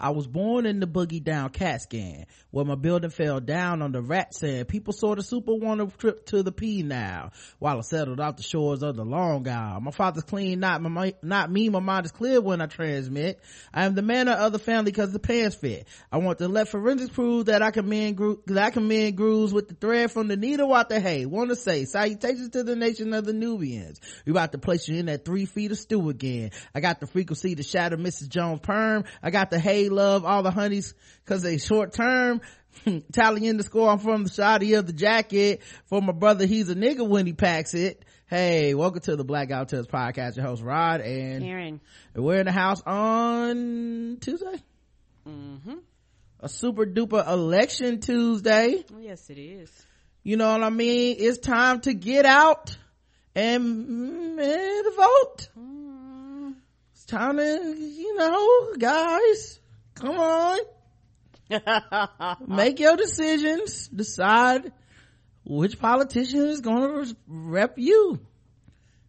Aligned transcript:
I 0.00 0.10
was 0.10 0.26
born 0.26 0.66
in 0.66 0.80
the 0.80 0.86
boogie 0.86 1.22
down 1.22 1.50
cat 1.50 1.82
scan 1.82 2.26
where 2.50 2.64
my 2.64 2.74
building 2.74 3.10
fell 3.10 3.40
down 3.40 3.82
on 3.82 3.92
the 3.92 4.02
rat 4.02 4.34
sand. 4.34 4.68
People 4.68 4.92
sort 4.92 5.18
of 5.18 5.26
super 5.26 5.54
want 5.54 5.80
a 5.80 5.86
trip 5.86 6.26
to 6.26 6.42
the 6.42 6.52
P 6.52 6.82
now 6.82 7.30
while 7.58 7.78
I 7.78 7.82
settled 7.82 8.20
off 8.20 8.36
the 8.36 8.42
shores 8.42 8.82
of 8.82 8.96
the 8.96 9.04
Long 9.04 9.46
Isle. 9.46 9.80
My 9.80 9.90
father's 9.90 10.24
clean, 10.24 10.60
not 10.60 10.80
my, 10.82 11.14
not 11.22 11.50
me. 11.50 11.68
My 11.68 11.80
mind 11.80 12.06
is 12.06 12.12
clear 12.12 12.40
when 12.40 12.60
I 12.60 12.66
transmit. 12.66 13.40
I 13.72 13.84
am 13.84 13.94
the 13.94 14.02
man 14.02 14.28
of 14.28 14.52
the 14.52 14.58
family 14.58 14.90
because 14.90 15.12
the 15.12 15.18
pants 15.18 15.56
fit. 15.56 15.86
I 16.10 16.18
want 16.18 16.38
to 16.38 16.48
let 16.48 16.68
forensics 16.68 17.10
prove 17.10 17.46
that 17.46 17.62
I 17.62 17.70
can 17.70 17.88
mend, 17.88 18.18
that 18.46 18.58
I 18.58 18.70
can 18.70 18.88
grooves 19.14 19.52
with 19.52 19.68
the 19.68 19.74
thread 19.74 20.10
from 20.10 20.28
the 20.28 20.36
needle 20.36 20.72
out 20.72 20.88
the 20.88 21.00
hay. 21.00 21.26
Want 21.26 21.50
to 21.50 21.56
say 21.56 21.84
salutations 21.84 22.50
to 22.50 22.62
the 22.62 22.76
nation 22.76 23.12
of 23.12 23.24
the 23.24 23.32
Nubians. 23.32 24.00
We 24.24 24.32
about 24.32 24.52
to 24.52 24.58
place 24.58 24.88
you 24.88 24.96
in 24.96 25.06
that 25.06 25.24
three 25.24 25.46
feet 25.46 25.72
of 25.72 25.78
stew 25.78 26.08
again. 26.08 26.50
I 26.74 26.80
got 26.80 27.00
the 27.00 27.06
frequency 27.06 27.54
to 27.54 27.62
shatter 27.62 27.96
Mrs. 27.96 28.28
Jones 28.28 28.60
perm. 28.62 29.04
I 29.22 29.30
got 29.30 29.50
the 29.50 29.58
hay 29.58 29.87
love 29.88 30.24
all 30.24 30.42
the 30.42 30.50
honeys 30.50 30.94
cause 31.26 31.42
they 31.42 31.58
short 31.58 31.92
term 31.92 32.40
tallying 33.12 33.56
the 33.56 33.62
score 33.62 33.90
I'm 33.90 33.98
from 33.98 34.24
the 34.24 34.30
shoddy 34.30 34.74
of 34.74 34.86
the 34.86 34.92
jacket 34.92 35.62
for 35.86 36.00
my 36.00 36.12
brother 36.12 36.46
he's 36.46 36.68
a 36.68 36.74
nigga 36.74 37.06
when 37.06 37.26
he 37.26 37.32
packs 37.32 37.74
it 37.74 38.04
hey 38.26 38.74
welcome 38.74 39.00
to 39.00 39.16
the 39.16 39.24
black 39.24 39.50
out 39.50 39.68
tips 39.70 39.86
podcast 39.88 40.36
your 40.36 40.46
host 40.46 40.62
rod 40.62 41.00
and 41.00 41.42
Karen. 41.42 41.80
we're 42.14 42.38
in 42.40 42.46
the 42.46 42.52
house 42.52 42.82
on 42.86 44.18
tuesday 44.20 44.62
Mm-hmm. 45.28 45.74
a 46.40 46.48
super 46.48 46.86
duper 46.86 47.26
election 47.28 48.00
tuesday 48.00 48.82
Oh, 48.94 48.98
yes, 48.98 49.28
it 49.28 49.38
is. 49.38 49.70
you 50.22 50.36
know 50.36 50.52
what 50.52 50.62
i 50.62 50.70
mean 50.70 51.16
it's 51.18 51.38
time 51.38 51.80
to 51.82 51.92
get 51.94 52.24
out 52.24 52.76
and 53.34 53.62
mm, 54.38 54.96
vote 54.96 55.48
Mm. 55.58 56.54
it's 56.92 57.04
time 57.04 57.36
to 57.36 57.74
you 57.78 58.16
know 58.16 58.74
guys 58.78 59.58
come 59.98 60.18
on. 60.18 60.58
Make 62.46 62.80
your 62.80 62.96
decisions. 62.96 63.88
Decide 63.88 64.72
which 65.44 65.78
politician 65.78 66.48
is 66.48 66.60
going 66.60 67.06
to 67.06 67.16
rep 67.26 67.78
you. 67.78 68.20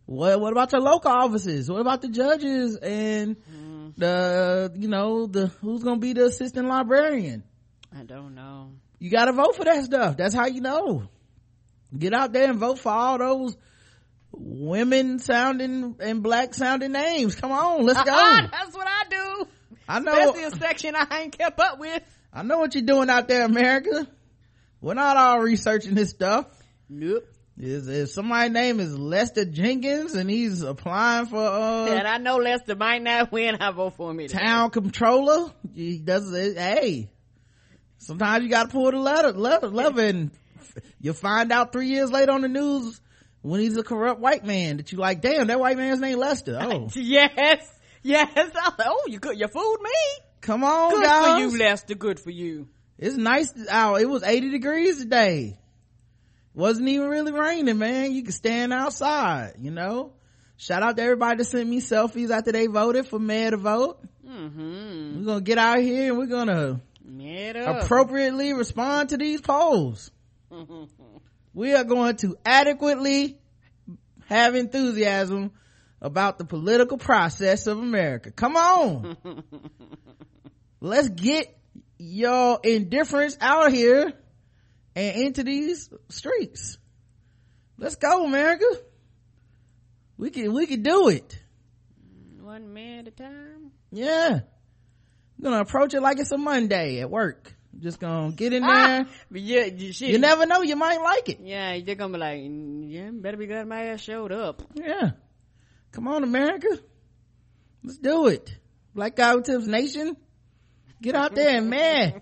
What 0.06 0.42
what 0.42 0.52
about 0.52 0.72
your 0.72 0.82
local 0.82 1.12
offices? 1.12 1.70
What 1.70 1.82
about 1.82 2.02
the 2.02 2.10
judges 2.10 2.78
and 2.78 3.36
mm-hmm. 3.38 3.90
the 3.96 4.74
you 4.76 4.88
know 4.88 5.28
the 5.28 5.48
who's 5.62 5.84
going 5.84 5.98
to 5.98 6.02
be 6.02 6.14
the 6.14 6.26
assistant 6.26 6.68
librarian? 6.68 7.44
I 7.96 8.04
don't 8.04 8.34
know. 8.34 8.72
you 8.98 9.12
got 9.12 9.26
to 9.26 9.34
vote 9.34 9.56
for 9.56 9.66
that 9.66 9.84
stuff. 9.84 10.18
That's 10.18 10.34
how 10.34 10.48
you 10.48 10.62
know. 10.62 11.08
Get 11.96 12.14
out 12.14 12.34
there 12.34 12.50
and 12.50 12.60
vote 12.60 12.80
for 12.80 12.92
all 12.92 13.18
those 13.18 13.58
women 14.32 15.20
sounding 15.20 15.96
and 16.00 16.24
black 16.24 16.54
sounding 16.54 16.92
names. 16.92 17.36
Come 17.36 17.52
on 17.52 17.86
let's 17.86 18.00
uh-uh, 18.00 18.06
go. 18.06 18.48
That's 18.52 18.76
what 18.76 18.88
I 18.88 19.04
do. 19.10 19.48
I 19.90 20.00
know 20.00 20.14
Especially 20.14 20.44
a 20.44 20.52
section 20.52 20.96
I 20.96 21.22
ain't 21.22 21.38
kept 21.38 21.60
up 21.60 21.80
with. 21.80 22.04
I 22.32 22.44
know 22.44 22.60
what 22.60 22.76
you're 22.76 22.84
doing 22.84 23.10
out 23.10 23.28
there, 23.28 23.44
America. 23.44 24.08
We're 24.82 24.94
not 24.94 25.18
all 25.18 25.40
researching 25.40 25.96
this 25.96 26.12
stuff. 26.12 26.46
Nope. 26.88 27.26
Is 27.58 27.90
if 27.90 28.10
somebody's 28.12 28.54
name 28.54 28.80
is 28.80 28.98
Lester 28.98 29.44
Jenkins 29.44 30.16
and 30.16 30.30
he's 30.30 30.62
applying 30.62 31.26
for 31.26 31.40
and 31.40 32.08
uh 32.08 32.10
I 32.10 32.18
know 32.18 32.38
Lester 32.38 32.76
might 32.76 33.02
not 33.02 33.34
win. 33.34 33.56
I 33.60 33.72
vote 33.72 33.96
for 33.96 34.12
him. 34.12 34.28
Town. 34.28 34.42
town 34.42 34.70
controller, 34.70 35.52
he 35.74 35.98
does 35.98 36.32
it. 36.32 36.58
Hey, 36.58 37.10
sometimes 37.98 38.44
you 38.46 38.50
got 38.50 38.68
to 38.68 38.70
pull 38.70 38.92
the 38.92 38.98
letter, 38.98 39.34
letter, 39.34 39.68
lever, 39.68 40.02
and 40.06 40.32
you'll 41.02 41.14
find 41.16 41.52
out 41.52 41.74
three 41.74 41.88
years 41.88 42.10
later 42.12 42.32
on 42.32 42.42
the 42.42 42.48
news 42.48 43.02
when 43.42 43.60
he's 43.60 43.76
a 43.76 43.84
corrupt 43.84 44.22
white 44.22 44.46
man 44.46 44.78
that 44.78 44.94
you 44.94 44.98
like. 44.98 45.20
Damn, 45.20 45.48
that 45.48 45.60
white 45.60 45.76
man's 45.76 46.00
name 46.00 46.18
Lester. 46.18 46.58
Oh, 46.62 46.90
Yes. 46.96 47.70
Yes. 48.04 48.30
I 48.36 48.44
like, 48.44 48.74
oh, 48.86 49.06
you 49.08 49.20
could, 49.20 49.38
you 49.38 49.48
fooled 49.48 49.82
me. 49.82 49.90
come 50.42 50.64
on, 50.64 50.92
Good 50.94 51.04
guys. 51.04 51.34
for 51.34 51.40
you, 51.40 51.60
Lester. 51.60 51.96
Good 51.96 52.20
for 52.20 52.32
you. 52.32 52.68
It's 52.98 53.16
nice 53.16 53.54
out. 53.70 54.02
It 54.02 54.10
was 54.10 54.24
80 54.24 54.52
degrees 54.52 55.00
today. 55.00 55.60
Wasn't 56.54 56.88
even 56.88 57.08
really 57.08 57.32
raining, 57.32 57.78
man. 57.78 58.12
You 58.12 58.24
could 58.24 58.34
stand 58.34 58.74
outside, 58.74 59.54
you 59.60 59.72
know? 59.72 60.14
Shout 60.58 60.84
out 60.84 60.98
to 60.98 61.04
everybody 61.04 61.38
that 61.38 61.46
sent 61.46 61.70
me 61.70 61.80
selfies 61.80 62.32
after 62.32 62.52
they 62.52 62.68
voted 62.68 63.08
for 63.08 63.20
meh 63.20 63.50
the 63.50 63.58
vote. 63.58 64.02
Mm-hmm. 64.28 65.20
We're 65.20 65.26
gonna 65.26 65.42
get 65.42 65.58
out 65.58 65.80
here 65.80 66.10
and 66.10 66.18
we're 66.18 66.26
gonna 66.26 66.82
appropriately 67.82 68.54
respond 68.54 69.10
to 69.10 69.18
these 69.18 69.40
polls. 69.40 70.12
we 71.54 71.74
are 71.74 71.84
going 71.86 72.18
to 72.18 72.38
adequately 72.46 73.40
have 74.26 74.56
enthusiasm 74.56 75.52
about 76.02 76.38
the 76.38 76.46
political 76.46 76.98
process 76.98 77.68
of 77.68 77.78
America. 77.78 78.32
Come 78.32 78.56
on. 78.56 79.18
Let's 80.82 81.10
get 81.10 81.56
your 81.98 82.60
indifference 82.64 83.38
out 83.42 83.72
here 83.72 84.14
and 84.96 85.22
into 85.22 85.44
these 85.44 85.90
streets. 86.10 86.78
Let's 87.78 87.96
go, 87.96 88.26
America. 88.26 88.66
We 90.18 90.30
can, 90.30 90.54
we 90.54 90.68
can 90.68 90.84
do 90.84 91.10
it. 91.10 91.40
One 92.42 92.74
man 92.74 93.00
at 93.00 93.08
a 93.08 93.12
time. 93.12 93.72
Yeah. 93.92 94.40
I'm 95.38 95.44
gonna 95.44 95.62
approach 95.62 95.94
it 95.94 96.02
like 96.02 96.20
it's 96.20 96.32
a 96.32 96.38
Monday 96.38 97.00
at 97.00 97.10
work. 97.10 97.56
Just 97.78 98.00
gonna 98.00 98.32
get 98.32 98.52
in 98.52 98.64
there. 98.64 99.06
Ah, 99.06 99.06
but 99.32 99.42
yeah, 99.42 99.66
you, 99.66 99.94
shit. 99.94 100.10
You 100.10 100.18
never 100.18 100.46
know, 100.46 100.62
you 100.62 100.76
might 100.76 101.02
like 101.02 101.30
it. 101.30 101.40
Yeah, 101.42 101.80
they're 101.80 101.96
gonna 101.96 102.14
be 102.14 102.20
like, 102.20 102.40
mm, 102.40 102.92
yeah, 102.92 103.10
better 103.14 103.38
be 103.38 103.46
glad 103.48 103.68
my 103.68 103.86
ass 103.86 104.02
showed 104.02 104.32
up. 104.32 104.64
Yeah. 104.74 105.12
Come 105.92 106.08
on, 106.08 106.24
America. 106.24 106.68
Let's 107.84 107.98
do 107.98 108.28
it. 108.28 108.56
Black 108.94 109.16
Guy 109.16 109.32
Who 109.32 109.42
Tips 109.42 109.68
Nation. 109.68 110.18
Get 111.02 111.16
out 111.16 111.34
there 111.34 111.58
and 111.58 111.70
man. 111.70 112.22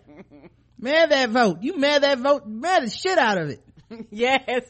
Man 0.80 1.10
that 1.10 1.30
vote. 1.30 1.58
You 1.62 1.78
mad 1.78 2.04
that 2.04 2.20
vote? 2.20 2.46
Mad 2.46 2.84
the 2.84 2.90
shit 2.90 3.18
out 3.18 3.38
of 3.38 3.50
it. 3.50 3.62
yes. 4.12 4.64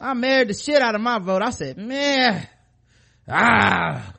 I 0.00 0.14
married 0.14 0.48
the 0.48 0.54
shit 0.54 0.82
out 0.82 0.94
of 0.94 1.00
my 1.00 1.18
vote. 1.18 1.42
I 1.42 1.50
said, 1.50 1.78
man. 1.78 2.46
Ah. 3.28 4.14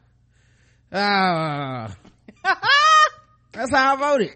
Ah. 0.92 1.96
That's 3.52 3.72
how 3.72 3.96
I 3.96 4.00
voted. 4.00 4.36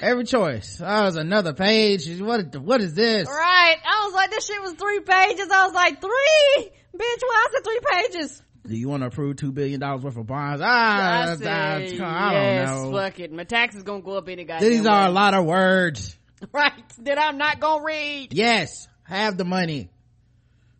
Every 0.00 0.24
choice. 0.24 0.80
Oh, 0.84 1.04
was 1.04 1.16
another 1.16 1.54
page. 1.54 2.20
What, 2.20 2.54
what 2.56 2.80
is 2.82 2.94
this? 2.94 3.26
Right. 3.26 3.76
I 3.84 4.04
was 4.04 4.14
like, 4.14 4.30
this 4.30 4.46
shit 4.46 4.62
was 4.62 4.74
three 4.74 5.00
pages. 5.00 5.48
I 5.50 5.64
was 5.64 5.74
like, 5.74 6.00
three? 6.00 6.70
Bitch, 6.94 7.22
why 7.22 7.46
is 7.48 7.54
it 7.54 7.64
three 7.64 7.80
pages? 7.90 8.42
Do 8.68 8.76
you 8.76 8.88
want 8.88 9.02
to 9.02 9.06
approve 9.06 9.36
$2 9.36 9.54
billion 9.54 9.80
worth 9.80 10.04
of 10.16 10.26
bonds? 10.26 10.60
Ah, 10.62 11.30
I, 11.30 11.36
say, 11.36 11.48
I, 11.48 11.78
yes, 11.78 12.00
I 12.00 12.32
don't 12.66 12.92
know. 12.92 12.98
fuck 12.98 13.18
it. 13.18 13.32
My 13.32 13.44
tax 13.44 13.74
is 13.74 13.82
gonna 13.82 14.02
go 14.02 14.18
up 14.18 14.28
any 14.28 14.44
goddamn 14.44 14.68
These 14.68 14.86
are 14.86 15.06
a 15.06 15.10
lot 15.10 15.34
of 15.34 15.44
words. 15.46 16.14
Right. 16.52 16.72
That 16.98 17.18
I'm 17.18 17.36
not 17.36 17.58
gonna 17.58 17.82
read. 17.82 18.32
Yes, 18.32 18.86
have 19.02 19.36
the 19.36 19.44
money. 19.44 19.90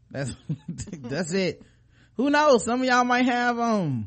That's 0.09 0.33
that's 0.93 1.33
it. 1.33 1.63
Who 2.17 2.31
knows? 2.31 2.65
Some 2.65 2.81
of 2.81 2.87
y'all 2.87 3.03
might 3.03 3.25
have 3.25 3.59
um 3.59 4.07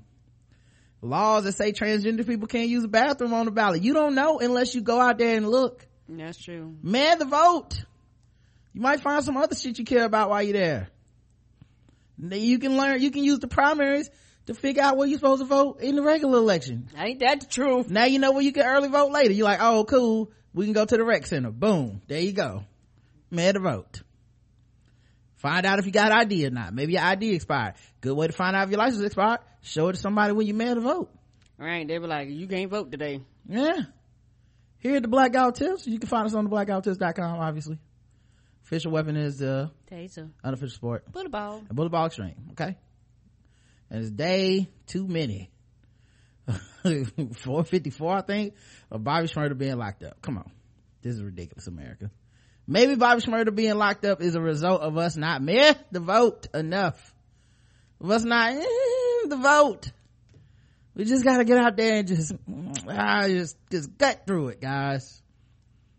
laws 1.01 1.43
that 1.43 1.51
say 1.51 1.73
transgender 1.73 2.25
people 2.25 2.47
can't 2.47 2.69
use 2.69 2.85
a 2.85 2.87
bathroom 2.87 3.33
on 3.33 3.47
the 3.47 3.51
ballot. 3.51 3.83
You 3.83 3.93
don't 3.93 4.15
know 4.15 4.39
unless 4.39 4.73
you 4.73 4.79
go 4.79 5.01
out 5.01 5.17
there 5.17 5.35
and 5.35 5.45
look. 5.49 5.85
That's 6.07 6.41
true. 6.41 6.77
Man 6.81 7.19
the 7.19 7.25
vote. 7.25 7.83
You 8.73 8.79
might 8.79 9.01
find 9.01 9.25
some 9.25 9.35
other 9.35 9.55
shit 9.55 9.77
you 9.77 9.83
care 9.83 10.05
about 10.05 10.29
while 10.29 10.41
you're 10.41 10.53
there. 10.53 10.87
You 12.21 12.59
can 12.59 12.77
learn, 12.77 13.01
you 13.01 13.11
can 13.11 13.23
use 13.23 13.39
the 13.39 13.47
primaries 13.47 14.09
to 14.45 14.53
figure 14.53 14.83
out 14.83 14.97
where 14.97 15.07
you're 15.07 15.17
supposed 15.17 15.41
to 15.41 15.47
vote 15.47 15.81
in 15.81 15.95
the 15.95 16.03
regular 16.03 16.37
election. 16.37 16.87
Ain't 16.97 17.19
that 17.19 17.41
the 17.41 17.47
truth? 17.47 17.89
Now 17.89 18.05
you 18.05 18.19
know 18.19 18.31
where 18.31 18.43
you 18.43 18.51
can 18.51 18.65
early 18.65 18.89
vote 18.89 19.11
later. 19.11 19.31
You're 19.31 19.45
like, 19.45 19.61
oh, 19.61 19.85
cool. 19.85 20.31
We 20.53 20.65
can 20.65 20.73
go 20.73 20.85
to 20.85 20.97
the 20.97 21.03
rec 21.03 21.25
center. 21.25 21.51
Boom. 21.51 22.01
There 22.07 22.19
you 22.19 22.33
go. 22.33 22.65
Mail 23.29 23.53
to 23.53 23.59
vote. 23.59 24.01
Find 25.37 25.65
out 25.65 25.79
if 25.79 25.85
you 25.85 25.91
got 25.91 26.11
ID 26.11 26.45
or 26.45 26.51
not. 26.51 26.73
Maybe 26.73 26.93
your 26.93 27.01
ID 27.01 27.33
expired. 27.33 27.73
Good 28.01 28.13
way 28.13 28.27
to 28.27 28.33
find 28.33 28.55
out 28.55 28.65
if 28.65 28.69
your 28.69 28.79
license 28.79 29.03
expired. 29.03 29.39
Show 29.61 29.87
it 29.89 29.93
to 29.93 29.99
somebody 29.99 30.33
when 30.33 30.45
you 30.45 30.53
mail 30.53 30.75
to 30.75 30.81
vote. 30.81 31.09
Right. 31.57 31.87
They 31.87 31.97
be 31.97 32.05
like, 32.05 32.29
you 32.29 32.47
can't 32.47 32.69
vote 32.69 32.91
today. 32.91 33.21
Yeah. 33.47 33.79
Here 34.79 34.95
at 34.95 35.01
the 35.01 35.07
Blackout 35.07 35.55
Tips. 35.55 35.87
You 35.87 35.99
can 35.99 36.09
find 36.09 36.27
us 36.27 36.33
on 36.33 36.43
the 36.43 36.49
blackouttips.com, 36.49 37.39
obviously. 37.39 37.79
Official 38.71 38.93
weapon 38.93 39.17
is 39.17 39.41
uh 39.41 39.67
Taser. 39.91 40.29
unofficial 40.45 40.73
sport. 40.73 41.11
Bullet 41.11 41.29
ball. 41.29 41.61
A 41.69 41.73
bullet 41.73 41.89
ball 41.89 42.05
extreme. 42.05 42.51
Okay. 42.51 42.77
And 43.89 44.01
it's 44.01 44.09
day 44.09 44.69
too 44.87 45.05
many. 45.09 45.51
454, 46.47 48.15
I 48.15 48.21
think, 48.21 48.53
of 48.89 49.03
Bobby 49.03 49.27
Shmurda 49.27 49.57
being 49.57 49.77
locked 49.77 50.03
up. 50.03 50.21
Come 50.21 50.37
on. 50.37 50.49
This 51.01 51.15
is 51.15 51.21
ridiculous, 51.21 51.67
America. 51.67 52.11
Maybe 52.65 52.95
Bobby 52.95 53.21
Shmurda 53.21 53.53
being 53.53 53.75
locked 53.75 54.05
up 54.05 54.21
is 54.21 54.35
a 54.35 54.41
result 54.41 54.81
of 54.81 54.97
us 54.97 55.17
not 55.17 55.41
meh 55.41 55.73
the 55.91 55.99
vote 55.99 56.47
enough. 56.53 57.13
Of 57.99 58.09
us 58.09 58.23
not 58.23 58.53
eh, 58.53 59.27
the 59.27 59.35
vote. 59.35 59.91
We 60.95 61.03
just 61.03 61.25
gotta 61.25 61.43
get 61.43 61.57
out 61.57 61.75
there 61.75 61.97
and 61.97 62.07
just, 62.07 62.33
ah, 62.87 63.27
just, 63.27 63.57
just 63.69 63.97
gut 63.97 64.21
through 64.25 64.47
it, 64.47 64.61
guys. 64.61 65.21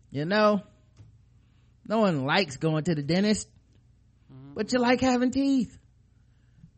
You 0.09 0.25
know? 0.25 0.63
No 1.85 1.99
one 1.99 2.25
likes 2.25 2.57
going 2.57 2.83
to 2.85 2.95
the 2.95 3.03
dentist, 3.03 3.47
but 4.55 4.71
you 4.71 4.79
like 4.79 5.01
having 5.01 5.31
teeth. 5.31 5.77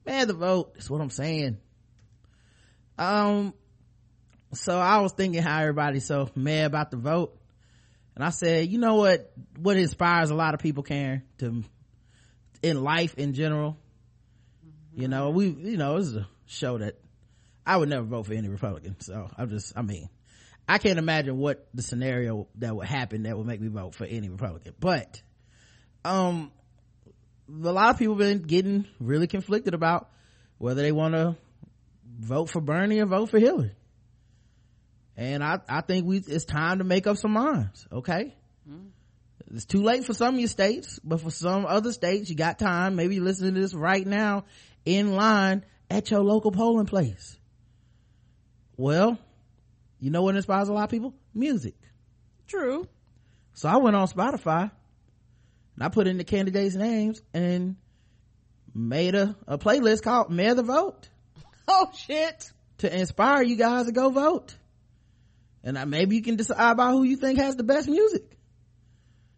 man 0.06 0.28
the 0.28 0.34
vote 0.34 0.74
is 0.78 0.90
what 0.90 1.02
i'm 1.02 1.10
saying. 1.10 1.58
Um 2.98 3.54
so 4.54 4.78
i 4.78 5.00
was 5.00 5.12
thinking 5.14 5.42
how 5.42 5.60
everybody's 5.60 6.06
so 6.06 6.30
mad 6.36 6.66
about 6.66 6.92
the 6.92 6.98
vote. 6.98 7.38
And 8.16 8.24
i 8.24 8.30
said 8.30 8.68
you 8.68 8.78
know 8.78 8.96
what 8.96 9.32
what 9.58 9.78
inspires 9.78 10.30
a 10.32 10.36
lot 10.36 10.54
of 10.54 10.60
people 10.60 10.84
karen 10.84 11.24
to 11.40 11.64
in 12.64 12.84
life 12.84 13.16
in 13.16 13.34
general? 13.34 13.78
You 14.94 15.08
know 15.08 15.30
we 15.30 15.50
you 15.50 15.78
know 15.78 16.00
this 16.00 16.08
is 16.08 16.16
a 16.16 16.28
show 16.48 16.78
that 16.78 16.98
i 17.66 17.76
would 17.78 17.90
never 17.90 18.06
vote 18.06 18.24
for 18.26 18.34
any 18.34 18.48
republican. 18.48 18.96
So 19.00 19.30
i'm 19.38 19.50
just 19.50 19.74
i 19.76 19.82
mean 19.82 20.10
i 20.68 20.78
can't 20.78 21.00
imagine 21.00 21.38
what 21.38 21.68
the 21.74 21.82
scenario 21.82 22.48
that 22.56 22.76
would 22.76 22.88
happen 22.88 23.24
that 23.24 23.38
would 23.38 23.46
make 23.46 23.62
me 23.62 23.68
vote 23.68 23.96
for 23.96 24.06
any 24.06 24.30
republican. 24.30 24.74
But 24.80 25.22
um 26.04 26.52
a 27.48 27.72
lot 27.72 27.92
of 27.92 28.00
people 28.00 28.16
been 28.16 28.42
getting 28.42 28.86
really 29.00 29.28
conflicted 29.28 29.74
about 29.74 30.10
whether 30.58 30.82
they 30.82 30.92
want 30.92 31.14
to 31.14 31.36
vote 32.20 32.50
for 32.50 32.62
bernie 32.62 33.00
or 33.00 33.06
vote 33.06 33.30
for 33.30 33.40
hillary. 33.40 33.76
And 35.18 35.44
i 35.44 35.60
i 35.68 35.82
think 35.82 36.06
we 36.06 36.18
it's 36.18 36.46
time 36.46 36.80
to 36.80 36.84
make 36.84 37.08
up 37.08 37.18
some 37.18 37.32
minds 37.32 37.88
okay? 37.92 38.36
It's 39.54 39.66
too 39.66 39.84
late 39.84 40.04
for 40.04 40.14
some 40.14 40.34
of 40.34 40.40
your 40.40 40.50
states 40.50 41.00
but 41.04 41.22
for 41.22 41.30
some 41.30 41.66
other 41.66 41.92
states 41.92 42.30
you 42.30 42.36
got 42.36 42.58
time. 42.58 42.96
Maybe 42.96 43.16
you're 43.16 43.24
listening 43.24 43.54
to 43.54 43.62
this 43.62 43.74
right 43.76 44.06
now 44.06 44.46
in 44.86 45.16
line 45.16 45.64
at 45.90 46.10
your 46.10 46.22
local 46.22 46.52
polling 46.52 46.88
place. 46.88 47.38
Well 48.78 49.20
you 50.06 50.12
know 50.12 50.22
what 50.22 50.36
inspires 50.36 50.70
a 50.70 50.74
lot 50.74 50.84
of 50.84 50.92
people? 50.92 51.16
Music. 51.34 51.74
True. 52.48 52.88
so 53.56 53.68
i 53.68 53.78
went 53.78 53.96
on 53.96 54.08
spotify 54.08 54.70
and 55.74 55.84
i 55.84 55.90
put 55.90 56.06
in 56.06 56.18
the 56.20 56.24
candidates 56.24 56.76
names 56.76 57.24
and 57.34 57.76
made 58.76 59.16
a, 59.16 59.36
a 59.48 59.58
playlist 59.58 60.04
called 60.04 60.30
meh 60.30 60.54
the 60.54 60.62
vote. 60.64 61.10
Oh 61.68 61.90
shit. 61.98 62.52
to 62.78 62.96
inspire 62.96 63.42
you 63.42 63.56
guys 63.56 63.88
to 63.88 63.92
go 63.92 64.12
vote. 64.12 64.56
And 65.64 65.80
I, 65.80 65.86
maybe 65.86 66.16
you 66.16 66.22
can 66.22 66.36
decide 66.36 66.74
about 66.74 66.92
who 66.92 67.02
you 67.02 67.18
think 67.18 67.40
has 67.40 67.56
the 67.56 67.64
best 67.64 67.90
music. 67.90 68.38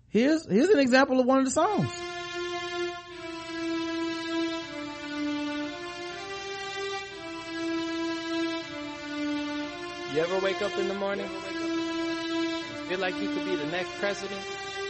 Here's 0.10 0.46
here's 0.46 0.68
an 0.68 0.80
example 0.80 1.22
of 1.22 1.26
one 1.26 1.40
of 1.40 1.46
the 1.46 1.52
songs 1.52 1.90
You 10.18 10.24
ever 10.24 10.40
wake 10.40 10.62
up 10.64 10.76
in 10.80 10.88
the 10.88 10.96
morning? 10.96 11.28
Feel 12.90 12.98
like 12.98 13.14
you 13.22 13.32
could 13.36 13.46
be 13.46 13.56
the 13.56 13.68
next 13.68 13.92
president 14.00 14.42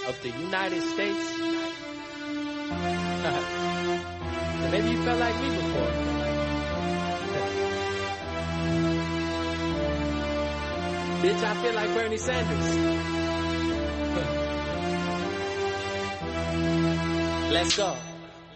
of 0.07 0.17
the 0.23 0.29
United 0.29 0.81
States? 0.81 1.37
Maybe 4.71 4.89
you 4.89 5.03
felt 5.03 5.19
like 5.19 5.35
me 5.41 5.49
before. 5.49 5.91
Bitch, 11.21 11.43
I 11.43 11.55
feel 11.61 11.73
like 11.73 11.93
Bernie 11.93 12.15
Sanders. 12.15 12.77
Let's 17.51 17.75
go. 17.75 17.97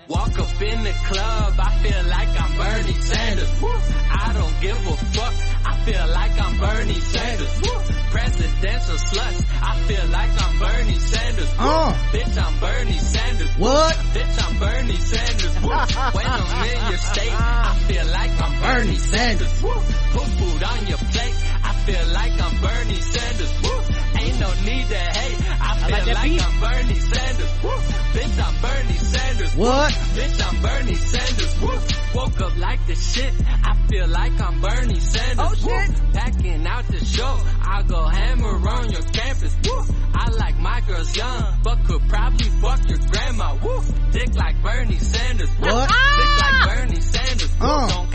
Walk 0.07 0.39
up 0.39 0.61
in 0.61 0.83
the 0.85 0.91
club, 0.91 1.53
I 1.59 1.69
feel 1.83 2.03
like 2.05 2.29
I'm 2.41 2.55
Bernie 2.57 2.93
Sanders. 2.93 3.61
I 3.61 4.31
don't 4.33 4.61
give 4.61 4.87
a 4.87 4.95
fuck, 4.95 5.33
I 5.65 5.77
feel 5.85 6.07
like 6.13 6.41
I'm 6.41 6.57
Bernie 6.59 6.99
Sanders. 6.99 7.61
Woo. 7.61 7.79
Presidential 8.11 8.95
sluts, 8.95 9.45
I 9.61 9.75
feel 9.87 10.05
like 10.11 10.31
I'm 10.43 10.59
Bernie 10.59 10.99
Sanders. 10.99 11.49
Uh. 11.57 11.93
Bitch, 12.11 12.37
I'm 12.43 12.59
Bernie 12.59 12.99
Sanders. 12.99 13.51
What? 13.57 13.95
Bitch, 14.13 14.47
I'm 14.47 14.59
Bernie 14.59 14.95
Sanders. 14.97 15.55
When 15.63 16.25
I'm 16.27 16.67
in 16.67 16.89
your 16.89 16.97
state, 16.97 17.31
I 17.33 17.75
feel 17.87 18.05
like 18.07 18.31
I'm 18.41 18.61
Bernie 18.61 18.97
Sanders. 18.97 19.63
Woo. 19.63 19.71
Put 19.71 20.27
food 20.39 20.63
on 20.63 20.87
your 20.87 20.97
plate, 20.97 21.35
I 21.63 21.73
feel 21.85 22.07
like 22.13 22.41
I'm 22.41 22.61
Bernie 22.61 22.99
Sanders. 23.01 23.80
Ain't 24.21 24.39
no 24.39 24.53
need 24.63 24.87
to 24.87 24.97
hate, 24.97 25.37
I 25.61 25.77
feel 25.79 25.89
like 25.89 26.05
that 26.05 26.15
like, 26.15 26.29
beat. 26.29 26.45
I'm 26.45 26.59
Bernie 26.61 26.99
Sanders. 26.99 27.63
Woo. 27.63 27.69
Bitch, 28.13 28.37
I'm 28.45 28.61
Bernie 28.61 28.97
Sanders. 28.97 29.55
What? 29.55 29.91
Bitch, 29.91 30.47
I'm 30.47 30.61
Bernie 30.61 30.95
Sanders. 30.95 31.61
Woo. 31.61 32.19
Woke 32.19 32.41
up 32.41 32.57
like 32.57 32.85
the 32.85 32.95
shit. 32.95 33.33
I 33.47 33.87
feel 33.87 34.07
like 34.07 34.39
I'm 34.39 34.61
Bernie 34.61 34.99
Sanders. 34.99 35.39
Oh, 35.39 35.55
shit. 35.55 36.13
Packing 36.13 36.67
out 36.67 36.87
the 36.87 37.03
show. 37.03 37.39
I'll 37.61 37.83
go 37.83 38.05
hammer 38.05 38.69
on 38.69 38.91
your 38.91 39.01
campus. 39.01 39.57
Woo. 39.65 39.95
I 40.13 40.29
like 40.37 40.57
my 40.59 40.81
girls 40.81 41.17
young, 41.17 41.59
but 41.63 41.83
could 41.85 42.01
probably 42.07 42.49
fuck 42.61 42.89
your 42.89 42.99
grandma. 42.99 43.55
Woo. 43.63 43.81
Dick 44.11 44.35
like 44.35 44.61
Bernie 44.61 44.99
Sanders. 44.99 45.49
What? 45.57 45.89
Dick 45.89 46.41
like 46.41 46.77
Bernie 46.77 47.01
Sanders. 47.01 47.51
Uh. 47.59 47.87
Don't 47.87 48.10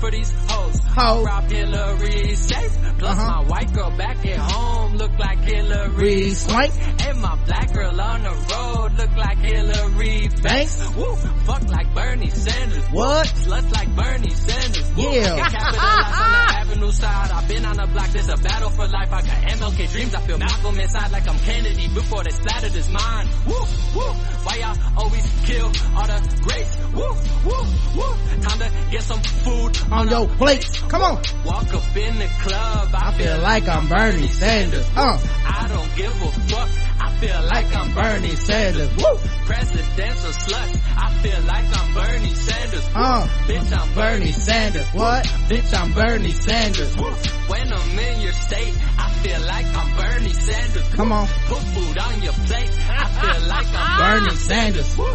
for 0.00 0.10
these 0.10 0.30
hoes. 0.48 0.78
Ho. 0.96 1.22
Rob 1.24 1.44
Hillary 1.50 2.34
safe. 2.34 2.76
Plus 2.98 3.18
Uh-huh. 3.18 3.42
my 3.42 3.48
white 3.48 3.72
girl 3.74 3.90
back 3.96 4.24
at 4.26 4.38
home 4.38 4.96
look 4.96 5.12
like 5.18 5.38
Hilary 5.40 6.30
Swank. 6.30 6.72
and 7.06 7.20
my 7.20 7.36
black 7.44 7.72
girl 7.72 8.00
on 8.00 8.22
the 8.22 8.30
road 8.30 8.92
look 8.98 9.16
like 9.16 9.38
Hilary 9.38 10.28
Banks. 10.42 10.80
Woo, 10.96 11.14
fuck 11.44 11.62
like 11.68 11.94
Bernie 11.94 12.30
Sanders. 12.30 12.84
What? 12.90 13.26
Sluts 13.26 13.72
like 13.72 13.94
Bernie 13.94 14.30
Sanders. 14.30 14.90
Woo. 14.96 15.12
Yeah. 15.12 15.36
Capitalize 15.48 16.20
on 16.20 16.32
the 16.32 16.54
avenue 16.60 16.92
side. 16.92 17.30
I've 17.32 17.48
been 17.48 17.64
on 17.66 17.76
the 17.76 17.86
block. 17.86 18.08
There's 18.08 18.28
a 18.28 18.36
battle 18.36 18.70
for 18.70 18.86
life. 18.88 19.12
I 19.12 19.20
got 19.22 19.36
MLK 19.58 19.92
dreams. 19.92 20.14
I 20.14 20.20
feel 20.20 20.38
Malcolm 20.38 20.78
inside 20.80 21.12
like 21.12 21.28
I'm 21.28 21.38
Kennedy 21.40 21.88
before 21.88 22.22
they 22.24 22.30
splattered 22.30 22.72
his 22.72 22.88
mind. 22.88 23.28
Woo, 23.46 23.54
woo. 23.94 24.12
Why 24.44 24.56
y'all 24.56 24.76
always 24.96 25.26
kill 25.44 25.66
all 25.96 26.06
the 26.06 26.38
greats? 26.42 26.76
Woo, 26.94 27.12
woo, 27.44 27.64
woo. 27.96 28.40
Time 28.42 28.58
to 28.60 28.70
get 28.90 29.02
some 29.02 29.20
food 29.20 29.76
on 29.92 30.08
your 30.08 30.26
plate 30.28 30.64
come 30.88 31.02
on 31.02 31.22
Walk 31.44 31.72
up 31.74 31.96
in 31.96 32.18
the 32.18 32.26
club. 32.42 32.88
I, 32.94 33.08
i 33.08 33.12
feel 33.12 33.38
like 33.40 33.68
i'm 33.68 33.88
bernie 33.88 34.26
sanders 34.28 34.86
uh 34.96 35.18
I 35.48 35.68
don't 35.68 35.96
give 35.96 36.22
a 36.22 36.30
fuck. 36.52 36.68
I 37.00 37.10
feel 37.18 37.42
like 37.46 37.74
I'm 37.74 37.94
Bernie 37.94 38.36
Sanders. 38.36 38.90
Woo. 38.96 39.16
Presidential 39.46 40.30
sluts. 40.30 40.80
I 40.96 41.10
feel 41.22 41.40
like 41.46 41.64
I'm 41.78 41.94
Bernie 41.94 42.34
Sanders. 42.34 42.84
Uh. 42.94 43.26
Bitch, 43.48 43.72
I'm 43.76 43.94
Bernie 43.94 44.32
Sanders. 44.32 44.86
what 44.92 45.24
bitch 45.48 45.72
i'm 45.78 45.92
bernie 45.92 46.30
sanders 46.30 46.96
Woo. 46.96 47.04
When 47.48 47.72
I'm 47.72 47.98
in 47.98 48.20
your 48.20 48.32
state, 48.32 48.74
I 48.98 49.10
feel 49.22 49.40
like 49.46 49.66
I'm 49.66 49.96
Bernie 49.96 50.32
Sanders. 50.34 50.88
come 50.94 51.12
on 51.12 51.26
Put 51.48 51.58
food 51.58 51.98
on 51.98 52.22
your 52.22 52.32
plate. 52.32 52.70
I 52.90 53.08
feel 53.08 53.48
like 53.48 53.66
I'm 53.72 54.20
bernie 54.20 54.36
sanders 54.36 54.98
Woo. 54.98 55.06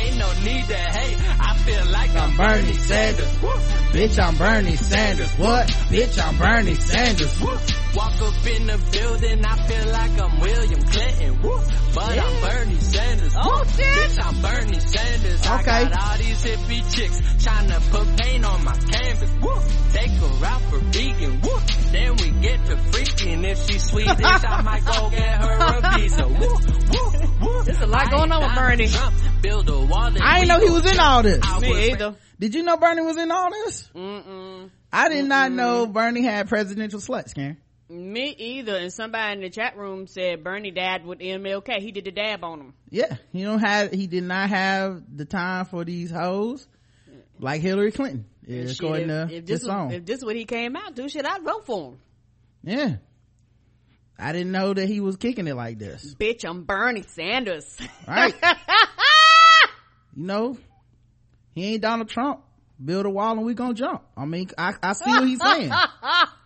Ain't 0.00 0.16
no 0.18 0.28
need 0.44 0.64
to 0.68 0.76
hate. 0.76 1.16
I 1.40 1.56
feel 1.64 1.86
like 1.92 2.10
I'm 2.16 2.36
Bernie 2.36 2.72
Sanders. 2.74 3.42
Woo. 3.42 3.48
bitch 3.92 4.18
i'm 4.22 4.36
bernie 4.36 4.76
sanders 4.76 5.32
what 5.32 5.66
bitch 5.90 6.16
i'm 6.24 6.36
bernie 6.38 6.74
sanders 6.74 7.40
Woo. 7.40 7.50
Walk 7.94 8.22
up 8.22 8.46
in 8.46 8.66
the 8.68 8.78
building, 8.92 9.44
I 9.44 9.56
feel 9.66 9.92
like 9.92 10.20
I'm 10.20 10.40
William 10.40 10.82
Clinton. 10.82 11.42
Woo. 11.42 11.60
But 11.94 12.18
I'm 12.18 12.40
Bernie 12.40 12.76
Sanders. 12.76 13.34
Oh, 13.36 13.58
Woo. 13.58 13.64
shit. 13.72 13.86
Bitch, 13.86 14.24
I'm 14.24 14.40
Bernie 14.42 14.78
Sanders. 14.78 15.40
Okay. 15.40 15.70
I 15.70 15.84
got 15.88 15.98
all 16.00 16.18
these 16.18 16.44
hippie 16.44 16.94
chicks 16.94 17.20
trying 17.44 17.68
to 17.68 17.80
put 17.90 18.06
paint 18.16 18.44
on 18.44 18.64
my 18.64 18.72
canvas. 18.74 19.30
Woo. 19.42 19.60
Take 19.92 20.10
her 20.12 20.46
out 20.46 20.60
for 20.70 20.78
vegan. 20.78 21.40
Woo. 21.40 21.58
Then 21.90 22.16
we 22.16 22.30
get 22.40 22.64
to 22.66 22.76
freaking. 22.76 23.44
If 23.44 23.66
she's 23.68 23.84
Swedish, 23.90 24.14
I 24.24 24.62
might 24.62 24.84
go 24.84 25.10
get 25.10 25.40
her 25.42 25.78
a 25.78 25.98
visa. 25.98 26.28
Woo. 26.28 26.36
Woo. 26.38 27.48
Woo. 27.48 27.62
There's 27.64 27.80
a 27.80 27.86
lot 27.86 28.06
I 28.06 28.10
going 28.10 28.30
on 28.30 28.42
with 28.42 28.54
Bernie. 28.54 28.86
Trump. 28.88 29.14
Build 29.42 29.68
a 29.70 29.80
wall 29.86 30.10
i 30.20 30.40
didn't 30.40 30.48
know 30.48 30.60
he 30.60 30.70
was 30.70 30.84
in 30.92 31.00
all 31.00 31.22
this 31.22 31.40
I 31.42 31.60
Me 31.60 31.92
either. 31.92 32.14
did 32.38 32.54
you 32.54 32.62
know 32.62 32.76
bernie 32.76 33.00
was 33.00 33.16
in 33.16 33.30
all 33.30 33.50
this 33.50 33.88
Mm-mm. 33.94 34.68
i 34.92 35.08
did 35.08 35.24
not 35.24 35.50
know 35.50 35.86
bernie 35.86 36.20
had 36.22 36.46
presidential 36.46 37.00
sluts 37.00 37.34
karen 37.34 37.56
Me 37.90 38.28
either. 38.38 38.76
And 38.76 38.92
somebody 38.92 39.32
in 39.34 39.40
the 39.40 39.50
chat 39.50 39.76
room 39.76 40.06
said 40.06 40.44
Bernie 40.44 40.70
dad 40.70 41.04
with 41.04 41.18
MLK. 41.18 41.78
He 41.80 41.90
did 41.90 42.04
the 42.04 42.12
dab 42.12 42.44
on 42.44 42.60
him. 42.60 42.74
yeah 42.88 43.16
he 43.32 43.42
don't 43.42 43.58
have 43.58 43.90
he 43.90 44.06
did 44.06 44.22
not 44.24 44.48
have 44.48 45.02
the 45.14 45.24
time 45.24 45.64
for 45.64 45.84
these 45.84 46.10
hoes 46.10 46.66
like 47.40 47.60
hillary 47.60 47.90
clinton 47.92 48.26
yeah, 48.46 48.66
shit, 48.66 48.78
according 48.80 49.10
if, 49.10 49.28
to 49.28 49.34
if 49.36 49.46
this 49.46 49.60
this 49.60 49.66
song 49.68 49.86
was, 49.88 49.96
if 49.96 50.04
this 50.06 50.18
is 50.18 50.24
what 50.24 50.36
he 50.36 50.44
came 50.44 50.76
out 50.76 50.94
to, 50.96 51.08
shit, 51.08 51.24
I'd 51.26 51.42
vote 51.42 51.66
for 51.66 51.90
him. 51.92 51.98
yeah 52.64 52.96
i 54.18 54.32
didn't 54.32 54.52
know 54.52 54.72
that 54.74 54.86
he 54.86 55.00
was 55.00 55.16
kicking 55.16 55.46
it 55.48 55.54
like 55.56 55.78
this 55.78 56.14
Bitch, 56.14 56.44
I'm 56.44 56.64
Bernie 56.64 57.02
Sanders. 57.02 57.76
right 58.06 58.34
you 60.16 60.24
know 60.26 60.56
he 61.54 61.74
ain't 61.74 61.82
donald 61.82 62.08
trump 62.08 62.40
build 62.84 63.06
a 63.06 63.10
wall 63.10 63.32
and 63.32 63.44
we 63.44 63.54
gonna 63.54 63.74
jump 63.74 64.02
i 64.16 64.24
mean 64.24 64.48
i, 64.58 64.72
I 64.82 64.92
see 64.94 65.10
what 65.10 65.26
he's 65.26 65.40
saying 65.40 65.72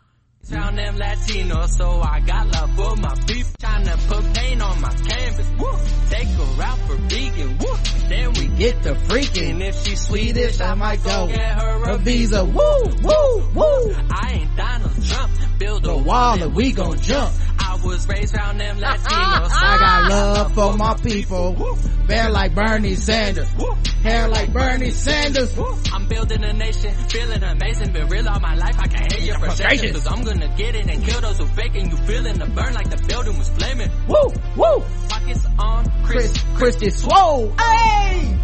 Sound 0.45 0.77
them 0.77 0.97
Latino, 0.97 1.67
so 1.67 2.03
I 2.03 2.21
got 2.21 2.47
love 2.49 2.77
for 2.77 2.97
my 2.97 3.15
beef. 3.27 3.51
Tryna 3.57 4.09
put 4.09 4.35
paint 4.35 4.61
on 4.61 4.79
my 4.83 4.93
canvas. 4.93 5.51
Woo. 5.59 5.73
Take 6.11 6.29
her 6.29 6.63
out 6.63 6.79
for 6.81 6.97
vegan. 6.97 7.57
Woo. 7.57 7.77
Then 8.09 8.33
we 8.35 8.49
get 8.59 8.83
the 8.83 8.91
And 8.91 8.99
freaking 8.99 9.61
if 9.67 9.83
she's 9.83 10.07
Swedish, 10.07 10.61
I 10.61 10.75
might 10.75 11.03
go 11.03 11.29
get 11.29 11.63
her 11.63 11.91
a 11.91 11.97
visa 11.97 12.45
woo 12.45 12.83
woo 13.03 13.49
woo 13.55 13.95
I 14.11 14.33
ain't 14.33 14.57
Donald 14.57 15.03
Trump. 15.07 15.33
Build 15.59 15.87
a 15.87 15.97
wall 15.97 16.43
and 16.43 16.55
we 16.55 16.73
gon' 16.73 16.99
jump 16.99 17.33
I 17.59 17.77
was 17.83 18.07
raised 18.09 18.37
around 18.37 18.59
them 18.59 18.79
ah, 18.83 18.87
ah, 18.87 19.41
Latinos. 19.41 19.49
Ah, 19.51 19.75
I 19.75 19.79
got 19.79 20.11
love 20.11 20.55
for 20.55 20.77
my 20.77 20.95
people. 20.95 21.79
Bear 22.07 22.31
like 22.31 22.55
Bernie 22.55 22.95
Sanders. 22.95 23.49
Hair 24.03 24.29
like 24.29 24.53
Bernie 24.53 24.91
Sanders. 24.91 25.59
I'm 25.93 26.07
building 26.07 26.45
a 26.45 26.53
nation, 26.53 26.93
feeling 27.09 27.43
amazing, 27.43 27.93
been 27.93 28.09
real 28.09 28.29
all 28.29 28.41
my 28.41 28.55
life. 28.55 28.77
I 28.79 28.87
can 28.87 29.11
hear 29.11 29.27
your 29.27 29.39
frustration, 29.39 29.93
cause 29.95 30.07
I'm 30.07 30.23
gonna 30.23 30.34
get 30.57 30.75
it 30.75 30.89
and 30.89 31.05
kill 31.05 31.21
those 31.21 31.39
who 31.39 31.47
faking. 31.47 31.91
You 31.91 31.97
feeling 31.97 32.39
the 32.39 32.47
burn 32.47 32.75
like 32.75 32.91
the 32.91 33.03
building 33.07 33.39
was 33.39 33.49
flaming. 33.49 33.91
Woo, 34.09 34.33
woo. 34.57 34.85
Pockets 35.09 35.47
on 35.59 35.85
Chris. 36.05 36.33
Chris, 36.55 36.79
Christy 36.81 36.91
Swole. 36.91 37.53
Hey! 37.59 38.39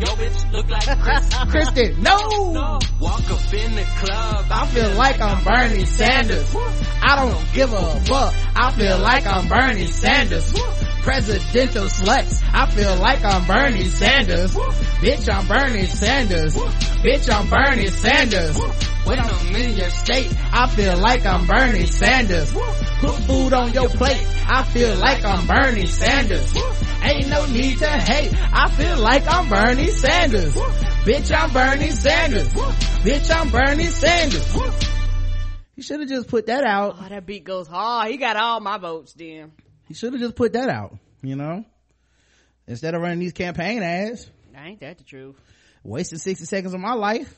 Yo, 0.00 0.06
bitch, 0.06 0.52
look 0.52 0.68
like 0.70 0.98
Chris. 1.00 1.34
Christy, 1.50 1.94
no! 2.00 2.52
No. 2.52 2.78
Walk 3.00 3.30
up 3.30 3.52
in 3.52 3.74
the 3.74 3.84
club. 3.98 4.46
I 4.50 4.66
feel 4.66 4.90
like 4.94 5.20
I'm 5.20 5.44
Bernie 5.44 5.84
Sanders. 5.84 6.56
I 7.02 7.16
don't 7.16 7.52
give 7.52 7.72
a 7.72 8.00
fuck. 8.00 8.34
I 8.56 8.72
feel 8.72 8.98
like 8.98 9.26
I'm 9.26 9.48
Bernie 9.48 9.86
Sanders. 9.86 10.54
Presidential 11.02 11.84
sluts. 11.84 12.42
I 12.52 12.66
feel 12.66 12.96
like 12.96 13.24
I'm 13.24 13.46
Bernie 13.46 13.84
Sanders. 13.84 14.54
Bitch, 14.54 15.32
I'm 15.32 15.46
Bernie 15.48 15.86
Sanders. 15.86 16.54
Bitch, 16.54 17.32
I'm 17.32 17.48
Bernie 17.48 17.88
Sanders. 17.88 18.58
When 19.04 19.18
I'm 19.18 19.56
in 19.56 19.76
your 19.76 19.90
state, 19.90 20.32
I 20.52 20.68
feel 20.68 20.96
like 20.98 21.24
I'm 21.24 21.46
Bernie 21.46 21.86
Sanders. 21.86 22.52
Put 22.52 23.14
food 23.24 23.52
on 23.52 23.72
your 23.72 23.88
plate. 23.88 24.26
I 24.46 24.62
feel 24.64 24.94
like 24.96 25.24
I'm 25.24 25.46
Bernie 25.46 25.86
Sanders. 25.86 26.54
Ain't 27.02 27.28
no 27.28 27.46
need 27.46 27.78
to 27.78 27.88
hate. 27.88 28.32
I 28.52 28.68
feel 28.70 28.98
like 28.98 29.26
I'm 29.26 29.48
Bernie 29.48 29.90
Sanders. 29.90 30.54
Bitch, 30.54 31.34
I'm 31.34 31.50
Bernie 31.52 31.90
Sanders. 31.90 32.48
Bitch, 32.48 33.34
I'm 33.34 33.50
Bernie 33.50 33.86
Sanders. 33.86 34.58
He 35.74 35.82
should 35.82 36.00
have 36.00 36.08
just 36.10 36.28
put 36.28 36.46
that 36.46 36.62
out. 36.62 36.96
Oh, 37.00 37.08
that 37.08 37.24
beat 37.24 37.44
goes 37.44 37.66
hard. 37.66 38.10
He 38.10 38.18
got 38.18 38.36
all 38.36 38.60
my 38.60 38.76
votes 38.76 39.14
then. 39.14 39.52
He 39.90 39.94
should 39.94 40.12
have 40.12 40.22
just 40.22 40.36
put 40.36 40.52
that 40.52 40.68
out, 40.68 40.96
you 41.20 41.34
know? 41.34 41.64
Instead 42.68 42.94
of 42.94 43.02
running 43.02 43.18
these 43.18 43.32
campaign 43.32 43.82
ads. 43.82 44.30
Ain't 44.56 44.78
that 44.82 44.98
the 44.98 45.02
truth? 45.02 45.34
Wasted 45.82 46.20
60 46.20 46.44
seconds 46.44 46.74
of 46.74 46.78
my 46.78 46.92
life. 46.92 47.34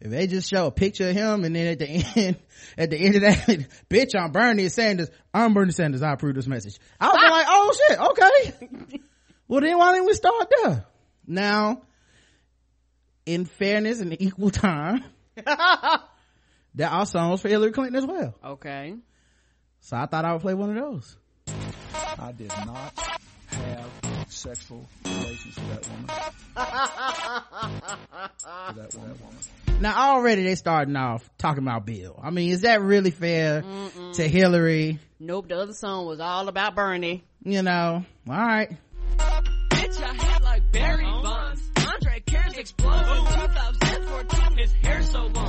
If 0.00 0.10
they 0.10 0.26
just 0.26 0.50
show 0.50 0.66
a 0.66 0.72
picture 0.72 1.10
of 1.10 1.14
him 1.14 1.44
and 1.44 1.54
then 1.54 1.68
at 1.68 1.78
the 1.78 1.86
end, 2.16 2.36
at 2.76 2.90
the 2.90 2.96
end 2.96 3.14
of 3.14 3.20
that, 3.20 3.46
bitch, 3.88 4.16
I'm 4.20 4.32
Bernie 4.32 4.68
Sanders. 4.68 5.10
I'm 5.32 5.54
Bernie 5.54 5.70
Sanders. 5.70 6.02
I 6.02 6.12
approve 6.12 6.34
this 6.34 6.48
message. 6.48 6.76
I 6.98 7.06
was 7.06 7.30
like, 7.30 7.46
oh 7.48 7.72
shit, 7.86 8.90
okay. 8.90 9.00
well 9.46 9.60
then 9.60 9.78
why 9.78 9.92
didn't 9.92 10.06
we 10.06 10.14
start 10.14 10.52
there? 10.64 10.86
Now, 11.24 11.82
in 13.26 13.44
fairness 13.44 14.00
and 14.00 14.20
equal 14.20 14.50
time, 14.50 15.04
there 16.74 16.88
are 16.90 17.06
songs 17.06 17.40
for 17.40 17.48
Hillary 17.48 17.70
Clinton 17.70 17.94
as 17.94 18.06
well. 18.06 18.34
Okay. 18.44 18.96
So 19.82 19.96
I 19.96 20.06
thought 20.06 20.24
I 20.24 20.32
would 20.32 20.42
play 20.42 20.54
one 20.54 20.76
of 20.76 20.82
those. 20.82 21.16
I 22.18 22.32
did 22.32 22.48
not 22.66 22.92
have 23.48 23.90
sexual 24.28 24.86
relations 25.04 25.56
with 25.56 25.68
that 25.70 25.88
woman. 25.88 26.10
with 28.68 28.76
that 28.76 28.94
woman. 28.94 29.80
Now 29.80 30.14
already 30.14 30.42
they 30.42 30.54
starting 30.56 30.96
off 30.96 31.28
talking 31.38 31.62
about 31.62 31.86
Bill. 31.86 32.18
I 32.22 32.30
mean, 32.30 32.50
is 32.50 32.62
that 32.62 32.80
really 32.82 33.10
fair 33.10 33.62
to 34.14 34.28
Hillary? 34.28 34.98
Nope, 35.20 35.48
the 35.48 35.56
other 35.56 35.72
song 35.72 36.06
was 36.06 36.20
all 36.20 36.48
about 36.48 36.74
Bernie. 36.74 37.24
You 37.44 37.62
know, 37.62 38.04
all 38.28 38.36
right. 38.36 38.76
Bitch, 39.70 40.02
I 40.02 40.14
hit 40.14 40.42
like 40.42 40.72
Barry 40.72 41.04
Bonds. 41.04 41.62
Andre 41.76 42.20
cares 42.26 42.56
explode. 42.58 43.04
2014, 43.04 44.58
his 44.58 44.72
hair 44.72 45.02
so 45.02 45.26
long. 45.26 45.47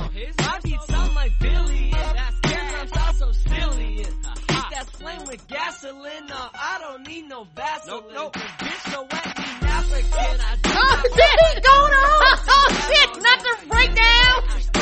Gasoline. 5.50 6.26
No, 6.28 6.48
I 6.54 6.78
don't 6.80 7.06
need 7.06 7.28
no 7.28 7.46
Vaseline. 7.54 8.02
Nope, 8.12 8.12
nope. 8.14 8.34
Bitch, 8.34 8.92
so 8.92 9.02
wet, 9.02 9.38
me 9.38 9.68
African. 9.68 10.40
I 10.40 10.56
do 10.62 10.70
Oh, 10.72 10.80
not 10.80 11.02
shit, 11.02 11.38
he's 11.44 11.60
going 11.66 11.92
on! 11.92 12.20
Oh, 12.22 12.44
oh 12.48 12.68
shit, 12.88 13.10
not 13.22 13.38
the 13.40 13.54
breakdown! 13.68 14.36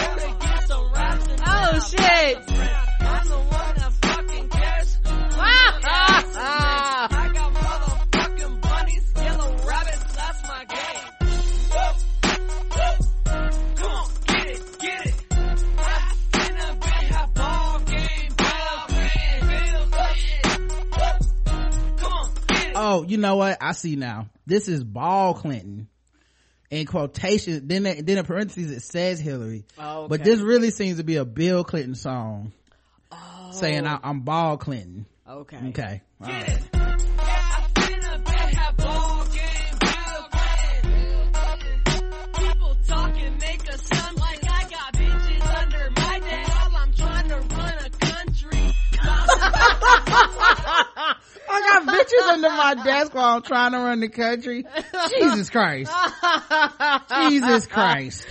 wanna 0.09 0.39
get 0.41 0.69
some 0.69 0.93
raps 0.93 1.27
and 1.29 1.41
Oh 1.47 1.79
shit! 1.91 2.88
Oh, 22.99 23.05
you 23.05 23.19
know 23.19 23.37
what? 23.37 23.59
I 23.61 23.73
see 23.73 23.97
now. 23.97 24.29
This 24.47 24.69
is 24.69 24.83
Ball 24.83 25.35
Clinton. 25.35 25.89
In 26.71 26.85
quotation, 26.85 27.67
then 27.67 27.85
then 27.85 28.19
in 28.19 28.25
parentheses 28.27 28.71
it 28.71 28.83
says 28.83 29.19
Hillary. 29.19 29.65
Oh, 29.79 30.07
But 30.07 30.23
this 30.23 30.39
really 30.41 30.71
seems 30.71 30.99
to 30.99 31.03
be 31.03 31.17
a 31.17 31.25
Bill 31.25 31.65
Clinton 31.65 31.95
song. 31.95 32.53
Saying 33.53 33.87
oh. 33.87 33.91
I, 33.91 34.01
I'm 34.03 34.21
Ball 34.21 34.59
Clinton. 34.59 35.07
Okay. 35.27 35.59
Okay. 35.69 36.03
Bitches 51.89 52.29
under 52.33 52.49
my 52.51 52.75
desk 52.85 53.15
while 53.15 53.37
I'm 53.37 53.43
trying 53.43 53.73
to 53.73 53.79
run 53.79 54.01
the 54.01 54.09
country. 54.09 54.65
Jesus 55.11 55.51
Christ. 55.51 55.93
Jesus 57.31 57.67
Christ. 57.67 58.27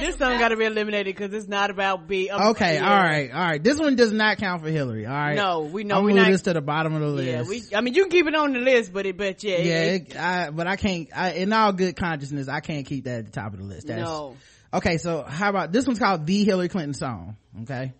this 0.00 0.16
song 0.16 0.38
got 0.38 0.48
to 0.48 0.56
be 0.56 0.64
eliminated 0.64 1.14
because 1.16 1.32
it's 1.34 1.48
not 1.48 1.70
about 1.70 2.08
B. 2.08 2.30
Okay, 2.30 2.78
all 2.78 2.88
right, 2.88 3.30
all 3.32 3.38
right. 3.40 3.62
This 3.62 3.78
one 3.78 3.96
does 3.96 4.12
not 4.12 4.38
count 4.38 4.62
for 4.62 4.70
Hillary. 4.70 5.06
All 5.06 5.12
right. 5.12 5.34
No, 5.36 5.60
we 5.60 5.84
know 5.84 5.98
I'm 5.98 6.04
we 6.04 6.12
gonna 6.12 6.22
move 6.22 6.26
not- 6.28 6.32
this 6.32 6.42
to 6.42 6.52
the 6.54 6.60
bottom 6.60 6.94
of 6.94 7.00
the 7.00 7.06
list. 7.08 7.28
Yeah, 7.28 7.42
we. 7.42 7.62
I 7.76 7.80
mean, 7.80 7.94
you 7.94 8.04
can 8.04 8.10
keep 8.10 8.26
it 8.26 8.34
on 8.34 8.52
the 8.52 8.58
list, 8.60 8.92
but 8.92 9.06
it, 9.06 9.16
but 9.16 9.42
yeah, 9.44 9.58
yeah, 9.58 9.82
it- 9.82 10.10
it, 10.10 10.16
I, 10.16 10.50
but 10.50 10.66
I 10.66 10.76
can't. 10.76 11.08
I, 11.14 11.32
in 11.32 11.52
all 11.52 11.72
good 11.72 11.96
consciousness, 11.96 12.48
I 12.48 12.60
can't 12.60 12.86
keep 12.86 13.04
that 13.04 13.18
at 13.20 13.26
the 13.26 13.32
top 13.32 13.52
of 13.52 13.58
the 13.60 13.64
list. 13.66 13.86
That's, 13.86 14.02
no. 14.02 14.36
Okay, 14.72 14.98
so 14.98 15.22
how 15.22 15.50
about 15.50 15.72
this 15.72 15.86
one's 15.86 15.98
called 15.98 16.26
the 16.26 16.44
Hillary 16.44 16.68
Clinton 16.68 16.94
song? 16.94 17.36
Okay. 17.62 17.92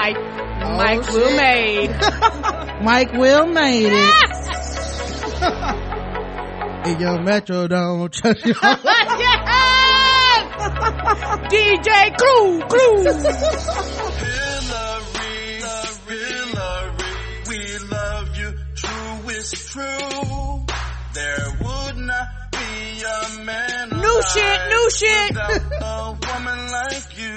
White 0.00 0.16
Oh, 0.62 0.76
Mike 0.76 1.06
Will 1.12 1.36
made. 1.36 1.90
Mike 2.82 3.12
Will 3.12 3.46
made 3.46 3.92
it. 3.92 4.14
In 6.86 6.98
Young 7.00 7.24
Metro, 7.24 7.68
don't 7.68 8.10
trust 8.10 8.46
you. 8.46 8.54
yes! 8.62 8.76
DJ 11.52 12.16
Clue, 12.16 12.60
Clue. 12.62 13.04
Hillary, 14.24 15.60
Hillary, 16.08 16.94
we 17.48 17.58
love 17.90 18.36
you, 18.38 18.50
true 18.74 19.28
is 19.30 19.50
true. 19.70 20.64
There 21.12 21.48
would 21.60 21.96
not 21.98 22.28
be 22.52 23.02
a 23.02 23.44
man 23.44 23.88
New 23.90 24.22
shit, 24.32 24.60
new 24.70 24.90
shit. 24.90 25.36
a 25.36 26.16
woman 26.26 26.60
like 26.72 27.18
you. 27.18 27.36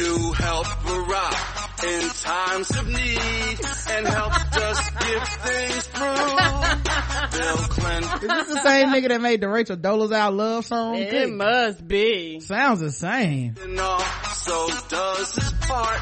You 0.00 0.32
help 0.32 0.66
Barack 0.66 1.84
in 1.84 2.08
times 2.08 2.70
of 2.70 2.86
need 2.86 3.60
and 3.90 4.06
helped 4.08 4.56
us 4.56 4.90
get 4.90 5.28
things 5.44 5.86
through. 5.88 7.38
Bill 7.40 7.56
Clinton. 7.68 8.14
Is 8.14 8.28
this 8.28 8.48
the 8.54 8.60
same 8.62 8.88
nigga 8.88 9.08
that 9.08 9.20
made 9.20 9.40
the 9.40 9.48
Rachel 9.48 9.76
Dolezal 9.76 10.34
love 10.36 10.64
song? 10.66 10.96
It 10.96 11.10
Good. 11.10 11.32
must 11.32 11.86
be. 11.86 12.40
Sounds 12.40 12.80
the 12.80 12.90
same. 12.92 13.56
and 13.62 13.78
also 13.78 14.66
does 14.88 15.34
his 15.34 15.52
part, 15.68 16.00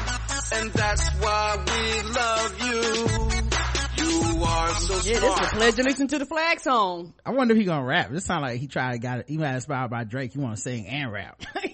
and 0.53 0.71
that's 0.71 1.07
why 1.15 1.57
we 1.67 2.01
love 2.13 2.61
you. 2.67 4.05
You 4.05 4.43
are 4.43 4.69
so 4.75 4.93
Yeah, 4.95 5.01
this 5.01 5.07
is 5.09 5.23
a 5.23 5.33
smart. 5.35 5.51
pledge 5.53 5.79
allegiance 5.79 6.11
to 6.11 6.19
the 6.19 6.25
flag 6.25 6.59
song. 6.61 7.13
I 7.25 7.31
wonder 7.31 7.53
if 7.53 7.59
he 7.59 7.65
gonna 7.65 7.85
rap. 7.85 8.11
This 8.11 8.23
sound 8.25 8.43
like 8.43 8.59
he 8.59 8.67
tried 8.67 8.93
to 8.93 8.99
got 8.99 9.19
it. 9.19 9.25
He 9.29 9.35
got 9.35 9.55
inspired 9.55 9.89
by 9.91 10.05
Drake. 10.05 10.31
He 10.33 10.39
want 10.39 10.55
to 10.55 10.61
sing 10.61 10.87
and 10.87 11.11
rap. 11.11 11.41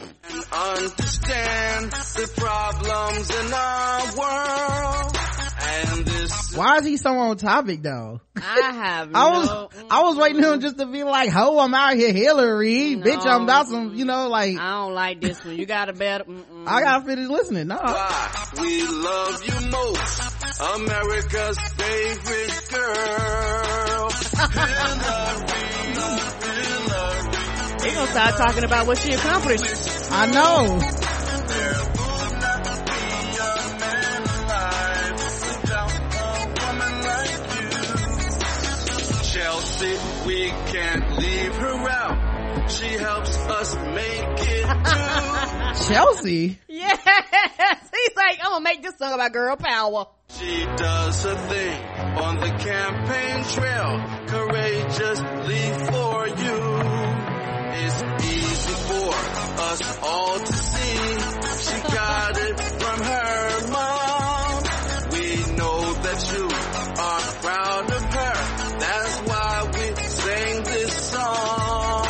right. 0.00 0.32
and 0.32 0.44
understand 0.52 1.90
the 1.90 2.30
problems 2.36 3.30
in 3.30 3.52
our 3.52 4.16
world 4.16 5.16
And 5.60 6.06
this 6.06 6.56
Why 6.56 6.78
is 6.78 6.86
he 6.86 6.96
so 6.96 7.10
on 7.10 7.36
topic 7.36 7.82
though? 7.82 8.20
I 8.36 8.70
have 8.72 9.10
I 9.14 9.30
was 9.30 9.46
no, 9.46 9.68
I 9.90 10.02
was 10.02 10.16
waiting 10.16 10.42
for 10.42 10.52
him 10.54 10.60
just 10.60 10.78
to 10.78 10.86
be 10.86 11.04
like, 11.04 11.30
"Ho, 11.30 11.58
I'm 11.58 11.74
out 11.74 11.96
here, 11.96 12.12
Hillary, 12.12 12.96
bitch, 12.96 13.26
I'm 13.26 13.42
about 13.42 13.66
some, 13.66 13.94
you 13.94 14.04
know, 14.04 14.28
like 14.28 14.58
I 14.58 14.70
don't 14.70 14.94
like 14.94 15.20
this 15.20 15.44
one. 15.44 15.56
You 15.56 15.66
got 15.66 15.88
a 15.88 15.92
better. 15.92 16.24
Mm-mm. 16.24 16.64
I 16.66 16.82
gotta 16.82 17.04
finish 17.04 17.28
listening." 17.28 17.68
No, 17.68 17.76
why 17.76 18.44
we 18.60 18.86
love 18.86 19.42
you 19.44 19.70
most. 19.70 20.22
America's 20.60 21.58
favorite 21.58 22.68
girl. 22.70 24.10
Hillary, 27.80 27.90
Hillary. 27.90 27.90
They 27.90 27.94
gonna 27.94 28.10
start 28.10 28.36
talking 28.36 28.64
about 28.64 28.86
what 28.86 28.98
she 28.98 29.12
accomplished. 29.12 29.64
I 30.10 30.26
know. 30.26 30.78
There 30.78 31.78
will 31.96 32.30
not 32.40 32.64
be 32.86 33.02
a 33.38 33.50
man 33.78 34.22
alive 34.22 35.18
without 35.46 35.92
a 36.14 36.26
woman 36.60 36.94
like 37.04 37.38
you. 37.60 37.68
Chelsea, 39.32 39.94
we 40.26 40.38
can't 40.72 41.18
leave 41.18 41.54
her 41.56 41.88
out. 41.90 42.70
She 42.70 42.88
helps 42.88 43.36
us 43.36 43.74
make 43.76 44.40
it 44.40 44.66
through. 44.86 45.94
Chelsea. 45.94 46.58
Yes, 46.68 46.98
he's 47.94 48.16
like, 48.16 48.38
I'm 48.42 48.50
gonna 48.52 48.64
make 48.64 48.82
this 48.82 48.96
song 48.98 49.12
about 49.14 49.32
girl 49.32 49.56
power. 49.56 50.06
She 50.38 50.64
does 50.76 51.22
her 51.24 51.34
thing 51.48 51.82
on 52.18 52.36
the 52.36 52.50
campaign 52.50 53.44
trail, 53.44 54.00
courageously 54.28 55.72
for 55.86 56.28
you. 56.28 57.07
It's 59.10 59.26
easy 59.26 59.56
for 59.56 59.62
us 59.62 59.98
all 60.02 60.38
to 60.38 60.52
see. 60.52 60.98
She 61.64 61.94
got 61.94 62.36
it 62.38 62.60
from 62.60 63.00
her 63.02 63.68
mom. 63.70 64.62
We 65.12 65.56
know 65.56 65.92
that 65.94 66.32
you 66.32 66.44
are 67.00 67.20
proud 67.42 67.90
of 67.90 68.02
her. 68.02 68.34
That's 68.78 69.16
why 69.28 69.70
we 69.74 69.94
sing 70.02 70.62
this 70.64 70.92
song. 71.10 72.06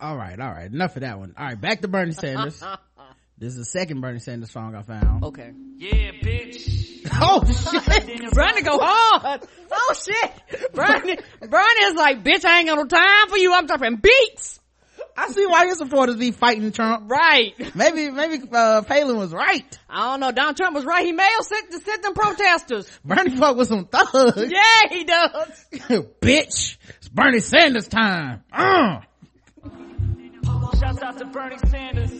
All 0.00 0.16
right, 0.16 0.38
all 0.40 0.50
right, 0.52 0.70
enough 0.72 0.94
of 0.96 1.02
that 1.02 1.18
one. 1.18 1.34
All 1.36 1.44
right, 1.44 1.60
back 1.60 1.80
to 1.82 1.88
Bernie 1.88 2.12
Sanders. 2.12 2.60
this 3.38 3.50
is 3.52 3.56
the 3.56 3.64
second 3.64 4.00
Bernie 4.00 4.20
Sanders 4.20 4.50
song 4.50 4.74
I 4.74 4.82
found. 4.82 5.24
Okay. 5.24 5.52
Yeah, 5.76 6.12
bitch. 6.22 6.86
Oh 7.20 7.42
shit! 7.44 8.32
Bernie 8.32 8.62
go 8.62 8.78
hard. 8.80 9.40
Oh 9.72 9.94
shit. 9.94 10.32
Bernie, 10.72 11.16
Bernie 11.40 11.84
is 11.84 11.94
like, 11.94 12.22
bitch, 12.22 12.44
I 12.44 12.58
ain't 12.58 12.68
got 12.68 12.76
no 12.76 12.84
time 12.84 13.28
for 13.28 13.36
you. 13.38 13.52
I'm 13.52 13.66
dropping 13.66 13.96
beats. 13.96 14.57
I 15.18 15.26
see 15.32 15.46
why 15.46 15.64
your 15.64 15.74
supporters 15.74 16.14
be 16.14 16.30
fighting 16.30 16.70
Trump. 16.70 17.10
Right. 17.10 17.52
Maybe, 17.74 18.08
maybe 18.10 18.40
uh, 18.52 18.82
Palin 18.82 19.16
was 19.16 19.32
right. 19.32 19.78
I 19.90 20.12
don't 20.12 20.20
know. 20.20 20.30
Donald 20.30 20.56
Trump 20.56 20.76
was 20.76 20.84
right. 20.84 21.04
He 21.04 21.10
may 21.10 21.28
have 21.28 21.44
sent, 21.44 21.72
sent 21.72 22.02
them 22.02 22.14
protesters. 22.14 22.88
Bernie 23.04 23.36
fuck 23.36 23.56
with 23.56 23.68
some 23.68 23.86
thugs. 23.86 24.50
Yeah, 24.50 24.88
he 24.90 25.04
does. 25.04 25.66
Bitch, 26.20 26.76
it's 26.98 27.08
Bernie 27.08 27.40
Sanders 27.40 27.88
time. 27.88 28.44
Uh. 28.52 29.00
Shouts 30.78 31.02
out 31.02 31.18
to 31.18 31.24
Bernie 31.24 31.58
Sanders. 31.68 32.12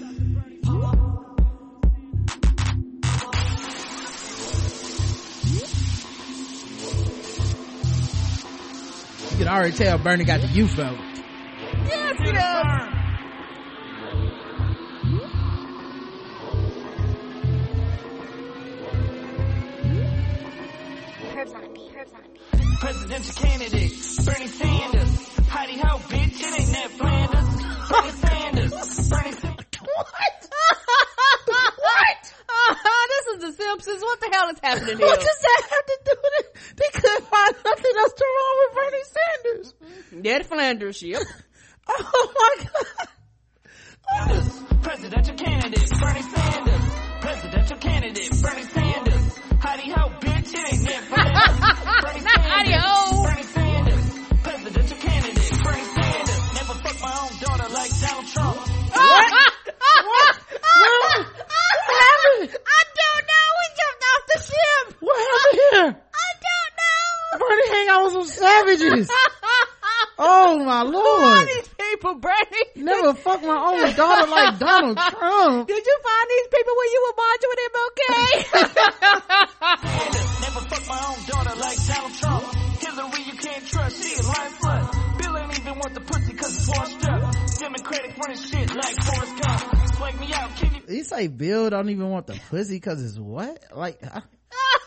You 9.30 9.44
can 9.44 9.48
already 9.48 9.72
tell 9.76 9.98
Bernie 9.98 10.24
got 10.24 10.40
the 10.40 10.48
youth 10.48 10.72
vote. 10.72 11.07
Yes, 11.88 12.18
he 12.18 12.32
does. 12.32 12.94
Herbs 21.36 21.52
on 21.54 21.64
a 21.64 21.68
beat. 21.68 21.92
Herbs 21.96 22.12
on 22.14 22.20
a 22.24 22.28
beat. 22.28 22.78
Presidential 22.80 23.34
candidate, 23.34 23.92
Bernie 24.24 24.46
Sanders. 24.48 25.28
Heidi 25.48 25.78
ho, 25.78 25.98
bitch, 25.98 26.40
it 26.40 26.60
ain't 26.60 26.72
Ned 26.72 26.90
Flanders. 26.90 27.48
Bernie 27.88 28.10
Sanders. 28.10 29.08
Bernie 29.08 29.32
Sanders. 29.32 29.66
what? 29.80 30.34
Uh-huh, 32.70 33.06
this 33.08 33.26
is 33.34 33.56
the 33.56 33.62
Simpsons. 33.62 34.02
What 34.02 34.20
the 34.20 34.28
hell 34.32 34.48
is 34.50 34.58
happening 34.62 34.98
here? 34.98 35.06
What 35.06 35.18
does 35.20 35.38
that 35.40 35.62
have 35.70 35.86
to 35.86 35.98
do 36.04 36.12
with 36.22 36.32
it? 36.40 36.56
They 36.76 37.00
couldn't 37.00 37.26
find 37.28 37.54
nothing 37.64 37.92
else 37.98 38.12
to 38.12 38.24
wrong 38.24 38.56
with 38.58 38.74
Bernie 38.74 39.04
Sanders. 39.16 39.74
Ned 40.12 40.46
Flanders, 40.46 41.02
yep. 41.02 41.22
Oh 42.00 42.32
my 42.36 42.54
god. 42.64 43.08
Presidential 44.82 45.34
candidate, 45.36 45.90
Bernie 46.00 46.22
Sanders. 46.22 46.84
Presidential 47.20 47.76
candidate, 47.78 48.42
Bernie 48.42 48.62
Sanders. 48.62 49.38
Heidi 49.60 49.90
ho, 49.90 50.08
bitch, 50.20 50.54
it 50.54 50.72
ain't 50.72 50.82
Ned 50.82 51.04
Flanders. 51.04 51.60
Bernie 52.02 52.20
Sanders. 52.26 52.46
Howdy 52.48 52.72
ho. 52.72 53.22
Bernie 53.24 53.42
Sanders. 53.42 54.04
Presidential 54.42 54.96
candidate, 54.98 55.62
Bernie 55.62 55.84
Sanders. 55.84 56.40
Never 56.54 56.74
fuck 56.74 57.00
my 57.02 57.12
own 57.22 57.32
daughter 57.40 57.68
like 57.74 57.92
Donald 58.00 58.26
Trump. 58.28 58.58
What? 58.98 59.32
What? 60.08 60.36
what? 60.64 61.26
happened? 61.98 62.56
I 62.66 62.82
don't 62.98 63.24
know. 63.28 63.46
We 63.58 63.66
jumped 63.78 64.04
off 64.08 64.22
the 64.32 64.38
ship. 64.48 64.84
What 65.00 65.18
happened 65.18 65.60
here? 65.60 65.90
I 66.14 66.30
don't 66.46 66.72
know. 66.80 67.46
Bernie 67.46 67.68
hang 67.68 67.88
out 67.88 68.00
with 68.04 68.12
some 68.14 68.26
savages. 68.26 69.10
Oh 70.20 70.58
my 70.64 70.80
Who 70.84 70.96
are 70.96 71.36
lord. 71.36 71.46
these 71.48 71.68
people, 71.68 72.14
Bernie? 72.16 72.64
Never 72.76 73.14
fuck 73.14 73.40
my 73.42 73.54
own 73.56 73.94
daughter 73.94 74.28
like 74.30 74.58
Donald 74.58 74.96
Trump. 75.10 75.68
Did 75.68 75.86
you 75.86 75.98
find 76.02 76.28
these 76.28 76.48
people 76.48 76.74
when 76.76 76.88
you 76.92 77.00
were 77.06 77.16
marching 77.22 77.50
with 77.50 77.60
MLK? 77.70 78.00
Sanders. 78.50 80.28
Never 80.42 80.60
fuck 80.68 80.84
my 80.88 81.00
own 81.08 81.24
daughter 81.26 81.54
like 81.60 81.78
Donald 81.86 82.14
Trump. 82.14 82.44
Hillary, 82.80 83.22
you 83.26 83.32
can't 83.38 83.66
trust. 83.66 84.02
She 84.02 84.18
a 84.18 84.22
lying. 84.26 84.88
Bill 85.18 85.36
ain't 85.38 85.58
even 85.60 85.78
want 85.78 85.94
the 85.94 86.00
pussy 86.00 86.32
cause 86.34 86.56
it's 86.56 86.68
washed 86.68 87.04
up. 87.08 87.34
Democratic 87.58 88.16
running 88.18 88.38
shit 88.42 88.74
like 88.74 89.02
Forrest 89.04 89.42
Gump. 89.42 89.94
Swipe 89.96 90.20
me 90.20 90.32
out, 90.32 90.56
can 90.56 90.74
you? 90.74 90.96
You 90.96 91.04
say 91.04 91.26
Bill 91.28 91.70
don't 91.70 91.90
even 91.90 92.08
want 92.10 92.26
the 92.26 92.40
pussy 92.50 92.80
cause 92.80 93.02
it's 93.04 93.18
what? 93.18 93.62
Like, 93.74 93.98
I- 94.04 94.22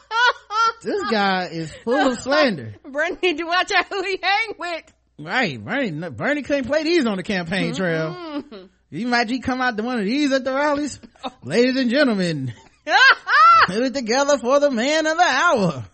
this 0.84 1.10
guy 1.10 1.46
is 1.48 1.72
full 1.84 2.12
of 2.12 2.20
slander. 2.20 2.76
Bernie 2.84 3.18
need 3.22 3.38
to 3.38 3.46
watch 3.46 3.72
out 3.72 3.86
who 3.88 4.02
he 4.04 4.20
hang 4.22 4.56
with. 4.58 4.94
Right, 5.24 5.64
Bernie, 5.64 6.10
Bernie 6.10 6.42
couldn't 6.42 6.66
play 6.66 6.84
these 6.84 7.06
on 7.06 7.18
the 7.18 7.24
campaign 7.24 7.74
trail. 7.76 8.44
You 8.90 9.08
imagine 9.08 9.36
he 9.36 9.40
come 9.40 9.62
out 9.62 9.78
to 9.78 9.84
one 9.84 10.00
of 10.00 10.06
these 10.06 10.34
at 10.34 10.44
the 10.44 10.54
rallies? 10.54 11.00
Ladies 11.44 11.78
and 11.78 11.90
gentlemen, 11.90 12.54
put 13.66 13.78
it 13.78 13.94
together 13.94 14.38
for 14.38 14.60
the 14.60 14.70
man 14.70 15.08
of 15.08 15.18
the 15.18 15.24
hour. 15.24 15.86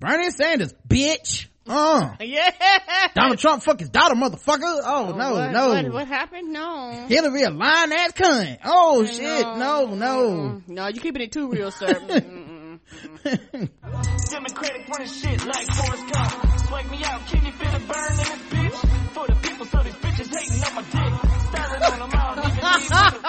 Bernie 0.00 0.30
Sanders, 0.30 0.72
bitch. 0.88 1.48
Uh. 1.66 2.14
yeah. 2.20 2.50
Donald 3.14 3.38
Trump 3.38 3.62
fuck 3.62 3.80
his 3.80 3.90
daughter, 3.90 4.14
motherfucker. 4.14 4.80
Oh, 4.84 5.14
no, 5.16 5.34
what, 5.34 5.50
no. 5.50 5.68
What, 5.68 5.92
what 5.92 6.08
happened? 6.08 6.52
No. 6.52 7.06
Hillary 7.08 7.42
a 7.42 7.50
lying 7.50 7.92
ass 7.92 8.12
cunt. 8.12 8.58
Oh 8.64 9.04
shit, 9.04 9.42
no, 9.42 9.94
no. 9.94 10.62
No, 10.66 10.88
you 10.88 11.00
keeping 11.00 11.22
it 11.22 11.32
too 11.32 11.50
real, 11.50 11.70
sir. 11.70 11.94
Mm-mm. 11.94 12.80
Democratic 14.30 14.88
running 14.88 15.08
shit 15.08 15.44
like 15.46 15.66
Forrest 15.66 16.12
Gump. 16.12 16.43
Swipe 16.74 16.90
me 16.90 17.04
out, 17.04 17.24
can 17.28 17.46
you 17.46 17.52
feel 17.52 17.70
the 17.70 17.78
burn 17.86 18.10
in 18.10 18.16
this 18.18 18.42
bitch? 18.50 18.74
For 19.14 19.26
the 19.28 19.34
people, 19.48 19.64
so 19.66 19.78
these 19.84 19.94
bitches 19.94 20.26
hating 20.36 20.64
on 20.64 20.74
my 20.74 20.82
dick. 20.82 21.12
Staring 21.46 21.82
on 21.84 21.98
them, 22.00 22.10
I 22.12 22.34
don't 22.34 22.50
even 22.50 22.64
need 22.80 23.22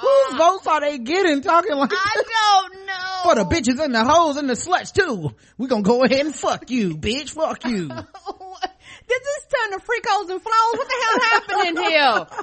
Whose 0.00 0.38
votes 0.38 0.66
are 0.66 0.80
they 0.80 0.96
getting 0.96 1.42
talking 1.42 1.76
like 1.76 1.92
I 1.92 2.12
this? 2.14 2.26
don't 2.26 2.86
know. 2.86 3.20
For 3.24 3.34
the 3.34 3.44
bitches 3.44 3.84
and 3.84 3.94
the 3.94 4.02
hoes 4.02 4.38
and 4.38 4.48
the 4.48 4.54
sluts 4.54 4.94
too. 4.94 5.34
We 5.58 5.68
gonna 5.68 5.82
go 5.82 6.04
ahead 6.04 6.24
and 6.24 6.34
fuck 6.34 6.70
you, 6.70 6.96
bitch. 6.96 7.28
Fuck 7.32 7.66
you. 7.66 7.88
Did 7.88 7.98
this 9.08 9.46
turn 9.52 9.72
to 9.72 9.78
freakos 9.84 10.30
and 10.30 10.40
flows? 10.40 10.72
What 10.72 10.88
the 10.88 10.94
hell 11.04 11.20
happened 11.20 11.68
in 11.68 11.84
here? 11.84 12.26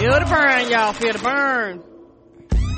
Feel 0.00 0.18
the 0.18 0.24
burn, 0.24 0.70
y'all. 0.70 0.92
Feel 0.94 1.12
the 1.12 1.18
burn. 1.18 1.82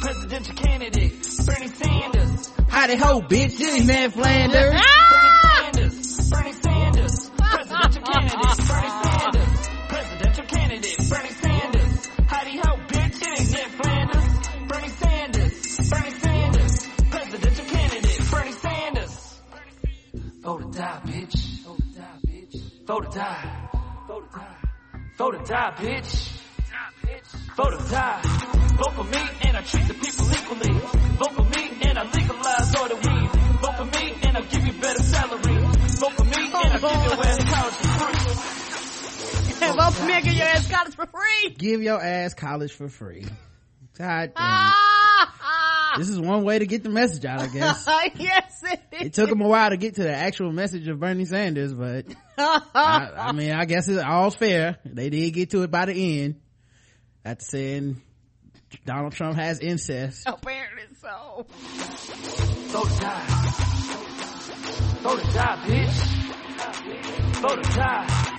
presidential 0.00 0.56
candidate, 0.56 1.12
Bernie 1.46 1.68
Sanders. 1.68 2.50
Howdy 2.68 2.96
ho, 2.96 3.20
bitch. 3.20 3.58
This 3.58 3.78
is 3.78 3.86
Ned 3.86 4.12
Flanders. 4.12 4.74
Ah! 4.74 5.70
Bernie 5.72 5.90
Sanders, 6.00 6.30
Bernie 6.30 6.52
Sanders, 6.52 7.30
presidential 7.30 8.02
candidate, 8.02 8.58
Bernie 8.66 8.90
Sanders, 9.04 9.68
presidential 9.86 10.44
candidate, 10.46 10.98
Bernie 11.10 11.30
Sanders. 11.30 12.06
Howdy 12.26 12.56
ho, 12.56 12.76
bitch, 12.88 13.22
it 13.22 13.38
ain't 13.38 13.52
Ned 13.52 13.70
Flanders. 13.78 14.26
Bernie 14.66 14.88
Sanders, 14.88 15.90
Bernie 15.90 16.10
Sanders, 16.10 16.86
presidential 17.08 17.64
candidate, 17.66 18.30
Bernie 18.32 18.52
Sanders. 18.52 19.40
Vote 20.40 20.62
or 20.64 20.70
die, 20.72 21.00
bitch. 21.06 21.62
Vote 21.62 21.78
or 21.78 22.00
die, 22.00 22.18
bitch. 22.26 22.84
Vote 22.84 23.06
or 23.06 23.10
die. 23.10 23.68
Vote 24.08 24.24
or 24.24 24.38
die. 24.40 24.56
Vote 25.16 25.34
or 25.36 25.44
die, 25.44 25.72
bitch. 25.76 26.31
Die, 27.02 27.08
bitch. 27.08 27.54
Vote 27.56 27.74
or 27.74 27.90
die. 27.90 28.20
Vote 28.76 28.92
for 28.94 29.04
me 29.04 29.22
and 29.42 29.56
I 29.56 29.62
treat 29.62 29.88
the 29.88 29.94
people 29.94 30.32
equally. 30.32 30.80
Vote 31.18 31.32
for 31.32 31.44
me 31.44 31.78
and 31.82 31.98
I 31.98 32.04
legalize 32.04 32.74
all 32.76 32.88
the 32.88 32.94
weed. 32.96 33.30
Vote 33.60 33.76
for 33.76 33.84
me 33.84 34.14
and 34.22 34.36
I 34.36 34.40
give 34.42 34.66
you 34.66 34.72
better 34.80 35.02
salary. 35.02 35.58
Vote 36.00 36.12
for 36.12 36.24
me 36.24 36.32
and 36.32 36.72
I 36.72 36.78
give 36.78 36.82
your 36.82 37.24
ass 37.24 37.44
college 37.44 37.74
for 37.74 37.88
free. 37.98 38.32
Vote 39.68 39.92
for 39.92 40.06
me 40.06 40.12
and 40.14 40.24
get 40.24 40.34
your 40.34 40.46
ass 40.46 40.70
college 40.70 40.96
for 40.96 41.06
free. 41.06 41.54
give 41.56 41.82
your 41.82 42.02
ass 42.02 42.34
college 42.34 42.72
for 42.72 42.88
free 42.88 43.24
God 43.96 44.32
damn. 44.36 44.72
This 45.98 46.08
is 46.08 46.18
one 46.18 46.44
way 46.44 46.58
to 46.58 46.66
get 46.66 46.82
the 46.82 46.88
message 46.88 47.24
out 47.24 47.40
i 47.40 47.46
guess 47.46 47.86
yes, 48.16 48.62
it 48.64 48.80
it 48.92 49.14
took 49.14 49.28
them 49.28 49.40
a 49.40 49.48
while 49.48 49.70
to 49.70 49.76
get 49.76 49.96
to 49.96 50.02
the 50.02 50.12
actual 50.12 50.50
message 50.50 50.88
of 50.88 50.98
bernie 50.98 51.26
sanders 51.26 51.72
but 51.72 52.06
I, 52.38 53.10
I 53.16 53.32
mean 53.32 53.52
i 53.52 53.64
guess 53.66 53.88
it's 53.88 54.02
all's 54.02 54.34
fair 54.34 54.78
they 54.84 55.10
did 55.10 55.30
get 55.32 55.50
to 55.50 55.62
it 55.62 55.70
by 55.70 55.84
the 55.84 56.22
end 56.22 56.40
after 57.24 57.44
saying 57.44 58.00
donald 58.86 59.12
trump 59.12 59.36
has 59.36 59.60
incest 59.60 60.24
Apparently 60.26 60.82
so. 61.00 61.46
Vote 62.72 62.90
or 62.90 63.00
die. 63.00 63.26
Vote 65.02 65.18
or 65.18 65.32
die, 65.32 65.56
bitch. 65.66 65.98
Vote 67.42 67.58
or 67.58 67.62
die. 67.62 68.38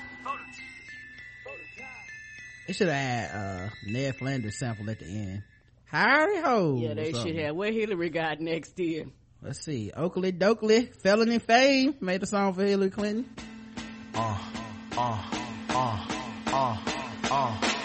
they 2.66 2.72
should 2.72 2.88
have 2.88 2.96
had 2.96 3.30
uh 3.30 3.68
ned 3.86 4.16
flanders 4.16 4.56
sample 4.58 4.88
at 4.90 4.98
the 4.98 5.04
end 5.06 5.42
howdy 5.84 6.40
ho 6.40 6.76
Yeah, 6.80 6.94
they 6.94 7.12
should 7.12 7.36
have. 7.36 7.54
Where 7.54 7.70
Hillary 7.72 8.10
got 8.10 8.40
next 8.40 8.78
year? 8.80 9.04
let's 9.42 9.60
see 9.60 9.92
oakley 9.94 10.32
dokley 10.32 10.92
felony 11.02 11.38
fame 11.38 11.94
made 12.00 12.22
a 12.22 12.26
song 12.26 12.54
for 12.54 12.64
hillary 12.64 12.90
clinton 12.90 13.26
Uh, 14.14 14.38
uh, 14.96 15.30
uh, 15.70 16.06
uh, 16.46 16.76
uh. 17.30 17.80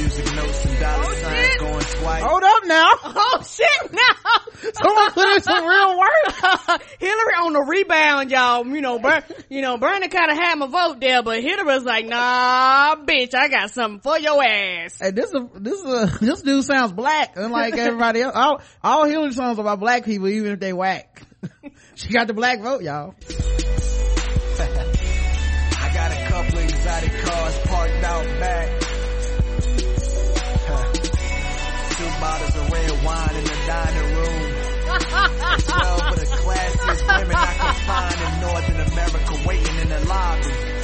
Music 0.00 0.34
notes 0.34 0.64
and 0.64 0.80
dollar 0.80 1.04
Oh, 1.06 1.14
signs 1.14 1.46
shit. 1.46 1.58
going 1.60 1.84
twice. 1.84 2.22
hold 2.22 2.42
up 2.42 2.62
now 2.66 2.86
Oh 3.04 3.42
shit! 3.46 3.92
now. 3.92 4.72
someone 4.72 5.10
put 5.12 5.28
in 5.36 5.42
some 5.42 5.66
real 5.66 5.98
work 5.98 6.80
Hillary 6.98 7.34
on 7.44 7.52
the 7.52 7.60
rebound, 7.60 8.30
y'all. 8.30 8.66
You 8.66 8.80
know, 8.80 8.98
Ber- 8.98 9.24
you 9.48 9.60
know, 9.62 9.76
Bernie 9.78 10.08
kind 10.08 10.30
of 10.30 10.36
had 10.38 10.54
my 10.56 10.66
vote 10.66 11.00
there, 11.00 11.22
but 11.22 11.42
Hillary's 11.42 11.82
like, 11.84 12.06
nah, 12.06 12.96
bitch, 12.96 13.34
I 13.34 13.48
got 13.48 13.70
something 13.70 14.00
for 14.00 14.18
your 14.18 14.42
ass. 14.42 14.96
Hey, 15.00 15.10
this 15.10 15.30
is 15.32 15.42
this 15.56 15.78
is 15.80 15.84
a, 15.84 16.18
this 16.24 16.42
dude 16.42 16.64
sounds 16.64 16.92
black, 16.92 17.36
unlike 17.36 17.76
everybody 17.76 18.22
else. 18.22 18.34
All, 18.34 18.60
all 18.82 19.04
Hillary 19.04 19.32
songs 19.32 19.58
are 19.58 19.62
about 19.62 19.80
black 19.80 20.04
people, 20.04 20.28
even 20.28 20.52
if 20.52 20.60
they 20.60 20.72
whack. 20.72 21.22
she 21.94 22.08
got 22.12 22.26
the 22.26 22.34
black 22.34 22.60
vote, 22.60 22.82
y'all. 22.82 23.14
I 24.58 25.90
got 25.94 26.12
a 26.12 26.26
couple 26.28 26.58
of 26.58 26.64
exotic 26.64 27.12
cars 27.22 27.58
parked 27.66 28.04
out 28.04 28.24
back. 28.40 28.79
Dining 33.70 34.14
room. 34.16 34.50
Twelve 35.62 36.02
of 36.02 36.16
the 36.18 36.26
classiest 36.26 37.18
women 37.20 37.36
I 37.36 37.54
can 37.54 37.74
find 37.86 38.16
in 38.26 38.40
Northern 38.40 38.80
America 38.92 39.48
waiting 39.48 39.76
in 39.78 39.88
the 39.88 40.00
lobby. 40.08 40.80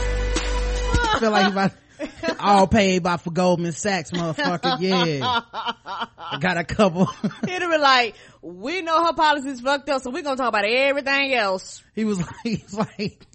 I 1.03 1.17
feel 1.19 1.31
like 1.33 1.47
he 1.47 1.51
about, 1.51 1.73
all 2.39 2.69
paid 2.69 3.03
by 3.03 3.17
for 3.17 3.33
Goldman 3.33 3.73
Sachs, 3.73 4.13
motherfucker. 4.13 4.77
Yeah. 4.79 5.41
I 5.49 6.39
got 6.39 6.59
a 6.59 6.65
couple. 6.65 7.07
Hillary 7.49 7.79
like, 7.79 8.15
we 8.41 8.83
know 8.83 9.05
her 9.05 9.15
policies 9.15 9.61
fucked 9.61 9.89
up, 9.89 10.03
so 10.03 10.11
we're 10.11 10.23
gonna 10.23 10.37
talk 10.37 10.49
about 10.49 10.65
everything 10.65 11.35
else. 11.35 11.83
he 11.97 12.05
was 12.05 12.19
like, 12.21 12.37
he's 12.45 12.73
like, 12.73 13.27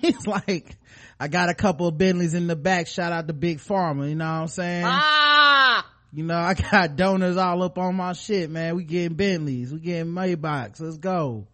he's 0.00 0.26
like, 0.28 0.76
I 1.18 1.26
got 1.26 1.48
a 1.48 1.54
couple 1.54 1.88
of 1.88 1.98
Bentleys 1.98 2.34
in 2.34 2.46
the 2.46 2.54
back. 2.56 2.86
Shout 2.86 3.12
out 3.12 3.26
to 3.26 3.32
Big 3.32 3.58
Pharma. 3.58 4.08
You 4.08 4.14
know 4.14 4.26
what 4.26 4.42
I'm 4.42 4.46
saying? 4.46 4.84
Ah, 4.86 5.91
You 6.12 6.24
know, 6.24 6.38
I 6.38 6.54
got 6.54 6.96
donors 6.96 7.36
all 7.36 7.62
up 7.62 7.78
on 7.78 7.96
my 7.96 8.12
shit, 8.12 8.50
man. 8.50 8.76
We 8.76 8.84
getting 8.84 9.16
Bentleys. 9.16 9.72
We 9.72 9.80
getting 9.80 10.12
Maybachs. 10.12 10.80
Let's 10.80 10.98
go. 10.98 11.46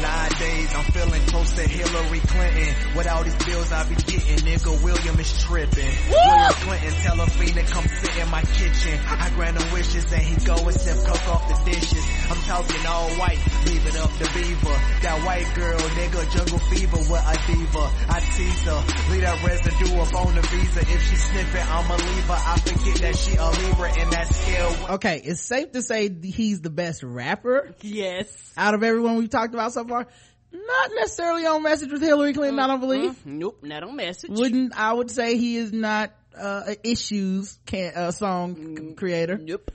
Nowadays, 0.00 0.72
I'm 0.74 0.84
feeling 0.92 1.20
close 1.28 1.52
to 1.52 1.68
Hillary 1.68 2.20
Clinton. 2.20 2.96
With 2.96 3.06
all 3.06 3.22
these 3.22 3.36
bills 3.44 3.70
I 3.70 3.86
be 3.86 3.94
getting, 3.96 4.38
nigga, 4.48 4.82
William 4.82 5.20
is 5.20 5.42
tripping. 5.44 5.92
William 6.08 6.54
Clinton 6.64 6.92
tell 7.04 7.20
a 7.20 7.26
fiend 7.26 7.54
to 7.54 7.62
come 7.70 7.84
sit 7.84 8.16
in 8.16 8.30
my 8.30 8.40
kitchen. 8.40 8.98
I 9.06 9.28
grant 9.36 9.60
him 9.60 9.72
wishes 9.74 10.10
and 10.10 10.22
he 10.22 10.36
go 10.46 10.56
and 10.56 10.72
sip 10.72 10.96
coke 11.04 11.28
off 11.28 11.46
the 11.48 11.70
dishes. 11.70 12.04
I'm 12.30 12.40
talking 12.48 12.86
all 12.88 13.10
white, 13.20 13.38
leave 13.66 13.84
it 13.86 13.96
up 14.00 14.10
to 14.16 14.24
Beaver. 14.32 14.76
That 15.04 15.20
white 15.26 15.52
girl, 15.54 15.78
nigga, 15.78 16.32
jungle 16.32 16.58
fever 16.72 16.96
with 16.96 17.20
a 17.20 17.36
diva. 17.54 17.90
I 18.08 18.20
tease 18.20 18.62
her, 18.64 18.84
leave 19.10 19.20
that 19.22 19.44
residue 19.44 19.96
up 20.00 20.14
on 20.14 20.34
the 20.34 20.42
visa. 20.42 20.80
If 20.80 21.02
she 21.08 21.16
sniff 21.16 21.54
it, 21.54 21.66
I'ma 21.70 21.94
leave 21.94 22.24
her. 22.24 22.38
I 22.38 22.58
forget 22.58 22.96
that 23.02 23.16
she 23.16 23.36
a 23.36 23.48
Libra 23.48 24.02
in 24.02 24.10
that 24.10 24.32
scale. 24.32 24.94
Okay, 24.94 25.20
it's 25.24 25.40
safe 25.40 25.72
to 25.72 25.82
say 25.82 26.08
he's 26.08 26.60
the 26.60 26.70
best 26.70 27.02
rapper 27.02 27.74
yes. 27.80 28.52
out 28.56 28.74
of 28.74 28.82
everyone 28.82 29.16
we've 29.16 29.30
talked 29.30 29.54
about 29.54 29.72
so 29.72 29.84
far. 29.84 30.06
Not 30.52 30.90
necessarily 30.96 31.46
on 31.46 31.62
message 31.62 31.92
with 31.92 32.02
Hillary 32.02 32.32
Clinton, 32.32 32.58
I 32.58 32.66
don't 32.66 32.80
believe. 32.80 33.24
Nope, 33.24 33.60
not 33.62 33.84
on 33.84 33.94
message. 33.96 34.30
Wouldn't, 34.30 34.76
I 34.76 34.92
would 34.92 35.10
say 35.10 35.36
he 35.36 35.56
is 35.56 35.72
not, 35.72 36.12
uh, 36.36 36.62
a 36.68 36.88
issues 36.88 37.58
can, 37.66 37.92
uh, 37.94 38.10
song 38.10 38.76
c- 38.76 38.94
creator. 38.94 39.38
Nope. 39.38 39.70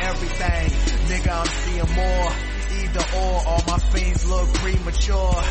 everything. 0.00 0.70
Nigga, 1.08 1.30
I'm 1.30 1.46
seeing 1.46 1.94
more. 1.94 2.32
Either 2.80 3.00
or, 3.16 3.46
all 3.46 3.62
my 3.66 3.78
fiends 3.78 4.28
look 4.28 4.52
premature. 4.54 5.42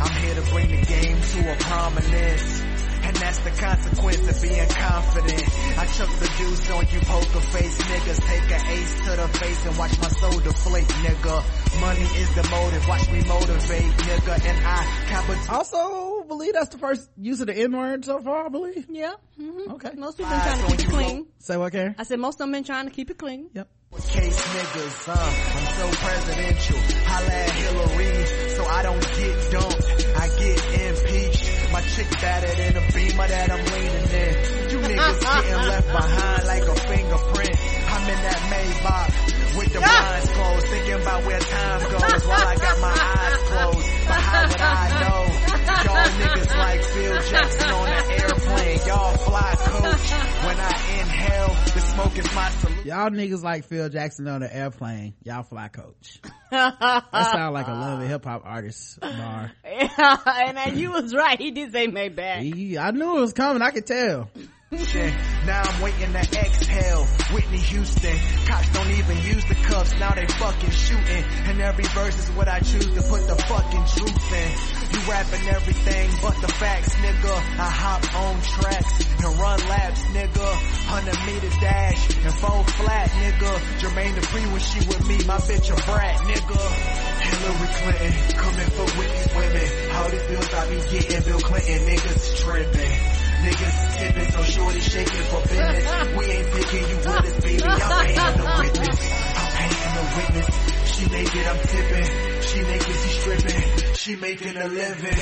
I'm 0.00 0.22
here 0.22 0.34
to 0.34 0.50
bring 0.50 0.68
the 0.70 0.86
game 0.86 1.20
to 1.20 1.52
a 1.52 1.56
prominence. 1.56 2.62
And 3.06 3.14
that's 3.16 3.38
the 3.40 3.50
consequence 3.50 4.26
of 4.28 4.40
being 4.42 4.66
confident. 4.66 5.42
I 5.78 5.84
chuck 5.84 6.08
the 6.20 6.26
juice 6.38 6.70
on 6.70 6.86
you 6.90 7.00
poker 7.00 7.40
face 7.52 7.76
niggas. 7.82 8.20
Take 8.26 8.50
an 8.50 8.66
ace 8.66 8.94
to 8.94 9.10
the 9.16 9.28
face 9.38 9.66
and 9.66 9.76
watch 9.76 9.98
my 10.00 10.08
soul 10.08 10.40
deflate, 10.40 10.86
nigga. 10.86 11.80
Money 11.82 12.00
is 12.00 12.34
the 12.34 12.48
motive, 12.50 12.88
watch 12.88 13.10
me 13.12 13.22
motivate, 13.28 13.92
nigga. 13.92 14.46
And 14.46 14.66
I 14.66 15.04
capital. 15.08 15.54
Also, 15.54 16.22
believe 16.26 16.54
that's 16.54 16.70
the 16.70 16.78
first 16.78 17.10
use 17.18 17.42
of 17.42 17.48
the 17.48 17.54
N 17.54 17.76
word 17.76 18.06
so 18.06 18.20
far, 18.20 18.46
I 18.46 18.48
believe. 18.48 18.86
Yeah. 18.88 19.12
hmm 19.36 19.72
Okay. 19.72 19.90
Most 19.96 20.16
people 20.16 20.32
been 20.32 20.40
trying 20.40 20.60
to 20.62 20.76
keep 20.76 20.80
it 20.80 20.90
clean. 20.90 21.26
Say 21.40 21.56
what, 21.58 21.72
Karen? 21.72 21.94
I 21.98 22.04
said 22.04 22.18
most 22.18 22.36
of 22.36 22.38
them 22.38 22.52
been 22.52 22.64
trying 22.64 22.86
to 22.86 22.90
keep 22.92 23.10
it 23.10 23.18
clean. 23.18 23.50
Yep. 23.52 23.68
Case 24.02 24.40
niggas, 24.54 25.08
uh, 25.08 25.12
I'm 25.14 25.66
so 25.78 25.90
presidential. 26.02 26.78
Holla 27.06 27.30
at 27.30 27.50
Hillary, 27.50 28.26
so 28.50 28.64
I 28.64 28.82
don't 28.82 29.00
get 29.00 29.50
dumped. 29.50 30.06
I 30.18 30.28
get 30.38 30.58
impeached. 30.82 31.72
My 31.72 31.80
chick 31.80 32.10
better 32.20 32.54
than 32.54 32.76
a 32.76 32.92
beamer 32.92 33.28
that 33.28 33.50
I'm 33.50 33.64
leaning 33.64 34.10
in. 34.10 34.34
You 34.70 34.78
niggas 34.82 35.20
getting 35.34 35.68
left 35.68 35.86
behind 35.86 36.46
like 36.46 36.62
a 36.62 36.74
fingerprint. 36.74 37.56
I'm 37.90 38.08
in 38.10 38.18
that 38.22 38.40
Maybach 38.50 39.58
with 39.58 39.72
the 39.72 39.78
blinds 39.78 40.30
closed, 40.30 40.66
thinking 40.66 40.94
about 40.94 41.24
where 41.24 41.40
time 41.40 41.80
goes 41.90 42.26
while 42.26 42.46
I 42.48 42.56
got 42.56 42.80
my 42.80 42.94
eyes 42.94 43.42
closed. 43.46 43.90
But 44.06 44.20
how 44.20 44.48
would 44.48 44.60
I 44.60 45.00
know? 45.00 45.53
Y'all 45.84 45.94
niggas 45.94 46.56
like 46.56 46.82
Phil 46.82 47.22
Jackson 47.30 47.70
on 47.70 47.88
an 47.88 48.10
airplane. 48.10 48.78
Y'all 48.86 49.16
fly 49.18 49.54
coach. 49.58 50.10
When 50.44 50.56
I 50.58 51.00
inhale, 51.00 51.48
the 51.74 51.80
smoke 51.80 52.18
is 52.18 52.34
my 52.34 52.48
solution. 52.50 52.86
Y'all 52.86 53.10
niggas 53.10 53.42
like 53.42 53.64
Phil 53.66 53.88
Jackson 53.90 54.26
on 54.28 54.40
the 54.40 54.54
airplane. 54.56 55.14
Y'all 55.24 55.42
fly 55.42 55.68
coach. 55.68 56.20
That 56.50 57.32
sound 57.32 57.52
like 57.54 57.66
a 57.66 57.72
love 57.72 58.00
and 58.00 58.08
hip 58.08 58.24
hop 58.24 58.42
artist 58.44 59.00
bar. 59.00 59.50
and 59.64 60.58
uh, 60.58 60.70
you 60.72 60.92
was 60.92 61.12
right. 61.14 61.38
He 61.38 61.50
did 61.50 61.72
say 61.72 61.88
Maybach. 61.88 62.40
He- 62.42 62.78
I 62.78 62.90
knew 62.92 63.16
it 63.18 63.20
was 63.20 63.32
coming. 63.32 63.60
I 63.60 63.70
could 63.70 63.86
tell. 63.86 64.30
Now 64.74 65.62
I'm 65.62 65.82
waiting 65.82 66.12
to 66.12 66.18
exhale. 66.18 67.04
Whitney 67.32 67.58
Houston. 67.58 68.16
Cops 68.46 68.72
don't 68.72 68.90
even 68.90 69.16
use 69.22 69.44
the 69.44 69.54
cuffs. 69.54 69.92
Now 70.00 70.14
they 70.14 70.26
fucking 70.26 70.70
shooting. 70.70 71.24
And 71.46 71.60
every 71.60 71.84
verse 71.84 72.18
is 72.18 72.30
what 72.34 72.48
I 72.48 72.58
choose 72.58 72.86
to 72.86 73.02
put 73.02 73.26
the 73.28 73.36
fucking 73.36 73.84
truth 73.94 74.32
in. 74.32 74.50
You 74.90 75.10
rapping 75.10 75.46
everything 75.48 76.10
but 76.20 76.34
the 76.40 76.48
facts, 76.48 76.94
nigga. 76.96 77.34
I 77.58 77.70
hop 77.70 78.02
on 78.16 78.40
tracks 78.42 78.92
and 79.22 79.38
run 79.38 79.60
laps, 79.68 80.02
nigga. 80.10 80.42
100 80.42 81.26
meter 81.26 81.54
dash 81.60 82.16
and 82.24 82.34
fall 82.34 82.64
flat, 82.64 83.10
nigga. 83.10 83.54
Jermaine 83.78 84.14
Dupri 84.14 84.50
when 84.50 84.60
she 84.60 84.78
with 84.88 85.06
me, 85.06 85.18
my 85.24 85.38
bitch 85.38 85.70
a 85.70 85.76
brat, 85.86 86.18
nigga. 86.26 86.58
Hillary 87.22 87.68
Clinton 87.78 88.36
coming 88.38 88.70
for 88.74 88.90
these 88.90 89.34
women. 89.36 89.94
All 89.94 90.08
these 90.10 90.26
bills 90.26 90.54
I 90.54 90.68
be 90.68 90.98
getting, 90.98 91.22
Bill 91.22 91.40
Clinton 91.40 91.78
niggas 91.86 92.40
tripping. 92.42 93.23
Niggas 93.44 93.96
tipping, 93.98 94.30
so 94.32 94.42
shorty 94.42 94.80
shaking 94.80 95.24
for 95.28 95.40
business. 95.42 96.16
We 96.16 96.24
ain't 96.24 96.50
picking 96.52 96.88
you 96.88 96.96
with 96.96 97.06
us, 97.08 97.40
baby. 97.40 97.62
I'm 97.64 98.06
paying 98.06 98.38
the 98.38 98.54
witness. 98.58 98.98
I'm 99.36 99.50
paying 99.52 99.94
the 99.94 100.04
witness. 100.16 100.48
She 100.94 101.08
make 101.10 101.34
it, 101.36 101.46
I'm 101.46 101.58
tipping. 101.58 102.08
She 102.42 102.62
naked, 102.62 102.96
she 102.96 103.08
stripping. 103.20 103.94
She 103.94 104.16
making 104.16 104.56
a 104.56 104.66
living. 104.68 105.18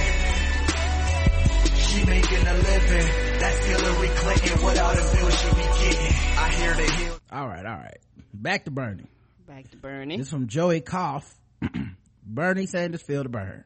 She 1.76 2.04
making 2.04 2.46
a 2.46 2.54
living. 2.54 3.06
That's 3.40 3.66
Hillary 3.66 4.08
Clinton. 4.08 4.62
What 4.62 4.78
all 4.78 4.94
the 4.94 5.16
bills 5.16 5.40
she 5.40 5.48
be 5.48 5.62
getting? 5.62 6.16
I 6.38 6.48
hear 6.50 6.74
the 6.74 6.92
hill. 6.92 7.18
All 7.32 7.48
right, 7.48 7.66
all 7.66 7.76
right. 7.76 7.98
Back 8.32 8.64
to 8.66 8.70
Bernie. 8.70 9.06
Back 9.48 9.70
to 9.70 9.76
Bernie. 9.76 10.16
This 10.18 10.30
from 10.30 10.46
Joey 10.46 10.80
Koff. 10.80 11.34
Bernie 12.24 12.66
Sanders 12.66 13.02
feel 13.02 13.22
the 13.24 13.28
burn. 13.28 13.64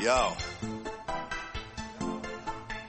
Yo. 0.00 0.32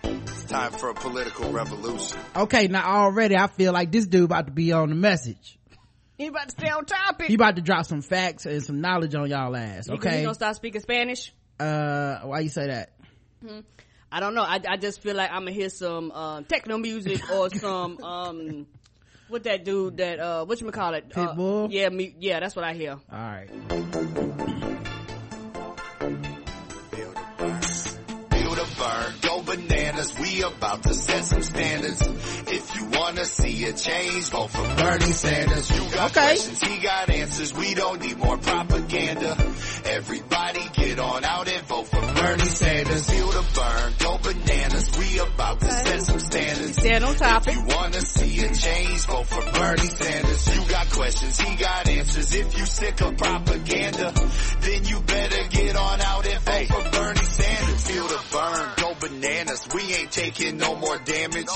It's 0.04 0.44
time 0.46 0.72
for 0.72 0.90
a 0.90 0.94
political 0.94 1.52
revolution. 1.52 2.18
Okay, 2.38 2.68
now 2.68 3.04
already 3.04 3.36
I 3.36 3.48
feel 3.48 3.74
like 3.74 3.92
this 3.92 4.06
dude 4.06 4.24
about 4.24 4.46
to 4.46 4.54
be 4.54 4.72
on 4.72 4.88
the 4.90 4.96
message. 4.96 5.60
He 6.18 6.28
about 6.28 6.46
to 6.46 6.52
stay 6.52 6.70
on 6.70 6.86
topic. 6.86 7.28
He 7.28 7.34
about 7.34 7.58
to 7.58 7.62
drop 7.62 7.86
some 7.86 8.02
facts 8.02 8.46
and 8.46 8.64
some 8.64 8.80
knowledge 8.80 9.14
on 9.14 9.30
y'all 9.30 9.54
ass. 9.58 9.88
You 9.88 9.94
think 9.96 10.06
Okay. 10.06 10.18
He 10.20 10.24
gonna 10.24 10.36
start 10.36 10.56
speaking 10.56 10.80
Spanish? 10.80 11.34
Uh, 11.60 12.20
why 12.22 12.40
you 12.40 12.50
say 12.50 12.68
that? 12.68 12.94
I 14.10 14.20
don't 14.22 14.34
know. 14.34 14.44
I, 14.44 14.62
I 14.66 14.78
just 14.78 15.02
feel 15.02 15.16
like 15.16 15.32
I'm 15.32 15.42
gonna 15.42 15.52
hear 15.52 15.70
some 15.70 16.12
um, 16.12 16.46
techno 16.46 16.78
music 16.78 17.30
or 17.30 17.50
some 17.54 18.02
um, 18.02 18.68
what 19.28 19.44
that 19.44 19.66
dude 19.66 19.98
that 19.98 20.20
uh, 20.20 20.46
what 20.46 20.62
you 20.62 20.72
call 20.72 20.94
it? 20.94 21.10
Pitbull? 21.10 21.66
Uh, 21.66 21.68
yeah, 21.72 21.90
me. 21.90 22.16
Yeah, 22.20 22.40
that's 22.40 22.56
what 22.56 22.64
I 22.64 22.74
hear. 22.74 23.00
All 23.12 23.20
right. 23.20 24.61
Bananas. 30.02 30.20
We 30.20 30.44
about 30.44 30.84
to 30.84 30.94
set 30.94 31.26
some 31.26 31.42
standards. 31.44 32.02
If 32.48 32.76
you 32.76 32.86
wanna 32.86 33.26
see 33.26 33.66
a 33.66 33.74
change, 33.74 34.30
vote 34.30 34.50
for 34.50 34.64
Bernie 34.76 35.12
Sanders. 35.12 35.70
You 35.72 35.90
got 35.92 36.12
Okay. 36.12 36.22
questions, 36.22 36.62
he 36.62 36.78
got 36.80 37.10
answers. 37.10 37.54
We 37.54 37.74
don't 37.74 38.02
need 38.02 38.18
more 38.18 38.38
propaganda. 38.38 39.38
Everybody 39.86 40.70
get 40.74 41.00
on 41.00 41.24
out 41.24 41.48
and 41.48 41.62
vote 41.68 41.88
for 41.88 42.02
Bernie 42.02 42.50
Sanders. 42.50 43.10
Feel 43.10 43.28
the 43.32 43.44
burn, 43.54 43.94
go 44.00 44.18
bananas. 44.18 44.90
We 44.98 45.20
about 45.20 45.60
to 45.62 45.72
set 45.72 46.04
some 46.04 46.20
standards. 46.20 46.78
Stand 46.78 47.04
on 47.04 47.16
topic. 47.16 47.54
If 47.54 47.60
you 47.60 47.76
wanna 47.76 48.02
see 48.02 48.40
a 48.46 48.54
change, 48.54 49.06
vote 49.06 49.28
for 49.28 49.52
Bernie 49.52 49.88
Sanders. 49.88 50.56
You 50.56 50.62
got 50.70 50.90
questions, 50.90 51.40
he 51.40 51.56
got 51.56 51.88
answers. 51.90 52.34
If 52.34 52.58
you 52.58 52.66
sick 52.66 53.02
of 53.02 53.18
propaganda, 53.18 54.14
then 54.62 54.86
you 54.86 55.00
better 55.02 55.48
get 55.50 55.76
on 55.76 56.02
out 56.02 56.26
and 56.28 56.42
vote 56.42 56.68
for 56.68 56.91
taking 60.12 60.58
no 60.58 60.76
more 60.76 60.98
damage. 61.00 61.48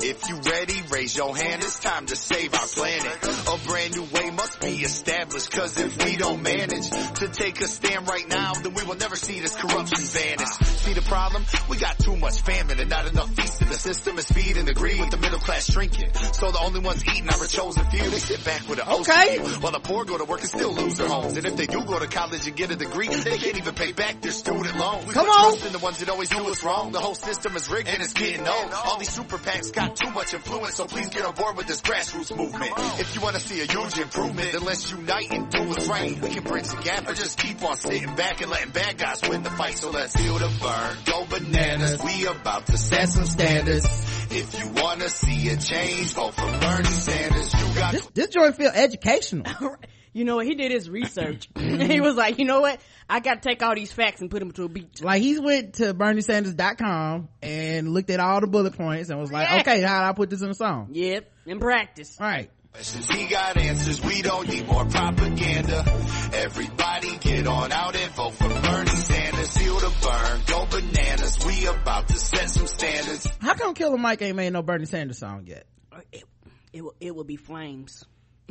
If 0.00 0.28
you 0.28 0.40
ready, 0.40 0.82
raise 0.90 1.16
your 1.16 1.36
hand. 1.36 1.62
It's 1.62 1.78
time 1.78 2.06
to 2.06 2.16
save 2.16 2.52
our 2.54 2.66
planet. 2.66 3.18
A 3.48 3.68
brand 3.68 3.96
new 3.96 4.04
way 4.04 4.30
must 4.30 4.60
be 4.60 4.68
established. 4.82 5.50
Cause 5.52 5.78
if 5.78 6.04
we 6.04 6.16
don't 6.16 6.42
manage 6.42 6.90
to 6.90 7.28
take 7.28 7.60
a 7.60 7.66
stand 7.66 8.08
right 8.08 8.28
now, 8.28 8.54
then 8.54 8.74
we 8.74 8.82
will 8.84 8.96
never 8.96 9.16
see 9.16 9.40
this 9.40 9.54
corruption 9.54 10.04
vanish. 10.04 10.48
See 10.48 10.92
the 10.94 11.02
problem? 11.02 11.44
We 11.68 11.76
got 11.78 11.98
too 11.98 12.16
much 12.16 12.40
famine 12.40 12.80
and 12.80 12.90
not 12.90 13.06
enough 13.06 13.34
feasting. 13.34 13.59
System 13.80 14.18
is 14.18 14.26
feeding 14.26 14.66
the 14.66 14.74
greed 14.74 15.00
with 15.00 15.10
the 15.10 15.16
middle 15.16 15.38
class 15.38 15.70
shrinking. 15.72 16.12
So 16.34 16.50
the 16.50 16.58
only 16.60 16.80
ones 16.80 17.02
eating 17.08 17.30
are 17.30 17.42
a 17.42 17.48
chosen 17.48 17.82
few. 17.86 18.10
They 18.10 18.18
sit 18.18 18.44
back 18.44 18.68
with 18.68 18.78
an 18.78 18.86
Okay. 18.86 19.38
OCD, 19.38 19.62
while 19.62 19.72
the 19.72 19.80
poor 19.80 20.04
go 20.04 20.18
to 20.18 20.24
work 20.26 20.40
and 20.40 20.48
still 20.50 20.74
lose 20.74 20.98
their 20.98 21.08
homes. 21.08 21.34
And 21.38 21.46
if 21.46 21.56
they 21.56 21.66
do 21.66 21.82
go 21.84 21.98
to 21.98 22.06
college 22.06 22.46
and 22.46 22.54
get 22.54 22.70
a 22.70 22.76
degree, 22.76 23.08
they 23.08 23.38
can't 23.38 23.56
even 23.56 23.74
pay 23.74 23.92
back 23.92 24.20
their 24.20 24.32
student 24.32 24.76
loans. 24.76 25.06
We 25.06 25.14
Come 25.14 25.28
on. 25.30 25.72
the 25.72 25.78
ones 25.78 25.98
that 25.98 26.10
always 26.10 26.28
do 26.28 26.46
us 26.50 26.62
wrong. 26.62 26.92
The 26.92 27.00
whole 27.00 27.14
system 27.14 27.56
is 27.56 27.70
rigged 27.70 27.88
and 27.88 28.02
it's 28.02 28.12
getting 28.12 28.46
old. 28.46 28.70
All 28.72 28.98
these 28.98 29.10
super 29.12 29.38
PACs 29.38 29.72
got 29.72 29.96
too 29.96 30.10
much 30.10 30.34
influence, 30.34 30.74
so 30.74 30.84
please 30.84 31.08
get 31.08 31.24
on 31.24 31.34
board 31.34 31.56
with 31.56 31.66
this 31.66 31.80
grassroots 31.80 32.36
movement. 32.36 32.72
If 33.00 33.14
you 33.14 33.22
want 33.22 33.36
to 33.36 33.40
see 33.40 33.62
a 33.62 33.64
huge 33.64 33.96
improvement, 33.98 34.52
then 34.52 34.62
let's 34.62 34.90
unite 34.90 35.30
and 35.32 35.48
do 35.50 35.62
what's 35.64 35.88
right. 35.88 36.20
We 36.20 36.28
can 36.28 36.44
bridge 36.44 36.68
the 36.68 36.82
gap 36.82 37.08
or 37.08 37.14
just 37.14 37.38
keep 37.38 37.62
on 37.64 37.78
sitting 37.78 38.14
back 38.14 38.42
and 38.42 38.50
letting 38.50 38.72
bad 38.72 38.98
guys 38.98 39.22
win 39.26 39.42
the 39.42 39.50
fight. 39.50 39.78
So 39.78 39.90
let's 39.90 40.14
feel 40.14 40.38
the 40.38 40.52
burn, 40.60 40.96
go 41.06 41.24
bananas. 41.24 41.98
We 42.04 42.26
about 42.26 42.66
to 42.66 42.76
set 42.76 43.08
some 43.08 43.24
standards. 43.24 43.69
If 43.74 44.58
you 44.58 44.68
want 44.82 45.00
to 45.00 45.08
see 45.08 45.48
a 45.48 45.56
change, 45.56 46.14
vote 46.14 46.34
for 46.34 46.46
Bernie 46.46 46.84
Sanders. 46.84 47.52
You 47.54 47.74
got 47.74 47.92
This, 47.92 48.06
this 48.14 48.28
joint 48.28 48.56
feel 48.56 48.70
educational. 48.74 49.76
You 50.12 50.24
know 50.24 50.34
what? 50.34 50.46
He 50.46 50.56
did 50.56 50.72
his 50.72 50.90
research. 50.90 51.48
he 51.56 52.00
was 52.00 52.16
like, 52.16 52.40
you 52.40 52.44
know 52.44 52.60
what? 52.60 52.80
I 53.08 53.20
got 53.20 53.40
to 53.40 53.48
take 53.48 53.62
all 53.62 53.76
these 53.76 53.92
facts 53.92 54.20
and 54.20 54.28
put 54.28 54.40
them 54.40 54.50
to 54.50 54.64
a 54.64 54.68
beat. 54.68 55.00
like 55.04 55.22
he 55.22 55.38
went 55.38 55.74
to 55.74 55.94
berniesanders.com 55.94 57.28
and 57.40 57.88
looked 57.94 58.10
at 58.10 58.18
all 58.18 58.40
the 58.40 58.48
bullet 58.48 58.76
points 58.76 59.08
and 59.10 59.20
was 59.20 59.30
like, 59.30 59.48
Yeah. 59.48 59.60
okay, 59.60 59.82
how 59.82 60.00
do 60.00 60.06
I 60.06 60.12
put 60.12 60.28
this 60.28 60.42
in 60.42 60.50
a 60.50 60.54
song? 60.54 60.88
Yep, 60.90 61.30
in 61.46 61.60
practice. 61.60 62.16
All 62.20 62.26
right. 62.26 62.50
questions. 62.72 63.08
He 63.08 63.28
got 63.28 63.56
answers. 63.56 64.02
We 64.02 64.20
don't 64.22 64.48
need 64.48 64.66
more 64.66 64.84
propaganda. 64.84 65.84
Everybody 66.34 67.16
get 67.18 67.46
on 67.46 67.70
out 67.70 67.94
and 67.94 68.12
vote 68.12 68.34
for 68.34 68.48
Bernie 68.48 68.90
Sanders. 68.90 69.09
Feel 69.50 69.78
the 69.78 69.92
burn. 70.02 70.40
Go 70.46 70.66
bananas. 70.66 71.38
We 71.46 71.66
about 71.66 72.08
to 72.08 72.16
set 72.16 72.50
some 72.50 72.66
standards. 72.66 73.28
How 73.40 73.54
come 73.54 73.74
Killer 73.74 73.98
Mike 73.98 74.22
ain't 74.22 74.36
made 74.36 74.52
no 74.52 74.62
Bernie 74.62 74.86
Sanders 74.86 75.18
song 75.18 75.44
yet? 75.46 75.66
It, 76.12 76.24
it, 76.72 76.82
will, 76.82 76.94
it 77.00 77.14
will 77.14 77.24
be 77.24 77.36
flames. 77.36 78.04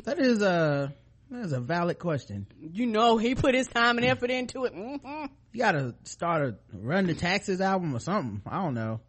That 0.04 0.20
is 0.20 0.42
a, 0.42 0.94
that 1.32 1.46
is 1.46 1.52
a 1.54 1.60
valid 1.60 2.00
question. 2.00 2.48
You 2.60 2.86
know, 2.86 3.18
he 3.18 3.36
put 3.36 3.56
his 3.56 3.68
time 3.68 3.98
and 3.98 4.06
effort 4.06 4.30
into 4.32 4.66
it. 4.66 4.74
hmm 4.74 5.26
You 5.52 5.60
gotta 5.60 5.96
start 6.04 6.42
a 6.44 6.56
Run 6.74 7.08
the 7.08 7.14
Taxes 7.14 7.62
album 7.62 7.96
or 7.96 8.00
something. 8.00 8.42
I 8.46 8.62
don't 8.62 8.74
know. 8.74 9.00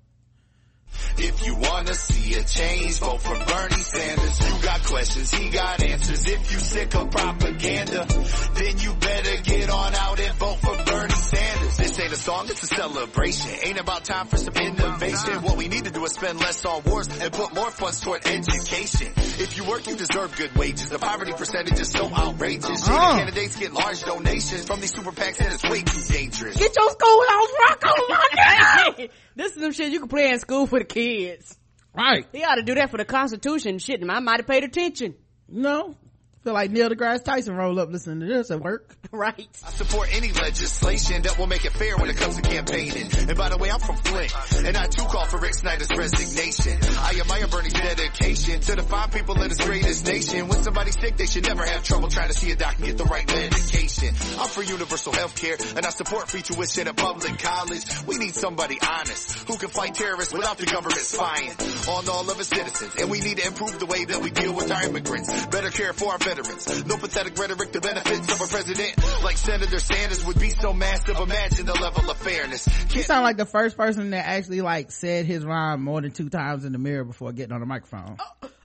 If 1.19 1.47
you 1.47 1.55
wanna 1.55 1.95
see 1.95 2.35
a 2.35 2.43
change, 2.43 2.99
vote 2.99 3.23
for 3.23 3.35
Bernie 3.35 3.83
Sanders. 3.83 4.41
You 4.41 4.63
got 4.63 4.83
questions, 4.85 5.31
he 5.31 5.49
got 5.51 5.83
answers. 5.83 6.27
If 6.27 6.53
you 6.53 6.59
sick 6.59 6.95
of 6.97 7.11
propaganda, 7.13 8.07
then 8.55 8.79
you 8.79 8.93
better 8.95 9.43
get 9.43 9.71
on 9.71 9.95
out 9.95 10.19
and 10.19 10.35
vote 10.37 10.59
for 10.59 10.77
Bernie 10.85 11.15
Sanders. 11.15 11.60
This 11.81 11.99
ain't 11.99 12.13
a 12.13 12.17
song, 12.17 12.47
it's 12.49 12.63
a 12.63 12.67
celebration. 12.67 13.51
Ain't 13.65 13.81
about 13.81 14.05
time 14.05 14.27
for 14.27 14.37
some 14.37 14.55
innovation. 14.55 15.43
What 15.43 15.57
we 15.57 15.69
need 15.69 15.85
to 15.85 15.91
do 15.91 16.05
is 16.05 16.13
spend 16.13 16.39
less 16.39 16.63
on 16.67 16.83
wars 16.85 17.09
and 17.09 17.33
put 17.33 17.55
more 17.55 17.71
funds 17.71 18.01
toward 18.01 18.27
education. 18.27 19.09
If 19.17 19.57
you 19.57 19.65
work, 19.65 19.87
you 19.87 19.97
deserve 19.97 20.37
good 20.37 20.55
wages. 20.57 20.91
The 20.91 20.99
poverty 20.99 21.33
percentage 21.33 21.81
is 21.81 21.91
so 21.91 22.05
outrageous. 22.13 22.85
Shady 22.85 22.99
Uh. 22.99 23.17
candidates 23.17 23.57
get 23.57 23.73
large 23.73 24.03
donations 24.03 24.67
from 24.67 24.81
these 24.81 24.95
super 24.95 25.11
PACs 25.11 25.41
and 25.41 25.55
it's 25.55 25.65
way 25.65 25.83
too 25.83 26.01
dangerous. 26.13 26.57
Get 26.59 26.77
your 26.77 26.91
schoolhouse 26.91 27.49
rock 27.69 27.85
on 27.87 28.09
my 28.09 28.29
nigga! 28.35 29.11
this 29.37 29.57
is 29.57 29.63
some 29.63 29.73
shit 29.73 29.91
you 29.91 30.01
can 30.01 30.09
play 30.09 30.29
in 30.31 30.39
school 30.39 30.67
for 30.67 30.79
the 30.79 30.85
kids. 30.85 31.57
Right. 31.97 32.27
He 32.31 32.45
ought 32.45 32.57
to 32.57 32.63
do 32.63 32.75
that 32.75 32.91
for 32.91 32.99
the 32.99 33.05
Constitution. 33.07 33.79
Shit, 33.79 34.03
I 34.09 34.21
might 34.21 34.41
have 34.41 34.47
paid 34.47 34.65
attention. 34.65 35.15
You 35.49 35.63
know? 35.63 35.97
Feel 36.43 36.55
like 36.55 36.71
Neil 36.71 36.89
deGrasse 36.89 37.23
Tyson 37.23 37.55
roll 37.55 37.79
up 37.79 37.91
listening 37.91 38.21
to 38.21 38.27
this 38.27 38.51
at 38.51 38.61
work. 38.61 38.97
Right. 39.13 39.49
I 39.67 39.71
support 39.71 40.09
any 40.15 40.31
legislation 40.31 41.23
that 41.23 41.37
will 41.37 41.49
make 41.49 41.65
it 41.65 41.73
fair 41.73 41.97
when 41.97 42.11
it 42.11 42.17
comes 42.17 42.37
to 42.37 42.43
campaigning. 42.43 43.11
And 43.29 43.37
by 43.37 43.49
the 43.49 43.59
way, 43.59 43.69
I'm 43.73 43.81
from 43.81 43.97
Flint, 43.97 44.33
and 44.65 44.77
I 44.77 44.87
too 44.87 45.03
call 45.03 45.25
for 45.25 45.39
Rick 45.39 45.55
Snyder's 45.55 45.91
resignation. 45.91 46.79
I 46.97 47.19
admire 47.19 47.49
Bernie's 47.49 47.73
dedication 47.73 48.61
to 48.61 48.77
the 48.77 48.85
fine 48.85 49.11
people 49.11 49.35
of 49.43 49.49
this 49.49 49.61
greatest 49.61 50.07
nation. 50.07 50.47
When 50.47 50.63
somebody's 50.63 50.97
sick, 50.97 51.17
they 51.17 51.27
should 51.27 51.45
never 51.45 51.65
have 51.67 51.83
trouble 51.83 52.07
trying 52.07 52.29
to 52.29 52.35
see 52.35 52.53
a 52.53 52.57
doc 52.57 52.77
and 52.77 52.85
get 52.85 52.99
the 52.99 53.05
right 53.05 53.27
medication. 53.27 54.15
I'm 54.39 54.49
for 54.49 54.63
universal 54.63 55.13
health 55.13 55.35
care, 55.35 55.57
and 55.75 55.85
I 55.85 55.91
support 55.91 56.29
free 56.31 56.43
tuition 56.43 56.87
at 56.87 56.97
public 56.97 57.37
college. 57.41 57.83
We 58.07 58.19
need 58.19 58.37
somebody 58.37 58.79
honest 58.81 59.49
who 59.49 59.57
can 59.57 59.71
fight 59.71 59.95
terrorists 59.95 60.33
without 60.33 60.59
the 60.59 60.67
government 60.67 61.01
spying 61.01 61.51
on 61.89 62.09
all 62.09 62.31
of 62.31 62.39
its 62.39 62.49
citizens. 62.49 62.95
And 62.97 63.11
we 63.11 63.19
need 63.19 63.39
to 63.39 63.47
improve 63.49 63.77
the 63.81 63.87
way 63.87 64.05
that 64.05 64.23
we 64.23 64.31
deal 64.31 64.55
with 64.55 64.71
our 64.71 64.85
immigrants. 64.85 65.47
Better 65.47 65.71
care 65.71 65.93
for 65.95 66.13
our 66.13 66.19
veterans. 66.35 66.87
No 66.87 66.97
pathetic 66.97 67.37
rhetoric. 67.39 67.73
The 67.73 67.81
benefits 67.81 68.33
of 68.33 68.41
a 68.41 68.47
president 68.47 69.23
like 69.25 69.37
Senator 69.37 69.79
Sanders 69.81 70.25
would 70.25 70.39
be 70.39 70.51
so 70.51 70.73
massive. 70.73 71.19
Imagine 71.19 71.67
the 71.67 71.75
level 71.75 72.11
of 72.11 72.17
fairness. 72.19 72.65
He 72.91 73.03
sound 73.03 73.25
like 73.25 73.37
the 73.37 73.47
first 73.47 73.77
person 73.77 74.11
that 74.11 74.27
actually 74.27 74.61
like 74.61 74.91
said 74.91 75.27
his 75.27 75.45
rhyme 75.45 75.83
more 75.83 76.01
than 76.01 76.13
two 76.13 76.29
times 76.29 76.65
in 76.65 76.73
the 76.73 76.79
mirror 76.79 77.05
before 77.05 77.33
getting 77.33 77.53
on 77.53 77.61
the 77.61 77.67
microphone. 77.67 78.17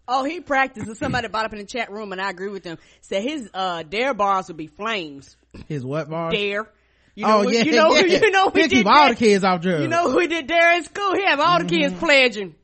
Oh, 0.08 0.24
he 0.24 0.40
practiced. 0.40 0.88
And 0.88 0.98
somebody 0.98 1.28
brought 1.30 1.46
up 1.46 1.54
in 1.54 1.60
the 1.60 1.66
chat 1.66 1.92
room, 1.92 2.12
and 2.12 2.22
I 2.22 2.30
agree 2.30 2.50
with 2.50 2.64
him. 2.64 2.78
Said 3.02 3.24
his 3.24 3.50
uh, 3.54 3.82
dare 3.84 4.14
bars 4.14 4.48
would 4.50 4.58
be 4.58 4.68
flames. 4.68 5.36
His 5.68 5.84
what 5.84 6.10
bar? 6.10 6.30
Dare. 6.32 6.70
You 7.16 7.26
know, 7.26 7.40
oh 7.40 7.44
who- 7.44 7.52
yeah, 7.54 7.64
you 7.64 7.72
know, 7.72 7.90
who- 7.96 8.06
yeah. 8.06 8.20
you 8.22 8.30
know, 8.32 8.50
who 8.50 8.60
He'll 8.60 8.68
did 8.68 8.72
keep 8.72 8.88
all 8.88 9.10
the 9.10 9.16
kids 9.16 9.44
off 9.44 9.62
drugs. 9.62 9.82
You 9.82 9.88
know 9.88 10.12
who 10.12 10.28
did 10.28 10.48
dare 10.48 10.76
in 10.78 10.84
school? 10.84 11.16
He 11.16 11.26
have 11.26 11.40
all 11.40 11.60
the 11.60 11.66
kids 11.66 11.94
Mm-hmm. 11.94 12.06
pledging. 12.06 12.56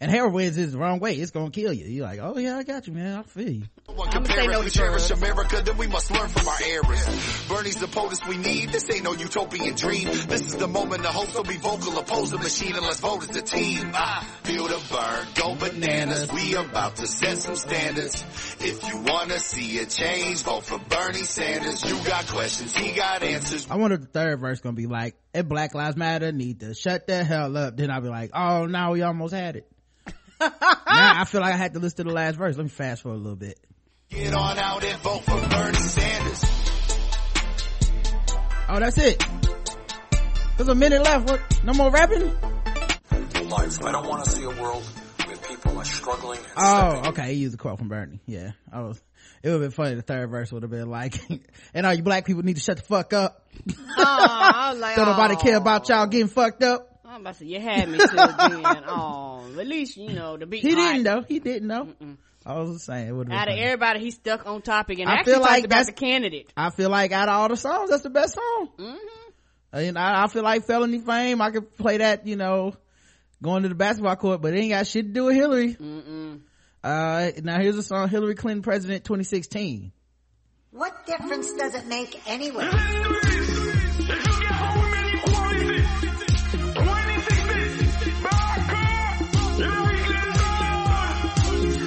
and 0.00 0.10
heroin 0.10 0.44
is 0.44 0.72
the 0.72 0.78
wrong 0.78 1.00
way. 1.00 1.14
It's 1.14 1.30
gonna 1.30 1.50
kill 1.50 1.72
you. 1.72 1.86
You're 1.86 2.06
like, 2.06 2.20
oh 2.22 2.36
yeah, 2.38 2.58
I 2.58 2.62
got 2.62 2.86
you, 2.86 2.92
man. 2.92 3.16
I 3.18 3.22
feel 3.22 3.50
you. 3.50 3.62
One 3.94 4.08
I'ma 4.08 4.10
compare 4.10 4.48
no 4.48 4.58
if 4.58 4.64
we 4.64 4.70
to 4.70 4.78
cherish. 4.78 5.10
America, 5.10 5.62
then 5.64 5.76
we 5.78 5.86
must 5.86 6.10
learn 6.10 6.28
from 6.28 6.48
our 6.48 6.58
errors. 6.64 7.46
Bernie's 7.48 7.76
the 7.76 7.86
POTUS 7.86 8.26
we 8.26 8.36
need. 8.36 8.70
This 8.70 8.90
ain't 8.90 9.04
no 9.04 9.12
utopian 9.12 9.76
dream. 9.76 10.04
This 10.04 10.48
is 10.48 10.56
the 10.56 10.66
moment 10.66 11.02
to 11.04 11.08
hope. 11.08 11.28
So 11.28 11.44
be 11.44 11.56
vocal, 11.56 11.96
oppose 11.96 12.32
the 12.32 12.38
machine, 12.38 12.74
and 12.74 12.84
let's 12.84 13.00
vote 13.00 13.28
as 13.28 13.36
a 13.36 13.42
team. 13.42 13.92
Ah, 13.94 14.26
feel 14.42 14.66
the 14.66 14.82
burn, 14.90 15.26
go 15.36 15.54
bananas. 15.54 16.30
We 16.32 16.54
about 16.56 16.96
to 16.96 17.06
set 17.06 17.38
some 17.38 17.54
standards. 17.54 18.24
If 18.60 18.88
you 18.88 18.98
wanna 18.98 19.38
see 19.38 19.78
a 19.78 19.86
change, 19.86 20.42
vote 20.42 20.64
for 20.64 20.78
Bernie 20.78 21.18
Sanders. 21.18 21.84
You 21.84 22.02
got 22.04 22.26
questions, 22.26 22.76
he 22.76 22.92
got 22.92 23.22
answers. 23.22 23.68
I 23.70 23.76
wonder 23.76 23.94
if 23.94 24.00
the 24.00 24.08
third 24.08 24.40
verse 24.40 24.60
gonna 24.60 24.74
be 24.74 24.86
like, 24.86 25.14
if 25.32 25.46
Black 25.46 25.74
Lives 25.74 25.96
Matter 25.96 26.32
need 26.32 26.60
to 26.60 26.74
shut 26.74 27.06
the 27.06 27.22
hell 27.22 27.56
up. 27.56 27.76
Then 27.76 27.90
I'll 27.92 28.00
be 28.00 28.08
like, 28.08 28.30
oh, 28.34 28.66
now 28.66 28.92
we 28.92 29.02
almost 29.02 29.32
had 29.32 29.56
it. 29.56 29.70
now 30.40 30.50
I 30.90 31.24
feel 31.24 31.40
like 31.40 31.54
I 31.54 31.56
had 31.56 31.74
to 31.74 31.78
listen 31.78 31.98
to 31.98 32.04
the 32.04 32.12
last 32.14 32.36
verse. 32.36 32.56
Let 32.56 32.64
me 32.64 32.68
fast 32.68 33.02
forward 33.02 33.18
a 33.18 33.22
little 33.22 33.36
bit. 33.36 33.58
Get 34.10 34.34
on 34.34 34.58
out 34.58 34.84
and 34.84 35.00
vote 35.02 35.24
for 35.24 35.48
Bernie 35.48 35.78
Sanders. 35.78 36.44
Oh, 38.68 38.78
that's 38.80 38.98
it. 38.98 39.24
There's 40.56 40.68
a 40.68 40.74
minute 40.74 41.02
left. 41.02 41.28
What? 41.28 41.64
No 41.64 41.72
more 41.74 41.90
rapping? 41.90 42.32
life. 43.48 43.84
I 43.84 43.92
don't 43.92 44.08
want 44.08 44.24
to 44.24 44.30
see 44.30 44.42
a 44.44 44.48
world 44.48 44.82
where 45.24 45.36
people 45.36 45.66
people 45.76 45.80
are 45.80 45.84
struggling. 45.84 46.38
And 46.38 46.48
Oh, 46.56 46.90
stepping 46.90 47.10
okay. 47.10 47.34
He 47.34 47.40
used 47.40 47.54
a 47.54 47.58
quote 47.58 47.78
from 47.78 47.88
Bernie. 47.88 48.20
Yeah. 48.26 48.52
I 48.72 48.82
was, 48.82 49.00
it 49.42 49.48
would 49.48 49.52
have 49.54 49.60
been 49.62 49.70
funny. 49.70 49.94
The 49.94 50.02
third 50.02 50.30
verse 50.30 50.52
would 50.52 50.62
have 50.62 50.70
been 50.70 50.88
like, 50.90 51.18
and 51.74 51.86
all 51.86 51.94
you 51.94 52.02
black 52.02 52.24
people 52.24 52.42
need 52.42 52.56
to 52.56 52.62
shut 52.62 52.78
the 52.78 52.82
fuck 52.82 53.12
up. 53.12 53.44
Oh, 53.68 53.74
I 53.98 54.70
was 54.72 54.80
like, 54.80 54.96
Don't 54.96 55.06
nobody 55.06 55.34
oh. 55.34 55.42
care 55.42 55.56
about 55.56 55.88
y'all 55.88 56.06
getting 56.06 56.28
fucked 56.28 56.62
up. 56.62 56.95
I'm 57.16 57.22
about 57.22 57.32
to 57.34 57.38
say, 57.40 57.46
you 57.46 57.60
had 57.60 57.88
me 57.88 57.96
to 57.98 58.04
again. 58.04 58.84
Oh, 58.88 59.42
at 59.58 59.66
least, 59.66 59.96
you 59.96 60.12
know, 60.12 60.36
the 60.36 60.44
beat. 60.46 60.60
He 60.62 60.74
didn't 60.74 61.02
though. 61.04 61.22
He 61.26 61.38
didn't 61.38 61.66
know. 61.66 61.88
I 62.44 62.58
was 62.58 62.74
just 62.74 62.84
saying 62.86 63.08
it 63.08 63.12
would 63.12 63.28
have 63.28 63.38
Out 63.40 63.46
been 63.46 63.54
of 63.54 63.58
funny. 63.58 63.66
everybody, 63.66 64.00
he 64.00 64.10
stuck 64.10 64.46
on 64.46 64.60
topic 64.62 64.98
and 64.98 65.08
I 65.08 65.14
actually 65.14 65.32
feel 65.32 65.42
like 65.42 65.64
about 65.64 65.68
that's- 65.70 65.86
the 65.86 65.92
candidate. 65.92 66.52
I 66.56 66.68
feel 66.70 66.90
like 66.90 67.12
out 67.12 67.28
of 67.28 67.34
all 67.34 67.48
the 67.48 67.56
songs, 67.56 67.88
that's 67.90 68.02
the 68.02 68.10
best 68.10 68.34
song. 68.34 68.68
Mm-hmm. 68.78 68.96
And 69.72 69.98
I, 69.98 70.24
I 70.24 70.26
feel 70.28 70.42
like 70.42 70.64
felony 70.66 70.98
fame. 71.00 71.40
I 71.40 71.50
could 71.50 71.76
play 71.76 71.96
that, 71.98 72.26
you 72.26 72.36
know, 72.36 72.74
going 73.42 73.62
to 73.62 73.68
the 73.70 73.74
basketball 73.74 74.16
court, 74.16 74.42
but 74.42 74.52
it 74.54 74.58
ain't 74.60 74.70
got 74.72 74.86
shit 74.86 75.06
to 75.06 75.12
do 75.12 75.24
with 75.24 75.34
Hillary. 75.36 75.74
Mm-mm. 75.74 76.40
Uh, 76.84 77.30
now 77.42 77.58
here's 77.60 77.76
a 77.76 77.82
song, 77.82 78.08
Hillary 78.10 78.34
Clinton 78.34 78.62
President 78.62 79.04
2016. 79.04 79.90
What 80.70 81.06
difference 81.06 81.50
does 81.54 81.74
it 81.74 81.86
make 81.86 82.20
anyway? 82.28 82.68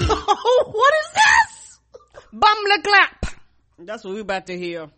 what 0.65 0.93
is 1.03 1.11
this? 1.13 1.79
Bumble 2.31 2.81
clap. 2.83 3.25
That's 3.79 4.03
what 4.03 4.13
we 4.13 4.21
about 4.21 4.47
to 4.47 4.57
hear. 4.57 4.89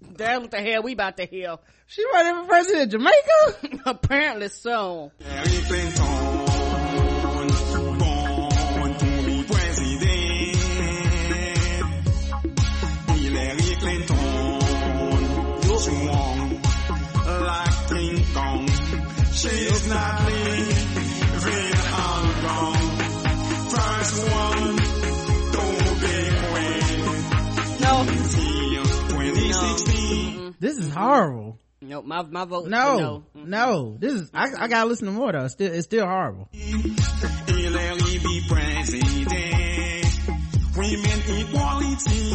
That's 0.00 0.40
what 0.40 0.50
the 0.50 0.60
hell 0.60 0.82
we 0.82 0.92
about 0.92 1.16
to 1.16 1.26
hear. 1.26 1.56
She 1.86 2.04
running 2.12 2.42
for 2.42 2.48
president 2.48 2.94
of 2.94 3.00
Jamaica? 3.00 3.82
Apparently 3.86 4.48
so. 4.48 5.12
Hillary 5.18 5.90
This 30.58 30.78
is 30.78 30.92
horrible. 30.92 31.58
Nope, 31.82 32.04
my, 32.06 32.22
my 32.22 32.44
vote 32.46 32.66
No, 32.68 32.94
is 32.94 33.00
no. 33.00 33.22
no, 33.44 33.96
this 34.00 34.12
is, 34.14 34.30
I, 34.32 34.48
I 34.58 34.66
gotta 34.68 34.88
listen 34.88 35.06
to 35.06 35.12
more 35.12 35.30
though. 35.32 35.44
It's 35.44 35.52
still, 35.52 35.72
it's 35.72 35.84
still 35.84 36.06
horrible. 36.06 36.48
Hillary 36.52 38.18
be 38.18 38.42
president. 38.48 39.28
Women 40.76 41.20
equality. 41.28 42.30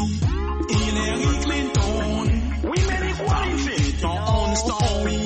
Hillary 0.70 1.44
Clinton. 1.44 2.62
Women 2.62 3.04
equality. 3.10 3.92
Don't 4.00 4.56
story. 4.58 5.18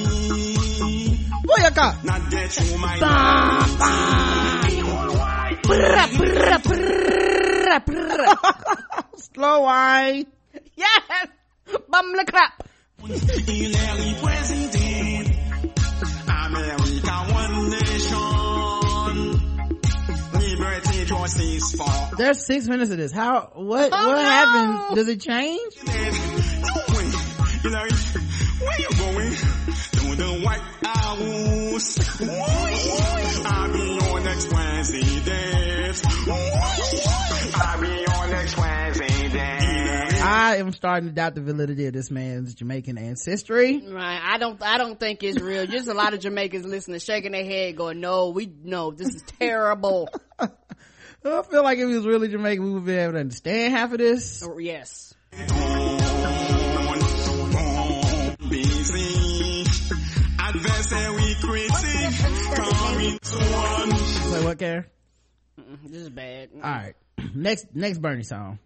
Booyaka! 1.46 1.88
Not 2.04 2.22
that 2.32 2.52
you 2.72 2.78
might 2.78 3.00
Brr, 5.64 6.08
brr, 6.18 6.60
brr, 6.64 7.80
brr. 7.86 9.18
Slow 9.34 9.58
wine. 9.62 10.26
Yes! 10.76 11.28
Bumble 11.90 12.20
clap. 13.08 13.46
Hillary 13.46 14.16
president. 14.22 15.28
America 16.28 17.16
one 17.34 17.70
nation. 17.70 19.42
Liberty, 20.34 21.06
justice 21.06 21.72
for 21.76 22.16
There's 22.18 22.46
six 22.46 22.68
minutes 22.68 22.92
of 22.92 22.98
this. 22.98 23.12
How, 23.12 23.50
what, 23.54 23.90
Oh, 23.92 24.08
what 24.08 24.16
no. 24.16 24.18
happened? 24.22 24.96
Does 24.96 25.08
it 25.08 25.22
change? 25.22 25.74
Hillary, 27.64 27.90
where 28.62 28.80
you 28.80 28.90
going? 28.98 29.32
To 29.36 30.16
the 30.16 30.30
White 30.44 30.62
House. 30.86 31.98
I'll 33.46 33.72
be 33.74 33.80
your 34.06 34.20
next 34.22 34.48
president. 34.50 36.02
I'll 37.58 37.80
be 37.82 37.88
your 37.88 37.96
next 37.96 38.04
president. 38.04 38.15
I 40.28 40.56
am 40.56 40.72
starting 40.72 41.08
to 41.10 41.14
doubt 41.14 41.36
the 41.36 41.42
validity 41.42 41.86
of 41.86 41.94
this 41.94 42.10
man's 42.10 42.56
Jamaican 42.56 42.98
ancestry. 42.98 43.86
Right. 43.88 44.20
I 44.24 44.40
don't, 44.40 44.60
I 44.62 44.80
don't 44.80 45.00
think 45.00 45.22
it's 45.22 45.40
real. 45.40 45.68
Just 45.68 45.88
a 45.88 45.94
lot 45.94 46.16
of 46.16 46.20
Jamaicans 46.20 46.66
listening, 46.66 47.00
shaking 47.00 47.34
their 47.34 47.46
head 47.46 47.78
going, 47.78 48.00
no, 48.00 48.30
we, 48.30 48.52
no, 48.64 48.90
this 48.92 49.14
is 49.14 49.22
terrible. 49.40 50.10
I 50.40 50.50
feel 51.44 51.64
like 51.64 51.78
if 51.78 51.88
he 51.90 51.96
was 51.96 52.08
really 52.08 52.28
Jamaican, 52.28 52.64
we 52.66 52.72
would 52.72 52.86
be 52.86 52.94
able 52.96 53.14
to 53.14 53.20
understand 53.20 53.74
half 53.74 53.92
of 53.92 54.00
this. 54.00 54.44
Oh, 54.44 54.58
yes. 54.58 55.14
Busy. 58.50 59.66
Adversary 60.40 61.36
critic. 61.42 62.16
Coming 62.56 63.20
to 63.22 63.38
one. 63.38 64.34
Wait, 64.34 64.44
what, 64.44 64.58
Karen? 64.58 64.86
This 65.84 66.02
is 66.02 66.10
bad. 66.10 66.50
All 66.56 66.62
right. 66.62 66.96
Next, 67.36 67.68
next 67.76 68.00
Bernie 68.00 68.24
song. 68.24 68.60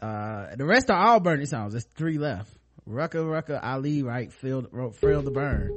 Uh, 0.00 0.56
the 0.56 0.64
rest 0.64 0.90
are 0.90 0.96
all 0.98 1.20
Bernie 1.20 1.46
songs. 1.46 1.72
There's 1.74 1.84
three 1.84 2.18
left. 2.18 2.50
Rucka 2.88 3.16
Rucka 3.24 3.60
Ali 3.62 4.02
Wright 4.02 4.32
Field 4.32 4.68
wrote 4.72 4.94
Frail 4.96 5.22
to 5.22 5.30
Burn. 5.30 5.70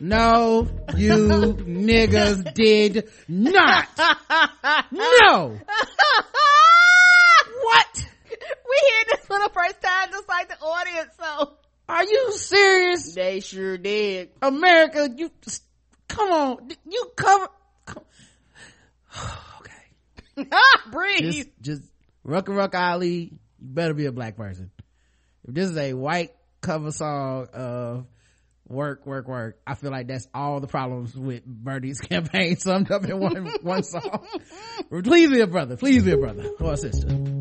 No, 0.00 0.66
you 0.96 1.12
niggas 1.66 2.54
did 2.54 3.08
not. 3.28 3.86
No. 4.90 5.58
What? 7.60 8.06
We 8.30 8.76
hear 8.88 9.04
this 9.10 9.26
for 9.26 9.38
the 9.38 9.50
first 9.52 9.82
time, 9.82 10.08
just 10.10 10.28
like 10.28 10.48
the 10.48 10.58
audience, 10.60 11.10
so. 11.20 11.52
Are 11.88 12.04
you 12.04 12.32
serious? 12.32 13.14
They 13.14 13.40
sure 13.40 13.76
did. 13.78 14.30
America, 14.40 15.08
you, 15.14 15.30
come 16.08 16.30
on. 16.30 16.68
You 16.88 17.10
cover, 17.16 17.48
come- 17.86 18.04
Breathe. 20.92 21.32
just, 21.32 21.48
just 21.60 21.82
Rucka 22.28 22.54
Ruck 22.54 22.74
Ali, 22.74 23.32
you 23.58 23.68
better 23.72 23.94
be 23.94 24.04
a 24.04 24.12
black 24.12 24.36
person. 24.36 24.70
If 25.46 25.54
this 25.54 25.70
is 25.70 25.78
a 25.78 25.94
white 25.94 26.32
cover 26.60 26.92
song 26.92 27.46
of 27.54 28.04
work, 28.66 29.06
work, 29.06 29.26
work, 29.26 29.58
I 29.66 29.74
feel 29.74 29.90
like 29.90 30.08
that's 30.08 30.28
all 30.34 30.60
the 30.60 30.66
problems 30.66 31.16
with 31.16 31.42
Bernie's 31.46 32.00
campaign 32.00 32.56
summed 32.58 32.90
up 32.90 33.06
in 33.06 33.18
one, 33.18 33.46
one 33.62 33.82
song. 33.82 34.26
Please 34.90 35.30
be 35.30 35.40
a 35.40 35.46
brother. 35.46 35.78
Please 35.78 36.02
be 36.02 36.10
a 36.12 36.18
brother 36.18 36.44
or 36.60 36.74
a 36.74 36.76
sister. 36.76 37.06
Burn, 37.06 37.40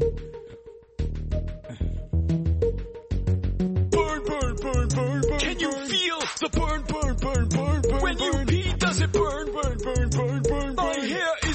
burn, 3.92 4.56
burn, 4.56 4.88
burn, 4.88 5.22
burn. 5.22 5.40
Can 5.40 5.60
you 5.60 5.72
feel 5.72 6.20
the 6.40 6.50
burn, 6.54 6.82
burn, 6.84 7.16
burn, 7.18 7.50
burn, 7.50 7.82
burn? 7.82 8.02
When 8.02 8.18
you 8.20 8.32
pee, 8.46 8.72
does 8.78 9.02
it 9.02 9.12
burn, 9.12 9.52
burn, 9.52 9.54
burn, 9.54 9.78
burn, 9.80 9.84
burn? 9.84 9.97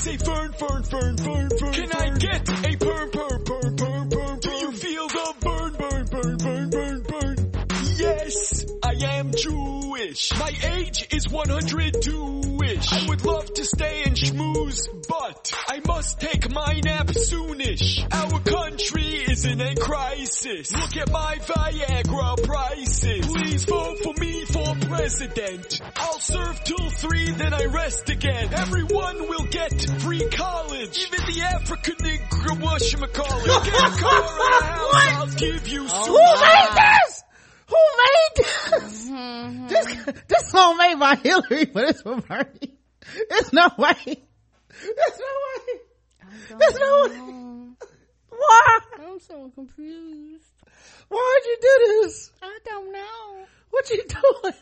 My 0.05 0.11
hair 0.11 0.15
is 0.15 0.23
a 0.23 0.25
burn, 0.25 0.55
burn, 0.59 0.83
burn, 0.91 1.17
burn, 1.17 1.49
burn. 1.61 1.73
Can 1.73 1.93
I 1.93 2.19
get 2.19 2.49
a 2.49 2.77
burn, 2.77 3.11
burn, 3.11 3.45
burn, 3.45 3.77
burn, 3.77 4.09
burn? 4.09 4.38
Do 4.41 4.51
you 4.51 4.73
feel 4.73 5.07
the 5.07 5.35
burn, 5.41 5.75
burn, 5.75 6.07
burn, 6.11 6.37
burn, 6.38 6.71
burn, 6.71 7.03
burn? 7.03 7.53
Yes, 7.99 8.65
Jewish. 9.42 10.33
My 10.38 10.52
age 10.74 11.09
is 11.12 11.26
102-ish. 11.26 12.92
I 12.92 13.09
would 13.09 13.24
love 13.24 13.52
to 13.55 13.64
stay 13.64 14.02
and 14.07 14.16
schmooze, 14.16 14.87
but 15.09 15.52
I 15.68 15.81
must 15.87 16.20
take 16.20 16.50
my 16.50 16.81
nap 16.85 17.09
soonish. 17.09 18.07
Our 18.12 18.40
country 18.40 19.02
is 19.02 19.44
in 19.44 19.61
a 19.61 19.74
crisis. 19.74 20.72
Look 20.72 20.96
at 20.96 21.11
my 21.11 21.37
Viagra 21.37 22.42
prices. 22.44 23.26
Please 23.26 23.64
vote 23.64 23.98
for 24.05 24.14
me 24.20 24.44
for 24.44 24.74
president. 24.88 25.81
I'll 25.96 26.20
serve 26.20 26.62
till 26.64 26.90
three, 26.90 27.31
then 27.33 27.52
I 27.52 27.64
rest 27.66 28.09
again. 28.11 28.48
Everyone 28.55 29.28
will 29.28 29.46
get 29.50 29.72
free 30.00 30.28
college. 30.31 30.98
Even 30.98 31.35
the 31.35 31.42
African 31.42 31.96
Negro, 31.96 32.57
whatchamacallit. 32.61 33.64
Get 33.64 33.74
a 33.74 34.02
car 34.02 34.22
and 34.22 34.55
a 34.55 34.66
house, 34.66 34.94
I'll 35.16 35.26
give 35.37 35.68
you 35.68 35.88
soon. 35.88 36.07
Who 36.07 36.18
made 36.18 36.68
this? 36.76 37.24
Who 37.72 37.80
made 38.04 38.37
mm-hmm. 38.44 39.66
this? 39.68 39.87
this? 39.87 40.04
This 40.28 40.50
song 40.50 40.76
made 40.76 40.98
by 40.98 41.16
Hillary, 41.16 41.64
but 41.64 41.88
it's 41.88 42.02
for 42.02 42.20
Bernie. 42.20 42.76
It's 43.30 43.50
no 43.52 43.70
way. 43.78 43.94
There's 44.04 45.18
no 45.18 45.32
way. 45.46 45.80
There's 46.58 46.78
no 46.78 47.08
way. 47.08 47.16
Why? 48.28 48.78
I'm 49.00 49.18
so 49.20 49.50
confused. 49.54 50.52
Why'd 51.08 51.44
you 51.46 51.56
do 51.61 51.78
this? 52.02 52.30
I 52.42 52.58
don't 52.64 52.92
know. 52.92 53.46
What 53.70 53.88
you 53.88 54.04
doing? 54.06 54.54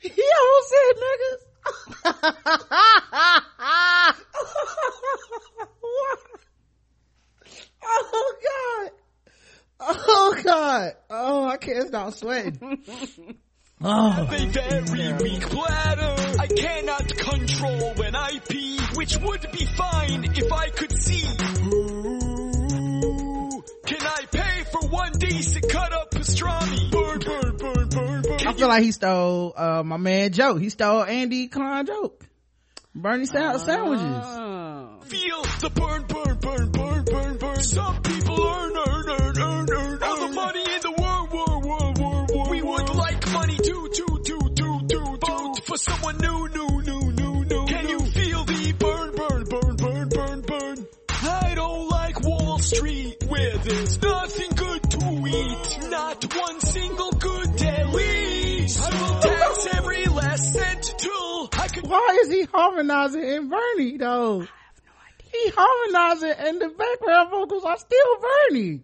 he 0.00 0.22
almost 0.40 0.70
said 0.70 0.96
niggas. 1.04 1.40
Oh 7.84 8.34
God. 8.42 8.90
Oh 9.84 10.36
God. 10.44 10.92
Oh, 11.10 11.44
I 11.44 11.56
can't 11.56 11.88
stop 11.88 12.12
sweating. 12.14 12.82
Oh. 13.84 14.10
have 14.10 14.32
a 14.32 14.46
very 14.46 15.12
weak 15.14 15.50
bladder. 15.50 16.14
I 16.38 16.46
cannot 16.46 17.16
control 17.16 17.94
when 17.96 18.14
I 18.14 18.38
pee, 18.48 18.78
which 18.94 19.16
would 19.16 19.40
be 19.50 19.66
fine 19.66 20.22
if 20.36 20.52
I 20.52 20.68
could 20.70 20.92
see. 21.02 21.24
Ooh, 22.22 23.64
can 23.84 24.06
I 24.06 24.24
pay 24.30 24.62
for 24.70 24.86
one 24.88 25.10
decent 25.18 25.68
cut 25.68 25.92
up 25.92 26.12
pastrami? 26.12 26.90
Burn, 26.92 27.18
burn, 27.18 27.56
burn, 27.56 27.88
burn, 27.88 28.22
burn. 28.22 28.46
I 28.46 28.52
feel 28.52 28.68
like 28.68 28.84
he 28.84 28.92
stole, 28.92 29.52
uh, 29.56 29.82
my 29.82 29.96
man 29.96 30.30
Joe. 30.32 30.54
He 30.54 30.68
stole 30.70 31.02
Andy 31.02 31.48
Klein 31.48 31.84
joke. 31.86 32.24
Bernie 32.94 33.26
sa- 33.26 33.56
sandwiches. 33.56 34.26
Feel 35.10 35.42
the 35.60 35.70
burn, 35.74 36.04
burn, 36.06 36.38
burn, 36.38 36.70
burn, 36.70 37.04
burn, 37.04 37.36
burn. 37.38 37.60
Some 37.62 38.00
people 38.02 38.40
earn, 38.46 38.76
earn, 38.76 38.91
for 45.72 45.78
someone 45.78 46.18
new, 46.18 46.48
new, 46.48 46.82
new, 46.82 47.12
new, 47.12 47.44
new. 47.44 47.64
Can 47.64 47.88
you 47.88 48.00
feel 48.00 48.44
the 48.44 48.72
burn, 48.78 49.14
burn, 49.16 49.44
burn, 49.44 49.76
burn, 49.76 50.08
burn, 50.10 50.40
burn? 50.42 50.86
I 51.08 51.54
don't 51.54 51.88
like 51.88 52.22
Wall 52.22 52.58
Street 52.58 53.24
where 53.26 53.56
there's 53.56 54.02
nothing 54.02 54.50
good 54.50 54.82
to 54.90 55.26
eat. 55.28 55.88
Not 55.88 56.36
one 56.36 56.60
single 56.60 57.12
good 57.12 57.56
deli. 57.56 58.66
I 58.82 59.00
will 59.00 59.20
tax 59.20 59.66
every 59.74 60.04
last 60.06 60.52
cent 60.52 60.94
till 60.98 61.48
I 61.54 61.68
can. 61.68 61.88
Why 61.88 62.18
is 62.22 62.28
he 62.28 62.42
harmonizing 62.52 63.24
in 63.24 63.48
Bernie 63.48 63.96
though? 63.96 64.42
I 64.42 64.48
have 64.66 64.80
no 64.84 64.92
idea. 65.08 65.30
He 65.32 65.52
harmonizing 65.56 66.46
and 66.46 66.60
the 66.60 66.68
background 66.68 67.30
vocals 67.30 67.64
are 67.64 67.78
still 67.78 68.16
Bernie. 68.20 68.82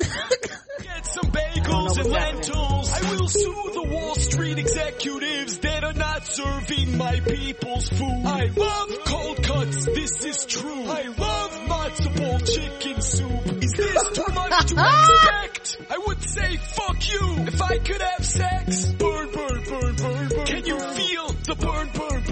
Get 0.00 1.06
some 1.06 1.30
bagels 1.30 1.98
and 1.98 2.10
lentils. 2.10 2.92
I 2.92 3.10
will 3.10 3.28
sue 3.28 3.70
the 3.74 3.88
Wall 3.90 4.14
Street 4.16 4.58
executives 4.58 5.58
that 5.58 5.84
are 5.84 5.92
not 5.92 6.24
serving 6.26 6.96
my 6.98 7.20
people's 7.20 7.88
food. 7.88 8.22
I 8.24 8.46
love 8.56 8.90
cold 9.06 9.42
cuts, 9.42 9.84
this 9.86 10.24
is 10.24 10.44
true. 10.46 10.84
I 10.86 11.02
love 11.02 11.50
matzo 11.68 12.16
ball 12.16 12.38
chicken 12.40 13.00
soup. 13.00 13.62
Is 13.62 13.72
this 13.72 14.08
too 14.14 14.34
much 14.34 14.66
to 14.66 14.74
expect? 14.74 15.76
I 15.90 15.98
would 16.06 16.22
say 16.22 16.56
fuck 16.56 17.12
you 17.12 17.44
if 17.46 17.62
I 17.62 17.78
could 17.78 18.02
have 18.02 18.24
sex. 18.24 18.92
Burn, 18.92 19.30
burn, 19.32 19.64
burn, 19.64 19.96
burn, 19.96 20.28
burn. 20.28 20.46
Can 20.46 20.64
you 20.64 20.78
feel 20.78 21.28
the 21.28 21.54
burn, 21.58 21.90
burn? 21.94 22.23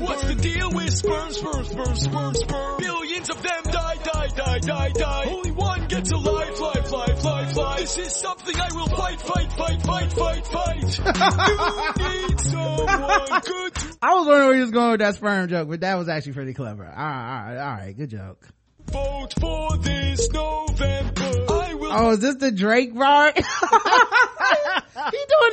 What's 0.00 0.24
the 0.24 0.34
deal 0.34 0.70
with 0.72 0.92
sperm, 0.96 1.32
sperm, 1.32 1.64
sperm, 1.64 1.96
sperm, 1.96 2.34
sperm? 2.34 2.78
Billions 2.78 3.30
of 3.30 3.42
them 3.42 3.62
die, 3.64 3.96
die, 4.02 4.28
die, 4.28 4.58
die, 4.60 4.90
die. 4.90 5.24
Only 5.28 5.50
one 5.50 5.88
gets 5.88 6.10
a 6.10 6.16
life, 6.16 6.60
life, 6.60 6.90
life, 6.90 7.24
life, 7.24 7.56
life. 7.56 7.80
This 7.80 7.98
is 7.98 8.16
something 8.16 8.56
I 8.58 8.68
will 8.74 8.88
fight, 8.88 9.20
fight, 9.20 9.52
fight, 9.52 9.82
fight, 9.82 10.12
fight, 10.12 10.46
fight. 10.46 10.98
you 11.98 12.28
need 12.28 12.40
someone 12.40 13.40
good 13.44 13.72
I 14.02 14.14
was 14.14 14.26
wondering 14.26 14.48
where 14.48 14.54
he 14.54 14.60
was 14.60 14.70
going 14.70 14.90
with 14.92 15.00
that 15.00 15.14
sperm 15.16 15.48
joke, 15.48 15.68
but 15.68 15.80
that 15.80 15.94
was 15.96 16.08
actually 16.08 16.32
pretty 16.32 16.54
clever. 16.54 16.84
All 16.84 16.90
right, 16.90 17.04
all 17.04 17.46
right, 17.46 17.58
all 17.58 17.76
right. 17.76 17.96
Good 17.96 18.10
joke. 18.10 18.46
vote 18.90 19.34
for 19.40 19.76
this 19.78 20.30
November. 20.30 21.55
I 21.92 22.00
will 22.00 22.08
Oh, 22.08 22.12
is 22.12 22.20
this 22.20 22.36
the 22.36 22.50
Drake 22.52 22.94
part? 22.94 23.36
he 23.36 23.42
doing 23.42 23.52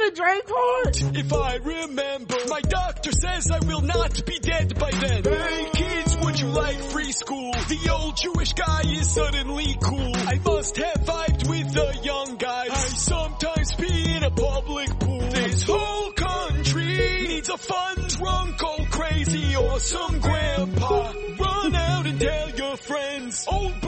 the 0.06 0.12
Drake 0.16 0.48
part? 0.48 1.02
if 1.18 1.34
I 1.34 1.56
remember. 1.56 2.36
My 2.50 2.62
doctor 2.62 3.12
says 3.12 3.50
I 3.52 3.60
will 3.66 3.82
not 3.82 4.26
be 4.26 4.40
dead 4.40 4.78
by 4.80 4.92
then. 4.92 5.24
Hey 5.24 5.70
kids, 5.74 6.18
would 6.22 6.40
you 6.40 6.48
like 6.48 6.78
free 6.92 7.12
school? 7.12 7.52
The 7.54 7.90
old 7.92 8.16
Jewish 8.18 8.54
guy 8.54 8.82
is 8.86 9.12
suddenly 9.14 9.78
cool. 9.82 10.16
I 10.16 10.40
must 10.44 10.78
have 10.78 10.96
vibed 11.06 11.50
with 11.50 11.74
the 11.74 11.98
young 12.04 12.38
guys. 12.38 12.70
I 12.72 12.88
sometimes 12.96 13.74
pee 13.76 14.16
in 14.16 14.24
a 14.24 14.32
public 14.32 14.90
pool. 15.00 15.20
This 15.30 15.64
whole 15.64 16.12
country 16.12 17.26
needs 17.28 17.50
a 17.50 17.58
fun 17.58 17.96
drunk 18.08 18.64
old 18.64 18.90
crazy 18.92 19.56
awesome 19.56 20.20
grandpa. 20.20 21.12
Run 21.40 21.76
out 21.76 22.06
and 22.06 22.20
tell 22.20 22.50
your 22.52 22.78
friends. 22.78 23.48
Old 23.52 23.82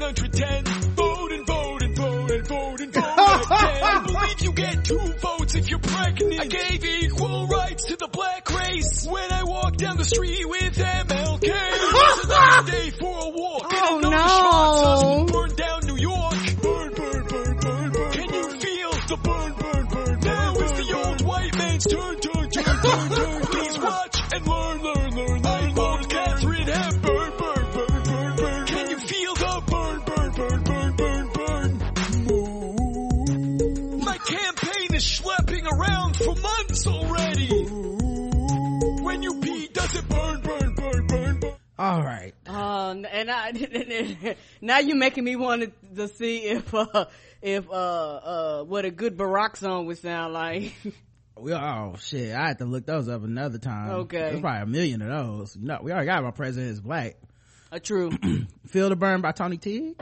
110. 0.00 0.64
Vote 0.94 1.32
and 1.32 1.46
vote 1.46 1.82
and 1.82 1.96
vote 1.96 2.30
and 2.30 2.46
vote 2.46 2.80
and 2.80 2.92
vote. 2.94 3.02
I 3.06 4.02
believe 4.06 4.40
you 4.42 4.52
get 4.52 4.84
two 4.84 4.98
votes 4.98 5.54
if 5.54 5.70
you're 5.70 5.78
pregnant. 5.80 6.40
I 6.40 6.46
gave 6.46 6.84
equal 6.84 7.46
rights 7.48 7.84
to 7.86 7.96
the 7.96 8.08
black 8.08 8.48
race 8.50 9.06
when 9.06 9.32
I 9.32 9.44
walked 9.44 9.78
down 9.78 9.96
the 9.96 10.04
street 10.04 10.48
with 10.48 10.76
MLK. 10.76 11.42
It's 11.42 12.24
another 12.24 12.70
day 12.70 12.90
for 12.90 13.18
a 13.26 13.30
walk. 13.30 13.74
Oh, 13.90 14.00
Schwartz 14.00 15.32
husband 15.32 15.56
down 15.56 15.80
New 15.86 15.96
York. 15.96 16.34
Burn, 16.62 16.92
burn, 16.94 17.26
burn, 17.26 17.56
burn, 17.58 17.90
burn. 17.92 18.12
Can 18.12 18.34
you 18.34 18.42
feel 18.60 18.90
the 19.08 19.16
burn, 19.22 19.52
burn, 19.58 19.86
burn? 19.88 20.20
Now 20.20 20.52
is 20.54 20.72
the 20.72 20.94
old 20.96 21.22
white 21.22 21.56
man's 21.56 21.84
turn, 21.86 22.20
turn, 22.20 22.50
turn, 22.50 22.64
turn, 22.64 23.08
turn. 23.10 23.42
Please 23.52 23.78
watch 23.78 24.20
and 24.34 24.46
learn, 24.46 24.82
learn. 24.82 25.07
Um, 42.68 43.06
and 43.10 43.30
I, 43.30 44.36
now 44.60 44.78
you're 44.78 44.96
making 44.96 45.24
me 45.24 45.36
want 45.36 45.62
to, 45.62 45.96
to 45.96 46.08
see 46.08 46.44
if, 46.44 46.74
uh, 46.74 47.06
if, 47.40 47.68
uh, 47.70 47.72
uh, 47.72 48.64
what 48.64 48.84
a 48.84 48.90
good 48.90 49.16
Barack 49.16 49.56
song 49.56 49.86
would 49.86 49.98
sound 49.98 50.34
like. 50.34 50.74
We, 51.40 51.54
oh 51.54 51.94
shit, 52.00 52.34
I 52.34 52.48
had 52.48 52.58
to 52.58 52.64
look 52.64 52.84
those 52.84 53.08
up 53.08 53.22
another 53.22 53.58
time. 53.58 53.90
Okay. 53.90 54.18
There's 54.18 54.40
probably 54.40 54.60
a 54.60 54.66
million 54.66 55.02
of 55.02 55.08
those. 55.08 55.56
No, 55.56 55.78
we 55.80 55.92
already 55.92 56.06
got 56.06 56.24
my 56.24 56.32
president 56.32 56.72
is 56.72 56.80
black. 56.80 57.14
A 57.70 57.78
true. 57.78 58.10
Feel 58.66 58.88
the 58.88 58.96
Burn 58.96 59.20
by 59.20 59.30
Tony 59.30 59.56
T. 59.56 59.94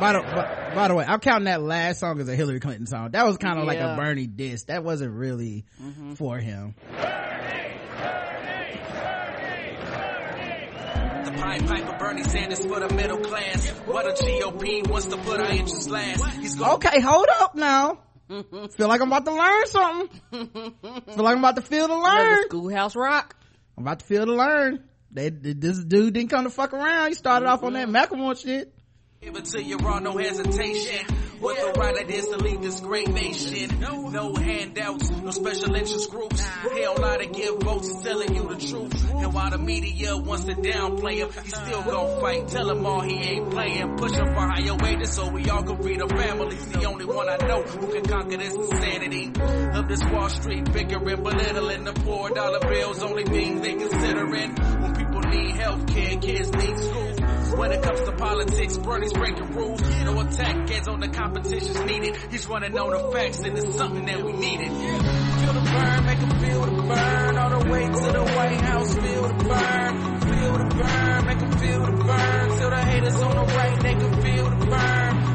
By 0.00 0.12
the, 0.12 0.20
by, 0.20 0.72
by 0.74 0.88
the 0.88 0.94
way, 0.94 1.04
I'm 1.06 1.20
counting 1.20 1.44
that 1.44 1.62
last 1.62 2.00
song 2.00 2.20
as 2.20 2.28
a 2.28 2.34
Hillary 2.34 2.58
Clinton 2.60 2.86
song. 2.86 3.12
That 3.12 3.24
was 3.26 3.36
kind 3.36 3.58
of 3.58 3.66
like 3.66 3.78
a 3.78 3.94
Bernie 3.96 4.26
diss. 4.26 4.64
That 4.64 4.82
wasn't 4.82 5.12
really 5.12 5.64
mm-hmm. 5.80 6.14
for 6.14 6.38
him. 6.38 6.74
The 11.24 11.30
Pied 11.36 11.66
Piper 11.66 11.96
Bernie 11.98 12.24
Sanders 12.24 12.66
for 12.66 12.80
the 12.80 12.92
middle 12.94 13.18
class. 13.18 13.68
What 13.86 14.06
a 14.06 14.12
GOP 14.22 14.88
wants 14.88 15.06
to 15.06 15.16
put 15.16 15.40
our 15.40 15.50
interests 15.50 15.88
last. 15.88 16.58
Going 16.58 16.70
Okay, 16.72 17.00
hold 17.00 17.28
up 17.40 17.54
now. 17.54 17.98
Feel 18.28 18.88
like 18.88 19.00
I'm 19.00 19.12
about 19.12 19.24
to 19.26 19.34
learn 19.34 19.66
something. 19.66 20.20
Feel 20.32 21.24
like 21.24 21.36
I'm 21.36 21.38
about 21.38 21.56
to 21.56 21.62
feel 21.62 21.86
to 21.88 21.98
learn. 21.98 22.44
Schoolhouse 22.46 22.96
Rock. 22.96 23.36
I'm 23.76 23.84
about 23.84 23.98
to 24.00 24.06
feel 24.06 24.24
to 24.26 24.34
learn. 24.34 24.84
They, 25.10 25.28
this 25.28 25.78
dude 25.84 26.14
didn't 26.14 26.30
come 26.30 26.44
to 26.44 26.50
fuck 26.50 26.72
around. 26.72 27.08
He 27.08 27.14
started 27.14 27.46
mm-hmm. 27.46 27.54
off 27.54 27.62
on 27.62 27.74
that 27.74 27.88
Macklemore 27.88 28.40
shit. 28.40 28.74
Give 29.24 29.36
it 29.36 29.44
to 29.46 29.62
you 29.62 29.78
raw, 29.78 30.00
no 30.00 30.18
hesitation. 30.18 31.06
What 31.40 31.56
the 31.56 31.80
right 31.80 31.96
it 31.96 32.10
is 32.10 32.26
to 32.26 32.36
lead 32.36 32.60
this 32.60 32.80
great 32.80 33.08
nation. 33.08 33.80
No 33.80 34.34
handouts, 34.34 35.10
no 35.10 35.30
special 35.30 35.74
interest 35.74 36.10
groups. 36.10 36.40
Hell, 36.42 36.96
lot 36.98 37.20
to 37.20 37.26
give 37.26 37.56
votes 37.56 38.02
telling 38.02 38.34
you 38.34 38.48
the 38.48 38.56
truth. 38.56 39.12
And 39.14 39.32
while 39.32 39.50
the 39.50 39.56
media 39.56 40.14
wants 40.16 40.44
to 40.44 40.54
downplay 40.54 41.16
him, 41.16 41.30
he 41.42 41.50
still 41.50 41.82
gon' 41.82 42.20
fight. 42.20 42.48
Tell 42.48 42.70
him 42.70 42.84
all 42.84 43.00
he 43.00 43.14
ain't 43.14 43.50
playing. 43.50 43.96
Push 43.96 44.12
him 44.12 44.26
for 44.26 44.40
higher 44.40 44.76
wages 44.76 45.12
so 45.14 45.30
we 45.30 45.48
all 45.48 45.62
can 45.62 45.76
the 45.98 46.08
family. 46.08 46.56
He's 46.56 46.68
the 46.72 46.84
only 46.84 47.06
one 47.06 47.28
I 47.28 47.36
know 47.38 47.62
who 47.62 47.92
can 47.92 48.04
conquer 48.04 48.36
this 48.36 48.54
insanity. 48.54 49.32
Of 49.72 49.88
this 49.88 50.04
Wall 50.04 50.28
Street 50.28 50.70
bickering, 50.70 51.22
belittling 51.22 51.84
the 51.84 51.94
poor 51.94 52.28
dollar 52.28 52.60
bills, 52.60 53.02
only 53.02 53.24
things 53.24 53.62
they 53.62 53.74
considering. 53.74 54.54
When 54.54 54.94
people 54.94 55.13
need 55.34 55.56
health 55.56 55.86
care, 55.88 56.16
kids 56.18 56.52
need 56.52 56.78
school. 56.78 57.58
When 57.58 57.72
it 57.72 57.82
comes 57.82 58.00
to 58.00 58.12
politics, 58.12 58.78
Bernie's 58.78 59.12
breaking 59.12 59.52
rules. 59.52 59.80
No 60.04 60.20
attack 60.20 60.70
ads 60.70 60.88
on 60.88 61.00
the 61.00 61.08
competition's 61.08 61.80
needed. 61.84 62.16
He's 62.30 62.46
running 62.46 62.76
on 62.76 62.90
the 62.90 63.12
facts 63.12 63.38
and 63.40 63.56
it's 63.56 63.76
something 63.76 64.04
that 64.06 64.24
we 64.24 64.32
needed. 64.32 64.68
Feel 64.68 65.52
the 65.52 65.60
burn, 65.60 66.06
make 66.06 66.18
him 66.18 66.40
feel 66.40 66.60
the 66.62 66.82
burn. 66.82 67.38
All 67.38 67.60
the 67.60 67.70
way 67.70 67.84
to 67.86 68.12
the 68.12 68.24
White 68.36 68.60
House, 68.60 68.94
feel 68.94 69.22
the 69.22 69.44
burn. 69.44 70.20
Feel 70.20 70.58
the 70.58 70.74
burn, 70.74 71.26
make 71.26 71.40
him 71.40 71.52
feel 71.52 71.86
the 71.86 72.04
burn. 72.04 72.58
Till 72.58 72.70
the 72.70 72.84
haters 72.84 73.20
on 73.20 73.36
the 73.36 73.54
right, 73.54 73.80
they 73.82 73.94
can 73.94 74.22
feel 74.22 74.50
the 74.50 74.66
burn. 74.66 75.33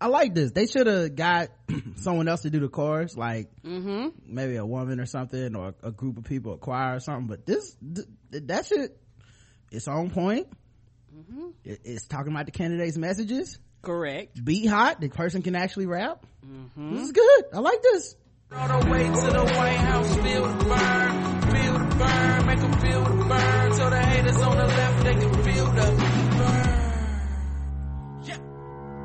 I 0.00 0.06
like 0.06 0.34
this. 0.34 0.52
They 0.52 0.66
should 0.66 0.86
have 0.86 1.14
got 1.16 1.48
someone 1.96 2.28
else 2.28 2.42
to 2.42 2.50
do 2.50 2.60
the 2.60 2.68
chorus, 2.68 3.16
like 3.16 3.50
Mm-hmm. 3.64 4.08
maybe 4.26 4.56
a 4.56 4.64
woman 4.64 5.00
or 5.00 5.06
something, 5.06 5.54
or 5.56 5.74
a 5.82 5.90
group 5.90 6.18
of 6.18 6.24
people, 6.24 6.54
a 6.54 6.58
choir 6.58 6.96
or 6.96 7.00
something. 7.00 7.26
But 7.26 7.46
this, 7.46 7.76
th- 7.94 8.06
that 8.46 8.66
shit, 8.66 8.96
it's 9.70 9.88
on 9.88 10.10
point. 10.10 10.46
Mm-hmm. 11.14 11.48
It, 11.64 11.80
it's 11.84 12.06
talking 12.06 12.32
about 12.32 12.46
the 12.46 12.52
candidates' 12.52 12.96
messages. 12.96 13.58
Correct. 13.82 14.42
Beat 14.44 14.66
hot. 14.66 15.00
The 15.00 15.08
person 15.08 15.42
can 15.42 15.54
actually 15.56 15.86
rap. 15.86 16.24
Mm-hmm. 16.46 16.94
This 16.94 17.02
is 17.04 17.12
good. 17.12 17.44
I 17.52 17.58
like 17.58 17.82
this. 17.82 18.14
All 18.50 18.80
the 18.80 18.90
way 18.90 19.04
to 19.04 19.10
the 19.10 19.44
White 19.44 19.76
House, 19.76 20.14
feel 20.16 20.46
the 20.48 20.64
burn, 20.64 21.42
feel 21.52 21.72
the 21.78 21.96
burn, 21.96 22.46
make 22.46 22.60
them 22.60 22.72
feel 22.80 23.04
the 23.04 23.24
burn. 23.24 23.74
So 23.74 23.90
the 23.90 24.02
haters 24.02 24.36
on 24.36 24.56
the 24.56 24.66
left, 24.66 25.04
they 25.04 25.14
can 25.14 25.34
feel 25.42 25.66
the 25.66 25.82
burn. 26.38 26.77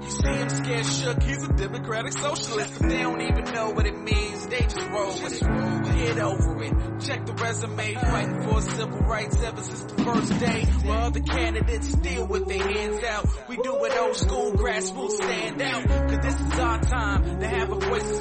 You 0.04 0.12
see 0.12 0.28
him 0.28 0.50
scared 0.50 0.86
shook, 0.86 1.24
he's 1.24 1.44
a 1.44 1.54
democratic 1.54 2.14
socialist, 2.14 2.80
they 2.80 3.02
don't 3.02 3.22
even 3.22 3.46
know 3.54 3.70
what 3.70 3.86
it 3.86 3.98
means, 3.98 4.48
they 4.48 4.60
just 4.60 4.90
roll 4.90 5.14
with 5.24 5.42
it. 5.42 5.94
Get 6.06 6.20
over 6.20 6.64
it, 6.64 6.74
check 7.02 7.26
the 7.26 7.34
resume, 7.34 7.94
fighting 7.94 8.42
for 8.44 8.62
civil 8.62 9.00
rights 9.00 9.42
ever 9.42 9.62
since 9.62 9.84
the 9.84 10.04
first 10.04 10.40
day. 10.40 10.66
While 10.84 11.04
other 11.04 11.22
candidates 11.22 11.90
still 11.92 12.28
with 12.28 12.48
their 12.48 12.68
hands 12.68 13.04
out, 13.06 13.28
we 13.48 13.56
do 13.58 13.86
it 13.86 13.98
old 13.98 14.16
school, 14.18 14.52
grassroots 14.52 15.12
stand 15.12 15.62
out. 15.62 15.88
Cause 15.88 16.20
this 16.20 16.42
is 16.42 16.60
our 16.60 16.82
time 16.82 17.40
to 17.40 17.48
have 17.48 17.72
a 17.72 17.76
voice 17.80 18.04
to 18.04 18.16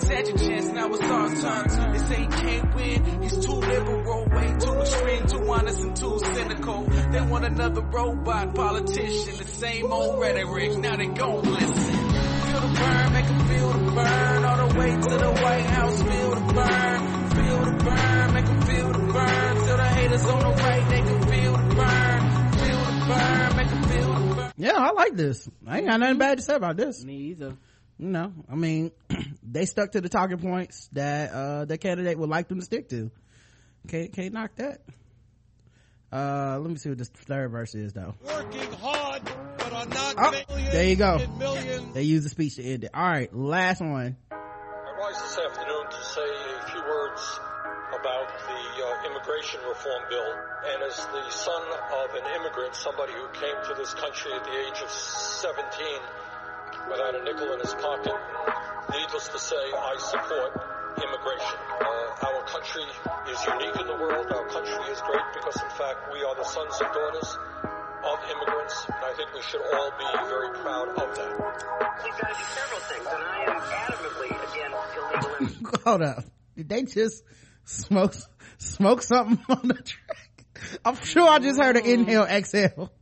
serve. 0.00 0.02
You 0.02 0.08
fat 0.08 0.08
cats 0.08 0.08
had 0.08 0.28
your 0.28 0.36
chance, 0.38 0.66
now 0.72 0.92
it's 0.92 1.02
our 1.02 1.66
turn. 1.68 1.92
They 1.92 1.98
say 1.98 2.20
he 2.20 2.26
can't 2.26 2.74
win, 2.74 3.22
he's 3.22 3.46
too 3.46 3.52
liberal, 3.52 4.26
way 4.26 4.54
too 4.58 4.74
extreme, 4.80 5.26
too 5.26 5.50
honest 5.50 5.80
and 5.80 5.96
too 5.96 6.18
cynical. 6.34 6.82
They 6.84 7.20
want 7.20 7.44
another 7.44 7.82
robot 7.82 8.54
politician, 8.54 9.36
the 9.38 9.44
same 9.44 9.92
old 9.92 10.20
rhetoric, 10.20 10.78
now 10.78 10.96
they 10.96 11.06
gon' 11.06 11.42
listen. 11.42 11.72
Feel 11.72 12.60
the 12.60 12.74
burn, 12.80 13.12
make 13.12 13.26
them 13.26 13.48
feel 13.48 13.72
the 13.72 13.92
burn, 13.92 14.44
all 14.44 14.68
the 14.68 14.78
way 14.78 14.90
to 14.90 15.18
the 15.18 15.30
White 15.42 15.66
House, 15.66 16.02
feel 16.02 16.30
the 16.30 16.52
burn, 16.52 17.30
feel 17.30 17.64
the 17.64 17.84
burn, 17.84 18.34
make 18.34 18.46
them 18.46 18.60
feel 18.62 18.92
the 18.92 19.12
burn, 19.12 19.56
till 19.56 19.76
the 19.76 19.84
haters 19.84 20.26
on 20.26 20.38
the 20.40 20.62
right, 20.62 20.88
they 20.88 21.00
can 21.00 21.22
feel 21.22 21.52
the 21.52 21.74
burn, 21.74 22.52
feel 22.52 22.84
the 22.84 23.04
burn, 23.08 23.56
make 23.56 23.68
them 23.68 23.82
feel 23.84 24.14
the 24.14 24.34
burn. 24.34 24.52
Yeah, 24.56 24.76
I 24.76 24.92
like 24.92 25.16
this. 25.16 25.48
I 25.66 25.78
ain't 25.78 25.86
got 25.86 26.00
nothing 26.00 26.18
bad 26.18 26.38
to 26.38 26.42
say 26.44 26.54
about 26.54 26.76
this. 26.76 27.04
Me 27.04 27.14
either. 27.14 27.56
You 27.98 28.08
know, 28.08 28.32
I 28.50 28.56
mean, 28.56 28.90
they 29.42 29.66
stuck 29.66 29.92
to 29.92 30.00
the 30.00 30.08
talking 30.08 30.38
points 30.38 30.88
that, 30.92 31.30
uh, 31.32 31.64
the 31.64 31.78
candidate 31.78 32.18
would 32.18 32.30
like 32.30 32.48
them 32.48 32.58
to 32.58 32.64
stick 32.64 32.88
to. 32.90 33.10
Can't, 33.88 34.12
can't 34.12 34.32
knock 34.32 34.52
that. 34.56 34.80
Uh, 36.12 36.58
let 36.60 36.70
me 36.70 36.76
see 36.76 36.90
what 36.90 36.98
this 36.98 37.08
third 37.08 37.50
verse 37.50 37.74
is 37.74 37.92
though. 37.94 38.14
Working 38.26 38.70
hard, 38.74 39.22
but 39.56 39.72
are 39.72 39.86
not 39.86 40.14
Oh, 40.18 40.30
millions 40.30 40.72
there 40.72 40.84
you 40.88 40.96
go. 40.96 41.26
millions. 41.38 41.94
They 41.94 42.02
use 42.02 42.22
the 42.22 42.28
speech 42.28 42.56
to 42.56 42.62
end 42.62 42.84
it. 42.84 42.90
All 42.92 43.02
right, 43.08 43.34
last 43.34 43.80
one. 43.80 44.16
I 44.30 44.34
rise 45.00 45.16
this 45.22 45.38
afternoon 45.38 45.84
to 45.88 46.04
say 46.04 46.28
a 46.60 46.66
few 46.70 46.82
words 46.84 47.22
about 47.98 48.28
the 48.28 48.84
uh, 48.84 49.08
immigration 49.08 49.60
reform 49.66 50.02
bill. 50.10 50.32
And 50.74 50.82
as 50.84 50.96
the 51.00 51.30
son 51.30 51.62
of 52.04 52.14
an 52.14 52.26
immigrant, 52.40 52.74
somebody 52.76 53.12
who 53.14 53.26
came 53.32 53.56
to 53.68 53.74
this 53.80 53.94
country 53.94 54.32
at 54.36 54.44
the 54.44 54.52
age 54.68 54.82
of 54.84 54.90
17 54.90 55.56
without 56.90 57.14
a 57.14 57.22
nickel 57.24 57.52
in 57.54 57.60
his 57.60 57.74
pocket, 57.74 58.14
needless 58.90 59.28
to 59.28 59.38
say, 59.38 59.56
I 59.56 59.94
support 59.98 60.52
immigration. 60.98 61.58
Uh, 61.80 62.26
our 62.28 62.42
country 62.46 62.84
is 63.30 63.38
unique 63.46 63.76
in 63.80 63.86
the 63.86 63.98
world. 63.98 64.26
Our 64.30 64.46
country 64.48 64.84
is 64.92 65.00
great 65.00 65.28
because, 65.34 65.56
in 65.56 65.72
fact, 65.76 66.12
we 66.12 66.22
are 66.24 66.36
the 66.36 66.44
sons 66.44 66.74
and 66.80 66.92
daughters 66.92 67.38
of 68.04 68.16
immigrants. 68.30 68.76
And 68.88 69.04
I 69.04 69.12
think 69.16 69.28
we 69.34 69.42
should 69.42 69.62
all 69.62 69.90
be 69.98 70.08
very 70.28 70.50
proud 70.60 70.88
of 70.90 71.08
that. 71.16 71.32
We've 72.04 72.18
got 72.18 72.28
to 72.28 72.34
do 72.34 72.46
several 72.52 72.80
things, 72.80 73.06
and 73.06 73.22
I 73.22 73.38
am 73.48 73.60
adamantly 73.88 74.30
against 74.36 75.48
illegal 75.48 75.80
Hold 75.84 76.02
up. 76.02 76.24
Did 76.56 76.68
they 76.68 76.82
just 76.82 77.22
smoke, 77.64 78.14
smoke 78.58 79.02
something 79.02 79.38
on 79.48 79.68
the 79.68 79.74
track? 79.74 80.44
I'm 80.84 80.96
sure 80.96 81.28
I 81.28 81.38
just 81.38 81.60
heard 81.60 81.76
an 81.76 81.86
inhale, 81.86 82.24
exhale. 82.24 82.92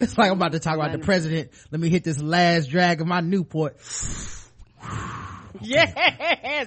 It's 0.00 0.16
like 0.18 0.30
I'm 0.30 0.36
about 0.36 0.52
to 0.52 0.60
talk 0.60 0.76
about 0.76 0.92
the 0.92 0.98
president. 0.98 1.50
Let 1.70 1.80
me 1.80 1.88
hit 1.88 2.04
this 2.04 2.20
last 2.20 2.70
drag 2.70 3.00
of 3.00 3.06
my 3.06 3.20
Newport. 3.20 3.76
Yes. 5.60 5.92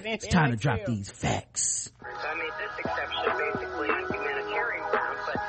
It's 0.04 0.26
time 0.26 0.50
to 0.50 0.56
drop 0.56 0.84
these 0.86 1.10
facts. 1.10 1.90
I 2.02 2.34
made 2.34 2.50
this 2.58 2.78
exception 2.78 3.24
basically 3.38 3.88
on 3.88 4.12
humanitarian 4.12 4.90
grounds, 4.90 5.20
but 5.26 5.40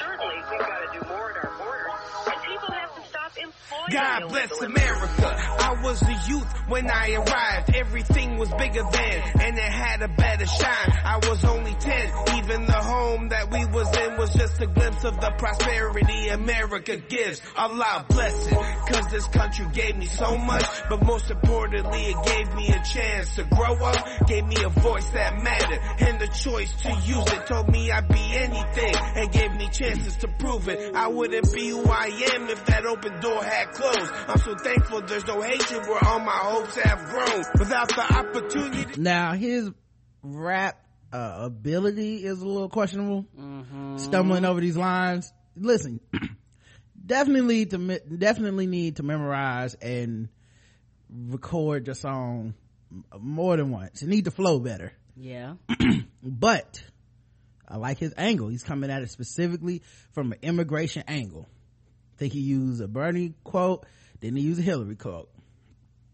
certainly 0.00 0.36
we've 0.50 0.58
got 0.58 0.92
to 0.92 0.98
do 0.98 1.06
more 1.08 1.30
at 1.30 1.44
our 1.44 1.58
borders, 1.58 1.92
and 2.26 2.42
people 2.42 2.74
have 2.74 2.94
to 2.96 3.08
stop 3.08 3.32
employing 3.36 3.92
God 3.92 4.28
bless 4.28 4.50
illegal 4.50 4.66
America. 4.66 5.36
I 5.78 5.82
was 5.82 6.02
a 6.02 6.28
youth 6.28 6.52
when 6.68 6.90
I 6.90 7.12
arrived. 7.12 7.74
Everything 7.76 8.36
was 8.36 8.50
bigger 8.54 8.82
then, 8.90 9.22
and 9.40 9.56
it 9.56 9.62
had 9.62 10.02
a 10.02 10.08
better 10.08 10.44
shine. 10.44 10.90
I 11.04 11.20
was 11.22 11.44
only 11.44 11.72
10. 11.74 12.12
Even 12.36 12.66
the 12.66 12.72
home 12.72 13.28
that 13.28 13.50
we 13.52 13.64
was 13.66 13.96
in 13.96 14.16
was 14.16 14.32
just 14.34 14.60
a 14.60 14.66
glimpse 14.66 15.04
of 15.04 15.20
the 15.20 15.30
prosperity 15.38 16.28
America 16.28 16.96
gives. 16.96 17.40
Allah 17.56 18.04
bless 18.08 18.46
it. 18.48 18.54
Cause 18.54 19.06
this 19.12 19.28
country 19.28 19.66
gave 19.72 19.96
me 19.96 20.06
so 20.06 20.36
much, 20.36 20.64
but 20.88 21.04
most 21.04 21.30
importantly, 21.30 22.06
it 22.06 22.26
gave 22.26 22.54
me 22.54 22.68
a 22.70 22.82
chance 22.84 23.36
to 23.36 23.44
grow 23.44 23.76
up, 23.76 24.26
gave 24.26 24.46
me 24.46 24.56
a 24.64 24.68
voice 24.68 25.08
that 25.10 25.40
mattered, 25.40 25.78
and 26.00 26.18
the 26.18 26.26
choice 26.26 26.72
to 26.82 26.88
use 27.06 27.26
it 27.32 27.46
told 27.46 27.68
me 27.70 27.92
I'd 27.92 28.08
be 28.08 28.34
anything, 28.34 28.94
and 28.96 29.30
gave 29.30 29.52
me 29.52 29.68
chances 29.68 30.16
to 30.16 30.28
prove 30.28 30.68
it. 30.68 30.94
I 30.96 31.06
wouldn't 31.06 31.52
be 31.54 31.68
who 31.68 31.84
I 31.84 32.06
am 32.34 32.48
if 32.48 32.64
that 32.66 32.84
open 32.84 33.20
door 33.20 33.44
had 33.44 33.70
closed. 33.72 34.10
I'm 34.26 34.38
so 34.38 34.56
thankful 34.56 35.02
there's 35.02 35.26
no 35.26 35.40
hatred 35.68 35.88
where 35.88 36.04
all 36.04 36.20
my 36.20 36.32
hopes 36.32 36.76
have 36.76 37.04
grown. 37.06 37.44
Without 37.58 37.88
the 37.88 38.14
opportunity 38.14 39.00
Now 39.00 39.32
his 39.32 39.70
rap 40.22 40.84
uh, 41.12 41.38
ability 41.40 42.24
is 42.24 42.40
a 42.40 42.46
little 42.46 42.68
questionable. 42.68 43.26
Stumbling 43.96 44.44
over 44.44 44.60
these 44.60 44.76
lines. 44.76 45.32
Listen, 45.56 46.00
definitely 47.06 47.66
to 47.66 47.98
definitely 47.98 48.66
need 48.66 48.96
to 48.96 49.02
memorize 49.02 49.74
and 49.74 50.28
record 51.10 51.86
your 51.86 51.94
song 51.94 52.54
more 53.18 53.56
than 53.56 53.70
once. 53.70 54.02
You 54.02 54.08
need 54.08 54.26
to 54.26 54.30
flow 54.30 54.58
better. 54.58 54.92
Yeah. 55.16 55.54
but 56.22 56.82
I 57.66 57.76
like 57.76 57.98
his 57.98 58.14
angle. 58.16 58.48
He's 58.48 58.62
coming 58.62 58.90
at 58.90 59.02
it 59.02 59.10
specifically 59.10 59.82
from 60.12 60.32
an 60.32 60.38
immigration 60.42 61.04
angle. 61.08 61.48
I 62.14 62.18
think 62.18 62.32
he 62.32 62.40
used 62.40 62.82
a 62.82 62.88
Bernie 62.88 63.34
quote, 63.44 63.86
then 64.20 64.36
he 64.36 64.42
used 64.42 64.60
a 64.60 64.62
Hillary 64.62 64.96
quote. 64.96 65.30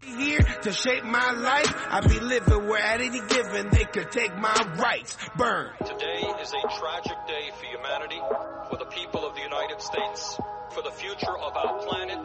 Here 0.05 0.41
to 0.63 0.71
shape 0.71 1.03
my 1.03 1.31
life, 1.31 1.73
I'd 1.89 2.07
be 2.07 2.19
living 2.19 2.67
where 2.67 2.81
at 2.81 3.01
any 3.01 3.19
given 3.19 3.69
they 3.69 3.85
could 3.85 4.11
take 4.11 4.35
my 4.37 4.55
rights. 4.77 5.17
Burn. 5.35 5.71
Today 5.85 6.21
is 6.41 6.53
a 6.53 6.79
tragic 6.79 7.17
day 7.27 7.49
for 7.57 7.65
humanity, 7.65 8.21
for 8.69 8.77
the 8.77 8.85
people 8.85 9.25
of 9.25 9.35
the 9.35 9.41
United 9.41 9.81
States, 9.81 10.37
for 10.73 10.81
the 10.83 10.91
future 10.91 11.37
of 11.37 11.55
our 11.55 11.79
planet, 11.85 12.19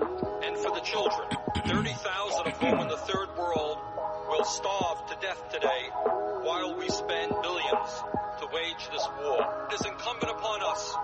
and 0.44 0.56
for 0.58 0.74
the 0.74 0.80
children. 0.80 1.28
30,000 1.66 2.46
of 2.46 2.52
whom 2.58 2.80
in 2.80 2.88
the 2.88 2.96
third 2.96 3.28
world 3.36 3.78
will 4.30 4.44
starve 4.44 5.06
to 5.06 5.16
death 5.20 5.42
today 5.50 5.90
while 6.42 6.78
we 6.78 6.88
spend 6.88 7.34
billions 7.42 7.90
to 8.38 8.46
wage 8.54 8.88
this 8.92 9.06
war. 9.18 9.42
It 9.68 9.74
is 9.74 9.84
incumbent 9.84 10.30
upon 10.30 10.62
us 10.62 10.94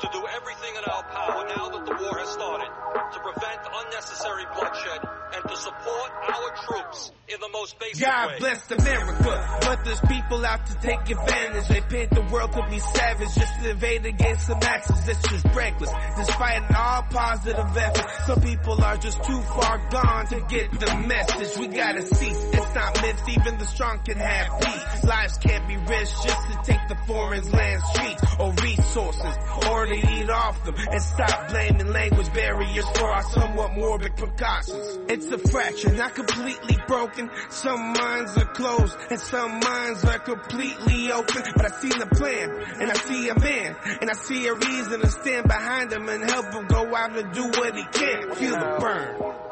to 0.00 0.08
do 0.12 0.22
everything 0.24 0.72
in 0.78 0.84
our 0.90 1.02
power 1.02 1.44
now 1.48 1.68
that 1.70 1.84
the 1.84 1.96
war 2.00 2.18
has 2.18 2.30
started 2.30 2.70
to 3.12 3.18
prevent 3.20 3.60
unnecessary 3.74 4.44
bloodshed 4.54 5.00
and 5.34 5.42
to 5.48 5.56
support 5.56 6.10
our 6.30 6.48
troops 6.64 7.10
in 7.28 7.40
the 7.40 7.48
most 7.52 7.78
basic 7.80 8.04
God 8.06 8.28
way. 8.28 8.32
God 8.34 8.40
bless 8.40 8.70
America, 8.70 9.58
but 9.62 9.84
there's 9.84 10.00
people 10.02 10.46
out 10.46 10.64
to 10.66 10.74
take 10.80 11.10
advantage. 11.10 11.68
They 11.68 11.80
paint 11.80 12.10
the 12.10 12.22
world 12.32 12.52
to 12.52 12.66
be 12.70 12.78
savage, 12.78 13.34
just 13.34 13.62
to 13.62 13.70
invade 13.70 14.06
against 14.06 14.46
some 14.46 14.58
axes. 14.62 15.08
It's 15.08 15.28
just 15.28 15.46
reckless, 15.54 15.90
despite 16.16 16.62
all 16.74 17.02
positive 17.10 17.76
effort. 17.76 18.10
Some 18.26 18.40
people 18.40 18.82
are 18.82 18.96
just 18.96 19.22
too 19.24 19.40
far 19.42 19.88
gone 19.90 20.26
to 20.28 20.40
get 20.48 20.70
the 20.78 20.94
message. 21.06 21.58
We 21.58 21.66
gotta 21.68 22.02
cease. 22.02 22.44
It's 22.52 22.75
not 22.76 23.00
myth, 23.00 23.22
even 23.28 23.58
the 23.58 23.64
strong 23.64 23.98
can 24.00 24.18
have 24.18 24.60
peace. 24.60 25.04
Lives 25.04 25.38
can't 25.38 25.66
be 25.66 25.76
risked 25.78 26.26
just 26.26 26.46
to 26.50 26.60
take 26.62 26.88
the 26.88 26.96
foreign 27.06 27.50
land 27.50 27.82
streets 27.94 28.22
or 28.38 28.52
resources, 28.52 29.34
or 29.70 29.86
to 29.86 29.94
eat 29.94 30.28
off 30.28 30.62
them 30.64 30.74
and 30.76 31.02
stop 31.02 31.48
blaming 31.48 31.90
language 31.90 32.30
barriers 32.34 32.84
for 32.94 33.06
our 33.06 33.22
somewhat 33.22 33.72
morbid 33.72 34.14
precautions. 34.16 34.98
It's 35.08 35.26
a 35.32 35.38
fracture, 35.38 35.92
not 35.94 36.14
completely 36.14 36.76
broken. 36.86 37.30
Some 37.48 37.94
minds 37.94 38.36
are 38.36 38.52
closed 38.52 38.96
and 39.10 39.18
some 39.18 39.58
minds 39.58 40.04
are 40.04 40.18
completely 40.18 41.10
open. 41.12 41.42
But 41.56 41.72
I 41.72 41.80
see 41.80 41.88
the 41.88 42.06
plan 42.12 42.50
and 42.80 42.90
I 42.90 42.94
see 42.94 43.28
a 43.30 43.40
man 43.40 43.74
and 44.02 44.10
I 44.10 44.14
see 44.14 44.46
a 44.48 44.54
reason 44.54 45.00
to 45.00 45.08
stand 45.08 45.48
behind 45.48 45.92
him 45.92 46.08
and 46.10 46.28
help 46.28 46.52
him 46.52 46.66
go 46.66 46.94
out 46.94 47.16
and 47.16 47.32
do 47.32 47.44
what 47.58 47.74
he 47.74 47.84
can. 47.84 48.34
Feel 48.34 48.52
the 48.52 48.76
burn. 48.78 49.45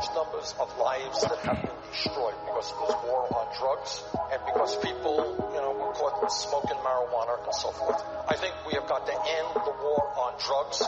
Large 0.00 0.14
numbers 0.14 0.54
of 0.60 0.78
lives 0.78 1.20
that 1.20 1.38
have 1.44 1.60
been 1.62 1.76
destroyed 1.92 2.34
because 2.46 2.72
of 2.72 2.78
this 2.88 2.96
war 3.04 3.28
on 3.36 3.46
drugs 3.58 4.02
and 4.32 4.40
because 4.46 4.76
people, 4.78 5.36
you 5.52 5.60
know, 5.60 5.72
were 5.76 5.92
caught 5.92 6.32
smoking 6.32 6.76
marijuana 6.80 7.36
and 7.44 7.54
so 7.54 7.70
forth. 7.72 8.02
I 8.28 8.36
think 8.36 8.54
we 8.66 8.72
have 8.74 8.88
got 8.88 9.04
to 9.06 9.12
end 9.12 9.48
the 9.54 9.74
war 9.82 10.00
on 10.16 10.32
drugs. 10.40 10.80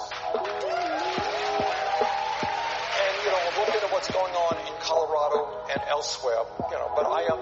And, 2.92 3.12
you 3.24 3.30
know, 3.30 3.36
a 3.36 3.52
look 3.60 3.68
at 3.68 3.92
what's 3.92 4.10
going 4.10 4.32
on 4.32 4.56
in 4.66 4.72
Colorado 4.80 5.60
and 5.72 5.82
elsewhere, 5.90 6.44
you 6.70 6.78
know, 6.78 6.90
but 6.96 7.04
I 7.04 7.22
am 7.28 7.40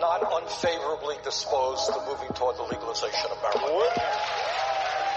not 0.00 0.20
unfavorably 0.42 1.16
disposed 1.22 1.86
to 1.92 2.00
moving 2.06 2.34
toward 2.34 2.56
the 2.56 2.64
legalization 2.64 3.30
of 3.30 3.38
marijuana. 3.38 4.02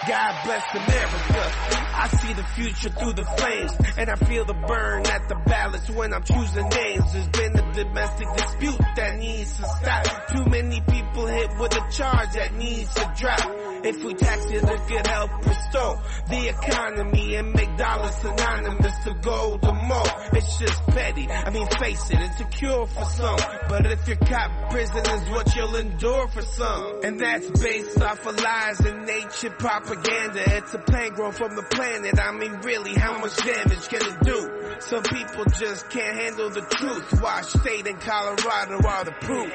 God 0.07 0.33
bless 0.45 0.63
America. 0.75 1.88
I 1.99 2.07
see 2.07 2.31
the 2.31 2.43
future 2.43 2.89
through 2.89 3.11
the 3.11 3.25
flames, 3.25 3.73
and 3.97 4.09
I 4.09 4.15
feel 4.15 4.45
the 4.45 4.53
burn 4.53 5.05
at 5.05 5.27
the 5.27 5.35
ballots 5.35 5.89
when 5.89 6.13
I'm 6.13 6.23
choosing 6.23 6.69
names. 6.69 7.11
There's 7.11 7.27
been 7.27 7.59
a 7.59 7.73
domestic 7.73 8.27
dispute 8.37 8.79
that 8.95 9.17
needs 9.17 9.57
to 9.57 9.67
stop. 9.67 10.27
Too 10.29 10.45
many 10.45 10.79
people 10.79 11.27
hit 11.27 11.49
with 11.59 11.75
a 11.75 11.91
charge 11.91 12.31
that 12.35 12.53
needs 12.55 12.93
to 12.93 13.13
drop. 13.17 13.59
If 13.83 14.03
we 14.03 14.13
tax 14.13 14.45
it, 14.45 14.63
it 14.63 14.87
could 14.87 15.07
help 15.07 15.45
restore 15.45 16.01
the 16.29 16.49
economy 16.49 17.35
and 17.35 17.53
make 17.53 17.77
dollars 17.77 18.15
synonymous 18.15 18.97
to 19.03 19.13
gold 19.21 19.65
or 19.65 19.73
more. 19.73 20.03
It's 20.33 20.57
just 20.57 20.81
petty. 20.87 21.29
I 21.29 21.49
mean, 21.49 21.67
face 21.79 22.09
it, 22.11 22.19
it's 22.19 22.39
a 22.41 22.45
cure 22.45 22.85
for 22.87 23.05
some. 23.05 23.39
But 23.67 23.85
if 23.85 24.07
you're 24.07 24.17
caught, 24.17 24.69
prison 24.71 24.99
is 24.99 25.29
what 25.29 25.55
you'll 25.55 25.75
endure 25.75 26.27
for 26.29 26.41
some. 26.41 27.01
And 27.03 27.19
that's 27.19 27.49
based 27.61 28.01
off 28.01 28.25
of 28.25 28.41
lies 28.41 28.79
and 28.81 29.05
nature 29.05 29.49
propaganda. 29.51 30.57
It's 30.57 30.73
a 30.73 30.79
plan 30.79 31.13
grown 31.13 31.31
from 31.31 31.55
the 31.55 31.63
planet. 31.89 32.19
I 32.19 32.31
mean, 32.31 32.53
really, 32.61 32.93
how 32.93 33.17
much 33.17 33.35
damage 33.37 33.87
can 33.87 34.01
it 34.01 34.19
do? 34.21 34.75
Some 34.79 35.03
people 35.03 35.45
just 35.45 35.89
can't 35.89 36.17
handle 36.17 36.49
the 36.49 36.61
truth. 36.61 37.21
Why 37.21 37.41
state 37.41 37.87
and 37.87 37.99
Colorado 37.99 38.87
are 38.87 39.05
the 39.05 39.11
proof. 39.11 39.51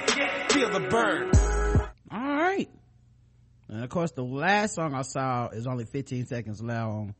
Feel 0.50 0.70
the 0.70 0.88
burn. 0.88 1.30
All 2.10 2.36
right. 2.36 2.68
And 3.68 3.82
of 3.82 3.90
course, 3.90 4.12
the 4.12 4.24
last 4.24 4.74
song 4.74 4.94
I 4.94 5.02
saw 5.02 5.48
is 5.48 5.66
only 5.66 5.84
15 5.84 6.26
seconds 6.26 6.62
long, 6.62 7.14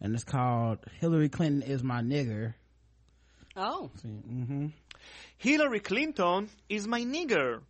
and 0.00 0.14
it's 0.14 0.24
called 0.24 0.78
"Hillary 1.00 1.28
Clinton 1.28 1.62
is 1.62 1.82
My 1.82 2.02
Nigger." 2.02 2.54
Oh. 3.56 3.90
Mm-hmm. 4.04 4.66
Hillary 5.38 5.80
Clinton 5.80 6.48
is 6.68 6.86
my 6.86 7.02
nigger. 7.02 7.60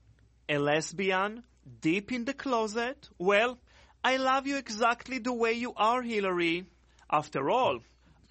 A 0.48 0.58
lesbian, 0.58 1.44
deep 1.80 2.10
in 2.12 2.24
the 2.24 2.32
closet. 2.32 3.08
Well, 3.18 3.58
I 4.02 4.16
love 4.16 4.46
you 4.46 4.56
exactly 4.56 5.18
the 5.18 5.32
way 5.32 5.52
you 5.52 5.74
are, 5.76 6.02
Hillary. 6.02 6.66
After 7.10 7.48
all, 7.50 7.80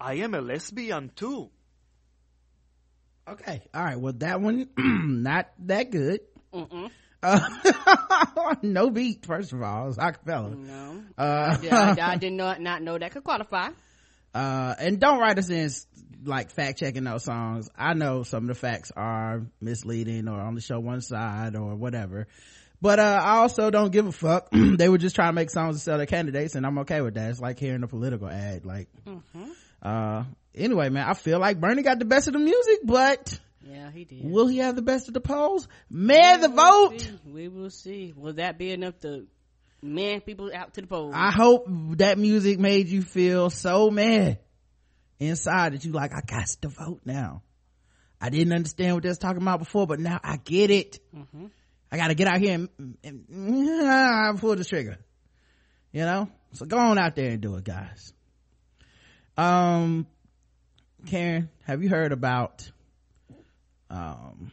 I 0.00 0.14
am 0.14 0.34
a 0.34 0.40
lesbian 0.40 1.10
too. 1.14 1.50
Okay. 3.28 3.62
All 3.74 3.82
right. 3.84 3.98
Well, 3.98 4.12
that 4.18 4.40
one 4.40 4.68
not 5.22 5.48
that 5.66 5.90
good. 5.90 6.20
Mm-mm. 6.52 6.90
Uh, 7.22 8.54
no 8.62 8.90
beat. 8.90 9.26
First 9.26 9.52
of 9.52 9.62
all, 9.62 9.88
it's 9.88 9.98
acapella. 9.98 10.56
No. 10.56 11.02
Uh, 11.18 11.56
I, 11.56 11.56
did, 11.60 11.72
I, 11.72 12.12
I 12.12 12.16
did 12.18 12.32
not 12.34 12.60
not 12.60 12.82
know 12.82 12.96
that 12.98 13.10
could 13.12 13.24
qualify. 13.24 13.70
uh, 14.34 14.74
and 14.78 15.00
don't 15.00 15.18
write 15.18 15.38
us 15.38 15.50
in 15.50 15.70
like 16.24 16.50
fact 16.50 16.78
checking 16.78 17.04
those 17.04 17.24
songs. 17.24 17.68
I 17.76 17.94
know 17.94 18.22
some 18.22 18.44
of 18.44 18.48
the 18.48 18.54
facts 18.54 18.92
are 18.96 19.42
misleading 19.60 20.28
or 20.28 20.40
only 20.40 20.60
show 20.60 20.78
one 20.78 21.00
side 21.00 21.56
or 21.56 21.74
whatever. 21.74 22.28
But 22.86 23.00
uh, 23.00 23.20
I 23.22 23.36
also 23.38 23.70
don't 23.70 23.90
give 23.90 24.06
a 24.06 24.12
fuck. 24.12 24.48
they 24.52 24.88
were 24.88 24.98
just 24.98 25.16
trying 25.16 25.30
to 25.30 25.32
make 25.34 25.50
songs 25.50 25.76
to 25.76 25.82
sell 25.82 25.96
their 25.96 26.06
candidates, 26.06 26.54
and 26.54 26.64
I'm 26.64 26.78
okay 26.78 27.00
with 27.00 27.14
that. 27.14 27.30
It's 27.30 27.40
like 27.40 27.58
hearing 27.58 27.82
a 27.82 27.88
political 27.88 28.28
ad. 28.28 28.64
Like, 28.64 28.88
Mm-hmm. 29.06 29.44
uh, 29.82 30.24
anyway, 30.54 30.88
man, 30.90 31.08
I 31.08 31.14
feel 31.14 31.38
like 31.40 31.60
Bernie 31.60 31.82
got 31.82 31.98
the 31.98 32.04
best 32.04 32.28
of 32.28 32.32
the 32.34 32.38
music, 32.38 32.80
but 32.84 33.40
Yeah, 33.68 33.90
he 33.90 34.04
did. 34.04 34.24
will 34.24 34.46
he 34.46 34.58
have 34.58 34.76
the 34.76 34.82
best 34.82 35.08
of 35.08 35.14
the 35.14 35.20
polls? 35.20 35.66
Meh 35.90 36.36
the 36.36 36.48
vote. 36.48 37.00
See. 37.00 37.18
We 37.26 37.48
will 37.48 37.70
see. 37.70 38.14
Will 38.16 38.34
that 38.34 38.56
be 38.58 38.70
enough 38.70 38.98
to 39.00 39.26
man 39.82 40.20
people 40.20 40.50
out 40.54 40.74
to 40.74 40.80
the 40.80 40.86
polls? 40.86 41.12
I 41.16 41.32
hope 41.32 41.66
that 41.98 42.18
music 42.18 42.58
made 42.60 42.86
you 42.88 43.02
feel 43.02 43.50
so 43.50 43.90
mad 43.90 44.38
inside 45.18 45.72
that 45.72 45.84
you 45.84 45.92
like, 45.92 46.12
I 46.12 46.20
got 46.26 46.46
to 46.62 46.68
vote 46.68 47.00
now. 47.04 47.42
I 48.20 48.30
didn't 48.30 48.52
understand 48.54 48.94
what 48.94 49.02
they 49.02 49.08
was 49.10 49.18
talking 49.18 49.42
about 49.42 49.58
before, 49.58 49.86
but 49.86 49.98
now 50.00 50.18
I 50.22 50.36
get 50.36 50.70
it. 50.70 51.00
Mhm. 51.14 51.50
I 51.90 51.96
gotta 51.96 52.14
get 52.14 52.26
out 52.26 52.40
here 52.40 52.54
and, 52.54 52.68
and, 53.02 53.24
and 53.28 54.38
pull 54.38 54.56
the 54.56 54.64
trigger. 54.64 54.98
You 55.92 56.02
know? 56.02 56.28
So 56.52 56.66
go 56.66 56.78
on 56.78 56.98
out 56.98 57.16
there 57.16 57.30
and 57.30 57.40
do 57.40 57.56
it, 57.56 57.64
guys. 57.64 58.12
Um, 59.36 60.06
Karen, 61.06 61.50
have 61.64 61.82
you 61.82 61.88
heard 61.88 62.12
about, 62.12 62.70
um, 63.90 64.50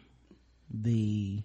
the 0.69 1.41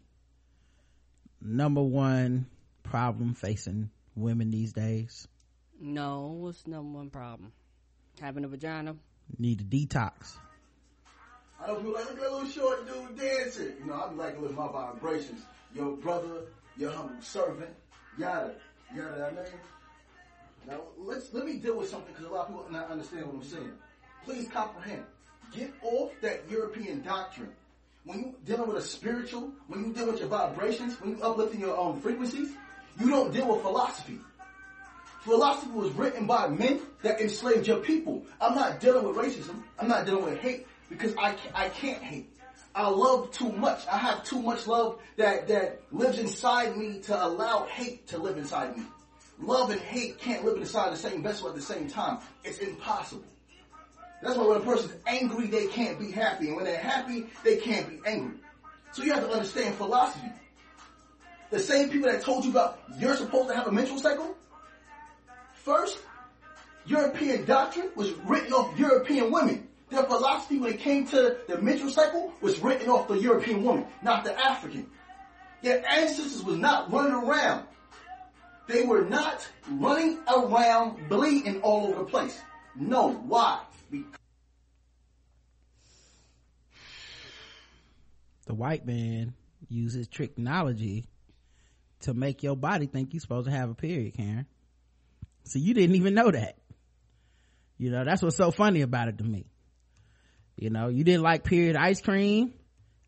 number 1.40 1.82
one 1.82 2.46
problem 2.82 3.34
facing 3.34 3.90
women 4.16 4.50
these 4.50 4.72
days? 4.72 5.28
No, 5.80 6.36
what's 6.38 6.62
the 6.62 6.70
number 6.70 6.98
one 6.98 7.10
problem? 7.10 7.52
Having 8.20 8.44
a 8.44 8.48
vagina? 8.48 8.96
Need 9.38 9.60
a 9.60 9.64
detox. 9.64 10.36
I 11.62 11.68
don't 11.68 11.82
feel 11.82 11.92
like, 11.92 12.04
look 12.04 12.14
at 12.14 12.20
that 12.20 12.32
little 12.32 12.48
short 12.48 12.86
dude 12.86 13.18
dancing. 13.18 13.72
You 13.80 13.86
know, 13.86 13.94
I 13.94 14.08
be 14.08 14.16
like 14.16 14.40
with 14.40 14.54
my 14.54 14.68
vibrations. 14.68 15.42
Your 15.74 15.96
brother, 15.96 16.42
your 16.76 16.90
humble 16.90 17.20
servant, 17.20 17.70
yada, 18.16 18.54
yada, 18.94 19.30
I 19.30 19.34
mean. 19.34 19.60
Now, 20.66 20.80
let's, 20.98 21.32
let 21.32 21.46
me 21.46 21.54
deal 21.54 21.76
with 21.76 21.88
something 21.88 22.12
because 22.12 22.30
a 22.30 22.34
lot 22.34 22.48
of 22.48 22.48
people 22.48 22.66
not 22.70 22.90
understand 22.90 23.26
what 23.26 23.36
I'm 23.36 23.42
saying. 23.42 23.72
Please 24.24 24.48
comprehend. 24.48 25.02
Get 25.54 25.72
off 25.82 26.12
that 26.20 26.42
European 26.50 27.02
doctrine. 27.02 27.52
When 28.04 28.18
you 28.18 28.34
dealing 28.44 28.68
with 28.68 28.76
a 28.76 28.82
spiritual, 28.82 29.52
when 29.66 29.84
you 29.84 29.92
deal 29.92 30.06
with 30.06 30.20
your 30.20 30.28
vibrations, 30.28 31.00
when 31.00 31.16
you 31.16 31.22
uplifting 31.22 31.60
your 31.60 31.76
own 31.76 32.00
frequencies, 32.00 32.50
you 32.98 33.08
don't 33.08 33.32
deal 33.32 33.48
with 33.48 33.62
philosophy. 33.62 34.18
Philosophy 35.20 35.70
was 35.72 35.90
written 35.92 36.26
by 36.26 36.48
men 36.48 36.80
that 37.02 37.20
enslaved 37.20 37.66
your 37.66 37.78
people. 37.78 38.24
I'm 38.40 38.54
not 38.54 38.80
dealing 38.80 39.06
with 39.06 39.16
racism. 39.16 39.62
I'm 39.78 39.88
not 39.88 40.06
dealing 40.06 40.24
with 40.24 40.38
hate 40.38 40.66
because 40.88 41.14
I 41.16 41.36
I 41.54 41.68
can't 41.68 42.02
hate. 42.02 42.30
I 42.74 42.88
love 42.88 43.32
too 43.32 43.50
much. 43.52 43.86
I 43.86 43.98
have 43.98 44.24
too 44.24 44.40
much 44.40 44.66
love 44.66 45.00
that, 45.16 45.48
that 45.48 45.80
lives 45.90 46.18
inside 46.18 46.76
me 46.76 47.00
to 47.00 47.26
allow 47.26 47.64
hate 47.64 48.06
to 48.08 48.18
live 48.18 48.36
inside 48.36 48.76
me. 48.76 48.84
Love 49.40 49.70
and 49.70 49.80
hate 49.80 50.18
can't 50.18 50.44
live 50.44 50.56
inside 50.56 50.92
the 50.92 50.96
same 50.96 51.22
vessel 51.22 51.48
at 51.48 51.54
the 51.54 51.62
same 51.62 51.88
time. 51.88 52.18
It's 52.44 52.58
impossible. 52.58 53.24
That's 54.22 54.36
why 54.36 54.46
when 54.46 54.56
a 54.56 54.64
person's 54.64 54.94
angry, 55.06 55.46
they 55.46 55.68
can't 55.68 55.98
be 55.98 56.10
happy. 56.10 56.48
And 56.48 56.56
when 56.56 56.64
they're 56.64 56.78
happy, 56.78 57.26
they 57.44 57.56
can't 57.56 57.88
be 57.88 58.00
angry. 58.04 58.38
So 58.92 59.04
you 59.04 59.12
have 59.12 59.24
to 59.24 59.30
understand 59.30 59.76
philosophy. 59.76 60.32
The 61.50 61.60
same 61.60 61.88
people 61.88 62.10
that 62.10 62.22
told 62.22 62.44
you 62.44 62.50
about 62.50 62.80
you're 62.98 63.16
supposed 63.16 63.48
to 63.48 63.54
have 63.54 63.66
a 63.66 63.72
menstrual 63.72 64.00
cycle, 64.00 64.36
first, 65.52 65.98
European 66.84 67.44
doctrine 67.44 67.90
was 67.94 68.12
written 68.24 68.52
off 68.52 68.76
European 68.78 69.30
women. 69.30 69.67
Their 69.90 70.04
philosophy 70.04 70.58
when 70.58 70.74
it 70.74 70.80
came 70.80 71.06
to 71.08 71.38
the 71.48 71.60
menstrual 71.60 71.90
cycle 71.90 72.32
was 72.40 72.58
written 72.60 72.88
off 72.88 73.08
the 73.08 73.14
European 73.14 73.62
woman, 73.62 73.86
not 74.02 74.24
the 74.24 74.38
African. 74.38 74.86
Their 75.62 75.82
ancestors 75.88 76.44
was 76.44 76.58
not 76.58 76.92
running 76.92 77.14
around. 77.14 77.66
They 78.66 78.84
were 78.84 79.04
not 79.04 79.48
running 79.70 80.18
around 80.28 81.08
bleeding 81.08 81.62
all 81.62 81.86
over 81.86 82.00
the 82.00 82.04
place. 82.04 82.38
No, 82.76 83.12
why? 83.12 83.60
Because 83.90 84.18
The 88.48 88.54
white 88.54 88.86
man 88.86 89.34
uses 89.68 90.08
technology 90.08 91.06
to 92.00 92.14
make 92.14 92.42
your 92.42 92.56
body 92.56 92.86
think 92.86 93.12
you're 93.12 93.20
supposed 93.20 93.46
to 93.46 93.52
have 93.52 93.68
a 93.68 93.74
period, 93.74 94.16
Karen. 94.16 94.46
So 95.44 95.58
you 95.58 95.74
didn't 95.74 95.96
even 95.96 96.14
know 96.14 96.30
that. 96.30 96.56
You 97.76 97.90
know, 97.90 98.04
that's 98.04 98.22
what's 98.22 98.36
so 98.36 98.50
funny 98.50 98.80
about 98.80 99.08
it 99.08 99.18
to 99.18 99.24
me. 99.24 99.44
You 100.58 100.70
know, 100.70 100.88
you 100.88 101.04
didn't 101.04 101.22
like 101.22 101.44
period 101.44 101.76
ice 101.76 102.00
cream, 102.00 102.52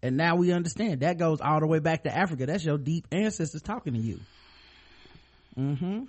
and 0.03 0.16
now 0.16 0.36
we 0.36 0.53
understand. 0.53 1.01
That 1.01 1.18
goes 1.18 1.40
all 1.40 1.59
the 1.59 1.66
way 1.66 1.80
back 1.80 2.05
to 2.05 2.16
Africa. 2.16 2.46
That's 2.46 2.64
your 2.64 2.78
deep 2.78 3.09
ancestors 3.11 3.61
talking 3.61 3.94
to 3.94 3.98
you. 3.98 4.20
Mm-hmm. 5.59 6.05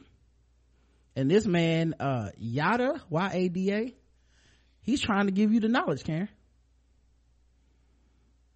And 1.15 1.31
this 1.31 1.45
man, 1.47 1.95
uh, 1.99 2.29
Yada, 2.37 3.01
Y-A-D-A, 3.09 3.95
he's 4.83 5.01
trying 5.01 5.25
to 5.25 5.31
give 5.31 5.51
you 5.51 5.59
the 5.59 5.67
knowledge, 5.67 6.03
Karen. 6.03 6.29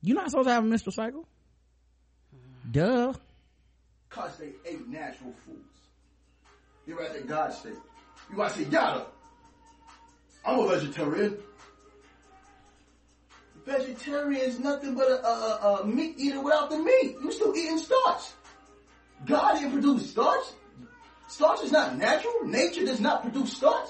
You're 0.02 0.16
not 0.16 0.30
supposed 0.30 0.48
to 0.48 0.54
have 0.54 0.64
a 0.64 0.68
menstrual 0.68 0.94
cycle. 0.94 1.28
Duh. 2.70 3.14
Cause 4.10 4.38
they 4.38 4.52
ate 4.70 4.88
natural 4.88 5.34
foods. 5.46 5.80
You're 6.86 7.02
at 7.02 7.14
that 7.14 7.28
God 7.28 7.52
state. 7.52 7.74
You 8.30 8.38
gotta 8.38 8.54
say, 8.54 8.64
yada. 8.66 9.08
I'm 10.46 10.60
a 10.60 10.68
vegetarian. 10.68 11.38
Vegetarian 13.66 14.42
is 14.42 14.60
nothing 14.60 14.94
but 14.94 15.08
a, 15.10 15.26
a, 15.26 15.82
a 15.82 15.86
meat 15.88 16.16
eater 16.18 16.42
without 16.42 16.70
the 16.70 16.78
meat. 16.78 17.16
You're 17.22 17.32
still 17.32 17.56
eating 17.56 17.80
starch. 17.80 18.22
God 19.26 19.56
didn't 19.56 19.72
produce 19.72 20.12
starch. 20.12 20.46
Starch 21.28 21.64
is 21.64 21.72
not 21.72 21.98
natural. 21.98 22.46
Nature 22.46 22.86
does 22.86 23.00
not 23.00 23.24
produce 23.24 23.54
starch. 23.54 23.90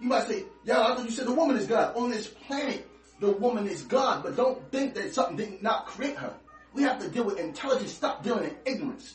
You 0.00 0.08
might 0.08 0.24
say, 0.28 0.44
yeah, 0.64 0.82
I 0.82 0.94
thought 0.94 1.04
you 1.06 1.10
said 1.10 1.26
the 1.26 1.32
woman 1.32 1.56
is 1.56 1.66
God. 1.66 1.96
On 1.96 2.10
this 2.10 2.26
planet, 2.26 2.86
the 3.20 3.32
woman 3.32 3.66
is 3.66 3.82
God. 3.82 4.22
But 4.22 4.36
don't 4.36 4.70
think 4.70 4.94
that 4.94 5.14
something 5.14 5.36
did 5.36 5.62
not 5.62 5.86
create 5.86 6.16
her. 6.16 6.34
We 6.74 6.82
have 6.82 6.98
to 6.98 7.08
deal 7.08 7.24
with 7.24 7.38
intelligence. 7.38 7.92
Stop 7.92 8.22
dealing 8.22 8.44
in 8.44 8.56
ignorance. 8.66 9.14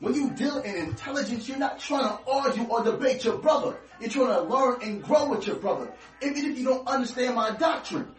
When 0.00 0.14
you 0.14 0.30
deal 0.30 0.58
in 0.58 0.74
intelligence, 0.74 1.48
you're 1.48 1.58
not 1.58 1.78
trying 1.78 2.02
to 2.02 2.18
argue 2.28 2.64
or 2.64 2.82
debate 2.82 3.24
your 3.24 3.38
brother. 3.38 3.78
You're 4.00 4.10
trying 4.10 4.34
to 4.34 4.42
learn 4.42 4.82
and 4.82 5.02
grow 5.02 5.30
with 5.30 5.46
your 5.46 5.56
brother. 5.56 5.92
Even 6.20 6.44
if 6.44 6.58
you 6.58 6.64
don't 6.64 6.86
understand 6.88 7.36
my 7.36 7.52
doctrine, 7.52 8.12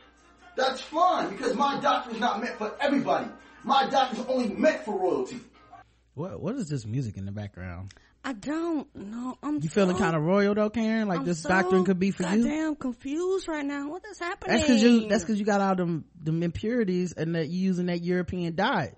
that's 0.55 0.81
fine 0.81 1.29
because 1.29 1.55
my 1.55 1.79
doctrine 1.79 2.15
is 2.15 2.21
not 2.21 2.41
meant 2.41 2.57
for 2.57 2.73
everybody. 2.79 3.27
My 3.63 3.87
doctrine 3.89 4.21
is 4.21 4.27
only 4.27 4.49
meant 4.49 4.83
for 4.85 4.97
royalty. 4.97 5.39
What 6.15 6.39
what 6.41 6.55
is 6.55 6.69
this 6.69 6.85
music 6.85 7.17
in 7.17 7.25
the 7.25 7.31
background? 7.31 7.91
I 8.25 8.31
don't 8.33 8.87
know. 8.95 9.37
I'm 9.43 9.61
You 9.61 9.67
feeling 9.69 9.97
so- 9.97 10.01
kind 10.03 10.15
of 10.15 10.21
royal 10.23 10.55
though, 10.55 10.69
Karen? 10.69 11.07
Like 11.09 11.19
I'm 11.19 11.25
this 11.25 11.41
so 11.41 11.49
doctrine 11.49 11.83
could 11.83 11.99
be 11.99 12.11
for 12.11 12.23
you? 12.23 12.43
Goddamn 12.43 12.75
confused 12.75 13.47
right 13.49 13.65
now. 13.65 13.89
What 13.89 14.03
is 14.09 14.17
happening? 14.19 14.55
That's 14.55 14.67
cause 14.67 14.81
you, 14.81 15.07
that's 15.09 15.23
cause 15.25 15.37
you 15.37 15.45
got 15.45 15.59
all 15.59 15.75
them, 15.75 16.05
them 16.21 16.41
impurities 16.41 17.11
and 17.13 17.35
that 17.35 17.49
you 17.49 17.59
using 17.59 17.87
that 17.87 18.01
European 18.03 18.55
diet. 18.55 18.97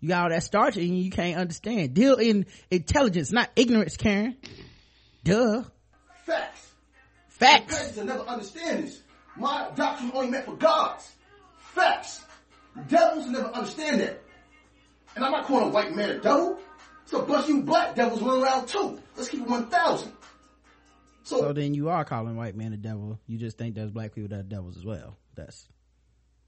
You 0.00 0.08
got 0.08 0.24
all 0.24 0.30
that 0.30 0.42
starch 0.42 0.76
and 0.76 0.86
you, 0.86 1.04
you 1.04 1.10
can't 1.10 1.38
understand. 1.38 1.94
Deal 1.94 2.16
in 2.16 2.46
intelligence, 2.70 3.30
not 3.30 3.48
ignorance, 3.54 3.96
Karen. 3.96 4.36
Duh. 5.22 5.62
Facts. 6.24 6.72
Facts. 7.28 7.76
Peasants 7.78 7.96
never 8.08 8.22
understand 8.24 8.84
this. 8.88 9.02
My 9.38 9.70
doctrine 9.74 10.10
only 10.14 10.30
meant 10.30 10.46
for 10.46 10.56
gods. 10.56 11.14
Facts. 11.58 12.24
Devils 12.88 13.26
never 13.28 13.48
understand 13.48 14.00
that. 14.00 14.22
And 15.14 15.24
I'm 15.24 15.32
not 15.32 15.46
calling 15.46 15.68
a 15.68 15.70
white 15.70 15.94
man 15.94 16.10
a 16.10 16.18
devil. 16.18 16.58
It's 17.04 17.12
a 17.12 17.20
bunch 17.20 17.44
of 17.44 17.48
you 17.50 17.62
black 17.62 17.94
devils 17.94 18.22
running 18.22 18.42
around 18.42 18.68
too. 18.68 19.00
Let's 19.16 19.28
keep 19.28 19.42
it 19.42 19.48
1,000. 19.48 20.12
So, 21.22 21.52
then 21.52 21.74
you 21.74 21.88
are 21.88 22.04
calling 22.04 22.36
white 22.36 22.54
man 22.54 22.72
a 22.72 22.76
devil. 22.76 23.18
You 23.26 23.38
just 23.38 23.58
think 23.58 23.74
there's 23.74 23.90
black 23.90 24.14
people 24.14 24.28
that 24.28 24.40
are 24.40 24.42
devils 24.44 24.76
as 24.76 24.84
well. 24.84 25.16
That's, 25.34 25.66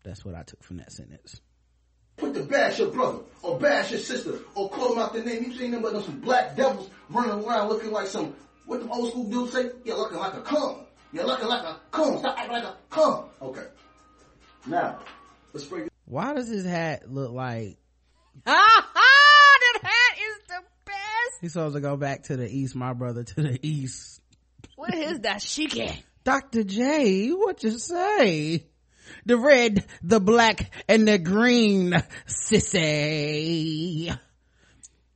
that's 0.04 0.24
what 0.24 0.34
I 0.34 0.42
took 0.42 0.62
from 0.62 0.76
that 0.76 0.92
sentence. 0.92 1.40
Put 2.16 2.34
to 2.34 2.42
bash 2.42 2.78
your 2.78 2.90
brother, 2.90 3.20
or 3.42 3.58
bash 3.58 3.90
your 3.90 4.00
sister, 4.00 4.38
or 4.54 4.68
call 4.70 4.90
them 4.90 4.98
out 4.98 5.12
their 5.12 5.24
name. 5.24 5.44
You 5.44 5.56
seen 5.56 5.70
them 5.70 5.82
but 5.82 6.04
some 6.04 6.20
black 6.20 6.56
devils 6.56 6.90
running 7.10 7.44
around 7.44 7.68
looking 7.68 7.90
like 7.90 8.08
some, 8.08 8.34
what 8.66 8.80
the 8.80 8.88
old 8.88 9.10
school 9.10 9.30
dudes 9.30 9.52
say? 9.52 9.70
You're 9.84 9.96
looking 9.96 10.18
like 10.18 10.34
a 10.34 10.42
cum. 10.42 10.86
You're 11.12 11.26
looking 11.26 11.48
like 11.48 11.62
a 11.64 11.80
coon. 11.90 12.18
Stop 12.18 12.38
acting 12.38 12.52
like 12.52 12.64
a 12.64 12.76
coon. 12.90 13.24
Okay. 13.40 13.64
Now, 14.66 14.98
let's 15.52 15.66
break 15.66 15.86
it. 15.86 15.92
Why 16.04 16.34
does 16.34 16.48
his 16.48 16.64
hat 16.66 17.10
look 17.10 17.32
like 17.32 17.78
Ah, 18.46 18.90
ah, 18.96 19.58
that 19.60 19.80
hat 19.82 20.18
is 20.18 20.38
the 20.48 20.62
best. 20.86 21.38
he's 21.40 21.52
supposed 21.52 21.74
to 21.74 21.80
go 21.80 21.96
back 21.96 22.24
to 22.24 22.36
the 22.36 22.48
east, 22.48 22.74
my 22.74 22.92
brother 22.92 23.24
to 23.24 23.42
the 23.42 23.58
east? 23.66 24.20
What 24.76 24.94
is 24.94 25.20
that 25.20 25.38
shiki? 25.38 25.94
Dr. 26.24 26.62
J, 26.62 27.30
what 27.30 27.62
you 27.64 27.78
say? 27.78 28.66
The 29.24 29.36
red, 29.38 29.86
the 30.02 30.20
black, 30.20 30.70
and 30.88 31.08
the 31.08 31.18
green 31.18 31.92
sissy. 32.26 34.16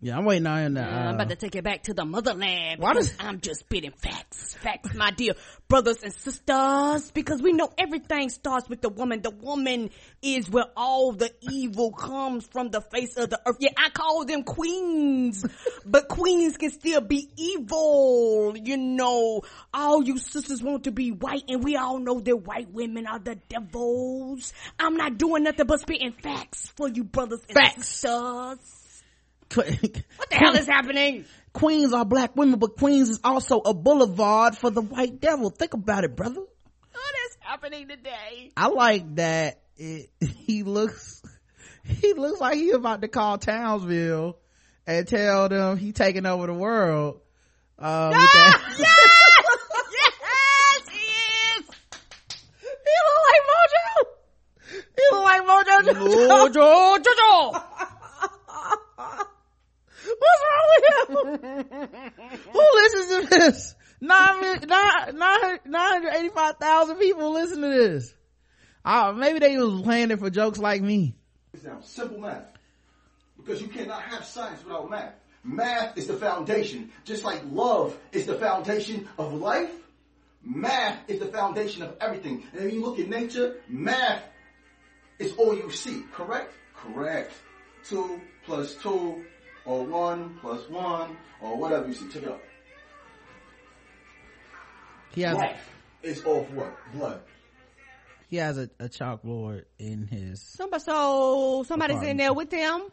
Yeah, 0.05 0.18
I'm 0.18 0.24
waiting 0.24 0.48
on 0.48 0.74
to, 0.74 0.80
uh, 0.80 0.84
I'm 0.84 1.14
about 1.14 1.28
to 1.28 1.36
take 1.36 1.55
it 1.55 1.62
back 1.62 1.84
to 1.84 1.94
the 1.94 2.05
motherland. 2.05 2.80
Why 2.82 2.92
does- 2.92 3.14
I'm 3.20 3.40
just 3.40 3.61
spitting 3.61 3.92
facts. 3.92 4.55
Facts, 4.55 4.94
my 4.96 5.12
dear 5.12 5.34
brothers 5.68 6.03
and 6.03 6.12
sisters. 6.12 7.12
Because 7.12 7.40
we 7.40 7.53
know 7.53 7.70
everything 7.78 8.28
starts 8.30 8.68
with 8.68 8.80
the 8.82 8.88
woman. 8.88 9.22
The 9.22 9.30
woman 9.30 9.90
is 10.20 10.50
where 10.50 10.64
all 10.76 11.12
the 11.12 11.32
evil 11.40 11.92
comes 11.92 12.44
from 12.48 12.70
the 12.70 12.80
face 12.80 13.16
of 13.16 13.30
the 13.30 13.40
earth. 13.46 13.59
Yeah, 13.61 13.70
I 13.76 13.90
call 13.90 14.24
them 14.24 14.42
queens. 14.42 15.46
but 15.86 16.09
queens 16.09 16.57
can 16.57 16.70
still 16.72 17.00
be 17.00 17.28
evil. 17.36 18.57
You 18.57 18.78
know, 18.78 19.42
all 19.72 20.03
you 20.03 20.18
sisters 20.18 20.64
want 20.64 20.82
to 20.84 20.90
be 20.90 21.12
white 21.12 21.44
and 21.48 21.62
we 21.62 21.76
all 21.76 22.00
know 22.00 22.18
that 22.18 22.36
white 22.38 22.72
women 22.72 23.07
are 23.07 23.20
the 23.20 23.36
devils. 23.48 24.53
I'm 24.80 24.96
not 24.96 25.16
doing 25.16 25.44
nothing 25.44 25.66
but 25.68 25.78
spitting 25.78 26.12
facts 26.20 26.72
for 26.76 26.88
you 26.88 27.05
brothers 27.05 27.40
and 27.48 27.57
sisters. 27.84 28.82
what 30.16 30.30
the 30.30 30.36
hell 30.36 30.55
is 30.55 30.66
happening? 30.66 31.24
Queens 31.53 31.92
are 31.92 32.05
black 32.05 32.34
women, 32.36 32.59
but 32.59 32.76
Queens 32.76 33.11
is 33.11 33.20
also 33.22 33.61
a 33.61 33.74
boulevard 33.74 34.57
for 34.57 34.70
the 34.70 34.80
white 34.80 35.20
devil. 35.20 35.50
Think 35.50 35.74
about 35.74 36.05
it, 36.05 36.16
brother. 36.16 36.40
What 36.40 37.14
is 37.26 37.36
happening 37.40 37.88
today? 37.88 38.53
I 38.57 38.68
like 38.68 39.16
that 39.16 39.62
it, 39.76 40.11
he 40.20 40.62
looks, 40.62 41.22
he 41.84 42.14
looks 42.14 42.40
like 42.40 42.55
he 42.55 42.70
about 42.70 43.03
to 43.03 43.09
call 43.09 43.38
Townsville 43.38 44.38
and 44.86 45.07
tell 45.07 45.48
them 45.48 45.76
he 45.76 45.92
taking 45.92 46.26
over 46.26 46.46
the 46.46 46.55
world. 46.55 47.20
Uh, 47.78 48.11
that. 48.11 48.76
yes, 48.78 48.88
he 50.88 50.98
is. 50.98 51.66
He 52.61 52.96
look 53.09 53.22
like 53.28 53.42
Mojo. 53.50 54.07
He 54.96 55.03
look 55.11 55.24
like 55.24 55.42
Mojo. 55.42 55.76
Mojo 56.28 56.96
Jojo. 56.98 57.72
What's 60.23 60.43
wrong 60.49 61.29
with 61.33 61.73
him? 61.73 62.39
Who 62.53 62.64
listens 62.75 63.07
to 63.31 63.39
this? 63.39 63.75
Nine, 64.01 64.41
mi- 64.41 64.66
nine, 64.66 65.16
nine, 65.16 65.59
985,000 65.64 66.97
people 66.97 67.33
listen 67.33 67.61
to 67.61 67.68
this. 67.68 68.14
Uh, 68.85 69.12
maybe 69.16 69.39
they 69.39 69.57
was 69.57 69.81
playing 69.83 70.11
it 70.11 70.18
for 70.18 70.29
jokes 70.31 70.59
like 70.59 70.83
me. 70.83 71.14
Simple 71.83 72.18
math. 72.18 72.45
Because 73.37 73.61
you 73.61 73.68
cannot 73.68 74.03
have 74.03 74.25
science 74.25 74.64
without 74.64 74.91
math. 74.91 75.14
Math 75.45 75.97
is 75.99 76.07
the 76.07 76.16
foundation. 76.16 76.91
Just 77.05 77.25
like 77.25 77.43
love 77.51 77.97
is 78.12 78.27
the 78.27 78.35
foundation 78.35 79.09
of 79.18 79.35
life, 79.35 79.70
math 80.45 80.99
is 81.09 81.18
the 81.20 81.27
foundation 81.27 81.83
of 81.83 81.97
everything. 82.01 82.45
And 82.53 82.64
when 82.64 82.75
you 82.75 82.81
look 82.85 82.99
at 82.99 83.09
nature, 83.09 83.57
math 83.68 84.23
is 85.18 85.33
all 85.35 85.55
you 85.57 85.70
see, 85.70 86.03
correct? 86.12 86.53
Correct. 86.77 87.33
Two 87.85 88.20
plus 88.45 88.75
two, 88.77 89.25
or 89.64 89.84
one 89.84 90.38
plus 90.40 90.68
one, 90.68 91.16
or 91.40 91.56
whatever 91.56 91.88
you 91.88 91.94
see. 91.94 92.08
Check 92.08 92.22
it 92.24 92.28
out. 92.28 92.42
He 95.14 95.22
has, 95.22 95.36
Life 95.36 95.70
is 96.02 96.24
off 96.24 96.48
what? 96.50 96.74
Blood. 96.94 97.20
he 98.28 98.36
has 98.36 98.56
a, 98.58 98.70
a 98.80 98.88
chalkboard 98.88 99.64
in 99.78 100.06
his, 100.06 100.40
Somebody, 100.40 100.82
so 100.82 101.64
somebody's 101.68 102.02
in 102.02 102.16
there 102.16 102.32
with 102.32 102.48
them. 102.50 102.88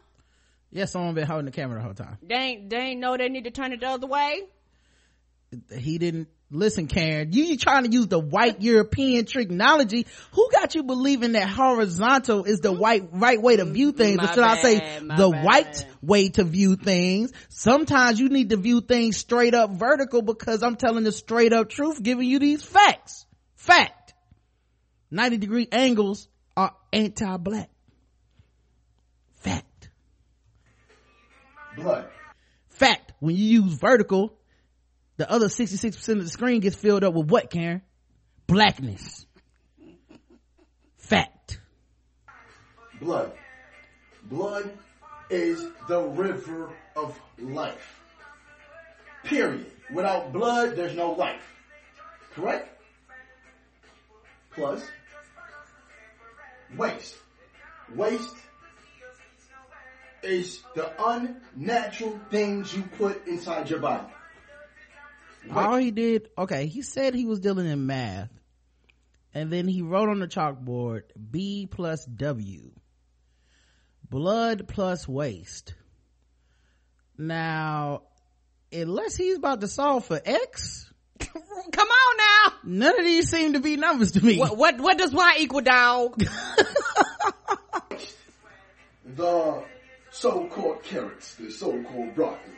yeah, 0.70 0.84
someone 0.84 1.14
been 1.14 1.26
holding 1.26 1.46
the 1.46 1.50
camera 1.50 1.78
the 1.78 1.82
whole 1.82 1.94
time. 1.94 2.18
They 2.22 2.34
ain't, 2.34 2.70
they 2.70 2.76
ain't 2.76 3.00
know 3.00 3.16
they 3.16 3.28
need 3.30 3.44
to 3.44 3.50
turn 3.50 3.72
it 3.72 3.80
the 3.80 3.88
other 3.88 4.06
way. 4.06 4.42
He 5.74 5.96
didn't, 5.98 6.28
listen 6.50 6.86
Karen, 6.86 7.32
you, 7.32 7.44
you 7.44 7.56
trying 7.56 7.84
to 7.84 7.90
use 7.90 8.08
the 8.08 8.18
white 8.18 8.60
European 8.60 9.24
technology. 9.24 10.06
Who 10.32 10.50
got 10.50 10.74
you 10.74 10.82
believing 10.82 11.32
that 11.32 11.48
horizontal 11.48 12.44
is 12.44 12.60
the 12.60 12.72
white, 12.72 13.08
right 13.12 13.40
way 13.40 13.56
to 13.56 13.64
view 13.64 13.92
things? 13.92 14.18
My 14.18 14.24
or 14.24 14.34
should 14.34 14.44
I 14.44 14.62
say 14.62 14.98
the 15.00 15.30
bad. 15.30 15.44
white 15.44 15.86
way 16.02 16.28
to 16.30 16.44
view 16.44 16.76
things? 16.76 17.32
Sometimes 17.48 18.18
you 18.18 18.28
need 18.28 18.50
to 18.50 18.56
view 18.56 18.80
things 18.80 19.16
straight 19.16 19.54
up 19.54 19.70
vertical 19.70 20.22
because 20.22 20.62
I'm 20.62 20.76
telling 20.76 21.04
the 21.04 21.12
straight 21.12 21.52
up 21.52 21.68
truth, 21.68 22.02
giving 22.02 22.26
you 22.26 22.38
these 22.38 22.62
facts. 22.62 23.26
Fact. 23.54 24.14
90 25.10 25.38
degree 25.38 25.68
angles 25.70 26.28
are 26.56 26.74
anti-black. 26.92 27.70
Fact. 29.36 29.90
Blood. 31.76 32.08
Fact. 32.68 33.12
When 33.20 33.36
you 33.36 33.62
use 33.62 33.74
vertical, 33.74 34.39
the 35.20 35.30
other 35.30 35.48
66% 35.48 36.08
of 36.16 36.24
the 36.24 36.30
screen 36.30 36.60
gets 36.60 36.76
filled 36.76 37.04
up 37.04 37.12
with 37.12 37.30
what, 37.30 37.50
Karen? 37.50 37.82
Blackness. 38.46 39.26
Fact. 40.96 41.60
Blood. 42.98 43.30
Blood 44.24 44.70
is 45.28 45.62
the 45.88 46.00
river 46.00 46.70
of 46.96 47.20
life. 47.38 48.00
Period. 49.24 49.66
Without 49.92 50.32
blood, 50.32 50.74
there's 50.74 50.96
no 50.96 51.12
life. 51.12 51.42
Correct? 52.34 52.66
Plus, 54.52 54.82
waste. 56.78 57.16
Waste 57.94 58.36
is 60.22 60.62
the 60.74 60.90
unnatural 60.98 62.18
things 62.30 62.74
you 62.74 62.84
put 62.96 63.26
inside 63.26 63.68
your 63.68 63.80
body. 63.80 64.06
All 65.52 65.76
he 65.76 65.90
did, 65.90 66.28
okay, 66.36 66.66
he 66.66 66.82
said 66.82 67.14
he 67.14 67.26
was 67.26 67.40
dealing 67.40 67.66
in 67.66 67.86
math. 67.86 68.30
And 69.32 69.52
then 69.52 69.68
he 69.68 69.82
wrote 69.82 70.08
on 70.08 70.18
the 70.18 70.26
chalkboard 70.26 71.02
B 71.30 71.68
plus 71.70 72.04
W. 72.04 72.70
Blood 74.08 74.66
plus 74.68 75.06
waste. 75.06 75.74
Now, 77.16 78.02
unless 78.72 79.14
he's 79.16 79.36
about 79.36 79.60
to 79.60 79.68
solve 79.68 80.04
for 80.06 80.20
X, 80.24 80.92
Come 81.20 81.88
on 81.88 82.16
now. 82.16 82.52
none 82.64 82.98
of 82.98 83.04
these 83.04 83.28
seem 83.30 83.52
to 83.52 83.60
be 83.60 83.76
numbers 83.76 84.12
to 84.12 84.24
me. 84.24 84.38
What, 84.38 84.56
what, 84.56 84.80
what 84.80 84.98
does 84.98 85.12
Y 85.12 85.36
equal, 85.40 85.60
dog? 85.60 86.22
The 89.16 89.64
so-called 90.12 90.82
carrots, 90.84 91.34
the 91.34 91.50
so-called 91.50 92.14
broccoli, 92.14 92.52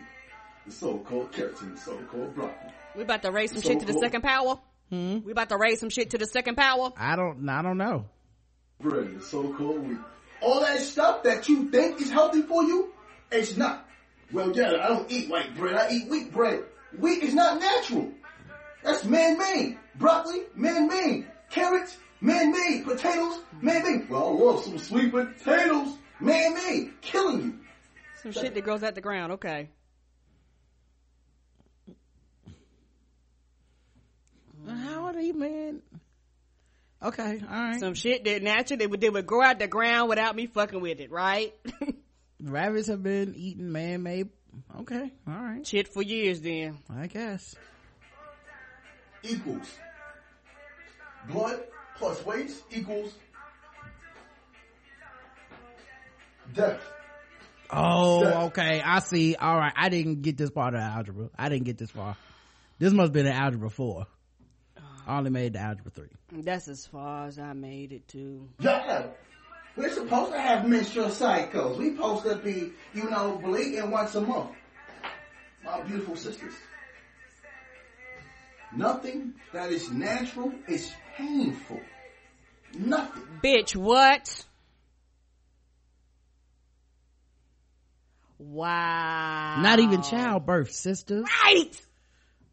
the 0.67 0.73
so-called 0.73 1.33
carrots 1.33 1.61
and 1.61 1.77
the 1.77 1.81
so-called 1.81 2.35
broccoli. 2.35 2.73
We 2.97 3.03
about 3.03 3.23
to 3.23 3.31
raise 3.33 3.53
some 3.53 3.63
shit 3.63 3.81
to 3.81 3.87
the 3.87 3.95
second 3.95 4.23
power? 4.23 4.59
Hmm? 4.91 5.21
We 5.25 5.33
about 5.33 5.49
to 5.49 5.57
raise 5.57 5.81
some 5.81 5.89
shit 5.91 6.11
to 6.11 6.19
the 6.19 6.27
second 6.27 6.57
power? 6.57 6.91
I 6.97 7.17
don't, 7.17 7.49
I 7.49 7.63
don't 7.63 7.79
know. 7.79 8.07
bread, 8.81 9.19
the 9.19 9.23
so-called 9.25 9.89
wheat. 9.89 9.99
All 10.41 10.61
that 10.61 10.81
stuff 10.81 11.23
that 11.23 11.49
you 11.49 11.71
think 11.71 12.01
is 12.01 12.11
healthy 12.11 12.43
for 12.43 12.63
you, 12.65 12.93
it's 13.31 13.57
not. 13.57 13.89
Well, 14.33 14.53
yeah, 14.53 14.73
I 14.83 14.89
don't 14.89 15.11
eat 15.11 15.31
white 15.31 15.57
bread. 15.57 15.75
I 15.77 15.91
eat 15.93 16.09
wheat 16.09 16.33
bread. 16.33 16.65
Wheat 16.99 17.23
is 17.23 17.35
not 17.35 17.61
natural. 17.61 18.11
That's 18.83 19.05
man-made. 19.05 19.79
Broccoli, 19.95 20.41
man-made. 20.55 21.27
Carrots, 21.51 21.97
man-made. 22.21 22.85
Potatoes, 22.85 23.39
man-made. 23.61 24.09
Well, 24.11 24.29
I 24.29 24.45
love 24.45 24.65
some 24.65 24.79
sweet 24.79 25.13
potatoes, 25.13 25.97
man-made. 26.21 27.01
Killing 27.01 27.43
you. 27.43 27.59
Some 28.23 28.33
shit 28.33 28.55
that 28.55 28.65
grows 28.65 28.83
out 28.83 28.95
the 28.95 29.01
ground, 29.01 29.33
okay. 29.33 29.71
Okay, 37.03 37.41
all 37.49 37.55
right. 37.57 37.81
Some 37.81 37.95
shit 37.95 38.25
that 38.25 38.43
naturally 38.43 38.87
would, 38.87 39.01
they 39.01 39.11
would 39.11 39.27
grow 39.27 39.43
out 39.43 39.59
the 39.59 39.67
ground 39.67 40.09
without 40.09 40.37
me 40.37 40.47
fucking 40.47 40.81
with 40.81 41.01
it, 41.01 41.11
right? 41.11 41.53
Rabbits 42.41 42.89
have 42.89 43.03
been 43.03 43.35
eating 43.37 43.73
man-made. 43.73 44.29
Okay, 44.81 45.11
all 45.27 45.35
right. 45.35 45.67
Shit 45.67 45.89
for 45.89 46.03
years 46.03 46.41
then. 46.41 46.79
I 46.91 47.07
guess. 47.09 47.57
Equals. 49.25 49.69
Blood 51.29 51.61
plus 51.97 52.25
weight 52.25 52.51
equals 52.71 53.13
death. 56.55 56.81
Oh, 57.71 58.23
Death. 58.23 58.43
okay. 58.49 58.83
I 58.85 58.99
see. 58.99 59.35
All 59.37 59.57
right. 59.57 59.73
I 59.75 59.89
didn't 59.89 60.21
get 60.23 60.37
this 60.37 60.51
part 60.51 60.75
of 60.75 60.81
algebra. 60.81 61.31
I 61.39 61.49
didn't 61.49 61.65
get 61.65 61.79
this 61.79 61.91
far. 61.91 62.17
This 62.79 62.93
must 62.93 63.07
have 63.07 63.13
been 63.13 63.27
an 63.27 63.33
algebra 63.33 63.71
four. 63.71 64.07
I 65.07 65.19
only 65.19 65.31
made 65.31 65.55
the 65.55 65.59
algebra 65.59 65.91
three. 65.91 66.09
That's 66.43 66.69
as 66.69 66.87
far 66.87 67.27
as 67.27 67.39
I 67.39 67.53
made 67.53 67.93
it 67.93 68.07
to. 68.09 68.49
Yeah. 68.61 69.07
We're 69.77 69.91
supposed 69.91 70.33
to 70.33 70.41
have 70.41 70.69
menstrual 70.69 71.11
cycles. 71.11 71.79
We 71.79 71.93
supposed 71.93 72.25
to 72.25 72.37
be, 72.37 72.73
you 72.95 73.11
know, 73.11 73.41
bleeding 73.43 73.91
once 73.91 74.15
a 74.15 74.21
month. 74.21 74.51
My 75.65 75.81
beautiful 75.83 76.17
sisters. 76.17 76.53
Nothing 78.77 79.35
that 79.53 79.71
is 79.71 79.91
natural 79.91 80.53
is 80.67 80.93
painful. 81.17 81.81
Nothing. 82.75 83.23
Bitch, 83.43 83.77
what? 83.77 84.45
Wow. 88.39 89.61
Not 89.63 89.79
even 89.79 90.03
childbirth, 90.03 90.73
sisters. 90.73 91.27
Right. 91.45 91.81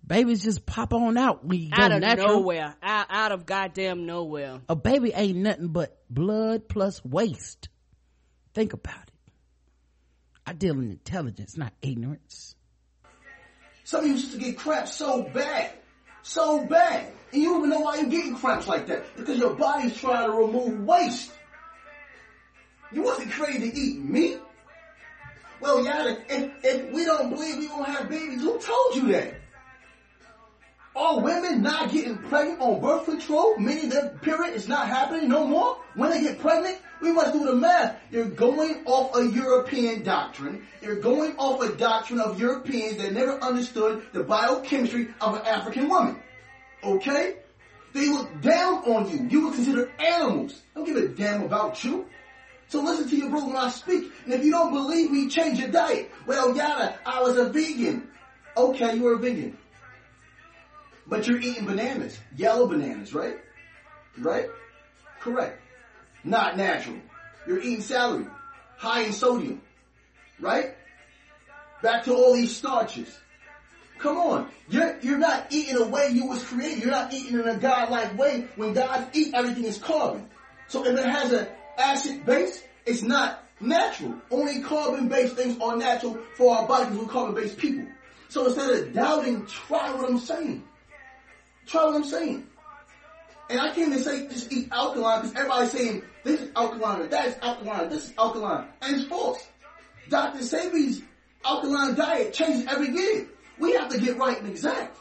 Babies 0.10 0.42
just 0.44 0.66
pop 0.66 0.92
on 0.92 1.20
out 1.20 1.46
when 1.46 1.60
you 1.60 1.70
Out 1.72 1.92
of 1.92 2.02
natural. 2.02 2.40
nowhere. 2.40 2.76
Out, 2.82 3.06
out 3.12 3.32
of 3.32 3.46
goddamn 3.46 4.08
nowhere. 4.08 4.60
A 4.68 4.76
baby 4.76 5.12
ain't 5.14 5.38
nothing 5.38 5.68
but 5.68 6.02
blood 6.10 6.68
plus 6.68 7.06
waste. 7.06 7.70
Think 8.56 8.74
about 8.74 8.96
it. 9.04 9.32
I 10.48 10.54
deal 10.54 10.74
in 10.80 10.90
intelligence, 10.90 11.56
not 11.58 11.74
ignorance. 11.84 12.56
Some 13.84 14.00
of 14.02 14.08
you 14.08 14.14
used 14.14 14.32
to 14.32 14.40
get 14.40 14.58
cramps 14.58 14.96
so 14.96 15.22
bad. 15.22 15.74
So 16.24 16.66
bad. 16.66 17.12
And 17.32 17.44
you 17.44 17.50
don't 17.50 17.58
even 17.60 17.70
know 17.70 17.82
why 17.82 17.98
you're 17.98 18.10
getting 18.10 18.36
cramps 18.36 18.68
like 18.68 18.88
that. 18.88 19.16
Because 19.16 19.38
your 19.38 19.54
body's 19.54 19.96
trying 19.96 20.32
to 20.32 20.36
remove 20.36 20.86
waste. 20.88 21.32
You 22.92 23.04
wasn't 23.04 23.32
created 23.32 23.72
to 23.74 23.80
eat 23.80 24.00
meat. 24.00 24.40
Well, 25.62 25.86
Yada, 25.86 26.18
if, 26.30 26.52
if 26.64 26.92
we 26.94 27.06
don't 27.06 27.30
believe 27.30 27.58
we 27.60 27.68
won't 27.68 27.86
have 27.90 28.10
babies, 28.10 28.42
who 28.42 28.58
told 28.58 28.96
you 28.96 29.12
that? 29.12 29.36
Are 30.96 31.20
women 31.22 31.62
not 31.62 31.92
getting 31.92 32.18
pregnant 32.18 32.60
on 32.60 32.82
birth 32.82 33.06
control, 33.06 33.58
meaning 33.58 33.90
their 33.90 34.10
period 34.22 34.56
is 34.56 34.68
not 34.68 34.88
happening 34.88 35.30
no 35.30 35.46
more? 35.46 35.78
When 35.96 36.10
they 36.10 36.22
get 36.22 36.40
pregnant, 36.40 36.80
we 37.02 37.12
must 37.12 37.34
do 37.34 37.46
the 37.46 37.56
math. 37.56 37.98
You're 38.12 38.26
going 38.26 38.84
off 38.86 39.16
a 39.16 39.26
European 39.30 40.04
doctrine. 40.04 40.68
You're 40.82 41.00
going 41.00 41.38
off 41.38 41.62
a 41.62 41.76
doctrine 41.76 42.20
of 42.20 42.40
Europeans 42.40 42.98
that 42.98 43.14
never 43.14 43.34
understood 43.44 44.04
the 44.14 44.24
biochemistry 44.24 45.10
of 45.22 45.36
an 45.36 45.46
African 45.46 45.88
woman. 45.88 46.22
Okay? 46.84 47.36
They 47.94 48.10
look 48.10 48.42
down 48.42 48.84
on 48.86 49.10
you. 49.10 49.28
You 49.30 49.48
were 49.48 49.54
considered 49.54 49.92
animals. 50.00 50.62
Don't 50.76 50.86
give 50.86 50.98
a 50.98 51.08
damn 51.08 51.44
about 51.44 51.84
you. 51.84 52.08
So 52.68 52.82
listen 52.82 53.10
to 53.10 53.16
your 53.16 53.30
brother 53.30 53.48
when 53.48 53.58
I 53.58 53.70
speak. 53.70 54.12
And 54.26 54.34
if 54.34 54.44
you 54.44 54.52
don't 54.52 54.72
believe 54.72 55.12
me, 55.12 55.28
change 55.28 55.60
your 55.60 55.70
diet. 55.70 56.12
Well, 56.28 56.56
yada, 56.56 57.00
I 57.06 57.22
was 57.22 57.38
a 57.38 57.50
vegan. 57.50 58.10
Okay, 58.56 58.96
you 58.96 59.04
were 59.04 59.14
a 59.14 59.18
vegan. 59.18 59.58
But 61.10 61.28
you're 61.28 61.40
eating 61.40 61.66
bananas. 61.66 62.20
Yellow 62.38 62.68
bananas, 62.68 63.14
right? 63.14 63.40
Right? 64.18 64.50
Correct. 65.20 65.60
Not 66.24 66.56
natural. 66.56 66.98
You're 67.48 67.60
eating 67.60 67.82
celery. 67.82 68.28
High 68.78 69.02
in 69.02 69.14
sodium. 69.14 69.62
Right? 70.40 70.76
Back 71.82 72.04
to 72.06 72.14
all 72.14 72.34
these 72.34 72.56
starches. 72.56 73.18
Come 73.98 74.18
on. 74.18 74.50
You're, 74.70 74.98
you're 75.02 75.18
not 75.18 75.48
eating 75.50 75.76
the 75.76 75.88
way 75.88 76.10
you 76.10 76.28
was 76.28 76.44
created. 76.44 76.84
You're 76.84 76.92
not 76.92 77.12
eating 77.12 77.40
in 77.40 77.48
a 77.48 77.58
God-like 77.58 78.18
way. 78.18 78.48
When 78.56 78.74
God 78.74 79.10
eat, 79.14 79.34
everything 79.34 79.66
is 79.66 79.78
carbon. 79.80 80.28
So 80.68 80.86
if 80.86 80.98
it 80.98 81.06
has 81.06 81.34
an 81.34 81.48
acid 81.78 82.26
base, 82.26 82.64
it's 82.86 83.02
not 83.02 83.44
natural. 83.60 84.16
Only 84.30 84.62
carbon-based 84.62 85.36
things 85.36 85.58
are 85.60 85.76
natural 85.76 86.20
for 86.36 86.56
our 86.56 86.68
body 86.68 86.86
because 86.86 87.00
we're 87.00 87.12
carbon-based 87.12 87.58
people. 87.58 87.88
So 88.30 88.46
instead 88.46 88.70
of 88.70 88.94
doubting, 88.94 89.46
try 89.48 89.92
what 89.94 90.10
I'm 90.10 90.20
saying. 90.20 90.64
Try 91.70 91.86
what 91.86 91.96
I'm 91.96 92.04
saying. 92.04 92.48
And 93.50 93.60
I 93.60 93.68
can't 93.68 93.92
even 93.92 94.00
say 94.00 94.28
just 94.28 94.52
eat 94.52 94.70
alkaline 94.72 95.22
because 95.22 95.36
everybody's 95.36 95.72
saying 95.72 96.04
this 96.24 96.42
is 96.42 96.50
alkaline, 96.56 97.10
that 97.10 97.28
is 97.28 97.36
alkaline, 97.44 97.90
this 97.90 98.06
is 98.06 98.14
alkaline. 98.18 98.68
And 98.82 98.96
it's 98.96 99.06
false. 99.06 99.48
Dr. 100.10 100.40
Sebi's 100.40 101.04
alkaline 101.46 101.94
diet 101.94 102.34
changes 102.34 102.66
every 102.68 102.90
year. 102.90 103.28
We 103.60 103.74
have 103.74 103.90
to 103.90 104.00
get 104.00 104.18
right 104.18 104.40
and 104.40 104.48
exact. 104.48 104.98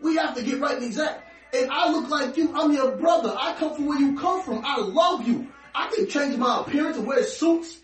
We 0.00 0.16
have 0.16 0.34
to 0.34 0.42
get 0.42 0.60
right 0.60 0.76
and 0.76 0.84
exact. 0.84 1.24
And 1.54 1.70
I 1.70 1.90
look 1.90 2.10
like 2.10 2.36
you, 2.36 2.52
I'm 2.54 2.72
your 2.72 2.96
brother. 2.96 3.34
I 3.38 3.54
come 3.54 3.74
from 3.74 3.86
where 3.86 3.98
you 3.98 4.18
come 4.18 4.42
from. 4.42 4.62
I 4.62 4.78
love 4.78 5.26
you. 5.26 5.48
I 5.74 5.90
can 5.94 6.06
change 6.06 6.36
my 6.36 6.60
appearance 6.60 6.98
and 6.98 7.06
wear 7.06 7.22
suits. 7.22 7.80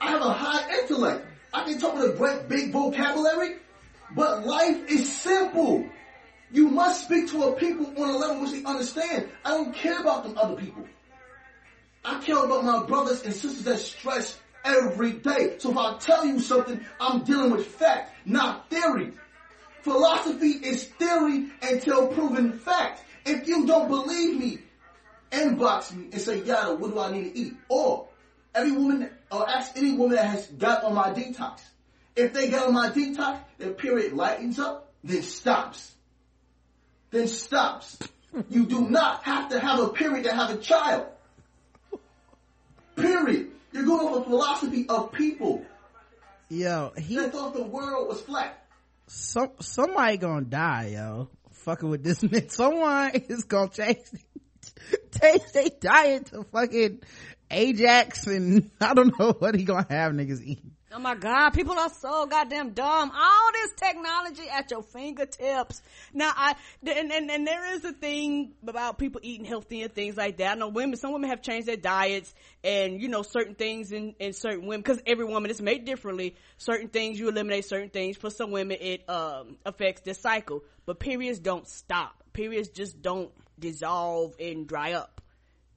I 0.00 0.10
have 0.10 0.22
a 0.22 0.32
high 0.32 0.80
intellect. 0.80 1.26
I 1.52 1.64
can 1.64 1.78
talk 1.78 1.94
with 1.96 2.14
a 2.14 2.16
great 2.16 2.48
big 2.48 2.72
vocabulary. 2.72 3.56
But 4.14 4.46
life 4.46 4.90
is 4.90 5.10
simple. 5.12 5.86
You 6.52 6.68
must 6.68 7.04
speak 7.04 7.30
to 7.30 7.44
a 7.44 7.52
people 7.52 7.86
on 7.86 8.10
a 8.10 8.16
level 8.16 8.42
which 8.42 8.52
they 8.52 8.64
understand. 8.64 9.28
I 9.44 9.50
don't 9.50 9.74
care 9.74 10.00
about 10.00 10.24
them 10.24 10.36
other 10.36 10.56
people. 10.56 10.84
I 12.04 12.20
care 12.20 12.44
about 12.44 12.64
my 12.64 12.82
brothers 12.84 13.22
and 13.24 13.32
sisters 13.32 13.64
that 13.64 13.78
stress 13.78 14.38
every 14.64 15.12
day. 15.12 15.56
So 15.58 15.70
if 15.70 15.76
I 15.76 15.96
tell 15.98 16.26
you 16.26 16.40
something, 16.40 16.84
I'm 16.98 17.22
dealing 17.24 17.50
with 17.50 17.66
fact, 17.66 18.12
not 18.24 18.68
theory. 18.70 19.12
Philosophy 19.82 20.50
is 20.50 20.84
theory 20.84 21.50
until 21.62 22.08
proven 22.08 22.58
fact. 22.58 23.04
If 23.24 23.46
you 23.46 23.66
don't 23.66 23.88
believe 23.88 24.38
me, 24.38 24.58
inbox 25.30 25.94
me 25.94 26.08
and 26.12 26.20
say, 26.20 26.42
Yada, 26.42 26.74
what 26.74 26.92
do 26.92 26.98
I 26.98 27.12
need 27.12 27.34
to 27.34 27.38
eat? 27.38 27.54
Or 27.68 28.08
every 28.54 28.72
woman, 28.72 29.10
or 29.30 29.48
ask 29.48 29.76
any 29.76 29.92
woman 29.92 30.16
that 30.16 30.26
has 30.26 30.46
got 30.46 30.84
on 30.84 30.94
my 30.94 31.10
detox. 31.12 31.60
If 32.16 32.32
they 32.32 32.50
get 32.50 32.62
on 32.62 32.74
my 32.74 32.90
detox, 32.90 33.38
their 33.58 33.72
period 33.72 34.14
lightens 34.14 34.58
up, 34.58 34.92
then 35.04 35.22
stops. 35.22 35.94
Then 37.10 37.26
stops. 37.28 37.98
You 38.48 38.66
do 38.66 38.88
not 38.88 39.24
have 39.24 39.50
to 39.50 39.58
have 39.58 39.80
a 39.80 39.88
period 39.88 40.24
to 40.24 40.34
have 40.34 40.50
a 40.50 40.56
child. 40.58 41.06
Period. 42.96 43.50
You're 43.72 43.84
going 43.84 44.06
off 44.06 44.26
a 44.26 44.28
philosophy 44.28 44.86
of 44.88 45.12
people 45.12 45.64
Yo, 46.48 46.92
he 46.98 47.14
that 47.16 47.30
thought 47.32 47.54
the 47.54 47.62
world 47.62 48.08
was 48.08 48.20
flat. 48.20 48.64
some 49.06 49.50
somebody 49.60 50.16
gonna 50.16 50.44
die, 50.44 50.90
yo. 50.94 51.30
Fucking 51.52 51.88
with 51.88 52.02
this 52.02 52.20
nigga. 52.22 52.50
Someone 52.50 53.10
is 53.28 53.44
gonna 53.44 53.70
change 53.70 53.98
change 55.20 55.42
their 55.52 55.68
diet 55.80 56.26
to 56.26 56.44
fucking 56.52 57.00
Ajax 57.50 58.26
and 58.26 58.70
I 58.80 58.94
don't 58.94 59.16
know 59.18 59.32
what 59.32 59.54
he 59.54 59.62
gonna 59.64 59.86
have 59.88 60.12
niggas 60.12 60.42
eat. 60.42 60.64
Oh 60.92 60.98
my 60.98 61.14
god, 61.14 61.50
people 61.50 61.78
are 61.78 61.88
so 61.88 62.26
goddamn 62.26 62.70
dumb. 62.70 63.12
All 63.14 63.52
this 63.52 63.72
technology 63.76 64.48
at 64.50 64.72
your 64.72 64.82
fingertips. 64.82 65.80
Now 66.12 66.32
I 66.34 66.56
and, 66.84 67.12
and 67.12 67.30
and 67.30 67.46
there 67.46 67.74
is 67.74 67.84
a 67.84 67.92
thing 67.92 68.54
about 68.66 68.98
people 68.98 69.20
eating 69.22 69.44
healthy 69.44 69.82
and 69.82 69.94
things 69.94 70.16
like 70.16 70.38
that. 70.38 70.50
I 70.50 70.54
know 70.56 70.66
women, 70.66 70.96
some 70.96 71.12
women 71.12 71.30
have 71.30 71.42
changed 71.42 71.68
their 71.68 71.76
diets 71.76 72.34
and 72.64 73.00
you 73.00 73.06
know 73.06 73.22
certain 73.22 73.54
things 73.54 73.92
in 73.92 74.16
in 74.18 74.32
certain 74.32 74.66
women 74.66 74.80
because 74.80 75.00
every 75.06 75.26
woman 75.26 75.48
is 75.52 75.62
made 75.62 75.84
differently. 75.84 76.34
Certain 76.58 76.88
things 76.88 77.20
you 77.20 77.28
eliminate, 77.28 77.66
certain 77.66 77.90
things 77.90 78.16
for 78.16 78.28
some 78.28 78.50
women 78.50 78.76
it 78.80 79.08
um 79.08 79.58
affects 79.64 80.00
their 80.00 80.14
cycle. 80.14 80.64
But 80.86 80.98
periods 80.98 81.38
don't 81.38 81.68
stop. 81.68 82.24
Periods 82.32 82.68
just 82.68 83.00
don't 83.00 83.30
dissolve 83.60 84.34
and 84.40 84.66
dry 84.66 84.94
up. 84.94 85.20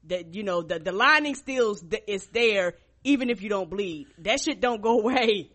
That 0.05 0.33
you 0.33 0.41
know 0.41 0.63
the 0.63 0.79
the 0.79 0.91
lining 0.91 1.35
still 1.35 1.77
is 2.07 2.25
there 2.27 2.73
even 3.03 3.29
if 3.29 3.41
you 3.41 3.49
don't 3.49 3.69
bleed. 3.69 4.07
That 4.19 4.39
shit 4.39 4.61
don't 4.61 4.81
go 4.81 4.99
away. 5.01 5.51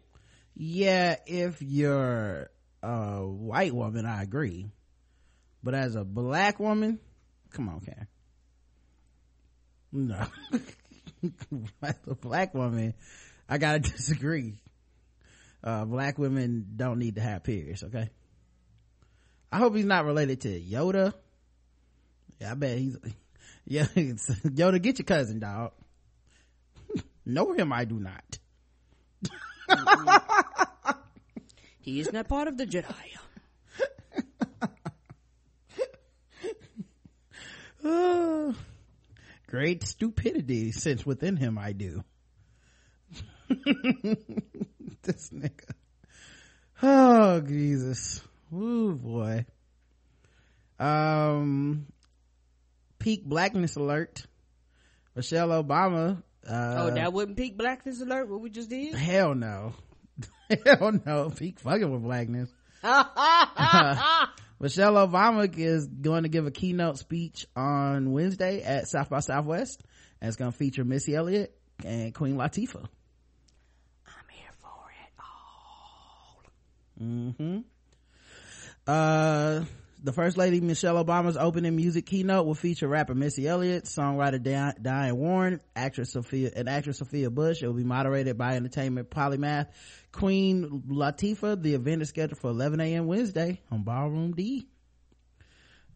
Yeah, 0.54 1.16
if 1.26 1.62
you're 1.62 2.50
a 2.82 3.20
white 3.26 3.74
woman, 3.74 4.06
I 4.06 4.22
agree. 4.22 4.70
But 5.62 5.74
as 5.74 5.94
a 5.94 6.04
black 6.04 6.58
woman, 6.60 7.00
come 7.52 7.68
on, 7.68 7.80
Cam. 7.80 8.06
No. 9.92 10.26
as 11.82 11.94
a 12.06 12.14
black 12.14 12.54
woman, 12.54 12.94
I 13.48 13.58
gotta 13.58 13.78
disagree. 13.80 14.54
Uh, 15.62 15.84
black 15.84 16.18
women 16.18 16.66
don't 16.76 16.98
need 16.98 17.16
to 17.16 17.20
have 17.20 17.42
periods, 17.42 17.82
okay? 17.82 18.10
I 19.50 19.58
hope 19.58 19.74
he's 19.74 19.84
not 19.84 20.04
related 20.04 20.42
to 20.42 20.60
Yoda. 20.60 21.14
Yeah, 22.40 22.52
I 22.52 22.54
bet 22.54 22.78
he's, 22.78 22.96
yeah, 23.64 23.84
Yoda, 23.84 24.80
get 24.80 24.98
your 24.98 25.06
cousin, 25.06 25.40
dog. 25.40 25.72
Know 27.28 27.52
him, 27.52 27.72
I 27.72 27.84
do 27.84 28.00
not. 28.00 28.38
he 31.80 32.00
is 32.00 32.12
not 32.12 32.28
part 32.28 32.48
of 32.48 32.56
the 32.56 32.66
Jedi. 32.66 32.94
Uh, 37.84 38.52
great 39.46 39.84
stupidity 39.84 40.72
since 40.72 41.06
within 41.06 41.36
him 41.36 41.58
I 41.58 41.72
do. 41.72 42.02
this 43.48 45.30
nigga. 45.30 45.70
Oh, 46.82 47.40
Jesus. 47.40 48.20
Ooh, 48.52 48.94
boy. 48.94 49.46
Um, 50.78 51.86
peak 52.98 53.24
blackness 53.24 53.76
alert. 53.76 54.26
Michelle 55.14 55.48
Obama. 55.48 56.22
Uh, 56.48 56.74
oh, 56.78 56.90
that 56.90 57.12
wouldn't 57.12 57.36
peak 57.36 57.58
blackness 57.58 58.00
alert. 58.00 58.28
What 58.28 58.40
we 58.40 58.50
just 58.50 58.70
did? 58.70 58.94
Hell 58.94 59.34
no. 59.34 59.74
hell 60.64 60.92
no. 61.04 61.30
Peak 61.30 61.60
fucking 61.60 61.90
with 61.90 62.02
blackness. 62.02 62.50
Michelle 64.60 64.94
Obama 64.94 65.56
is 65.56 65.86
going 65.86 66.24
to 66.24 66.28
give 66.28 66.46
a 66.46 66.50
keynote 66.50 66.98
speech 66.98 67.46
on 67.54 68.12
Wednesday 68.12 68.62
at 68.62 68.88
South 68.88 69.08
by 69.08 69.20
Southwest, 69.20 69.82
and 70.20 70.28
it's 70.28 70.36
going 70.36 70.50
to 70.50 70.56
feature 70.56 70.84
Missy 70.84 71.14
Elliott 71.14 71.54
and 71.84 72.14
Queen 72.14 72.36
Latifah. 72.36 72.86
I'm 74.06 74.28
here 74.30 74.52
for 74.58 74.90
it 74.90 75.12
all. 75.20 76.42
Mm-hmm. 77.00 77.58
Uh, 78.86 79.64
the 80.02 80.12
First 80.12 80.36
Lady 80.36 80.60
Michelle 80.60 81.02
Obama's 81.02 81.36
opening 81.36 81.74
music 81.74 82.06
keynote 82.06 82.46
will 82.46 82.54
feature 82.54 82.86
rapper 82.86 83.14
Missy 83.14 83.48
Elliott, 83.48 83.84
songwriter 83.84 84.42
Diane, 84.80 85.16
Warren, 85.16 85.60
actress 85.74 86.12
Sophia, 86.12 86.50
and 86.54 86.68
actress 86.68 86.98
Sophia 86.98 87.30
Bush. 87.30 87.62
It 87.62 87.66
will 87.66 87.74
be 87.74 87.84
moderated 87.84 88.38
by 88.38 88.56
entertainment 88.56 89.10
polymath 89.10 89.68
Queen 90.12 90.82
Latifah. 90.88 91.60
The 91.60 91.74
event 91.74 92.02
is 92.02 92.10
scheduled 92.10 92.38
for 92.38 92.50
11 92.50 92.80
a.m. 92.80 93.06
Wednesday 93.06 93.60
on 93.70 93.82
Ballroom 93.82 94.32
D. 94.34 94.68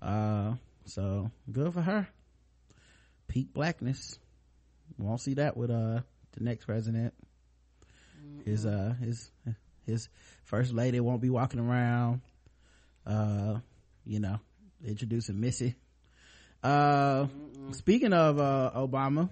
Uh, 0.00 0.54
so 0.84 1.30
good 1.50 1.72
for 1.72 1.82
her. 1.82 2.08
Peak 3.28 3.52
blackness. 3.52 4.18
Won't 4.98 5.20
see 5.20 5.34
that 5.34 5.56
with 5.56 5.70
uh 5.70 6.00
the 6.32 6.40
next 6.40 6.66
president. 6.66 7.14
His 8.44 8.66
uh 8.66 8.94
his 9.00 9.30
his 9.86 10.08
first 10.44 10.72
lady 10.72 11.00
won't 11.00 11.22
be 11.22 11.30
walking 11.30 11.60
around 11.60 12.20
uh 13.06 13.58
you 14.04 14.20
know 14.20 14.38
introducing 14.86 15.40
missy. 15.40 15.74
Uh 16.62 17.26
speaking 17.72 18.12
of 18.12 18.38
uh 18.38 18.70
obama 18.76 19.30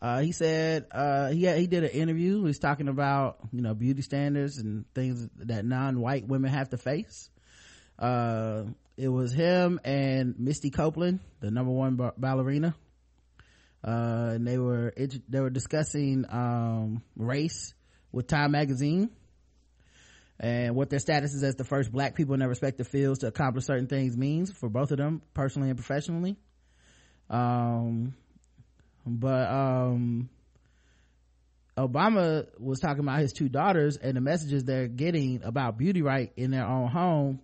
uh 0.00 0.20
he 0.20 0.32
said 0.32 0.86
uh 0.92 1.28
he 1.30 1.46
he 1.46 1.66
did 1.66 1.84
an 1.84 1.90
interview. 1.90 2.44
He's 2.44 2.58
talking 2.58 2.88
about 2.88 3.38
you 3.52 3.62
know 3.62 3.74
beauty 3.74 4.02
standards 4.02 4.58
and 4.58 4.84
things 4.94 5.28
that 5.38 5.64
non-white 5.64 6.26
women 6.26 6.50
have 6.50 6.70
to 6.70 6.76
face. 6.78 7.30
Uh 7.98 8.64
it 8.96 9.08
was 9.08 9.32
him 9.32 9.80
and 9.84 10.38
misty 10.38 10.70
copeland 10.70 11.20
the 11.40 11.50
number 11.50 11.72
one 11.72 11.96
ba- 11.96 12.14
ballerina. 12.16 12.74
Uh 13.84 14.32
and 14.34 14.46
they 14.46 14.58
were 14.58 14.92
they 15.28 15.40
were 15.40 15.50
discussing 15.50 16.24
um 16.28 17.02
race 17.16 17.74
with 18.12 18.26
time 18.26 18.52
magazine 18.52 19.10
and 20.38 20.74
what 20.74 20.90
their 20.90 20.98
status 20.98 21.34
is 21.34 21.42
as 21.42 21.56
the 21.56 21.64
first 21.64 21.90
black 21.90 22.14
people 22.14 22.34
in 22.34 22.40
their 22.40 22.48
respective 22.48 22.86
fields 22.88 23.20
to 23.20 23.26
accomplish 23.26 23.64
certain 23.64 23.86
things 23.86 24.16
means 24.16 24.52
for 24.52 24.68
both 24.68 24.90
of 24.90 24.98
them 24.98 25.22
personally 25.34 25.70
and 25.70 25.78
professionally. 25.78 26.36
Um 27.30 28.14
but 29.06 29.48
um 29.48 30.28
obama 31.78 32.46
was 32.58 32.80
talking 32.80 33.00
about 33.00 33.20
his 33.20 33.32
two 33.32 33.48
daughters 33.48 33.96
and 33.96 34.16
the 34.16 34.20
messages 34.20 34.64
they're 34.64 34.88
getting 34.88 35.42
about 35.44 35.76
beauty 35.76 36.02
right 36.02 36.32
in 36.36 36.50
their 36.50 36.66
own 36.66 36.88
home 36.88 37.40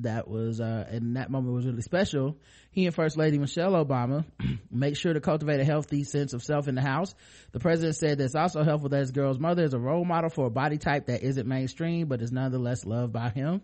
that 0.00 0.28
was 0.28 0.60
uh 0.60 0.86
and 0.88 1.16
that 1.16 1.30
moment 1.30 1.54
was 1.54 1.66
really 1.66 1.82
special. 1.82 2.36
He 2.70 2.86
and 2.86 2.94
first 2.94 3.16
lady 3.16 3.38
michelle 3.38 3.72
obama 3.72 4.24
make 4.70 4.96
sure 4.96 5.12
to 5.12 5.20
cultivate 5.20 5.60
a 5.60 5.64
healthy 5.64 6.04
sense 6.04 6.32
of 6.32 6.42
self 6.42 6.68
in 6.68 6.74
the 6.74 6.82
house. 6.82 7.14
The 7.52 7.60
president 7.60 7.96
said 7.96 8.18
that's 8.18 8.34
also 8.34 8.62
helpful 8.62 8.88
that 8.90 9.00
his 9.00 9.10
girl's 9.10 9.38
mother 9.38 9.64
is 9.64 9.74
a 9.74 9.78
role 9.78 10.04
model 10.04 10.30
for 10.30 10.46
a 10.46 10.50
body 10.50 10.78
type 10.78 11.06
that 11.06 11.22
isn't 11.22 11.46
mainstream 11.46 12.08
but 12.08 12.22
is 12.22 12.32
nonetheless 12.32 12.84
loved 12.84 13.12
by 13.12 13.30
him. 13.30 13.62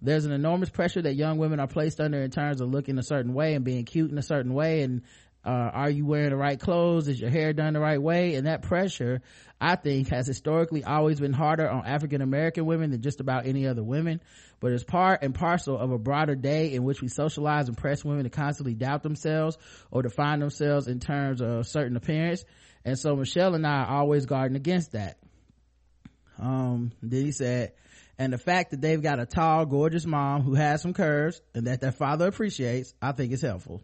There's 0.00 0.24
an 0.24 0.32
enormous 0.32 0.70
pressure 0.70 1.02
that 1.02 1.14
young 1.14 1.38
women 1.38 1.58
are 1.58 1.66
placed 1.66 2.00
under 2.00 2.22
in 2.22 2.30
terms 2.30 2.60
of 2.60 2.70
looking 2.70 2.98
a 2.98 3.02
certain 3.02 3.34
way 3.34 3.54
and 3.54 3.64
being 3.64 3.84
cute 3.84 4.10
in 4.12 4.18
a 4.18 4.22
certain 4.22 4.54
way 4.54 4.82
and 4.82 5.02
uh, 5.48 5.70
are 5.72 5.88
you 5.88 6.04
wearing 6.04 6.28
the 6.28 6.36
right 6.36 6.60
clothes? 6.60 7.08
Is 7.08 7.18
your 7.18 7.30
hair 7.30 7.54
done 7.54 7.72
the 7.72 7.80
right 7.80 8.00
way? 8.00 8.34
And 8.34 8.46
that 8.46 8.62
pressure 8.62 9.22
i 9.60 9.74
think 9.74 10.10
has 10.10 10.26
historically 10.26 10.84
always 10.84 11.18
been 11.18 11.32
harder 11.32 11.68
on 11.68 11.84
african 11.84 12.22
american 12.22 12.64
women 12.64 12.92
than 12.92 13.02
just 13.02 13.20
about 13.20 13.46
any 13.46 13.66
other 13.66 13.82
women. 13.82 14.20
But 14.60 14.72
it's 14.72 14.84
part 14.84 15.22
and 15.22 15.34
parcel 15.34 15.78
of 15.78 15.90
a 15.90 15.98
broader 15.98 16.34
day 16.34 16.74
in 16.74 16.84
which 16.84 17.00
we 17.00 17.08
socialize 17.08 17.68
and 17.68 17.76
press 17.76 18.04
women 18.04 18.24
to 18.24 18.30
constantly 18.30 18.74
doubt 18.74 19.02
themselves 19.02 19.56
or 19.90 20.02
define 20.02 20.40
themselves 20.40 20.86
in 20.86 21.00
terms 21.00 21.40
of 21.40 21.66
certain 21.66 21.96
appearance. 21.96 22.44
And 22.84 22.98
so 22.98 23.16
michelle 23.16 23.54
and 23.54 23.66
i 23.66 23.84
are 23.84 24.00
always 24.00 24.26
guarding 24.26 24.56
against 24.56 24.92
that. 24.92 25.18
Um 26.38 26.92
then 27.02 27.24
he 27.24 27.32
said 27.32 27.72
and 28.18 28.32
the 28.32 28.38
fact 28.38 28.72
that 28.72 28.80
they've 28.82 29.02
got 29.02 29.18
a 29.18 29.26
tall 29.26 29.64
gorgeous 29.64 30.04
mom 30.04 30.42
who 30.42 30.54
has 30.54 30.82
some 30.82 30.92
curves 30.92 31.40
and 31.54 31.66
that 31.68 31.80
their 31.80 31.92
father 31.92 32.26
appreciates 32.28 32.92
i 33.00 33.12
think 33.12 33.32
is 33.32 33.42
helpful 33.42 33.82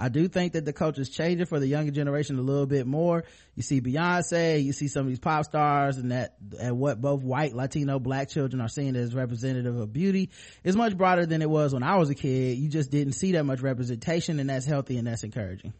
I 0.00 0.08
do 0.08 0.28
think 0.28 0.52
that 0.52 0.64
the 0.64 0.72
culture 0.72 1.00
is 1.00 1.08
changing 1.08 1.46
for 1.46 1.58
the 1.58 1.66
younger 1.66 1.90
generation 1.90 2.38
a 2.38 2.42
little 2.42 2.66
bit 2.66 2.86
more. 2.86 3.24
You 3.56 3.64
see 3.64 3.80
Beyonce, 3.80 4.62
you 4.62 4.72
see 4.72 4.86
some 4.86 5.02
of 5.02 5.08
these 5.08 5.18
pop 5.18 5.44
stars 5.44 5.96
and 5.98 6.12
that, 6.12 6.36
and 6.60 6.78
what 6.78 7.00
both 7.00 7.22
white, 7.22 7.52
Latino, 7.52 7.98
black 7.98 8.28
children 8.28 8.60
are 8.60 8.68
seen 8.68 8.94
as 8.94 9.12
representative 9.12 9.76
of 9.76 9.92
beauty 9.92 10.30
is 10.62 10.76
much 10.76 10.96
broader 10.96 11.26
than 11.26 11.42
it 11.42 11.50
was 11.50 11.74
when 11.74 11.82
I 11.82 11.96
was 11.96 12.10
a 12.10 12.14
kid. 12.14 12.58
You 12.58 12.68
just 12.68 12.92
didn't 12.92 13.14
see 13.14 13.32
that 13.32 13.44
much 13.44 13.60
representation 13.60 14.38
and 14.38 14.48
that's 14.48 14.66
healthy 14.66 14.98
and 14.98 15.06
that's 15.08 15.24
encouraging. 15.24 15.72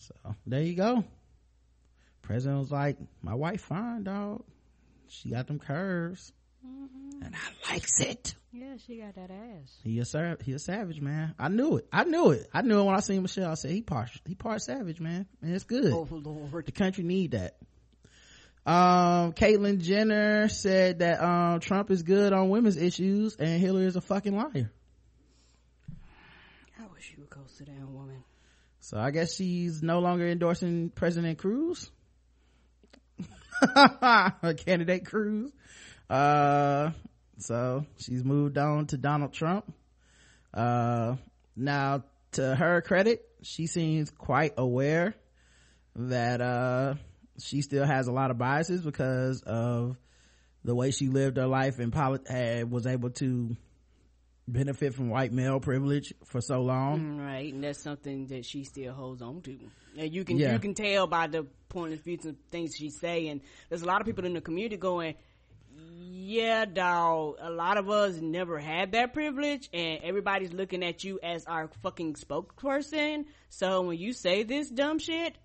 So 0.00 0.34
there 0.46 0.60
you 0.60 0.74
go. 0.74 1.04
President 2.20 2.60
was 2.60 2.70
like, 2.70 2.98
my 3.22 3.34
wife 3.34 3.62
fine, 3.62 4.02
dog. 4.02 4.44
She 5.08 5.30
got 5.30 5.46
them 5.46 5.58
curves. 5.58 6.34
Mm-hmm. 6.66 7.22
And 7.22 7.34
I 7.34 7.72
likes 7.72 8.00
it. 8.00 8.34
Yeah, 8.52 8.76
she 8.86 8.96
got 8.96 9.14
that 9.14 9.30
ass. 9.30 9.78
He 9.84 10.00
a 10.00 10.36
he 10.42 10.52
a 10.52 10.58
savage 10.58 11.00
man. 11.00 11.34
I 11.38 11.48
knew 11.48 11.76
it. 11.76 11.86
I 11.92 12.04
knew 12.04 12.30
it. 12.30 12.48
I 12.52 12.62
knew 12.62 12.80
it 12.80 12.84
when 12.84 12.94
I 12.94 13.00
seen 13.00 13.22
Michelle. 13.22 13.50
I 13.50 13.54
said 13.54 13.70
he 13.70 13.82
part 13.82 14.10
he 14.26 14.34
part 14.34 14.62
savage 14.62 15.00
man, 15.00 15.26
and 15.42 15.54
it's 15.54 15.64
good. 15.64 15.92
Oh 15.92 16.08
Lord, 16.10 16.66
the 16.66 16.72
country 16.72 17.04
need 17.04 17.32
that. 17.32 17.56
Um, 18.66 19.32
Caitlyn 19.32 19.80
Jenner 19.80 20.48
said 20.48 20.98
that 21.00 21.22
um 21.22 21.60
Trump 21.60 21.90
is 21.90 22.02
good 22.02 22.32
on 22.32 22.48
women's 22.48 22.76
issues, 22.76 23.36
and 23.36 23.60
Hillary 23.60 23.86
is 23.86 23.96
a 23.96 24.00
fucking 24.00 24.36
liar. 24.36 24.70
I 26.78 26.86
wish 26.92 27.12
you 27.14 27.20
would 27.20 27.30
go 27.30 27.40
sit 27.46 27.66
down, 27.66 27.94
woman. 27.94 28.24
So 28.80 28.98
I 28.98 29.10
guess 29.10 29.34
she's 29.34 29.82
no 29.82 30.00
longer 30.00 30.26
endorsing 30.26 30.90
President 30.90 31.38
Cruz, 31.38 31.90
candidate 34.56 35.06
Cruz 35.06 35.52
uh 36.10 36.90
so 37.38 37.84
she's 37.98 38.24
moved 38.24 38.58
on 38.58 38.86
to 38.86 38.96
donald 38.96 39.32
trump. 39.32 39.72
Uh 40.54 41.16
now 41.56 42.02
to 42.32 42.54
her 42.54 42.80
credit 42.80 43.24
she 43.42 43.66
seems 43.66 44.10
quite 44.10 44.54
aware 44.56 45.14
that 45.96 46.40
uh 46.40 46.94
she 47.38 47.62
still 47.62 47.84
has 47.84 48.08
a 48.08 48.12
lot 48.12 48.30
of 48.30 48.38
biases 48.38 48.80
because 48.80 49.42
of 49.42 49.96
the 50.64 50.74
way 50.74 50.90
she 50.90 51.06
lived 51.08 51.36
her 51.36 51.46
life 51.46 51.78
and 51.78 51.94
had, 51.94 52.70
was 52.70 52.86
able 52.86 53.10
to 53.10 53.56
benefit 54.48 54.94
from 54.94 55.08
white 55.08 55.32
male 55.32 55.60
privilege 55.60 56.12
for 56.24 56.40
so 56.40 56.62
long. 56.62 57.18
Right 57.18 57.52
and 57.52 57.62
that's 57.62 57.82
something 57.82 58.26
that 58.28 58.44
she 58.44 58.64
still 58.64 58.92
holds 58.92 59.22
on 59.22 59.42
to. 59.42 59.58
And 59.98 60.12
you 60.12 60.24
can 60.24 60.38
Yeah. 60.38 60.54
you 60.54 60.58
can 60.58 60.74
tell 60.74 61.06
by 61.06 61.26
the 61.26 61.44
point 61.68 61.92
of 61.92 62.00
view 62.02 62.18
of 62.24 62.34
things 62.50 62.74
she's 62.76 62.98
saying 62.98 63.42
there's 63.68 63.82
a 63.82 63.86
lot 63.86 64.00
of 64.00 64.06
people 64.06 64.24
in 64.24 64.32
the 64.34 64.40
community 64.40 64.76
going 64.78 65.14
yeah, 65.80 66.64
dog. 66.66 67.36
A 67.40 67.50
lot 67.50 67.76
of 67.78 67.88
us 67.90 68.16
never 68.16 68.58
had 68.58 68.92
that 68.92 69.12
privilege, 69.14 69.68
and 69.72 70.00
everybody's 70.02 70.52
looking 70.52 70.82
at 70.84 71.04
you 71.04 71.18
as 71.22 71.44
our 71.46 71.68
fucking 71.82 72.14
spokesperson. 72.14 73.24
So 73.48 73.82
when 73.82 73.98
you 73.98 74.12
say 74.12 74.42
this 74.42 74.68
dumb 74.68 74.98
shit, 74.98 75.36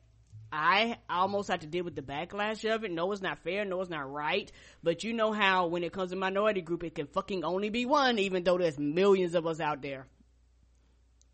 I 0.51 0.97
almost 1.09 1.49
have 1.49 1.61
to 1.61 1.67
deal 1.67 1.83
with 1.83 1.95
the 1.95 2.01
backlash 2.01 2.63
of 2.73 2.83
it. 2.83 2.91
No, 2.91 3.11
it's 3.11 3.21
not 3.21 3.43
fair. 3.43 3.65
No, 3.65 3.81
it's 3.81 3.89
not 3.89 4.11
right. 4.11 4.51
But 4.83 5.03
you 5.03 5.13
know 5.13 5.31
how 5.31 5.67
when 5.67 5.83
it 5.83 5.93
comes 5.93 6.11
to 6.11 6.17
minority 6.17 6.61
group, 6.61 6.83
it 6.83 6.95
can 6.95 7.07
fucking 7.07 7.43
only 7.43 7.69
be 7.69 7.85
one, 7.85 8.19
even 8.19 8.43
though 8.43 8.57
there's 8.57 8.77
millions 8.79 9.35
of 9.35 9.47
us 9.47 9.59
out 9.59 9.81
there. 9.81 10.07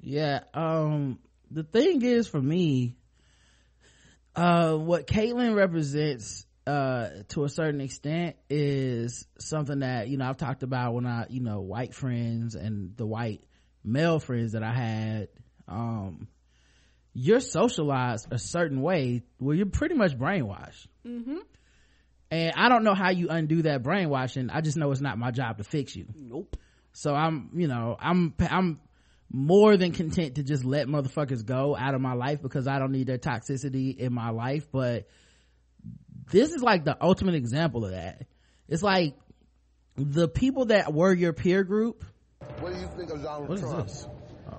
yeah 0.02 0.40
um 0.54 1.20
the 1.52 1.64
thing 1.64 2.02
is 2.02 2.28
for 2.28 2.42
me 2.42 2.96
uh 4.36 4.74
what 4.76 5.08
caitlyn 5.08 5.56
represents 5.56 6.46
uh 6.70 7.10
to 7.30 7.44
a 7.44 7.50
certain 7.50 7.82
extent 7.82 8.36
is 8.50 9.26
something 9.40 9.80
that 9.80 10.08
you 10.10 10.18
know 10.18 10.28
i've 10.30 10.38
talked 10.38 10.64
about 10.64 10.94
when 10.94 11.06
i 11.06 11.26
you 11.30 11.42
know 11.42 11.62
white 11.62 11.94
friends 11.94 12.56
and 12.56 12.96
the 12.98 13.06
white 13.06 13.44
male 13.84 14.20
friends 14.20 14.52
that 14.52 14.64
i 14.64 14.74
had 14.74 15.28
um 15.68 16.28
you're 17.14 17.40
socialized 17.40 18.28
a 18.32 18.38
certain 18.38 18.82
way 18.82 19.24
where 19.40 19.56
you're 19.56 19.66
pretty 19.66 19.96
much 19.96 20.18
brainwashed 20.18 20.86
Mm-hmm. 21.06 21.38
and 22.32 22.54
i 22.56 22.70
don't 22.70 22.84
know 22.84 22.94
how 22.94 23.10
you 23.10 23.30
undo 23.30 23.62
that 23.64 23.82
brainwashing 23.84 24.50
i 24.52 24.62
just 24.62 24.78
know 24.78 24.92
it's 24.92 25.02
not 25.02 25.18
my 25.18 25.32
job 25.32 25.58
to 25.58 25.64
fix 25.64 25.96
you 25.96 26.06
Nope. 26.16 26.56
so 26.94 27.14
i'm 27.16 27.50
you 27.56 27.68
know 27.68 27.98
i'm 28.00 28.34
i'm 28.42 28.80
more 29.32 29.78
than 29.78 29.92
content 29.92 30.36
to 30.36 30.44
just 30.44 30.66
let 30.66 30.88
motherfuckers 30.88 31.46
go 31.46 31.76
out 31.76 31.94
of 31.94 32.02
my 32.02 32.14
life 32.14 32.42
because 32.42 32.68
I 32.68 32.80
don't 32.80 32.92
need 32.92 33.06
their 33.06 33.20
toxicity 33.20 33.96
in 33.96 34.12
my 34.12 34.32
life. 34.32 34.68
But 34.72 35.08
this 36.32 36.54
is 36.54 36.62
like 36.62 36.84
the 36.86 36.98
ultimate 37.02 37.36
example 37.36 37.86
of 37.86 37.92
that. 37.92 38.24
It's 38.68 38.84
like 38.84 39.16
the 39.96 40.28
people 40.28 40.66
that 40.66 40.94
were 40.94 41.14
your 41.14 41.34
peer 41.34 41.64
group. 41.64 42.04
What 42.60 42.74
do 42.74 42.80
you 42.80 42.88
think 42.98 43.10
of 43.12 43.22
Donald 43.24 43.50
What 43.50 43.56
is 43.58 43.62
Trump? 43.64 43.88
this? 43.88 44.08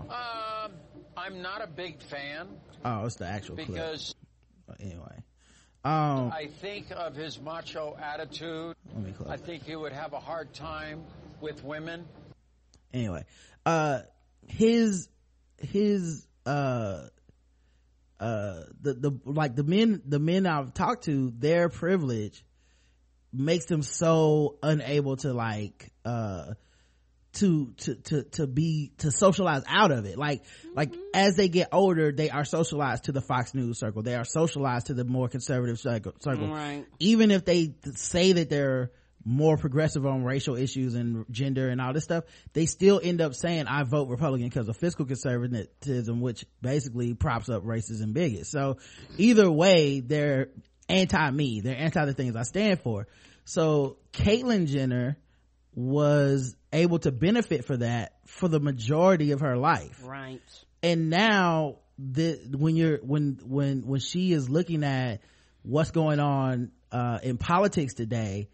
Um, 0.09 0.73
I'm 1.16 1.43
not 1.43 1.62
a 1.62 1.66
big 1.66 2.01
fan 2.03 2.49
Oh, 2.85 3.05
it's 3.07 3.16
the 3.16 3.27
actual 3.27 3.57
clip. 3.57 3.68
because 3.68 4.14
Anyway. 4.81 5.23
Um, 5.83 6.31
I 6.31 6.49
think 6.61 6.87
of 6.95 7.16
his 7.16 7.41
macho 7.41 7.97
attitude. 8.01 8.77
Let 8.95 9.03
me 9.05 9.12
close 9.12 9.29
I 9.31 9.37
think 9.39 9.64
he 9.64 9.75
would 9.77 9.93
have 9.93 10.12
a 10.12 10.21
hard 10.21 10.53
time 10.53 11.03
with 11.41 11.64
women. 11.64 12.05
anyway 12.93 13.25
uh 13.64 14.01
his 14.47 15.09
his 15.59 16.27
uh 16.47 17.05
uh 18.21 18.64
the 18.83 18.95
the 18.95 19.21
like 19.25 19.57
the 19.57 19.64
men 19.64 20.03
the 20.07 20.18
men 20.18 20.47
i've 20.47 20.75
talked 20.75 21.05
to 21.05 21.33
their 21.39 21.68
privilege 21.68 22.45
makes 23.33 23.64
them 23.66 23.83
so 23.83 24.59
unable 24.62 25.16
to 25.16 25.33
like 25.33 25.91
uh 26.05 26.53
to 27.33 27.73
to 27.77 27.95
to 27.95 28.23
to 28.25 28.47
be 28.47 28.93
to 28.99 29.11
socialize 29.11 29.62
out 29.68 29.93
of 29.93 30.05
it 30.05 30.18
like 30.18 30.43
like 30.75 30.93
as 31.14 31.37
they 31.37 31.49
get 31.49 31.68
older 31.73 32.11
they 32.11 32.29
are 32.29 32.45
socialized 32.45 33.05
to 33.05 33.12
the 33.12 33.21
fox 33.21 33.55
news 33.55 33.79
circle 33.79 34.03
they 34.03 34.16
are 34.16 34.25
socialized 34.25 34.87
to 34.87 34.95
the 34.95 35.05
more 35.05 35.29
conservative 35.29 35.79
circle, 35.79 36.12
circle. 36.21 36.49
Right. 36.49 36.85
even 36.99 37.31
if 37.31 37.45
they 37.45 37.75
say 37.95 38.33
that 38.33 38.51
they're 38.51 38.91
more 39.25 39.57
progressive 39.57 40.07
on 40.07 40.25
racial 40.25 40.57
issues 40.57 40.95
and 40.95 41.27
gender 41.31 41.68
and 41.68 41.81
all 41.81 41.93
this 41.93 42.05
stuff 42.05 42.25
they 42.55 42.64
still 42.64 43.01
end 43.03 43.21
up 43.21 43.35
saying 43.35 43.66
i 43.66 43.83
vote 43.83 44.09
republican 44.09 44.49
because 44.49 44.68
of 44.68 44.77
fiscal 44.77 45.05
conservatism 45.05 46.21
which 46.21 46.45
basically 46.62 47.14
props 47.14 47.49
up 47.49 47.64
racists 47.64 48.03
and 48.03 48.14
bigots. 48.14 48.51
So 48.51 48.79
either 49.18 49.51
way 49.51 50.01
they're 50.01 50.49
anti 50.89 51.31
me 51.31 51.61
they're 51.61 51.77
anti 51.77 52.05
the 52.05 52.14
things 52.14 52.37
i 52.37 52.43
stand 52.43 52.81
for. 52.81 53.07
So 53.45 53.99
caitlyn 54.12 54.66
jenner 54.66 55.16
was 55.75 56.57
able 56.73 56.99
to 57.01 57.12
benefit 57.12 57.64
for 57.64 57.77
that 57.77 58.14
for 58.27 58.49
the 58.49 58.61
majority 58.61 59.33
of 59.33 59.41
her 59.41 59.57
life. 59.57 60.01
Right. 60.05 60.41
and 60.83 61.11
now 61.11 61.77
the 61.99 62.41
when 62.57 62.77
you're 62.77 62.99
when 62.99 63.39
when 63.45 63.87
when 63.87 64.01
she 64.01 64.33
is 64.33 64.49
looking 64.49 64.85
at 64.85 65.21
what's 65.62 65.91
going 65.91 66.18
on 66.18 66.73
uh 66.91 67.18
in 67.23 67.37
politics 67.37 67.95
today 67.95 68.49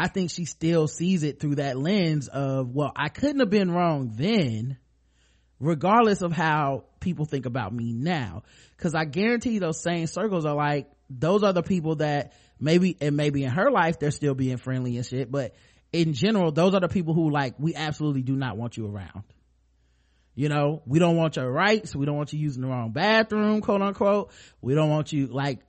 i 0.00 0.08
think 0.08 0.30
she 0.30 0.44
still 0.44 0.88
sees 0.88 1.22
it 1.22 1.40
through 1.40 1.56
that 1.56 1.78
lens 1.78 2.28
of 2.28 2.74
well 2.74 2.92
i 2.96 3.08
couldn't 3.08 3.40
have 3.40 3.50
been 3.50 3.70
wrong 3.70 4.12
then 4.14 4.76
regardless 5.60 6.22
of 6.22 6.32
how 6.32 6.84
people 7.00 7.26
think 7.26 7.46
about 7.46 7.72
me 7.72 7.92
now. 7.92 8.42
Because 8.76 8.94
i 8.94 9.04
guarantee 9.04 9.58
those 9.58 9.80
same 9.80 10.06
circles 10.06 10.44
are 10.44 10.56
like 10.56 10.90
those 11.10 11.42
are 11.42 11.52
the 11.52 11.62
people 11.62 11.96
that 11.96 12.32
maybe 12.58 12.96
and 13.00 13.16
maybe 13.16 13.44
in 13.44 13.50
her 13.50 13.70
life 13.70 13.98
they're 13.98 14.10
still 14.10 14.34
being 14.34 14.56
friendly 14.56 14.96
and 14.96 15.06
shit 15.06 15.30
but 15.30 15.54
in 15.92 16.14
general 16.14 16.52
those 16.52 16.74
are 16.74 16.80
the 16.80 16.88
people 16.88 17.14
who 17.14 17.30
like 17.30 17.54
we 17.58 17.74
absolutely 17.74 18.22
do 18.22 18.34
not 18.34 18.56
want 18.56 18.76
you 18.76 18.86
around. 18.86 19.22
You 20.34 20.48
know 20.48 20.82
we 20.86 20.98
don't 20.98 21.16
want 21.16 21.36
your 21.36 21.50
rights. 21.50 21.94
We 21.94 22.06
don't 22.06 22.16
want 22.16 22.32
you 22.32 22.38
using 22.38 22.62
the 22.62 22.68
wrong 22.68 22.92
bathroom 22.92 23.60
quote 23.60 23.82
unquote. 23.82 24.32
We 24.62 24.74
don't 24.74 24.88
want 24.88 25.12
you 25.12 25.26
like 25.26 25.60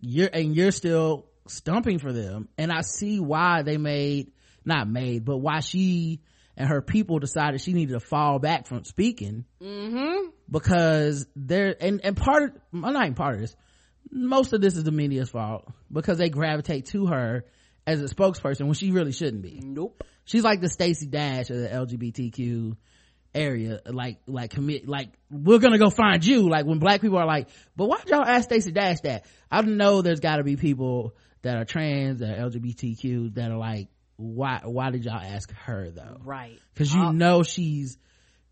you're 0.00 0.30
and 0.30 0.54
you're 0.54 0.72
still 0.72 1.26
stumping 1.46 1.98
for 1.98 2.12
them 2.12 2.48
and 2.56 2.70
i 2.72 2.82
see 2.82 3.18
why 3.20 3.62
they 3.62 3.76
made 3.76 4.32
not 4.64 4.88
made 4.88 5.24
but 5.24 5.38
why 5.38 5.60
she 5.60 6.20
and 6.56 6.68
her 6.68 6.82
people 6.82 7.18
decided 7.18 7.60
she 7.60 7.72
needed 7.72 7.94
to 7.94 8.00
fall 8.00 8.38
back 8.38 8.66
from 8.66 8.84
speaking. 8.84 9.44
Mm-hmm. 9.60 10.28
because 10.50 11.26
they're 11.34 11.74
and 11.80 12.00
and 12.04 12.16
part 12.16 12.42
of 12.44 12.52
not 12.72 13.02
even 13.02 13.14
part 13.14 13.34
of 13.34 13.40
this 13.40 13.56
most 14.10 14.52
of 14.52 14.60
this 14.60 14.76
is 14.76 14.84
the 14.84 14.92
media's 14.92 15.30
fault 15.30 15.66
because 15.90 16.18
they 16.18 16.28
gravitate 16.28 16.86
to 16.86 17.06
her 17.06 17.44
as 17.86 18.00
a 18.02 18.14
spokesperson 18.14 18.66
when 18.66 18.74
she 18.74 18.90
really 18.90 19.12
shouldn't 19.12 19.42
be. 19.42 19.60
Nope. 19.62 20.04
She's 20.24 20.44
like 20.44 20.60
the 20.60 20.68
Stacey 20.68 21.06
Dash 21.06 21.50
of 21.50 21.56
the 21.56 21.68
LGBTQ 21.68 22.76
area 23.34 23.80
like 23.86 24.18
like 24.26 24.50
commit 24.50 24.86
like 24.86 25.08
we're 25.30 25.58
gonna 25.58 25.78
go 25.78 25.88
find 25.88 26.22
you 26.22 26.50
like 26.50 26.66
when 26.66 26.78
black 26.78 27.00
people 27.00 27.16
are 27.16 27.24
like 27.24 27.48
but 27.74 27.86
why'd 27.86 28.06
y'all 28.06 28.22
ask 28.22 28.44
Stacey 28.44 28.72
Dash 28.72 29.00
that? 29.00 29.24
I 29.50 29.62
know 29.62 30.02
there's 30.02 30.20
gotta 30.20 30.44
be 30.44 30.56
people 30.56 31.14
that 31.42 31.56
are 31.56 31.64
trans 31.64 32.20
that 32.20 32.38
are 32.38 32.48
LGBTQ 32.50 33.34
that 33.34 33.50
are 33.50 33.58
like 33.58 33.88
why 34.16 34.60
why 34.64 34.90
did 34.90 35.04
y'all 35.04 35.14
ask 35.20 35.52
her 35.52 35.90
though? 35.90 36.18
Right. 36.24 36.58
because 36.74 36.94
you 36.94 37.12
know 37.12 37.42
she's 37.42 37.98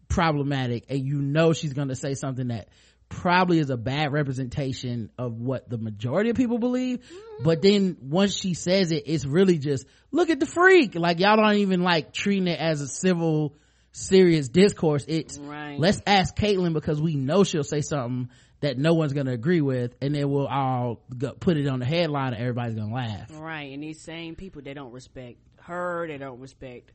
problematic 0.08 0.86
and 0.88 1.00
you 1.00 1.22
know 1.22 1.52
she's 1.52 1.72
going 1.72 1.88
to 1.88 1.96
say 1.96 2.14
something 2.14 2.48
that 2.48 2.68
probably 3.08 3.58
is 3.58 3.70
a 3.70 3.76
bad 3.76 4.12
representation 4.12 5.10
of 5.18 5.34
what 5.34 5.68
the 5.68 5.78
majority 5.78 6.30
of 6.30 6.36
people 6.36 6.58
believe. 6.58 6.98
Mm-hmm. 7.00 7.44
But 7.44 7.62
then 7.62 7.96
once 8.00 8.34
she 8.34 8.54
says 8.54 8.92
it 8.92 9.04
it's 9.06 9.24
really 9.24 9.58
just 9.58 9.86
look 10.10 10.30
at 10.30 10.40
the 10.40 10.46
freak. 10.46 10.94
Like 10.94 11.20
y'all 11.20 11.36
don't 11.36 11.56
even 11.56 11.82
like 11.82 12.12
treating 12.12 12.48
it 12.48 12.58
as 12.58 12.80
a 12.80 12.88
civil 12.88 13.54
serious 13.92 14.48
discourse. 14.48 15.04
It's 15.08 15.38
Right. 15.38 15.78
let's 15.78 16.00
ask 16.06 16.36
caitlyn 16.36 16.72
because 16.72 17.00
we 17.00 17.14
know 17.16 17.44
she'll 17.44 17.62
say 17.62 17.80
something 17.80 18.30
that 18.60 18.78
no 18.78 18.94
one's 18.94 19.12
going 19.12 19.26
to 19.26 19.32
agree 19.32 19.60
with 19.60 19.94
and 20.02 20.14
then 20.14 20.30
we'll 20.30 20.46
all 20.46 21.00
go, 21.16 21.32
put 21.32 21.56
it 21.56 21.66
on 21.66 21.78
the 21.80 21.86
headline 21.86 22.34
and 22.34 22.40
everybody's 22.42 22.74
going 22.74 22.88
to 22.88 22.94
laugh 22.94 23.28
Right, 23.32 23.72
and 23.72 23.82
these 23.82 24.00
same 24.00 24.34
people 24.36 24.62
they 24.62 24.74
don't 24.74 24.92
respect 24.92 25.38
her, 25.62 26.06
they 26.08 26.18
don't 26.18 26.40
respect 26.40 26.92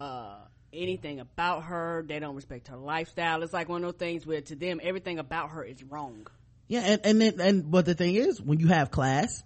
uh 0.00 0.36
anything 0.72 1.18
about 1.18 1.64
her, 1.64 2.04
they 2.06 2.18
don't 2.18 2.34
respect 2.36 2.68
her 2.68 2.76
lifestyle. 2.76 3.42
It's 3.42 3.52
like 3.54 3.68
one 3.68 3.82
of 3.84 3.92
those 3.92 3.98
things 3.98 4.26
where 4.26 4.40
to 4.42 4.54
them 4.54 4.80
everything 4.82 5.18
about 5.18 5.50
her 5.50 5.64
is 5.64 5.82
wrong. 5.82 6.26
Yeah, 6.66 6.80
and 6.80 7.00
and 7.04 7.20
then 7.20 7.40
and 7.40 7.70
but 7.70 7.86
the 7.86 7.94
thing 7.94 8.14
is, 8.14 8.40
when 8.40 8.60
you 8.60 8.68
have 8.68 8.90
class, 8.90 9.42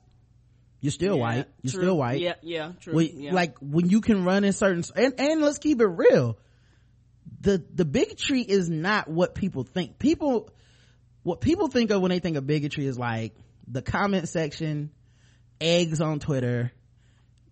you're 0.80 0.90
still 0.90 1.14
Yeah, 1.14 1.22
white. 1.22 1.46
You're 1.62 1.70
true. 1.72 1.82
still 1.82 1.96
white. 1.96 2.20
Yeah, 2.20 2.34
yeah, 2.42 2.72
true. 2.80 2.94
When- 2.94 3.20
yeah. 3.20 3.32
Like 3.32 3.56
when 3.60 3.88
you 3.88 4.00
can 4.00 4.24
run 4.24 4.42
in 4.42 4.52
certain 4.52 4.82
and 4.96 5.14
and 5.18 5.40
let's 5.40 5.58
keep 5.58 5.80
it 5.80 5.86
real. 5.86 6.36
The 7.40 7.64
the 7.72 7.84
bigotry 7.84 8.42
is 8.42 8.68
not 8.68 9.06
what 9.08 9.36
people 9.36 9.62
think. 9.62 10.00
People, 10.00 10.50
what 11.22 11.40
people 11.40 11.68
think 11.68 11.90
of 11.90 12.00
when 12.00 12.10
they 12.10 12.18
think 12.18 12.36
of 12.36 12.46
bigotry 12.46 12.86
is 12.86 12.98
like 12.98 13.34
the 13.68 13.82
comment 13.82 14.28
section, 14.28 14.90
eggs 15.60 16.00
on 16.00 16.18
Twitter, 16.18 16.72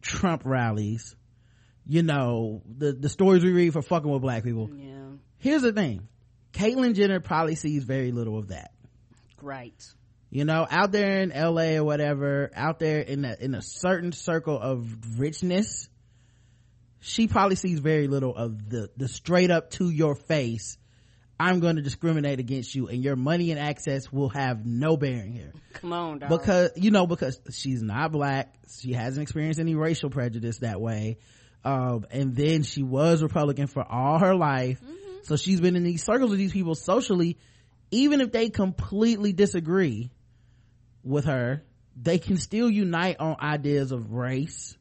Trump 0.02 0.42
rallies. 0.44 1.14
You 1.86 2.02
know 2.02 2.62
the 2.66 2.92
the 2.92 3.08
stories 3.08 3.42
we 3.42 3.52
read 3.52 3.72
for 3.72 3.82
fucking 3.82 4.10
with 4.10 4.22
black 4.22 4.44
people. 4.44 4.70
Yeah. 4.72 4.94
Here's 5.38 5.62
the 5.62 5.72
thing. 5.72 6.06
Caitlyn 6.52 6.94
Jenner 6.94 7.20
probably 7.20 7.54
sees 7.54 7.84
very 7.84 8.12
little 8.12 8.36
of 8.38 8.48
that 8.48 8.72
Great. 9.36 9.86
you 10.30 10.44
know 10.44 10.66
out 10.68 10.92
there 10.92 11.20
in 11.20 11.30
la 11.30 11.62
or 11.62 11.84
whatever 11.84 12.50
out 12.54 12.78
there 12.80 13.00
in 13.00 13.24
a 13.24 13.36
in 13.38 13.54
a 13.54 13.62
certain 13.62 14.12
circle 14.12 14.58
of 14.58 15.18
richness 15.20 15.88
she 16.98 17.28
probably 17.28 17.56
sees 17.56 17.78
very 17.78 18.08
little 18.08 18.34
of 18.34 18.68
the 18.68 18.90
the 18.96 19.08
straight 19.08 19.50
up 19.50 19.70
to 19.70 19.88
your 19.88 20.14
face 20.14 20.76
i'm 21.40 21.58
going 21.60 21.76
to 21.76 21.82
discriminate 21.82 22.38
against 22.38 22.74
you 22.74 22.88
and 22.88 23.02
your 23.02 23.16
money 23.16 23.50
and 23.50 23.58
access 23.58 24.12
will 24.12 24.28
have 24.28 24.64
no 24.66 24.96
bearing 24.96 25.32
here. 25.32 25.52
Come 25.72 25.92
on, 25.92 26.18
dog. 26.18 26.28
because 26.28 26.70
you 26.76 26.90
know 26.90 27.06
because 27.06 27.40
she's 27.50 27.82
not 27.82 28.12
black. 28.12 28.54
She 28.78 28.92
hasn't 28.92 29.22
experienced 29.22 29.58
any 29.58 29.74
racial 29.74 30.10
prejudice 30.10 30.58
that 30.58 30.80
way. 30.80 31.18
Um 31.64 32.06
and 32.10 32.36
then 32.36 32.62
she 32.62 32.82
was 32.82 33.22
republican 33.22 33.66
for 33.66 33.82
all 33.82 34.18
her 34.18 34.34
life. 34.34 34.80
So 35.22 35.36
she's 35.36 35.60
been 35.60 35.76
in 35.76 35.82
these 35.82 36.04
circles 36.04 36.30
with 36.30 36.38
these 36.38 36.52
people 36.52 36.74
socially. 36.74 37.38
Even 37.90 38.20
if 38.20 38.30
they 38.30 38.50
completely 38.50 39.32
disagree 39.32 40.10
with 41.02 41.24
her 41.24 41.62
they 41.96 42.18
can 42.18 42.36
still 42.36 42.70
unite 42.70 43.16
on 43.18 43.36
ideas 43.40 43.92
of 43.92 44.12
race 44.12 44.76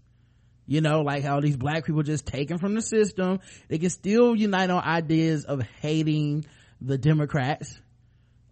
you 0.70 0.82
know 0.82 1.02
like 1.02 1.24
how 1.24 1.40
these 1.40 1.58
black 1.58 1.84
people 1.84 2.04
just 2.04 2.28
taken 2.28 2.60
from 2.60 2.76
the 2.76 2.82
system. 2.84 3.40
They 3.70 3.80
can 3.80 3.90
still 3.90 4.36
unite 4.36 4.70
on 4.70 4.84
ideas 4.84 5.46
of 5.46 5.64
hating 5.82 6.46
the 6.80 6.96
democrats. 6.96 7.76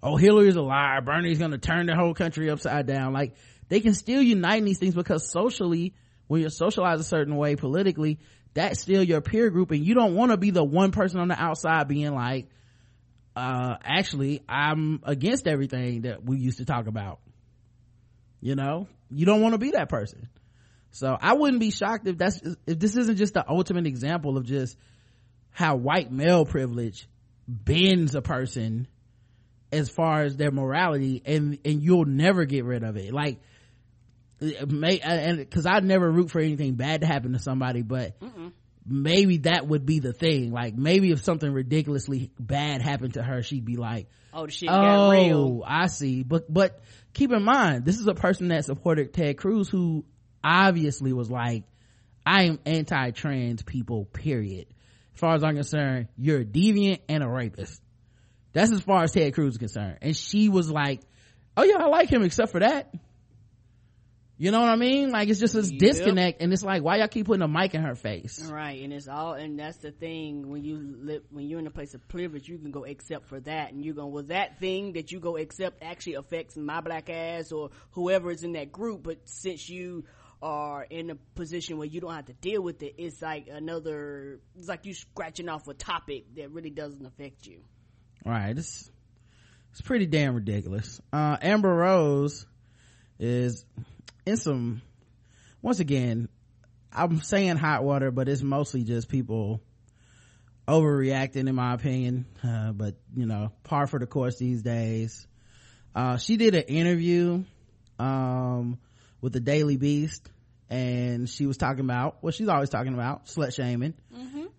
Oh 0.01 0.15
hillary's 0.15 0.55
a 0.55 0.63
liar. 0.63 0.99
Bernie's 1.01 1.37
gonna 1.37 1.59
turn 1.59 1.85
the 1.85 1.95
whole 1.95 2.15
country 2.15 2.49
upside 2.49 2.87
down. 2.87 3.13
Like 3.13 3.35
they 3.69 3.81
can 3.81 3.93
still 3.93 4.19
unite 4.19 4.57
in 4.57 4.65
these 4.65 4.79
things 4.79 4.95
because 4.95 5.29
socially 5.31 5.93
when 6.25 6.41
you're 6.41 6.49
socialized 6.49 7.01
a 7.01 7.03
certain 7.03 7.35
way 7.35 7.55
politically 7.55 8.17
that's 8.55 8.81
still 8.81 9.03
your 9.03 9.21
peer 9.21 9.51
group 9.51 9.69
and 9.69 9.85
you 9.85 9.93
don't 9.93 10.15
want 10.15 10.31
to 10.31 10.37
be 10.37 10.49
the 10.49 10.63
one 10.63 10.91
person 10.91 11.19
on 11.19 11.27
the 11.27 11.39
outside 11.39 11.87
being 11.87 12.15
like 12.15 12.49
uh 13.35 13.75
actually 13.83 14.41
i'm 14.49 15.01
against 15.03 15.45
everything 15.45 16.01
that 16.01 16.23
we 16.23 16.37
used 16.37 16.57
to 16.57 16.65
talk 16.65 16.87
about. 16.87 17.19
You 18.41 18.55
know? 18.55 18.87
You 19.11 19.27
don't 19.27 19.41
want 19.41 19.53
to 19.53 19.59
be 19.59 19.71
that 19.71 19.87
person 19.87 20.29
so 20.91 21.17
i 21.21 21.33
wouldn't 21.33 21.59
be 21.59 21.71
shocked 21.71 22.07
if 22.07 22.17
that's 22.17 22.41
if 22.65 22.79
this 22.79 22.95
isn't 22.95 23.17
just 23.17 23.33
the 23.33 23.49
ultimate 23.49 23.85
example 23.87 24.37
of 24.37 24.45
just 24.45 24.77
how 25.51 25.75
white 25.75 26.11
male 26.11 26.45
privilege 26.45 27.07
bends 27.47 28.13
a 28.13 28.21
person 28.21 28.87
as 29.71 29.89
far 29.89 30.23
as 30.23 30.37
their 30.37 30.51
morality 30.51 31.21
and 31.25 31.59
and 31.65 31.81
you'll 31.81 32.05
never 32.05 32.45
get 32.45 32.63
rid 32.63 32.83
of 32.83 32.95
it. 32.97 33.13
Like 33.13 33.39
may 34.67 34.99
and 34.99 35.37
because 35.39 35.65
i'd 35.65 35.83
never 35.83 36.11
root 36.11 36.29
for 36.29 36.39
anything 36.39 36.75
bad 36.75 37.01
to 37.01 37.07
happen 37.07 37.33
to 37.33 37.39
somebody 37.39 37.81
but 37.81 38.15
maybe 38.85 39.37
that 39.39 39.67
would 39.67 39.85
be 39.85 39.99
the 39.99 40.13
thing. 40.13 40.51
Like 40.51 40.75
maybe 40.75 41.11
if 41.11 41.23
something 41.23 41.51
ridiculously 41.51 42.31
bad 42.39 42.81
happened 42.81 43.15
to 43.15 43.23
her 43.23 43.41
she'd 43.41 43.65
be 43.65 43.77
like 43.77 44.07
Oh, 44.33 44.45
shit 44.47 44.69
oh 44.69 45.63
i 45.65 45.87
see. 45.87 46.21
But 46.21 46.53
but 46.53 46.81
keep 47.13 47.31
in 47.31 47.43
mind 47.43 47.83
this 47.83 47.99
is 47.99 48.05
a 48.07 48.13
person 48.13 48.49
that 48.49 48.63
supported 48.65 49.11
ted 49.13 49.37
cruz 49.37 49.69
who 49.69 50.05
obviously 50.47 51.11
was 51.11 51.29
like 51.29 51.63
i 52.25 52.43
am 52.43 52.59
anti-trans 52.65 53.61
people 53.63 54.05
period. 54.05 54.67
As 55.13 55.19
far 55.19 55.35
as 55.35 55.43
i'm 55.43 55.55
concerned 55.55 56.07
you're 56.17 56.39
a 56.39 56.45
deviant 56.45 56.99
and 57.09 57.21
a 57.23 57.27
rapist. 57.27 57.81
That's 58.53 58.71
as 58.71 58.81
far 58.81 59.03
as 59.03 59.11
ted 59.11 59.33
cruz 59.33 59.53
is 59.55 59.57
concerned. 59.57 59.97
And 60.01 60.15
she 60.15 60.47
was 60.49 60.71
like 60.71 61.01
oh 61.57 61.63
yeah 61.63 61.77
i 61.79 61.87
like 61.87 62.09
him 62.09 62.23
except 62.23 62.51
for 62.53 62.59
that. 62.61 62.93
You 64.39 64.51
know 64.51 64.59
what 64.59 64.69
i 64.69 64.75
mean? 64.75 65.09
Like 65.09 65.29
it's 65.29 65.39
just 65.39 65.55
this 65.55 65.71
Yep. 65.71 65.79
disconnect 65.79 66.41
and 66.43 66.53
it's 66.53 66.61
like 66.63 66.83
why 66.83 66.97
y'all 66.97 67.07
keep 67.07 67.25
putting 67.25 67.41
a 67.41 67.47
mic 67.47 67.73
in 67.73 67.81
her 67.81 67.95
face? 67.95 68.47
Right, 68.51 68.83
and 68.83 68.93
it's 68.93 69.07
all, 69.07 69.33
and 69.33 69.57
that's 69.59 69.77
the 69.77 69.89
thing 69.89 70.47
when 70.49 70.63
you 70.63 70.77
live, 70.77 71.23
when 71.31 71.47
you're 71.49 71.57
in 71.59 71.65
a 71.65 71.71
place 71.71 71.95
of 71.95 72.07
privilege, 72.07 72.47
you 72.47 72.59
can 72.59 72.69
go 72.69 72.85
accept 72.85 73.25
for 73.25 73.39
that, 73.39 73.73
and 73.73 73.83
you're 73.83 73.95
going, 73.95 74.11
well, 74.11 74.25
that 74.25 74.59
thing 74.59 74.93
that 74.93 75.11
you 75.11 75.19
go 75.19 75.37
accept 75.37 75.81
actually 75.81 76.15
affects 76.15 76.55
my 76.55 76.81
black 76.81 77.09
ass 77.09 77.51
or 77.51 77.71
whoever 77.93 78.29
is 78.29 78.43
in 78.43 78.51
that 78.53 78.71
group, 78.71 79.01
but 79.01 79.17
since 79.27 79.67
you 79.67 80.03
are 80.41 80.83
in 80.83 81.09
a 81.09 81.15
position 81.35 81.77
where 81.77 81.87
you 81.87 81.99
don't 81.99 82.13
have 82.13 82.25
to 82.25 82.33
deal 82.33 82.61
with 82.61 82.83
it, 82.83 82.95
it's 82.97 83.21
like 83.21 83.47
another, 83.51 84.39
it's 84.57 84.67
like 84.67 84.85
you 84.85 84.93
scratching 84.93 85.49
off 85.49 85.67
a 85.67 85.73
topic 85.73 86.25
that 86.35 86.51
really 86.51 86.69
doesn't 86.69 87.05
affect 87.05 87.45
you. 87.47 87.61
right 88.25 88.57
it's 88.57 88.89
it's 89.71 89.81
pretty 89.81 90.05
damn 90.05 90.35
ridiculous. 90.35 90.99
Uh 91.11 91.37
amber 91.41 91.73
rose 91.73 92.45
is 93.19 93.65
in 94.25 94.37
some 94.37 94.81
once 95.61 95.79
again 95.79 96.29
i'm 96.93 97.21
saying 97.21 97.57
hot 97.57 97.83
water 97.83 98.11
but 98.11 98.29
it's 98.29 98.41
mostly 98.43 98.83
just 98.83 99.09
people 99.09 99.59
overreacting 100.67 101.47
in 101.47 101.55
my 101.55 101.73
opinion. 101.73 102.25
Uh, 102.43 102.71
but 102.73 102.95
you 103.15 103.25
know 103.25 103.51
par 103.63 103.87
for 103.87 103.99
the 103.99 104.05
course 104.05 104.37
these 104.37 104.61
days. 104.61 105.25
Uh 105.95 106.17
she 106.17 106.37
did 106.37 106.53
an 106.55 106.63
interview 106.63 107.43
um 107.99 108.77
with 109.21 109.33
the 109.33 109.39
daily 109.39 109.77
beast 109.77 110.29
and 110.69 111.29
she 111.29 111.45
was 111.45 111.57
talking 111.57 111.85
about 111.85 112.17
what 112.21 112.33
she's 112.33 112.49
always 112.49 112.69
talking 112.69 112.93
about 112.93 113.25
slut 113.25 113.55
shaming 113.55 113.93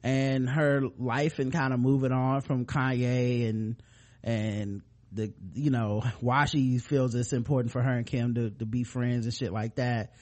and 0.02 0.48
her 0.48 0.82
life 0.98 1.38
and 1.38 1.52
kind 1.52 1.72
of 1.72 1.80
moving 1.80 2.12
on 2.12 2.40
from 2.40 2.64
Kanye 2.64 3.48
and 3.48 3.76
and 4.22 4.82
the 5.12 5.32
you 5.54 5.70
know 5.70 6.02
why 6.20 6.46
she 6.46 6.78
feels 6.78 7.14
it's 7.14 7.32
important 7.32 7.72
for 7.72 7.82
her 7.82 7.92
and 7.92 8.06
Kim 8.06 8.34
to 8.34 8.50
to 8.50 8.66
be 8.66 8.84
friends 8.84 9.26
and 9.26 9.34
shit 9.34 9.52
like 9.52 9.76
that. 9.76 10.12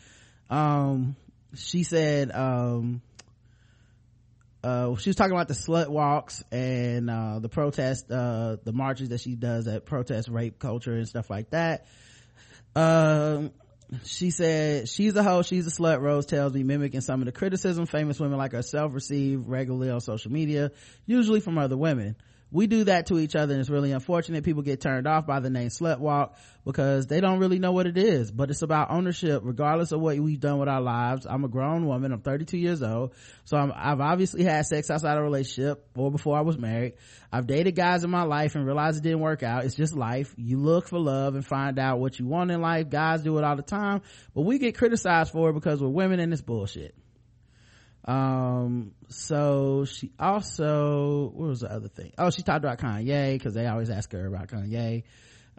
Um, 0.51 1.17
she 1.55 1.83
said 1.83 2.31
um, 2.33 3.03
uh, 4.63 4.97
she 4.97 5.09
was 5.11 5.17
talking 5.17 5.33
about 5.33 5.49
the 5.49 5.55
slut 5.55 5.89
walks 5.89 6.43
and 6.51 7.09
uh, 7.09 7.39
the 7.39 7.49
protest, 7.49 8.11
uh, 8.11 8.57
the 8.65 8.73
marches 8.73 9.11
that 9.11 9.21
she 9.21 9.35
does 9.35 9.67
that 9.67 9.87
protest 9.87 10.29
rape 10.29 10.59
culture 10.59 10.95
and 10.95 11.09
stuff 11.09 11.31
like 11.31 11.51
that. 11.51 11.87
Um, 12.75 13.53
she 14.05 14.31
said 14.31 14.89
she's 14.89 15.15
a 15.17 15.23
hoe 15.23 15.43
she's 15.43 15.67
a 15.67 15.71
slut. 15.71 16.01
Rose 16.01 16.27
tells 16.27 16.53
me 16.53 16.63
mimicking 16.63 17.01
some 17.01 17.21
of 17.21 17.27
the 17.27 17.33
criticism 17.33 17.87
famous 17.87 18.19
women 18.19 18.39
like 18.39 18.53
herself 18.53 18.93
receive 18.95 19.47
regularly 19.47 19.91
on 19.91 20.01
social 20.01 20.33
media 20.33 20.73
usually 21.07 21.41
from 21.41 21.59
other 21.59 21.77
women 21.77 22.17
we 22.51 22.67
do 22.67 22.85
that 22.85 23.07
to 23.07 23.19
each 23.19 23.35
other 23.35 23.53
and 23.53 23.61
it's 23.61 23.71
really 23.71 23.93
unfortunate 23.93 24.45
people 24.45 24.63
get 24.63 24.81
turned 24.81 25.07
off 25.07 25.27
by 25.27 25.41
the 25.41 25.51
name 25.51 25.69
slut 25.69 25.99
walk 25.99 26.39
because 26.65 27.07
they 27.07 27.21
don't 27.21 27.39
really 27.39 27.59
know 27.59 27.73
what 27.73 27.87
it 27.87 27.99
is. 27.99 28.31
But 28.31 28.51
it's 28.51 28.63
about 28.63 28.91
ownership 28.91 29.43
regardless 29.45 29.93
of 29.93 30.01
what 30.01 30.19
we've 30.19 30.41
done 30.41 30.59
with 30.59 30.69
our 30.69 30.81
lives. 30.81 31.27
I'm 31.29 31.45
a 31.45 31.49
grown 31.49 31.87
woman. 31.87 32.13
I'm 32.13 32.21
32 32.21 32.57
years 32.59 32.83
old. 32.83 33.15
So 33.45 33.57
I'm, 33.57 33.73
i've 33.75 34.01
obviously 34.01 34.45
had 34.45 34.65
sex 34.67 34.91
outside 34.91 35.19
a 35.19 35.23
relationship 35.23 35.87
or 35.97 36.11
before 36.11 36.37
i 36.37 36.41
was 36.41 36.59
married. 36.59 36.95
I've 37.33 37.47
dated 37.47 37.75
guys 37.75 38.05
in 38.05 38.11
my 38.11 38.23
life 38.23 38.55
and 38.55 38.65
realized 38.65 38.99
it 38.99 39.03
didn't 39.03 39.21
work 39.21 39.43
out. 39.43 39.65
It's 39.65 39.75
just 39.75 39.95
life. 39.95 40.35
You 40.37 40.59
look 40.59 40.89
for 40.89 40.99
love 40.99 41.35
and 41.35 41.45
find 41.45 41.79
out 41.79 41.99
what 41.99 42.19
you 42.19 42.27
want 42.27 42.51
in 42.51 42.61
life. 42.61 42.89
Guys 42.89 43.23
do 43.23 43.37
it 43.39 43.45
all 43.45 43.57
the 43.57 43.63
time 43.63 44.03
but 44.35 44.43
we 44.43 44.59
get 44.59 44.77
criticized 44.77 45.33
for 45.33 45.51
it 45.51 45.55
because 45.55 45.81
we're 45.81 45.89
women 45.89 46.21
and 46.21 46.33
it's 46.33 46.43
bullshit 46.43 46.95
um 48.07 48.93
so 49.09 49.85
she 49.85 50.13
also 50.19 51.33
what 51.35 51.49
was 51.49 51.61
the 51.61 51.73
other 51.73 51.89
thing? 51.89 52.13
Oh 52.19 52.31
she 52.31 52.43
talked 52.43 52.65
about 52.65 52.79
kanye 52.79 53.33
because 53.33 53.55
they 53.55 53.67
always 53.67 53.91
ask 53.91 54.13
her 54.13 54.27
about 54.27 54.49
kanye. 54.49 55.03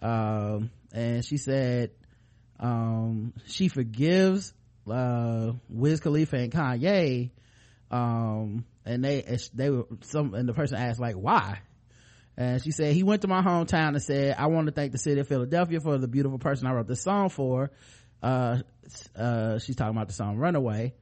Um 0.01 0.71
and 0.93 1.25
she 1.25 1.37
said 1.37 1.91
um 2.59 3.33
she 3.47 3.67
forgives 3.67 4.53
uh 4.89 5.51
wiz 5.67 5.99
khalifa 5.99 6.37
and 6.37 6.51
kanye. 6.51 7.31
Um 7.91 8.65
and 8.85 9.03
they 9.03 9.37
they 9.53 9.69
were 9.69 9.85
some 10.01 10.33
and 10.33 10.47
the 10.47 10.53
person 10.53 10.77
asked 10.77 11.01
like 11.01 11.15
why? 11.15 11.59
And 12.37 12.63
she 12.63 12.71
said 12.71 12.93
he 12.93 13.03
went 13.03 13.23
to 13.23 13.27
my 13.27 13.41
hometown 13.41 13.89
and 13.89 14.01
said 14.01 14.35
i 14.37 14.47
want 14.47 14.67
to 14.67 14.71
thank 14.71 14.93
the 14.93 14.99
city 14.99 15.19
of 15.19 15.27
philadelphia 15.27 15.81
for 15.81 15.97
the 15.97 16.07
beautiful 16.07 16.39
person 16.39 16.67
i 16.67 16.71
wrote 16.71 16.87
this 16.87 17.01
song 17.01 17.27
for. 17.27 17.71
Uh 18.23 18.59
uh 19.17 19.59
she's 19.59 19.75
talking 19.75 19.95
about 19.95 20.07
the 20.07 20.13
song 20.13 20.37
runaway 20.37 20.93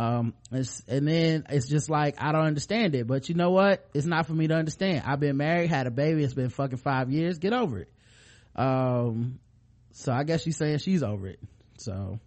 um 0.00 0.32
it's, 0.50 0.82
and 0.88 1.06
then 1.06 1.44
it's 1.50 1.68
just 1.68 1.90
like 1.90 2.22
i 2.22 2.32
don't 2.32 2.46
understand 2.46 2.94
it 2.94 3.06
but 3.06 3.28
you 3.28 3.34
know 3.34 3.50
what? 3.50 3.86
It's 3.92 4.06
not 4.06 4.26
for 4.26 4.32
me 4.32 4.48
to 4.48 4.54
understand. 4.54 5.02
I've 5.06 5.20
been 5.20 5.36
married 5.36 5.68
had 5.68 5.86
a 5.86 5.90
baby 5.90 6.24
it's 6.24 6.32
been 6.32 6.48
fucking 6.48 6.78
five 6.78 7.10
years 7.10 7.38
get 7.38 7.52
over 7.52 7.80
it. 7.80 7.92
Um 8.56 9.38
so 9.92 10.12
i 10.12 10.24
guess 10.24 10.42
she's 10.42 10.56
saying 10.56 10.78
she's 10.78 11.02
over 11.02 11.26
it. 11.26 11.38
So 11.78 12.18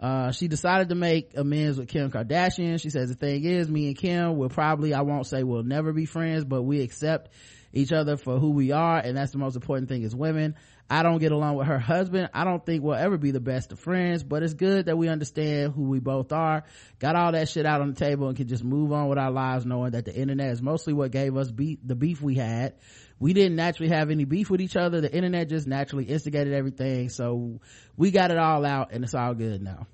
uh 0.00 0.32
she 0.32 0.48
decided 0.48 0.90
to 0.90 0.94
make 0.94 1.32
amends 1.34 1.78
with 1.78 1.88
kim 1.88 2.10
kardashian. 2.10 2.80
She 2.80 2.90
says 2.90 3.08
the 3.08 3.14
thing 3.14 3.44
is 3.44 3.70
me 3.70 3.86
and 3.86 3.96
kim 3.96 4.36
will 4.36 4.50
probably 4.50 4.92
i 4.92 5.00
won't 5.00 5.26
say 5.26 5.42
we'll 5.42 5.62
never 5.62 5.92
be 5.94 6.04
friends 6.04 6.44
but 6.44 6.62
we 6.62 6.82
accept 6.82 7.30
each 7.72 7.92
other 7.92 8.16
for 8.18 8.38
who 8.38 8.50
we 8.50 8.72
are 8.72 8.98
and 8.98 9.16
that's 9.16 9.32
the 9.32 9.38
most 9.38 9.56
important 9.56 9.88
thing 9.88 10.04
as 10.04 10.14
women 10.14 10.56
i 10.90 11.02
don't 11.02 11.18
get 11.18 11.32
along 11.32 11.56
with 11.56 11.66
her 11.66 11.78
husband. 11.78 12.30
I 12.32 12.44
don't 12.44 12.64
think 12.64 12.82
we'll 12.82 12.94
ever 12.94 13.18
be 13.18 13.30
the 13.30 13.40
best 13.40 13.72
of 13.72 13.80
friends 13.80 14.22
but 14.22 14.42
it's 14.42 14.54
good 14.54 14.86
that 14.86 14.96
we 14.96 15.08
understand 15.08 15.72
who 15.72 15.82
we 15.82 16.00
both 16.00 16.32
are. 16.32 16.64
Got 16.98 17.16
all 17.16 17.32
that 17.32 17.48
shit 17.48 17.66
out 17.66 17.80
on 17.80 17.92
the 17.92 17.98
table 17.98 18.28
and 18.28 18.36
can 18.36 18.48
just 18.48 18.64
move 18.64 18.92
on 18.92 19.08
with 19.08 19.18
our 19.18 19.30
lives 19.30 19.66
knowing 19.66 19.92
that 19.92 20.04
the 20.04 20.14
internet 20.14 20.52
is 20.52 20.62
mostly 20.62 20.92
what 20.92 21.10
gave 21.10 21.36
us 21.36 21.50
the 21.50 21.94
beef 21.94 22.22
we 22.22 22.34
had. 22.34 22.74
We 23.20 23.32
didn't 23.32 23.56
naturally 23.56 23.90
have 23.90 24.10
any 24.10 24.24
beef 24.24 24.48
with 24.48 24.60
each 24.60 24.76
other. 24.76 25.00
The 25.00 25.12
internet 25.12 25.48
just 25.48 25.66
naturally 25.66 26.04
instigated 26.04 26.54
everything. 26.54 27.08
So 27.08 27.60
we 27.96 28.10
got 28.10 28.30
it 28.30 28.38
all 28.38 28.64
out 28.64 28.92
and 28.92 29.02
it's 29.02 29.14
all 29.14 29.34
good 29.34 29.60
now. 29.60 29.86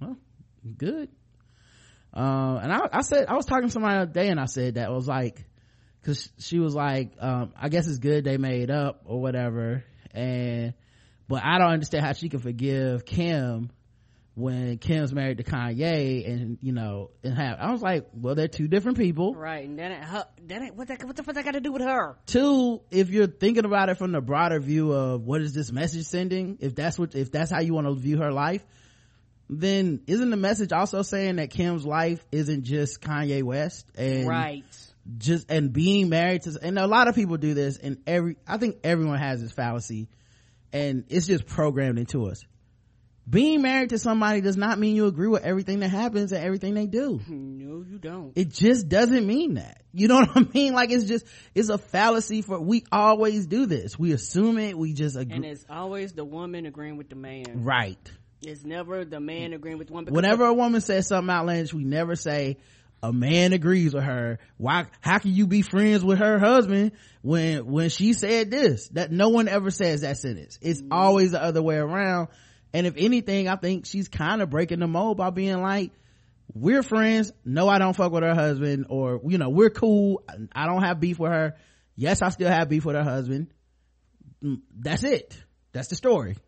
Well 0.00 0.16
good. 0.76 1.08
Uh, 2.16 2.58
and 2.62 2.72
I, 2.72 2.88
I 2.92 3.00
said 3.02 3.26
i 3.28 3.34
was 3.34 3.44
talking 3.44 3.68
to 3.68 3.70
somebody 3.70 3.96
the 3.96 4.02
other 4.02 4.12
day 4.12 4.28
and 4.28 4.40
i 4.40 4.46
said 4.46 4.76
that 4.76 4.90
was 4.90 5.06
like 5.06 5.44
because 6.06 6.30
she 6.38 6.60
was 6.60 6.72
like 6.74 7.10
um, 7.18 7.52
i 7.60 7.68
guess 7.68 7.88
it's 7.88 7.98
good 7.98 8.24
they 8.24 8.36
made 8.36 8.70
up 8.70 9.02
or 9.06 9.20
whatever 9.20 9.82
and 10.12 10.72
but 11.26 11.42
i 11.44 11.58
don't 11.58 11.72
understand 11.72 12.06
how 12.06 12.12
she 12.12 12.28
can 12.28 12.38
forgive 12.38 13.04
kim 13.04 13.70
when 14.36 14.78
kim's 14.78 15.12
married 15.12 15.38
to 15.38 15.42
kanye 15.42 16.28
and 16.28 16.58
you 16.62 16.72
know 16.72 17.10
and 17.24 17.36
have 17.36 17.58
i 17.58 17.72
was 17.72 17.82
like 17.82 18.06
well 18.14 18.36
they're 18.36 18.46
two 18.46 18.68
different 18.68 18.98
people 18.98 19.34
Right, 19.34 19.66
and 19.66 19.76
then 19.76 19.92
it, 19.92 20.04
her, 20.04 20.26
then 20.40 20.62
it, 20.62 20.76
what, 20.76 20.88
that, 20.88 21.02
what 21.04 21.16
the 21.16 21.24
fuck 21.24 21.34
that 21.34 21.44
got 21.44 21.54
to 21.54 21.60
do 21.60 21.72
with 21.72 21.82
her? 21.82 22.16
two 22.26 22.82
if 22.90 23.10
you're 23.10 23.26
thinking 23.26 23.64
about 23.64 23.88
it 23.88 23.98
from 23.98 24.12
the 24.12 24.20
broader 24.20 24.60
view 24.60 24.92
of 24.92 25.22
what 25.22 25.40
is 25.40 25.54
this 25.54 25.72
message 25.72 26.04
sending 26.04 26.58
if 26.60 26.76
that's 26.76 26.98
what 26.98 27.16
if 27.16 27.32
that's 27.32 27.50
how 27.50 27.60
you 27.60 27.74
want 27.74 27.88
to 27.88 27.94
view 27.94 28.18
her 28.18 28.30
life 28.30 28.64
then 29.48 30.02
isn't 30.06 30.30
the 30.30 30.36
message 30.36 30.70
also 30.72 31.02
saying 31.02 31.36
that 31.36 31.50
kim's 31.50 31.84
life 31.84 32.24
isn't 32.30 32.62
just 32.62 33.00
kanye 33.00 33.42
west 33.42 33.86
and 33.96 34.28
Right. 34.28 34.64
Just 35.18 35.50
and 35.50 35.72
being 35.72 36.08
married 36.08 36.42
to 36.42 36.58
and 36.62 36.78
a 36.78 36.86
lot 36.86 37.08
of 37.08 37.14
people 37.14 37.36
do 37.36 37.54
this 37.54 37.76
and 37.78 37.98
every 38.06 38.36
i 38.46 38.56
think 38.56 38.78
everyone 38.82 39.18
has 39.18 39.40
this 39.40 39.52
fallacy 39.52 40.08
and 40.72 41.04
it's 41.08 41.26
just 41.26 41.46
programmed 41.46 41.98
into 41.98 42.26
us. 42.26 42.44
Being 43.28 43.60
married 43.60 43.90
to 43.90 43.98
somebody 43.98 44.40
does 44.40 44.56
not 44.56 44.78
mean 44.78 44.94
you 44.94 45.06
agree 45.06 45.26
with 45.26 45.42
everything 45.42 45.80
that 45.80 45.88
happens 45.88 46.30
and 46.30 46.44
everything 46.44 46.74
they 46.74 46.86
do. 46.86 47.20
No, 47.28 47.82
you 47.82 47.98
don't. 47.98 48.32
it 48.36 48.50
just 48.50 48.88
doesn't 48.88 49.26
mean 49.26 49.54
that. 49.54 49.82
You 49.92 50.06
know 50.08 50.16
what 50.20 50.36
i 50.36 50.46
mean? 50.54 50.72
Like 50.72 50.90
it's 50.90 51.04
just 51.04 51.26
it's 51.54 51.68
a 51.68 51.78
fallacy 51.78 52.42
for 52.42 52.60
we 52.60 52.84
always 52.92 53.46
do 53.46 53.66
this. 53.66 53.98
We 53.98 54.12
assume 54.12 54.58
it 54.58 54.78
we 54.78 54.92
just 54.92 55.16
agree. 55.16 55.34
And 55.34 55.44
it's 55.44 55.66
always 55.68 56.12
the 56.12 56.24
woman 56.24 56.66
agreeing 56.66 56.96
with 56.96 57.08
the 57.08 57.16
man. 57.16 57.64
right. 57.64 57.98
It's 58.42 58.64
never 58.64 59.04
the 59.04 59.18
man 59.18 59.50
mm. 59.50 59.56
agreeing 59.56 59.78
with 59.78 59.88
the 59.88 59.94
woman. 59.94 60.14
whenever 60.14 60.44
a 60.44 60.54
woman 60.54 60.80
says 60.80 61.08
something 61.08 61.34
outlandish 61.34 61.74
we 61.74 61.84
never 61.84 62.14
say 62.14 62.58
a 63.06 63.12
man 63.12 63.52
agrees 63.52 63.94
with 63.94 64.02
her. 64.02 64.38
Why 64.56 64.86
how 65.00 65.18
can 65.18 65.32
you 65.32 65.46
be 65.46 65.62
friends 65.62 66.04
with 66.04 66.18
her 66.18 66.40
husband 66.40 66.92
when 67.22 67.64
when 67.66 67.88
she 67.88 68.14
said 68.14 68.50
this? 68.50 68.88
That 68.88 69.12
no 69.12 69.28
one 69.28 69.46
ever 69.46 69.70
says 69.70 70.00
that 70.00 70.18
sentence. 70.18 70.58
It's 70.60 70.82
always 70.90 71.30
the 71.30 71.40
other 71.42 71.62
way 71.62 71.76
around. 71.76 72.28
And 72.72 72.84
if 72.86 72.94
anything 72.96 73.48
i 73.48 73.54
think 73.54 73.86
she's 73.86 74.08
kind 74.08 74.42
of 74.42 74.50
breaking 74.50 74.80
the 74.80 74.88
mold 74.88 75.18
by 75.18 75.30
being 75.30 75.62
like 75.62 75.92
we're 76.52 76.82
friends. 76.82 77.32
No 77.44 77.68
i 77.68 77.78
don't 77.78 77.94
fuck 77.94 78.10
with 78.10 78.24
her 78.24 78.34
husband 78.34 78.86
or 78.88 79.20
you 79.24 79.38
know 79.38 79.50
we're 79.50 79.70
cool. 79.70 80.24
I 80.52 80.66
don't 80.66 80.82
have 80.82 80.98
beef 80.98 81.20
with 81.20 81.30
her. 81.30 81.54
Yes 81.94 82.22
i 82.22 82.30
still 82.30 82.48
have 82.50 82.68
beef 82.68 82.84
with 82.84 82.96
her 82.96 83.04
husband. 83.04 83.52
Mm, 84.42 84.62
that's 84.76 85.04
it. 85.04 85.36
That's 85.72 85.88
the 85.88 85.96
story. 85.96 86.38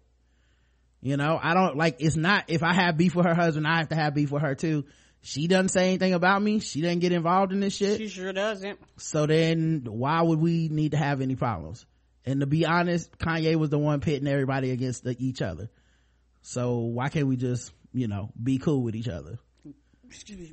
You 1.03 1.17
know 1.17 1.39
i 1.41 1.55
don't 1.55 1.77
like 1.77 1.99
it's 2.01 2.17
not 2.17 2.47
if 2.49 2.65
i 2.65 2.75
have 2.75 2.97
beef 2.97 3.15
with 3.15 3.27
her 3.27 3.35
husband 3.37 3.65
i 3.65 3.79
have 3.79 3.91
to 3.91 3.95
have 3.95 4.15
beef 4.15 4.33
with 4.33 4.43
her 4.43 4.57
too 4.57 4.87
she 5.23 5.47
doesn't 5.47 5.71
say 5.71 5.89
anything 5.89 6.15
about 6.15 6.41
me. 6.43 6.61
She 6.61 6.81
doesn't 6.81 7.01
get 7.01 7.13
involved 7.13 7.53
in 7.53 7.61
this 7.61 7.77
shit. 7.77 7.99
She 7.99 8.09
sure 8.09 8.33
doesn't. 8.33 8.79
so 8.97 9.27
then 9.27 9.85
why 9.87 10.23
would 10.23 10.41
we 10.41 10.69
need 10.69 10.93
to 10.93 10.97
have 10.97 11.21
any 11.21 11.37
problems? 11.37 11.85
And 12.25 12.41
to 12.41 12.47
be 12.47 12.67
honest 12.67 13.17
kanye 13.19 13.57
was 13.57 13.71
the 13.71 13.79
one 13.79 14.01
pitting 14.01 14.29
everybody 14.29 14.71
against 14.71 15.05
the, 15.05 15.17
each 15.19 15.43
other. 15.43 15.71
So 16.43 16.79
why 16.79 17.09
can't 17.09 17.27
we 17.27 17.37
just 17.37 17.73
you 17.93 18.09
know 18.09 18.31
be 18.43 18.59
cool 18.59 18.83
with 18.83 18.95
each 18.95 19.09
other? 19.09 19.39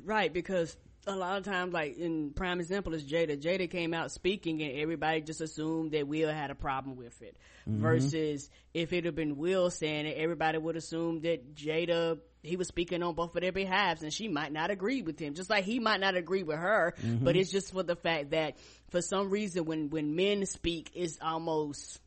Right, 0.04 0.32
because 0.32 0.76
a 1.06 1.14
lot 1.14 1.38
of 1.38 1.44
times, 1.44 1.72
like 1.72 1.96
in 1.98 2.30
prime 2.32 2.60
example 2.60 2.94
is 2.94 3.04
Jada. 3.04 3.40
Jada 3.40 3.70
came 3.70 3.94
out 3.94 4.10
speaking, 4.10 4.62
and 4.62 4.78
everybody 4.78 5.20
just 5.20 5.40
assumed 5.40 5.92
that 5.92 6.08
Will 6.08 6.30
had 6.32 6.50
a 6.50 6.54
problem 6.54 6.96
with 6.96 7.20
it. 7.22 7.36
Mhm. 7.68 7.78
Versus 7.78 8.50
if 8.74 8.92
it 8.92 9.04
had 9.04 9.14
been 9.14 9.36
Will 9.36 9.70
saying 9.70 10.06
it, 10.06 10.16
everybody 10.16 10.58
would 10.58 10.76
assume 10.76 11.20
that 11.22 11.54
Jada 11.54 12.18
he 12.42 12.56
was 12.56 12.68
speaking 12.68 13.02
on 13.02 13.14
both 13.14 13.34
of 13.34 13.42
their 13.42 13.50
behalves, 13.50 14.02
and 14.02 14.12
she 14.12 14.28
might 14.28 14.52
not 14.52 14.70
agree 14.70 15.02
with 15.02 15.18
him, 15.18 15.34
just 15.34 15.50
like 15.50 15.64
he 15.64 15.80
might 15.80 15.98
not 15.98 16.14
agree 16.14 16.44
with 16.44 16.58
her. 16.58 16.94
Mhm. 17.02 17.24
But 17.24 17.36
it's 17.36 17.50
just 17.50 17.72
for 17.72 17.82
the 17.82 17.96
fact 17.96 18.30
that 18.30 18.56
for 18.90 19.02
some 19.02 19.30
reason, 19.30 19.64
when 19.64 19.90
when 19.90 20.14
men 20.14 20.46
speak, 20.46 20.92
it's 20.94 21.18
almost 21.20 22.00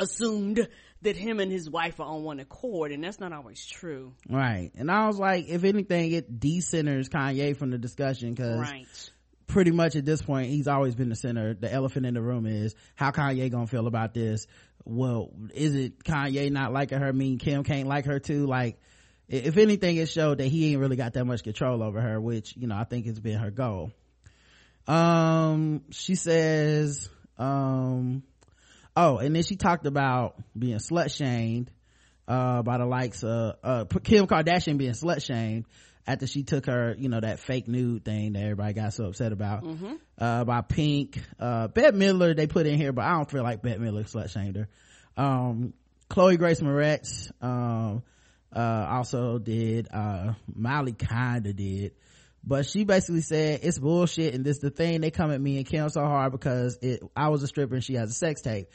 assumed 0.00 0.68
that 1.04 1.16
him 1.16 1.40
and 1.40 1.50
his 1.50 1.70
wife 1.70 2.00
are 2.00 2.06
on 2.06 2.22
one 2.24 2.40
accord, 2.40 2.92
and 2.92 3.02
that's 3.02 3.20
not 3.20 3.32
always 3.32 3.64
true. 3.64 4.12
right. 4.28 4.70
And 4.76 4.90
i 4.90 5.06
was 5.06 5.18
like 5.18 5.48
if 5.48 5.64
anything 5.64 6.12
it 6.12 6.38
decenters 6.40 7.08
kanye 7.08 7.56
from 7.56 7.70
the 7.70 7.78
discussion 7.78 8.34
because 8.34 8.58
Right. 8.58 8.86
pretty 9.46 9.70
much 9.70 9.94
at 9.96 10.04
this 10.04 10.20
point 10.22 10.48
he's 10.48 10.66
always 10.68 10.94
been 10.94 11.08
the 11.08 11.16
center. 11.16 11.54
The 11.54 11.72
elephant 11.72 12.06
in 12.06 12.14
the 12.14 12.22
room 12.22 12.46
is 12.46 12.74
how 12.94 13.10
kanye 13.10 13.50
gonna 13.50 13.66
feel 13.66 13.86
about 13.86 14.12
this? 14.14 14.46
Well 14.84 15.30
is 15.54 15.74
it 15.74 16.04
kanye 16.04 16.50
not 16.50 16.72
liking 16.72 16.98
her? 16.98 17.12
Mean 17.12 17.38
kim 17.38 17.62
can't 17.64 17.88
like 17.88 18.06
her 18.06 18.18
too. 18.18 18.46
Like 18.46 18.78
if 19.28 19.56
anything 19.56 19.96
it 19.96 20.08
showed 20.10 20.38
that 20.38 20.48
he 20.48 20.70
ain't 20.72 20.80
really 20.80 20.96
got 20.96 21.14
that 21.14 21.24
much 21.24 21.42
control 21.44 21.82
over 21.82 21.98
her 22.00 22.20
which 22.20 22.54
you 22.58 22.66
know 22.66 22.76
i 22.76 22.84
think 22.84 23.06
has 23.06 23.18
been 23.20 23.38
her 23.38 23.50
goal. 23.50 23.90
Um 24.86 25.82
she 25.90 26.14
says 26.14 27.08
um 27.38 28.22
oh 28.96 29.18
and 29.18 29.34
then 29.34 29.42
she 29.42 29.56
talked 29.56 29.86
about 29.86 30.34
being 30.58 30.78
slut 30.78 31.14
shamed 31.14 31.70
uh 32.28 32.62
by 32.62 32.78
the 32.78 32.86
likes 32.86 33.22
of 33.22 33.56
uh 33.62 33.84
kim 34.02 34.26
kardashian 34.26 34.78
being 34.78 34.92
slut 34.92 35.24
shamed 35.24 35.64
after 36.06 36.26
she 36.26 36.42
took 36.42 36.66
her 36.66 36.94
you 36.98 37.08
know 37.08 37.20
that 37.20 37.38
fake 37.38 37.66
nude 37.68 38.04
thing 38.04 38.34
that 38.34 38.42
everybody 38.42 38.74
got 38.74 38.92
so 38.92 39.06
upset 39.06 39.32
about. 39.32 39.64
Mhm. 39.64 39.98
uh 40.18 40.44
by 40.44 40.60
pink 40.60 41.20
uh 41.40 41.68
bette 41.68 41.96
midler 41.96 42.36
they 42.36 42.46
put 42.46 42.66
in 42.66 42.76
here 42.78 42.92
but 42.92 43.04
i 43.04 43.12
don't 43.12 43.30
feel 43.30 43.42
like 43.42 43.62
bette 43.62 43.80
midler 43.80 44.04
slut 44.10 44.30
shamed 44.30 44.56
her. 44.56 44.68
Um 45.16 45.72
chloe 46.08 46.36
grace 46.36 46.60
moretz 46.60 47.30
um 47.42 48.02
uh 48.54 48.86
also 48.88 49.38
did 49.38 49.88
uh 49.92 50.34
molly 50.54 50.92
kinda 50.92 51.52
did 51.52 51.92
but 52.46 52.66
she 52.66 52.84
basically 52.84 53.20
said 53.20 53.60
it's 53.62 53.78
bullshit 53.78 54.34
and 54.34 54.44
this 54.44 54.58
the 54.58 54.70
thing 54.70 55.00
they 55.00 55.10
come 55.10 55.30
at 55.30 55.40
me 55.40 55.56
and 55.56 55.66
Kim 55.66 55.88
so 55.88 56.04
hard 56.04 56.32
because 56.32 56.78
it 56.82 57.02
I 57.16 57.28
was 57.28 57.42
a 57.42 57.46
stripper 57.46 57.74
and 57.74 57.84
she 57.84 57.94
has 57.94 58.10
a 58.10 58.14
sex 58.14 58.42
tape. 58.42 58.68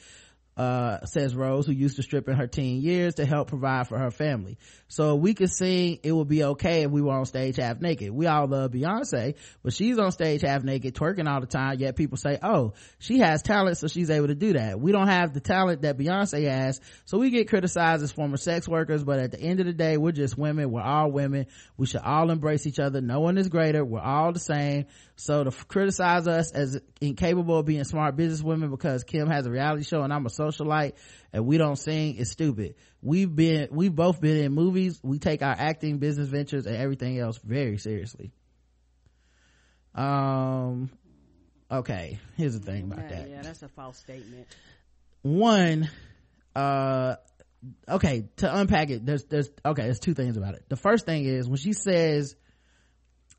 Uh, 0.60 1.06
says 1.06 1.34
Rose, 1.34 1.66
who 1.66 1.72
used 1.72 1.96
to 1.96 2.04
strip 2.04 2.28
in 2.28 2.36
her 2.36 2.46
teen 2.46 2.82
years 2.82 3.16
to 3.16 3.26
help 3.26 3.48
provide 3.48 3.88
for 3.88 3.98
her 3.98 4.12
family. 4.12 4.58
So 4.90 5.16
we 5.16 5.34
could 5.34 5.52
sing 5.52 6.00
it 6.04 6.12
would 6.12 6.28
be 6.28 6.44
okay 6.44 6.82
if 6.82 6.92
we 6.92 7.02
were 7.02 7.14
on 7.14 7.24
stage 7.24 7.56
half 7.56 7.80
naked. 7.80 8.12
We 8.12 8.28
all 8.28 8.46
love 8.46 8.72
Beyonce, 8.72 9.36
but 9.64 9.72
she's 9.72 9.98
on 9.98 10.12
stage 10.12 10.42
half 10.42 10.66
naked, 10.66 10.96
twerking 10.96 11.30
all 11.30 11.40
the 11.40 11.48
time, 11.48 11.80
yet 11.80 11.96
people 11.96 12.18
say, 12.18 12.40
oh, 12.44 12.74
she 12.98 13.20
has 13.20 13.42
talent, 13.42 13.78
so 13.78 13.88
she's 13.88 14.10
able 14.10 14.28
to 14.28 14.36
do 14.36 14.52
that. 14.52 14.82
We 14.82 14.92
don't 14.92 15.08
have 15.08 15.34
the 15.34 15.40
talent 15.40 15.84
that 15.84 15.98
Beyonce 15.98 16.50
has, 16.50 16.82
so 17.06 17.20
we 17.20 17.30
get 17.30 17.48
criticized 17.48 18.04
as 18.04 18.12
former 18.12 18.36
sex 18.36 18.68
workers, 18.68 19.02
but 19.02 19.20
at 19.20 19.32
the 19.32 19.40
end 19.40 19.62
of 19.62 19.66
the 19.66 19.72
day, 19.72 19.96
we're 19.96 20.12
just 20.12 20.38
women. 20.38 20.72
We're 20.72 20.82
all 20.82 21.10
women. 21.10 21.46
We 21.78 21.86
should 21.86 22.02
all 22.02 22.32
embrace 22.32 22.68
each 22.68 22.80
other. 22.80 23.00
No 23.00 23.22
one 23.22 23.38
is 23.38 23.48
greater. 23.48 23.86
We're 23.86 24.02
all 24.02 24.34
the 24.34 24.40
same. 24.40 24.88
So 25.16 25.44
to 25.44 25.52
criticize 25.52 26.28
us 26.28 26.52
as 26.52 26.80
incapable 27.02 27.60
of 27.60 27.66
being 27.66 27.84
smart 27.84 28.16
business 28.16 28.42
women 28.42 28.72
because 28.72 29.04
Kim 29.04 29.30
has 29.30 29.46
a 29.46 29.52
reality 29.52 29.84
show 29.84 30.02
and 30.02 30.14
I'm 30.14 30.26
a 30.26 30.30
socialite 30.50 30.94
and 31.34 31.46
we 31.46 31.58
don't 31.58 31.78
sing 31.78 32.16
is 32.16 32.32
stupid. 32.32 32.76
We've 33.02 33.34
been, 33.34 33.70
we've 33.72 33.96
both 33.96 34.20
been 34.22 34.38
in 34.38 34.54
movies. 34.54 35.00
We 35.04 35.20
take 35.20 35.42
our 35.42 35.56
acting, 35.58 36.00
business 36.00 36.28
ventures 36.28 36.66
and 36.66 36.76
everything 36.76 37.18
else 37.20 37.38
very 37.38 37.78
seriously. 37.78 38.32
Um, 39.96 40.90
okay. 41.72 42.20
Here's 42.38 42.60
the 42.60 42.66
thing 42.66 42.92
about 42.92 43.10
Yeah, 43.10 43.18
that. 43.18 43.30
yeah, 43.30 43.42
that's 43.42 43.64
a 43.64 43.68
false 43.70 43.98
statement. 43.98 44.48
One, 45.22 45.90
uh, 46.56 47.16
okay, 47.88 48.30
to 48.38 48.56
unpack 48.58 48.90
it, 48.90 49.06
there's, 49.06 49.26
there's, 49.26 49.50
okay, 49.66 49.84
there's 49.84 50.00
two 50.00 50.14
things 50.14 50.38
about 50.38 50.56
it. 50.56 50.64
The 50.70 50.78
first 50.78 51.06
thing 51.06 51.26
is 51.26 51.48
when 51.48 51.58
she 51.58 51.74
says, 51.74 52.36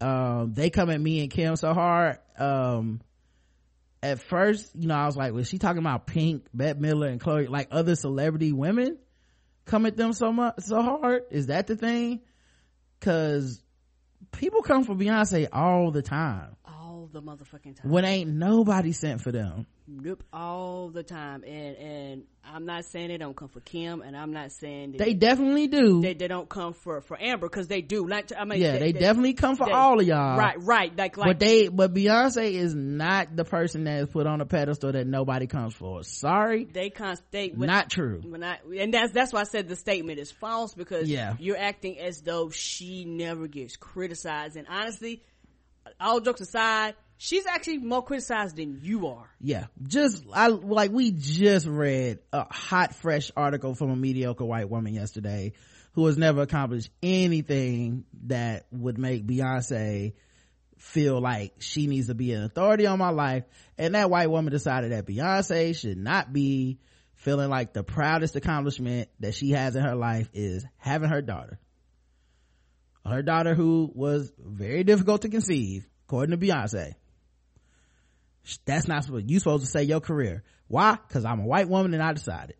um, 0.00 0.52
they 0.54 0.70
come 0.70 0.90
at 0.90 1.00
me 1.00 1.20
and 1.20 1.30
Kim 1.30 1.56
so 1.56 1.72
hard, 1.72 2.18
um, 2.38 3.00
at 4.02 4.20
first, 4.20 4.74
you 4.74 4.88
know, 4.88 4.94
I 4.94 5.06
was 5.06 5.16
like, 5.16 5.32
was 5.32 5.48
she 5.48 5.58
talking 5.58 5.78
about 5.78 6.06
Pink, 6.06 6.46
Bette 6.54 6.78
Miller, 6.80 7.08
and 7.08 7.20
Chloe, 7.20 7.46
like 7.46 7.68
other 7.70 7.94
celebrity 7.94 8.52
women 8.52 8.98
come 9.66 9.86
at 9.86 9.96
them 9.96 10.12
so 10.12 10.32
much, 10.32 10.60
so 10.60 10.80
hard? 10.82 11.24
Is 11.30 11.46
that 11.46 11.66
the 11.66 11.76
thing? 11.76 12.20
Cause 13.00 13.62
people 14.32 14.62
come 14.62 14.84
for 14.84 14.94
Beyonce 14.94 15.48
all 15.52 15.90
the 15.90 16.02
time 16.02 16.56
All 16.66 17.08
the 17.12 17.22
motherfucking 17.22 17.80
time. 17.80 17.90
when 17.90 18.04
ain't 18.04 18.30
nobody 18.30 18.92
sent 18.92 19.20
for 19.22 19.32
them. 19.32 19.66
Nope, 19.92 20.22
all 20.32 20.88
the 20.90 21.02
time. 21.02 21.42
And 21.42 21.76
and 21.76 22.22
I'm 22.44 22.64
not 22.64 22.84
saying 22.84 23.08
they 23.08 23.16
don't 23.18 23.34
come 23.36 23.48
for 23.48 23.58
Kim, 23.60 24.02
and 24.02 24.16
I'm 24.16 24.32
not 24.32 24.52
saying 24.52 24.94
They 24.96 25.14
definitely 25.14 25.66
do. 25.66 26.00
They, 26.00 26.14
they 26.14 26.28
don't 26.28 26.48
come 26.48 26.74
for 26.74 27.00
for 27.00 27.20
Amber 27.20 27.48
because 27.48 27.66
they 27.66 27.82
do. 27.82 28.06
Like 28.06 28.30
I 28.38 28.44
mean, 28.44 28.60
yeah, 28.60 28.78
they, 28.78 28.92
definitely 28.92 29.34
come 29.34 29.56
for 29.56 29.66
they- 29.66 29.72
all 29.72 29.98
of 29.98 30.06
y'all. 30.06 30.38
Right, 30.38 30.56
right. 30.62 30.96
Like 30.96 31.16
like 31.16 31.26
but 31.26 31.38
they, 31.40 31.66
but 31.68 31.92
Beyonce 31.92 32.52
is 32.52 32.74
not 32.74 33.34
the 33.34 33.44
person 33.44 33.84
that 33.84 34.02
is 34.02 34.08
put 34.08 34.26
on 34.28 34.40
a 34.40 34.46
pedestal 34.46 34.92
that 34.92 35.06
nobody 35.06 35.46
comes 35.48 35.74
for. 35.74 36.04
Sorry. 36.04 36.64
they 36.64 36.90
const 36.90 37.22
they 37.32 37.48
Not 37.48 37.90
true. 37.90 38.20
When 38.24 38.44
I, 38.44 38.58
and 38.78 38.94
that's 38.94 39.12
that's 39.12 39.32
why 39.32 39.40
I 39.40 39.44
said 39.44 39.68
the 39.68 39.76
statement 39.76 40.20
is 40.20 40.30
false 40.30 40.72
because 40.72 41.08
Yeah. 41.08 41.34
you're 41.40 41.58
acting 41.58 41.98
as 41.98 42.20
though 42.20 42.50
she 42.50 43.04
never 43.04 43.48
gets 43.48 43.76
criticized. 43.76 44.56
And 44.56 44.68
honestly, 44.68 45.24
all 46.00 46.20
jokes 46.20 46.40
aside, 46.42 46.94
she's 47.20 47.46
actually 47.46 47.78
more 47.78 48.02
criticized 48.02 48.56
than 48.56 48.80
you 48.82 49.06
are. 49.06 49.28
Yeah, 49.40 49.66
just 49.86 50.24
I 50.32 50.48
like 50.48 50.90
we 50.90 51.12
just 51.12 51.66
read 51.66 52.18
a 52.32 52.52
hot 52.52 52.94
fresh 52.94 53.30
article 53.36 53.74
from 53.74 53.90
a 53.90 53.96
mediocre 53.96 54.44
white 54.44 54.68
woman 54.68 54.94
yesterday 54.94 55.52
who 55.92 56.06
has 56.06 56.16
never 56.16 56.42
accomplished 56.42 56.90
anything 57.02 58.04
that 58.24 58.66
would 58.72 58.98
make 58.98 59.26
Beyonce 59.26 60.14
feel 60.78 61.20
like 61.20 61.52
she 61.58 61.86
needs 61.86 62.06
to 62.06 62.14
be 62.14 62.32
an 62.32 62.42
authority 62.42 62.86
on 62.86 62.98
my 62.98 63.10
life. 63.10 63.44
And 63.76 63.94
that 63.94 64.08
white 64.08 64.30
woman 64.30 64.50
decided 64.50 64.92
that 64.92 65.06
Beyonce 65.06 65.76
should 65.76 65.98
not 65.98 66.32
be 66.32 66.78
feeling 67.16 67.50
like 67.50 67.74
the 67.74 67.82
proudest 67.82 68.34
accomplishment 68.34 69.10
that 69.20 69.34
she 69.34 69.50
has 69.50 69.76
in 69.76 69.82
her 69.82 69.94
life 69.94 70.30
is 70.32 70.64
having 70.78 71.10
her 71.10 71.20
daughter. 71.20 71.58
Her 73.04 73.22
daughter 73.22 73.54
who 73.54 73.90
was 73.94 74.32
very 74.38 74.84
difficult 74.84 75.22
to 75.22 75.28
conceive 75.28 75.86
according 76.06 76.38
to 76.38 76.46
Beyonce 76.46 76.94
that's 78.64 78.88
not 78.88 79.04
what 79.06 79.28
you 79.28 79.38
supposed 79.38 79.64
to 79.64 79.70
say 79.70 79.82
your 79.82 80.00
career 80.00 80.42
why 80.68 80.96
because 81.08 81.24
i'm 81.24 81.40
a 81.40 81.46
white 81.46 81.68
woman 81.68 81.94
and 81.94 82.02
i 82.02 82.12
decided 82.12 82.56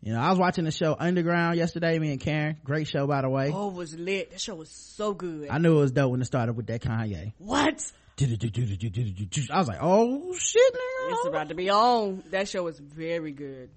you 0.00 0.12
know 0.12 0.20
i 0.20 0.30
was 0.30 0.38
watching 0.38 0.64
the 0.64 0.70
show 0.70 0.96
underground 0.98 1.56
yesterday 1.56 1.98
me 1.98 2.10
and 2.12 2.20
karen 2.20 2.56
great 2.64 2.86
show 2.86 3.06
by 3.06 3.22
the 3.22 3.28
way 3.28 3.50
Oh, 3.52 3.68
it 3.68 3.74
was 3.74 3.94
lit. 3.98 4.30
That 4.30 4.40
show 4.40 4.54
was 4.54 4.70
so 4.70 5.12
good. 5.14 5.48
i 5.50 5.58
knew 5.58 5.76
it 5.76 5.80
was 5.80 5.92
dope 5.92 6.10
when 6.12 6.20
it 6.20 6.26
started 6.26 6.54
with 6.54 6.66
that 6.68 6.80
kanye 6.82 7.32
what? 7.38 7.92
i 8.18 8.24
was 9.58 9.68
like 9.68 9.78
oh 9.80 10.34
shit 10.38 10.72
nigga. 10.74 11.12
It's 11.12 11.26
about 11.26 11.48
to 11.50 11.54
be 11.54 11.70
on. 11.70 12.22
That 12.30 12.48
show 12.48 12.62
was 12.64 12.78
very 12.78 13.30
good. 13.32 13.70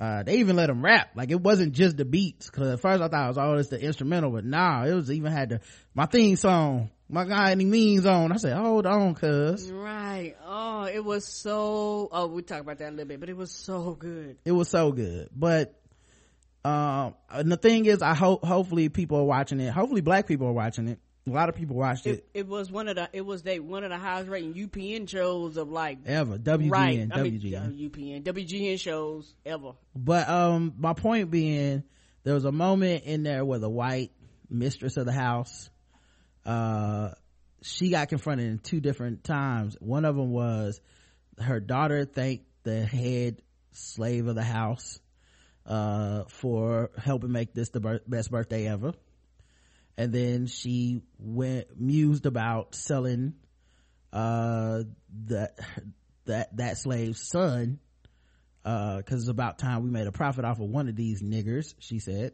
Uh, 0.00 0.22
they 0.22 0.38
even 0.38 0.56
let 0.56 0.70
him 0.70 0.82
rap. 0.82 1.10
Like 1.14 1.30
it 1.30 1.40
wasn't 1.40 1.72
just 1.74 1.98
the 1.98 2.06
beats. 2.06 2.48
Cause 2.48 2.68
at 2.68 2.80
first 2.80 3.02
I 3.02 3.08
thought 3.08 3.24
it 3.24 3.28
was 3.28 3.38
all 3.38 3.56
just 3.58 3.70
the 3.70 3.80
instrumental, 3.80 4.30
but 4.30 4.46
nah, 4.46 4.84
it 4.84 4.94
was 4.94 5.10
even 5.10 5.30
had 5.30 5.50
the, 5.50 5.60
my 5.94 6.06
theme 6.06 6.36
song, 6.36 6.90
my 7.10 7.26
guy 7.26 7.50
any 7.50 7.66
means 7.66 8.06
on. 8.06 8.32
I 8.32 8.36
said, 8.36 8.56
hold 8.56 8.86
on, 8.86 9.14
cuz. 9.14 9.70
Right. 9.70 10.36
Oh, 10.46 10.84
it 10.84 11.04
was 11.04 11.26
so. 11.26 12.08
Oh, 12.10 12.28
we 12.28 12.40
talk 12.40 12.60
about 12.60 12.78
that 12.78 12.88
a 12.88 12.92
little 12.92 13.04
bit, 13.04 13.20
but 13.20 13.28
it 13.28 13.36
was 13.36 13.50
so 13.50 13.92
good. 13.92 14.38
It 14.44 14.52
was 14.52 14.68
so 14.68 14.90
good. 14.90 15.28
But, 15.36 15.78
um, 16.64 17.14
and 17.28 17.52
the 17.52 17.58
thing 17.58 17.84
is, 17.84 18.00
I 18.00 18.14
hope, 18.14 18.42
hopefully 18.42 18.88
people 18.88 19.18
are 19.18 19.24
watching 19.24 19.60
it. 19.60 19.70
Hopefully 19.70 20.00
black 20.00 20.26
people 20.26 20.46
are 20.46 20.52
watching 20.52 20.88
it. 20.88 20.98
A 21.26 21.30
lot 21.30 21.48
of 21.48 21.54
people 21.54 21.76
watched 21.76 22.06
it. 22.06 22.26
It, 22.34 22.40
it 22.40 22.48
was 22.48 22.72
one 22.72 22.88
of 22.88 22.96
the. 22.96 23.08
It 23.12 23.20
was 23.20 23.42
they 23.42 23.60
one 23.60 23.84
of 23.84 23.90
the 23.90 23.98
highest 23.98 24.28
rating 24.30 24.54
UPN 24.54 25.08
shows 25.08 25.56
of 25.56 25.70
like 25.70 25.98
Ever. 26.06 26.38
WGN, 26.38 26.70
Right. 26.70 27.08
I 27.12 27.22
mean, 27.22 27.40
WGN. 27.40 27.90
UPN, 27.90 28.22
WGN 28.24 28.80
shows 28.80 29.32
ever. 29.44 29.72
But 29.94 30.28
um 30.28 30.74
my 30.78 30.94
point 30.94 31.30
being 31.30 31.84
there 32.24 32.34
was 32.34 32.44
a 32.46 32.52
moment 32.52 33.04
in 33.04 33.22
there 33.22 33.44
where 33.44 33.58
the 33.58 33.68
white 33.68 34.12
mistress 34.48 34.96
of 34.96 35.06
the 35.06 35.12
house 35.12 35.70
uh 36.46 37.10
she 37.62 37.90
got 37.90 38.08
confronted 38.08 38.46
in 38.46 38.58
two 38.58 38.80
different 38.80 39.22
times. 39.22 39.76
One 39.78 40.06
of 40.06 40.16
them 40.16 40.30
was 40.30 40.80
her 41.38 41.60
daughter 41.60 42.06
thanked 42.06 42.46
the 42.62 42.84
head 42.84 43.42
slave 43.72 44.26
of 44.26 44.34
the 44.34 44.42
house 44.42 44.98
uh 45.66 46.24
for 46.28 46.90
helping 46.96 47.30
make 47.30 47.52
this 47.52 47.68
the 47.68 48.00
best 48.06 48.30
birthday 48.30 48.66
ever. 48.66 48.94
And 49.96 50.12
then 50.12 50.46
she 50.46 51.02
went 51.18 51.78
mused 51.78 52.26
about 52.26 52.74
selling 52.74 53.34
uh 54.12 54.82
that 55.26 55.58
that 56.26 56.56
that 56.56 56.78
slave's 56.78 57.28
son 57.28 57.78
uh 58.64 58.96
because 58.96 59.22
it's 59.22 59.30
about 59.30 59.58
time 59.58 59.82
we 59.82 59.90
made 59.90 60.06
a 60.06 60.12
profit 60.12 60.44
off 60.44 60.60
of 60.60 60.68
one 60.68 60.88
of 60.88 60.96
these 60.96 61.22
niggers 61.22 61.74
she 61.78 61.98
said. 61.98 62.32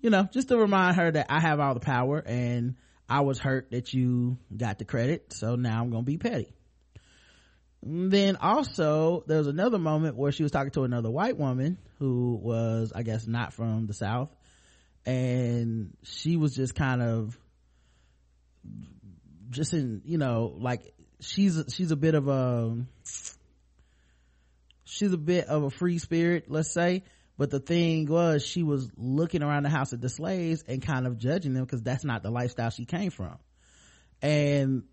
You 0.00 0.10
know 0.10 0.28
just 0.32 0.48
to 0.48 0.56
remind 0.56 0.96
her 0.96 1.10
that 1.10 1.26
i 1.28 1.38
have 1.38 1.60
all 1.60 1.74
the 1.74 1.80
power 1.80 2.18
and 2.24 2.76
i 3.08 3.20
was 3.20 3.38
hurt 3.38 3.70
that 3.70 3.92
you 3.92 4.38
got 4.56 4.78
the 4.78 4.84
credit 4.84 5.32
so 5.32 5.54
now 5.56 5.80
i'm 5.82 5.90
gonna 5.90 6.02
be 6.02 6.18
petty. 6.18 6.52
Then 7.84 8.36
also 8.36 9.24
there 9.26 9.38
was 9.38 9.48
another 9.48 9.78
moment 9.78 10.16
where 10.16 10.30
she 10.30 10.44
was 10.44 10.52
talking 10.52 10.70
to 10.72 10.84
another 10.84 11.10
white 11.10 11.36
woman 11.36 11.78
who 11.98 12.38
was 12.40 12.92
i 12.94 13.02
guess 13.02 13.26
not 13.26 13.52
from 13.52 13.86
the 13.86 13.94
south 13.94 14.30
and 15.04 15.96
she 16.02 16.36
was 16.36 16.54
just 16.54 16.74
kind 16.74 17.02
of 17.02 17.38
just 19.50 19.72
in 19.72 20.02
you 20.04 20.18
know 20.18 20.54
like 20.58 20.92
she's 21.20 21.62
she's 21.74 21.90
a 21.90 21.96
bit 21.96 22.14
of 22.14 22.28
a 22.28 22.76
she's 24.84 25.12
a 25.12 25.18
bit 25.18 25.46
of 25.46 25.64
a 25.64 25.70
free 25.70 25.98
spirit 25.98 26.44
let's 26.48 26.72
say. 26.72 27.04
But 27.38 27.50
the 27.50 27.60
thing 27.60 28.06
was 28.06 28.44
she 28.44 28.62
was 28.62 28.90
looking 28.96 29.42
around 29.42 29.62
the 29.64 29.70
house 29.70 29.92
at 29.94 30.00
the 30.00 30.10
slaves 30.10 30.62
and 30.68 30.82
kind 30.82 31.06
of 31.06 31.18
judging 31.18 31.54
them 31.54 31.64
because 31.64 31.82
that's 31.82 32.04
not 32.04 32.22
the 32.22 32.30
lifestyle 32.30 32.70
she 32.70 32.84
came 32.84 33.10
from. 33.10 33.38
And 34.20 34.84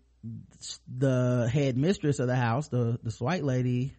the 0.88 1.48
head 1.52 1.76
mistress 1.76 2.18
of 2.18 2.26
the 2.26 2.36
house 2.36 2.68
the 2.68 2.98
this 3.02 3.20
white 3.20 3.44
lady 3.44 3.94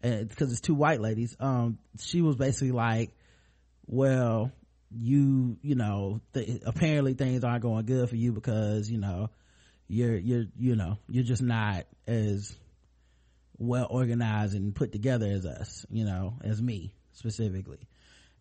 because 0.00 0.50
it's 0.50 0.60
two 0.60 0.74
white 0.74 1.00
ladies 1.00 1.36
um 1.40 1.78
she 2.00 2.22
was 2.22 2.36
basically 2.36 2.72
like 2.72 3.10
well 3.86 4.50
you 4.94 5.56
you 5.62 5.74
know 5.74 6.20
th- 6.34 6.62
apparently 6.66 7.14
things 7.14 7.44
aren't 7.44 7.62
going 7.62 7.86
good 7.86 8.08
for 8.08 8.16
you 8.16 8.32
because 8.32 8.90
you 8.90 8.98
know 8.98 9.30
you're 9.88 10.16
you're 10.16 10.44
you 10.58 10.76
know 10.76 10.98
you're 11.08 11.24
just 11.24 11.42
not 11.42 11.84
as 12.06 12.54
well 13.58 13.86
organized 13.90 14.54
and 14.54 14.74
put 14.74 14.92
together 14.92 15.26
as 15.26 15.46
us 15.46 15.86
you 15.90 16.04
know 16.04 16.34
as 16.42 16.60
me 16.60 16.94
specifically. 17.12 17.88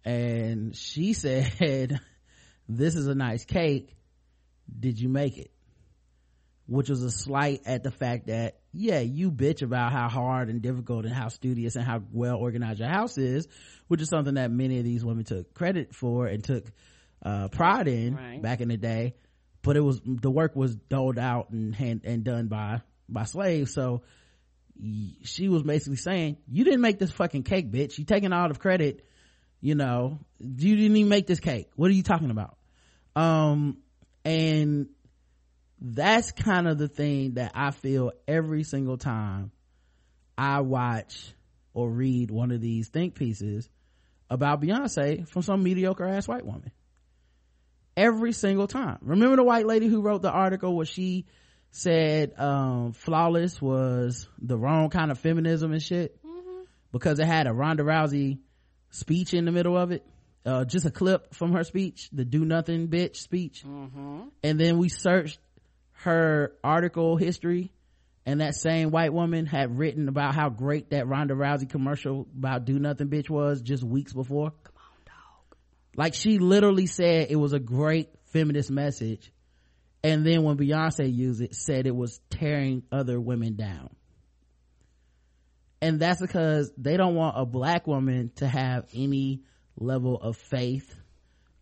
And 0.04 0.76
she 0.76 1.14
said 1.14 2.00
this 2.68 2.96
is 2.96 3.08
a 3.08 3.16
nice 3.16 3.46
cake. 3.46 3.96
Did 4.80 5.00
you 5.00 5.10
make 5.10 5.38
it? 5.38 5.52
Which 6.68 6.90
was 6.90 7.04
a 7.04 7.12
slight 7.12 7.62
at 7.66 7.84
the 7.84 7.92
fact 7.92 8.28
that 8.28 8.61
yeah 8.74 9.00
you 9.00 9.32
bitch 9.32 9.62
about 9.62 9.92
how 9.92 10.08
hard 10.10 10.50
and 10.50 10.62
difficult 10.62 11.06
and 11.06 11.14
how 11.14 11.28
studious 11.28 11.76
and 11.76 11.86
how 11.86 12.02
well 12.12 12.38
organized 12.38 12.80
your 12.80 12.90
house 12.90 13.18
is 13.18 13.48
which 13.88 14.02
is 14.02 14.08
something 14.10 14.36
that 14.36 14.50
many 14.52 14.78
of 14.80 14.86
these 14.86 15.04
women 15.04 15.24
took 15.26 15.54
credit 15.54 15.94
for 15.94 16.28
and 16.28 16.44
took 16.44 16.66
uh, 17.24 17.48
pride 17.50 17.88
in 17.88 18.16
Right. 18.16 18.42
back 18.42 18.62
in 18.62 18.70
the 18.70 18.78
day. 18.78 19.14
But 19.62 19.78
it 19.78 19.82
was 19.82 20.02
the 20.04 20.32
work 20.32 20.56
was 20.56 20.76
doled 20.76 21.20
out 21.20 21.50
and 21.52 21.76
hand, 21.76 22.02
and 22.06 22.24
done 22.24 22.48
by 22.48 22.82
by 23.10 23.26
slaves. 23.26 23.74
So 23.74 24.02
she 25.24 25.48
was 25.50 25.62
basically 25.64 25.98
saying 25.98 26.38
you 26.48 26.64
didn't 26.64 26.82
make 26.82 26.98
this 26.98 27.12
fucking 27.12 27.44
cake 27.44 27.72
bitch. 27.72 27.98
You 28.00 28.06
taking 28.06 28.34
all 28.34 28.48
the 28.48 28.56
credit 28.56 29.06
you 29.60 29.76
know. 29.76 30.18
You 30.40 30.76
didn't 30.76 30.98
even 30.98 31.10
make 31.10 31.28
this 31.28 31.40
cake. 31.40 31.70
What 31.76 31.92
are 31.92 31.94
you 31.94 32.02
talking 32.02 32.32
about? 32.32 32.58
Um 33.16 33.78
and 34.26 34.88
that's 35.82 36.32
kind 36.32 36.68
of 36.68 36.78
the 36.78 36.88
thing 36.88 37.34
that 37.34 37.54
I 37.56 37.72
feel 37.72 38.12
every 38.28 38.64
single 38.64 38.98
time 38.98 39.52
I 40.38 40.62
watch 40.62 41.34
or 41.74 41.90
read 41.90 42.30
one 42.32 42.52
of 42.52 42.62
these 42.62 42.90
think 42.90 43.16
pieces 43.16 43.68
about 44.30 44.62
Beyonce 44.62 45.28
from 45.28 45.42
some 45.42 45.64
mediocre 45.64 46.06
ass 46.08 46.28
white 46.28 46.46
woman. 46.46 46.72
Every 47.98 48.32
single 48.32 48.68
time. 48.68 49.00
Remember 49.02 49.36
the 49.36 49.44
white 49.44 49.66
lady 49.66 49.88
who 49.88 50.02
wrote 50.02 50.22
the 50.22 50.32
article 50.32 50.76
where 50.76 50.86
she 50.86 51.26
said 51.72 52.34
um, 52.40 52.94
flawless 52.94 53.62
was 53.62 54.28
the 54.40 54.58
wrong 54.58 54.90
kind 54.90 55.12
of 55.12 55.20
feminism 55.20 55.72
and 55.74 55.82
shit 55.82 56.18
because 56.92 57.20
it 57.20 57.26
had 57.26 57.48
a 57.48 57.54
Ronda 57.54 57.84
Rousey 57.84 58.40
speech 58.92 59.34
in 59.34 59.46
the 59.46 59.52
middle 59.52 59.78
of 59.78 59.92
it. 59.92 60.06
Uh, 60.46 60.66
just 60.66 60.86
a 60.86 60.92
clip 60.92 61.34
from 61.36 61.54
her 61.54 61.64
speech, 61.64 62.10
the 62.12 62.26
do 62.26 62.44
nothing 62.46 62.88
bitch 62.88 63.18
speech 63.18 63.64
Mm-hmm. 63.66 64.22
and 64.44 64.60
then 64.60 64.78
we 64.80 64.90
searched 64.90 65.40
her 66.04 66.54
article 66.64 67.18
history 67.18 67.72
and 68.26 68.42
that 68.42 68.56
same 68.56 68.92
white 68.92 69.14
woman 69.14 69.46
had 69.46 69.78
written 69.78 70.08
about 70.08 70.36
how 70.36 70.50
great 70.50 70.92
that 70.92 71.08
Ronda 71.08 71.34
Rousey 71.34 71.70
commercial 71.70 72.28
about 72.38 72.66
do 72.66 72.78
nothing 72.78 73.08
bitch 73.08 73.30
was 73.30 73.62
just 73.62 73.84
weeks 73.84 74.14
before. 74.14 74.52
Come 74.64 74.74
on, 74.76 75.06
dog. 75.06 75.58
Like 75.96 76.14
she 76.14 76.40
literally 76.40 76.86
said 76.86 77.28
it 77.30 77.36
was 77.36 77.54
a 77.54 77.60
great 77.60 78.10
feminist 78.26 78.70
message. 78.70 79.32
And 80.04 80.26
then 80.26 80.44
when 80.44 80.58
Beyonce 80.58 81.14
used 81.14 81.42
it, 81.42 81.56
said 81.56 81.86
it 81.86 81.96
was 81.96 82.20
tearing 82.30 82.84
other 82.92 83.20
women 83.20 83.56
down. 83.56 83.90
And 85.82 86.00
that's 86.00 86.22
because 86.22 86.72
they 86.78 86.98
don't 86.98 87.16
want 87.16 87.40
a 87.40 87.46
black 87.46 87.88
woman 87.88 88.32
to 88.36 88.48
have 88.48 88.86
any 88.94 89.42
level 89.78 90.16
of 90.16 90.38
faith 90.38 90.96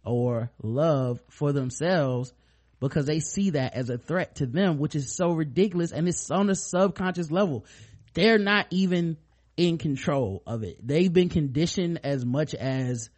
or 0.03 0.51
love 0.61 1.21
for 1.29 1.51
themselves 1.53 2.33
because 2.79 3.05
they 3.05 3.19
see 3.19 3.51
that 3.51 3.73
as 3.73 3.89
a 3.89 3.97
threat 3.97 4.35
to 4.35 4.45
them, 4.45 4.77
which 4.77 4.95
is 4.95 5.15
so 5.15 5.31
ridiculous 5.31 5.91
and 5.91 6.07
it's 6.07 6.31
on 6.31 6.49
a 6.49 6.55
subconscious 6.55 7.31
level. 7.31 7.65
They're 8.13 8.39
not 8.39 8.67
even 8.71 9.17
in 9.57 9.77
control 9.77 10.41
of 10.47 10.63
it. 10.63 10.77
They've 10.85 11.11
been 11.11 11.29
conditioned 11.29 11.99
as 12.03 12.25
much 12.25 12.55
as, 12.55 13.09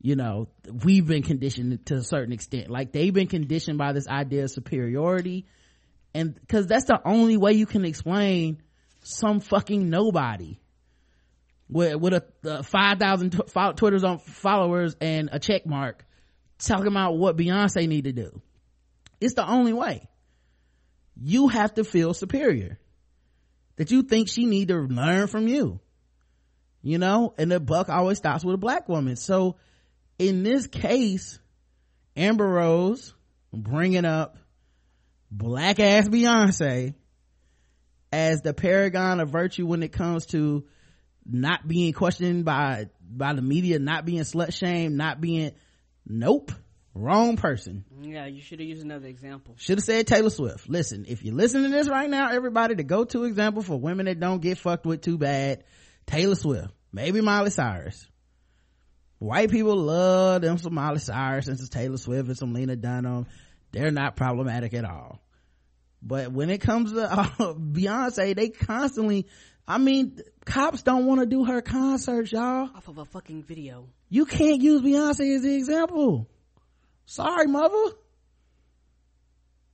you 0.00 0.14
know, 0.14 0.48
we've 0.84 1.06
been 1.06 1.24
conditioned 1.24 1.84
to 1.86 1.96
a 1.96 2.02
certain 2.02 2.32
extent. 2.32 2.70
Like 2.70 2.92
they've 2.92 3.12
been 3.12 3.26
conditioned 3.26 3.78
by 3.78 3.92
this 3.92 4.06
idea 4.06 4.44
of 4.44 4.50
superiority. 4.50 5.46
And 6.14 6.38
cause 6.48 6.66
that's 6.66 6.84
the 6.84 7.00
only 7.04 7.36
way 7.36 7.52
you 7.52 7.66
can 7.66 7.84
explain 7.84 8.62
some 9.02 9.40
fucking 9.40 9.90
nobody 9.90 10.60
with, 11.68 11.96
with 11.96 12.14
a, 12.14 12.24
uh, 12.48 12.62
5,000 12.62 13.30
tw- 13.30 13.76
Twitters 13.76 14.04
on 14.04 14.18
followers 14.18 14.96
and 15.00 15.28
a 15.32 15.38
check 15.38 15.66
mark 15.66 16.04
talking 16.58 16.86
about 16.86 17.16
what 17.16 17.36
Beyonce 17.36 17.88
need 17.88 18.04
to 18.04 18.12
do. 18.12 18.40
It's 19.20 19.34
the 19.34 19.48
only 19.48 19.72
way. 19.72 20.08
You 21.20 21.48
have 21.48 21.74
to 21.74 21.84
feel 21.84 22.14
superior. 22.14 22.78
That 23.76 23.90
you 23.90 24.02
think 24.02 24.28
she 24.28 24.44
need 24.46 24.68
to 24.68 24.76
learn 24.76 25.26
from 25.28 25.46
you. 25.46 25.80
You 26.82 26.98
know? 26.98 27.34
And 27.38 27.50
the 27.50 27.60
buck 27.60 27.88
always 27.88 28.18
stops 28.18 28.44
with 28.44 28.54
a 28.54 28.58
black 28.58 28.88
woman. 28.88 29.16
So 29.16 29.56
in 30.18 30.42
this 30.42 30.66
case, 30.66 31.38
Amber 32.16 32.46
Rose 32.46 33.14
bringing 33.52 34.04
up 34.04 34.36
black 35.30 35.80
ass 35.80 36.08
Beyonce 36.08 36.94
as 38.12 38.42
the 38.42 38.54
paragon 38.54 39.20
of 39.20 39.30
virtue 39.30 39.66
when 39.66 39.82
it 39.82 39.92
comes 39.92 40.26
to 40.26 40.64
not 41.24 41.66
being 41.66 41.92
questioned 41.92 42.44
by 42.44 42.88
by 43.10 43.32
the 43.34 43.42
media, 43.42 43.78
not 43.78 44.04
being 44.04 44.22
slut 44.22 44.52
shamed, 44.52 44.96
not 44.96 45.20
being 45.20 45.52
nope, 46.06 46.52
wrong 46.94 47.36
person. 47.36 47.84
Yeah, 48.00 48.26
you 48.26 48.40
should 48.40 48.60
have 48.60 48.68
used 48.68 48.84
another 48.84 49.06
example. 49.06 49.54
Should 49.58 49.78
have 49.78 49.84
said 49.84 50.06
Taylor 50.06 50.30
Swift. 50.30 50.68
Listen, 50.68 51.04
if 51.08 51.22
you're 51.22 51.34
listening 51.34 51.70
to 51.70 51.76
this 51.76 51.88
right 51.88 52.08
now, 52.08 52.30
everybody, 52.30 52.74
the 52.74 52.82
go-to 52.82 53.24
example 53.24 53.62
for 53.62 53.78
women 53.78 54.06
that 54.06 54.20
don't 54.20 54.40
get 54.40 54.58
fucked 54.58 54.86
with 54.86 55.02
too 55.02 55.18
bad, 55.18 55.64
Taylor 56.06 56.34
Swift, 56.34 56.70
maybe 56.92 57.20
Miley 57.20 57.50
Cyrus. 57.50 58.06
White 59.18 59.50
people 59.50 59.76
love 59.76 60.42
them 60.42 60.58
some 60.58 60.74
Miley 60.74 61.00
Cyrus 61.00 61.48
and 61.48 61.58
some 61.58 61.68
Taylor 61.68 61.96
Swift 61.96 62.28
and 62.28 62.38
some 62.38 62.52
Lena 62.54 62.76
Dunham. 62.76 63.26
They're 63.72 63.90
not 63.90 64.16
problematic 64.16 64.74
at 64.74 64.84
all. 64.84 65.20
But 66.00 66.32
when 66.32 66.50
it 66.50 66.60
comes 66.60 66.92
to 66.92 67.12
uh, 67.12 67.24
Beyonce, 67.54 68.36
they 68.36 68.48
constantly, 68.50 69.26
I 69.66 69.78
mean, 69.78 70.20
cops 70.44 70.82
don't 70.82 71.06
want 71.06 71.20
to 71.20 71.26
do 71.26 71.44
her 71.44 71.60
concerts, 71.60 72.30
y'all. 72.32 72.70
Off 72.74 72.88
of 72.88 72.98
a 72.98 73.04
fucking 73.04 73.42
video. 73.42 73.88
You 74.08 74.24
can't 74.24 74.62
use 74.62 74.82
Beyonce 74.82 75.36
as 75.36 75.42
the 75.42 75.54
example. 75.54 76.28
Sorry, 77.08 77.46
mother. 77.46 77.92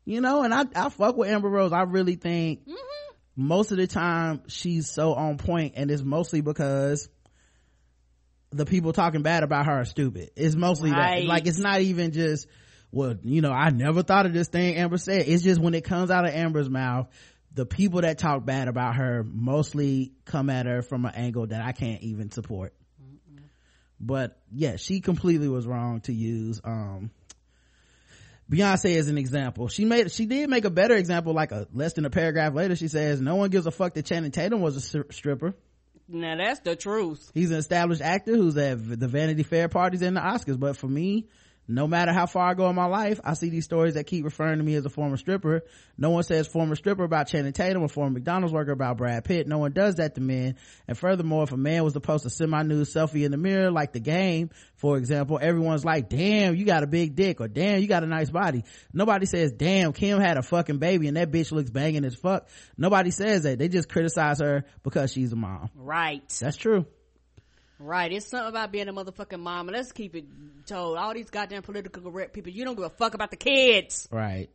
You 0.04 0.20
know, 0.20 0.42
and 0.44 0.54
I, 0.54 0.64
I 0.76 0.88
fuck 0.88 1.16
with 1.16 1.28
Amber 1.28 1.48
Rose. 1.48 1.72
I 1.72 1.82
really 1.82 2.14
think 2.14 2.60
most 3.34 3.72
of 3.72 3.78
the 3.78 3.88
time 3.88 4.42
she's 4.46 4.88
so 4.88 5.14
on 5.14 5.36
point 5.38 5.72
and 5.76 5.90
it's 5.90 6.02
mostly 6.04 6.42
because 6.42 7.08
the 8.50 8.64
people 8.64 8.92
talking 8.92 9.22
bad 9.22 9.42
about 9.42 9.66
her 9.66 9.80
are 9.80 9.84
stupid. 9.84 10.30
It's 10.36 10.54
mostly 10.54 10.92
Right. 10.92 11.22
that. 11.22 11.26
Like, 11.26 11.48
it's 11.48 11.58
not 11.58 11.80
even 11.80 12.12
just, 12.12 12.46
well, 12.92 13.16
you 13.24 13.40
know, 13.40 13.50
I 13.50 13.70
never 13.70 14.04
thought 14.04 14.26
of 14.26 14.32
this 14.32 14.46
thing 14.46 14.76
Amber 14.76 14.98
said. 14.98 15.24
It's 15.26 15.42
just 15.42 15.60
when 15.60 15.74
it 15.74 15.82
comes 15.82 16.12
out 16.12 16.24
of 16.28 16.32
Amber's 16.32 16.70
mouth, 16.70 17.08
the 17.52 17.66
people 17.66 18.02
that 18.02 18.18
talk 18.18 18.44
bad 18.44 18.68
about 18.68 18.94
her 18.94 19.24
mostly 19.24 20.12
come 20.24 20.50
at 20.50 20.66
her 20.66 20.82
from 20.82 21.04
an 21.04 21.14
angle 21.16 21.48
that 21.48 21.62
I 21.62 21.72
can't 21.72 22.02
even 22.02 22.30
support. 22.30 22.74
But 23.98 24.38
yeah, 24.52 24.76
she 24.76 25.00
completely 25.00 25.48
was 25.48 25.66
wrong 25.66 26.00
to 26.02 26.12
use, 26.12 26.60
um, 26.62 27.10
Beyonce 28.50 28.94
is 28.94 29.08
an 29.08 29.18
example. 29.18 29.68
She 29.68 29.84
made, 29.84 30.12
she 30.12 30.26
did 30.26 30.50
make 30.50 30.64
a 30.64 30.70
better 30.70 30.94
example, 30.94 31.32
like 31.32 31.50
a 31.50 31.66
less 31.72 31.94
than 31.94 32.04
a 32.04 32.10
paragraph 32.10 32.54
later. 32.54 32.76
She 32.76 32.88
says, 32.88 33.20
no 33.20 33.36
one 33.36 33.50
gives 33.50 33.66
a 33.66 33.70
fuck 33.70 33.94
that 33.94 34.04
Channing 34.04 34.30
Tatum 34.30 34.60
was 34.60 34.76
a 34.76 34.80
stri- 34.80 35.12
stripper. 35.12 35.54
Now 36.08 36.36
that's 36.36 36.60
the 36.60 36.76
truth. 36.76 37.30
He's 37.32 37.50
an 37.50 37.56
established 37.56 38.02
actor 38.02 38.36
who's 38.36 38.56
at 38.58 39.00
the 39.00 39.08
Vanity 39.08 39.42
Fair 39.42 39.68
parties 39.68 40.02
and 40.02 40.16
the 40.16 40.20
Oscars. 40.20 40.60
But 40.60 40.76
for 40.76 40.86
me, 40.88 41.28
no 41.66 41.86
matter 41.86 42.12
how 42.12 42.26
far 42.26 42.48
I 42.48 42.54
go 42.54 42.68
in 42.68 42.76
my 42.76 42.86
life, 42.86 43.20
I 43.24 43.34
see 43.34 43.48
these 43.48 43.64
stories 43.64 43.94
that 43.94 44.04
keep 44.04 44.24
referring 44.24 44.58
to 44.58 44.64
me 44.64 44.74
as 44.74 44.84
a 44.84 44.90
former 44.90 45.16
stripper. 45.16 45.62
No 45.96 46.10
one 46.10 46.22
says 46.22 46.46
former 46.46 46.76
stripper 46.76 47.04
about 47.04 47.28
Channing 47.28 47.52
Tatum 47.52 47.82
or 47.82 47.88
former 47.88 48.10
McDonald's 48.10 48.52
worker 48.52 48.72
about 48.72 48.98
Brad 48.98 49.24
Pitt. 49.24 49.46
No 49.46 49.58
one 49.58 49.72
does 49.72 49.96
that 49.96 50.14
to 50.16 50.20
men. 50.20 50.56
And 50.86 50.98
furthermore, 50.98 51.44
if 51.44 51.52
a 51.52 51.56
man 51.56 51.82
was 51.82 51.94
supposed 51.94 52.24
to 52.24 52.28
post 52.28 52.40
a 52.40 52.44
semi-nude 52.44 52.86
selfie 52.86 53.24
in 53.24 53.30
the 53.30 53.38
mirror, 53.38 53.70
like 53.70 53.92
the 53.92 54.00
game, 54.00 54.50
for 54.76 54.98
example, 54.98 55.38
everyone's 55.40 55.84
like, 55.84 56.08
damn, 56.08 56.54
you 56.54 56.66
got 56.66 56.82
a 56.82 56.86
big 56.86 57.14
dick 57.14 57.40
or 57.40 57.48
damn, 57.48 57.80
you 57.80 57.86
got 57.86 58.02
a 58.02 58.06
nice 58.06 58.30
body. 58.30 58.64
Nobody 58.92 59.24
says, 59.24 59.52
damn, 59.52 59.92
Kim 59.92 60.20
had 60.20 60.36
a 60.36 60.42
fucking 60.42 60.78
baby 60.78 61.08
and 61.08 61.16
that 61.16 61.30
bitch 61.30 61.50
looks 61.50 61.70
banging 61.70 62.04
as 62.04 62.14
fuck. 62.14 62.48
Nobody 62.76 63.10
says 63.10 63.44
that. 63.44 63.58
They 63.58 63.68
just 63.68 63.88
criticize 63.88 64.40
her 64.40 64.64
because 64.82 65.12
she's 65.12 65.32
a 65.32 65.36
mom. 65.36 65.70
Right. 65.74 66.28
That's 66.40 66.56
true. 66.56 66.86
Right. 67.84 68.10
It's 68.12 68.26
something 68.26 68.48
about 68.48 68.72
being 68.72 68.88
a 68.88 68.92
motherfucking 68.92 69.38
mama. 69.40 69.72
Let's 69.72 69.92
keep 69.92 70.16
it 70.16 70.24
told. 70.66 70.96
All 70.96 71.12
these 71.12 71.28
goddamn 71.30 71.62
political 71.62 72.02
correct 72.02 72.32
people, 72.32 72.50
you 72.52 72.64
don't 72.64 72.74
give 72.76 72.84
a 72.84 72.90
fuck 72.90 73.14
about 73.14 73.30
the 73.30 73.36
kids. 73.36 74.08
Right. 74.10 74.48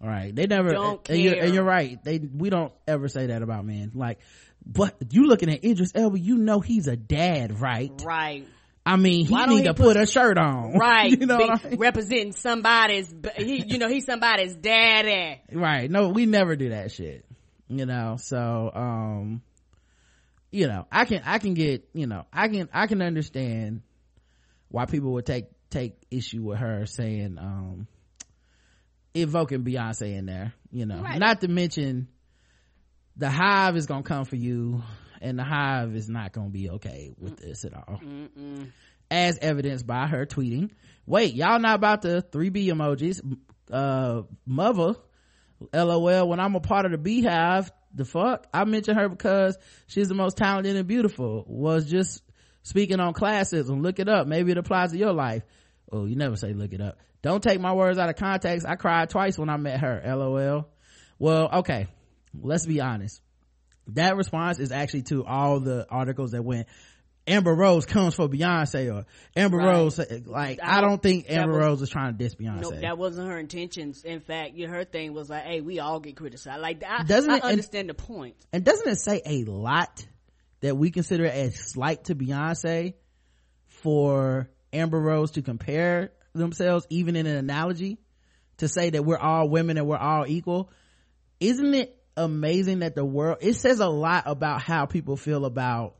Right. 0.00 0.34
They 0.34 0.46
never, 0.46 0.70
Don't 0.72 1.08
and, 1.08 1.18
you're, 1.18 1.34
care. 1.34 1.44
and 1.44 1.54
you're 1.54 1.64
right. 1.64 2.02
They, 2.04 2.18
we 2.18 2.50
don't 2.50 2.72
ever 2.86 3.08
say 3.08 3.26
that 3.26 3.42
about 3.42 3.64
men. 3.64 3.92
Like, 3.94 4.18
but 4.64 4.94
you 5.10 5.26
looking 5.26 5.50
at 5.50 5.64
Idris 5.64 5.92
Elba, 5.94 6.18
you 6.18 6.36
know 6.36 6.60
he's 6.60 6.86
a 6.86 6.96
dad, 6.96 7.60
right? 7.60 7.90
Right. 8.04 8.46
I 8.84 8.96
mean, 8.96 9.26
he 9.26 9.32
Why 9.32 9.46
need 9.46 9.58
he 9.58 9.62
to 9.64 9.74
put- 9.74 9.94
put 9.94 9.96
a 9.96 10.06
shirt 10.06 10.38
on. 10.38 10.74
Right. 10.78 11.10
you 11.18 11.26
know 11.26 11.38
I 11.40 11.68
mean? 11.68 11.78
representing 11.78 12.32
somebody's, 12.34 13.12
he, 13.36 13.64
you 13.66 13.78
know, 13.78 13.88
he's 13.88 14.04
somebody's 14.04 14.54
daddy. 14.54 15.40
right 15.52 15.90
no 15.90 16.10
we 16.10 16.26
never 16.26 16.54
do 16.56 16.68
that 16.68 16.92
shit 16.92 17.24
you 17.68 17.84
know 17.86 18.16
so 18.20 18.70
um 18.72 19.42
you 20.56 20.66
know 20.66 20.86
i 20.90 21.04
can 21.04 21.22
i 21.26 21.38
can 21.38 21.52
get 21.54 21.86
you 21.92 22.06
know 22.06 22.24
i 22.32 22.48
can 22.48 22.68
i 22.72 22.86
can 22.86 23.02
understand 23.02 23.82
why 24.68 24.86
people 24.86 25.12
would 25.12 25.26
take 25.26 25.46
take 25.68 25.94
issue 26.10 26.42
with 26.42 26.58
her 26.58 26.86
saying 26.86 27.36
um 27.38 27.86
invoking 29.14 29.64
beyonce 29.64 30.16
in 30.16 30.26
there 30.26 30.54
you 30.72 30.86
know 30.86 31.00
Right. 31.02 31.18
not 31.18 31.40
to 31.42 31.48
mention 31.48 32.08
the 33.16 33.28
hive 33.30 33.76
is 33.76 33.86
gonna 33.86 34.02
come 34.02 34.24
for 34.24 34.36
you 34.36 34.82
and 35.20 35.38
the 35.38 35.44
hive 35.44 35.94
is 35.94 36.08
not 36.08 36.32
gonna 36.32 36.48
be 36.50 36.70
okay 36.70 37.14
with 37.18 37.36
this 37.36 37.64
at 37.64 37.74
all 37.74 38.00
Mm-mm. 38.02 38.70
as 39.10 39.38
evidenced 39.40 39.86
by 39.86 40.06
her 40.06 40.24
tweeting 40.26 40.70
wait 41.06 41.34
y'all 41.34 41.58
not 41.58 41.74
about 41.76 42.02
the 42.02 42.24
3b 42.30 42.66
emojis 42.68 43.20
uh 43.70 44.22
mother 44.46 44.94
lol 45.72 46.28
when 46.28 46.40
i'm 46.40 46.54
a 46.54 46.60
part 46.60 46.84
of 46.86 46.92
the 46.92 46.98
Beyhive 46.98 47.70
the 47.96 48.04
fuck? 48.04 48.46
I 48.52 48.64
mentioned 48.64 48.98
her 48.98 49.08
because 49.08 49.56
she's 49.86 50.08
the 50.08 50.14
most 50.14 50.36
talented 50.36 50.76
and 50.76 50.86
beautiful. 50.86 51.44
Was 51.48 51.90
just 51.90 52.22
speaking 52.62 53.00
on 53.00 53.14
classism. 53.14 53.82
Look 53.82 53.98
it 53.98 54.08
up. 54.08 54.26
Maybe 54.26 54.52
it 54.52 54.58
applies 54.58 54.92
to 54.92 54.98
your 54.98 55.12
life. 55.12 55.42
Oh 55.90 56.04
you 56.04 56.16
never 56.16 56.36
say 56.36 56.52
look 56.52 56.72
it 56.72 56.80
up. 56.80 56.98
Don't 57.22 57.42
take 57.42 57.60
my 57.60 57.72
words 57.72 57.98
out 57.98 58.08
of 58.08 58.16
context. 58.16 58.66
I 58.66 58.76
cried 58.76 59.10
twice 59.10 59.38
when 59.38 59.48
i 59.48 59.56
met 59.56 59.80
her. 59.80 60.02
Lol. 60.04 60.68
Well 61.18 61.48
okay. 61.60 61.88
Let's 62.38 62.66
be 62.66 62.80
honest. 62.80 63.20
That 63.88 64.16
response 64.16 64.58
is 64.58 64.72
actually 64.72 65.02
to 65.02 65.24
all 65.24 65.60
the 65.60 65.86
articles 65.88 66.32
that 66.32 66.44
went 66.44 66.66
Amber 67.28 67.54
Rose 67.54 67.86
comes 67.86 68.14
for 68.14 68.28
Beyonce 68.28 68.94
or 68.94 69.04
Amber 69.34 69.56
Right. 69.58 69.72
Rose 69.72 69.98
eh, 69.98 70.20
like 70.26 70.60
I 70.62 70.80
don't 70.80 71.02
think 71.02 71.26
Amber 71.28 71.52
was- 71.54 71.60
Rose 71.64 71.82
is 71.82 71.88
trying 71.90 72.12
to 72.12 72.18
diss 72.18 72.34
Beyonce. 72.36 72.60
Nope, 72.60 72.74
that 72.82 72.98
wasn't 72.98 73.28
her 73.28 73.38
intentions. 73.38 74.04
In 74.04 74.20
fact, 74.20 74.52
yeah, 74.54 74.68
her 74.68 74.84
thing 74.84 75.12
was 75.12 75.28
like, 75.28 75.42
"Hey, 75.44 75.60
we 75.60 75.80
all 75.80 75.98
get 76.00 76.16
criticized." 76.16 76.60
Like, 76.60 76.82
I, 76.86 77.02
Doesn't 77.02 77.30
I 77.30 77.36
it- 77.36 77.42
and- 77.42 77.50
understand 77.52 77.88
the 77.88 77.94
point. 77.94 78.36
and 78.52 78.64
doesn't 78.64 78.88
it 78.88 78.96
say 79.00 79.22
a 79.26 79.44
lot 79.44 80.06
that 80.60 80.76
we 80.76 80.90
consider 80.90 81.24
it 81.24 81.34
as 81.34 81.56
slight 81.72 82.04
to 82.04 82.14
Beyonce 82.14 82.94
for 83.66 84.48
Amber 84.72 85.00
Rose 85.00 85.32
to 85.32 85.42
compare 85.42 86.12
themselves 86.34 86.86
even 86.90 87.16
in 87.16 87.26
an 87.26 87.36
analogy 87.36 87.98
to 88.58 88.68
say 88.68 88.90
that 88.90 89.04
we're 89.04 89.18
all 89.18 89.48
women 89.48 89.76
and 89.78 89.86
we're 89.86 89.96
all 89.96 90.24
equal? 90.26 90.70
Isn't 91.40 91.74
it 91.74 91.92
amazing 92.16 92.78
that 92.78 92.94
the 92.94 93.04
world 93.04 93.38
it 93.42 93.54
says 93.54 93.80
a 93.80 93.88
lot 93.88 94.24
about 94.26 94.62
how 94.62 94.86
people 94.86 95.16
feel 95.16 95.44
about 95.44 95.96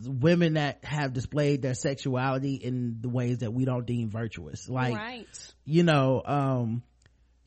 women 0.00 0.54
that 0.54 0.84
have 0.84 1.12
displayed 1.12 1.62
their 1.62 1.74
sexuality 1.74 2.54
in 2.54 2.98
the 3.00 3.08
ways 3.08 3.38
that 3.38 3.52
we 3.52 3.64
don't 3.64 3.86
deem 3.86 4.10
virtuous. 4.10 4.68
Like 4.68 4.94
right. 4.94 5.54
you 5.64 5.82
know 5.82 6.22
um 6.24 6.82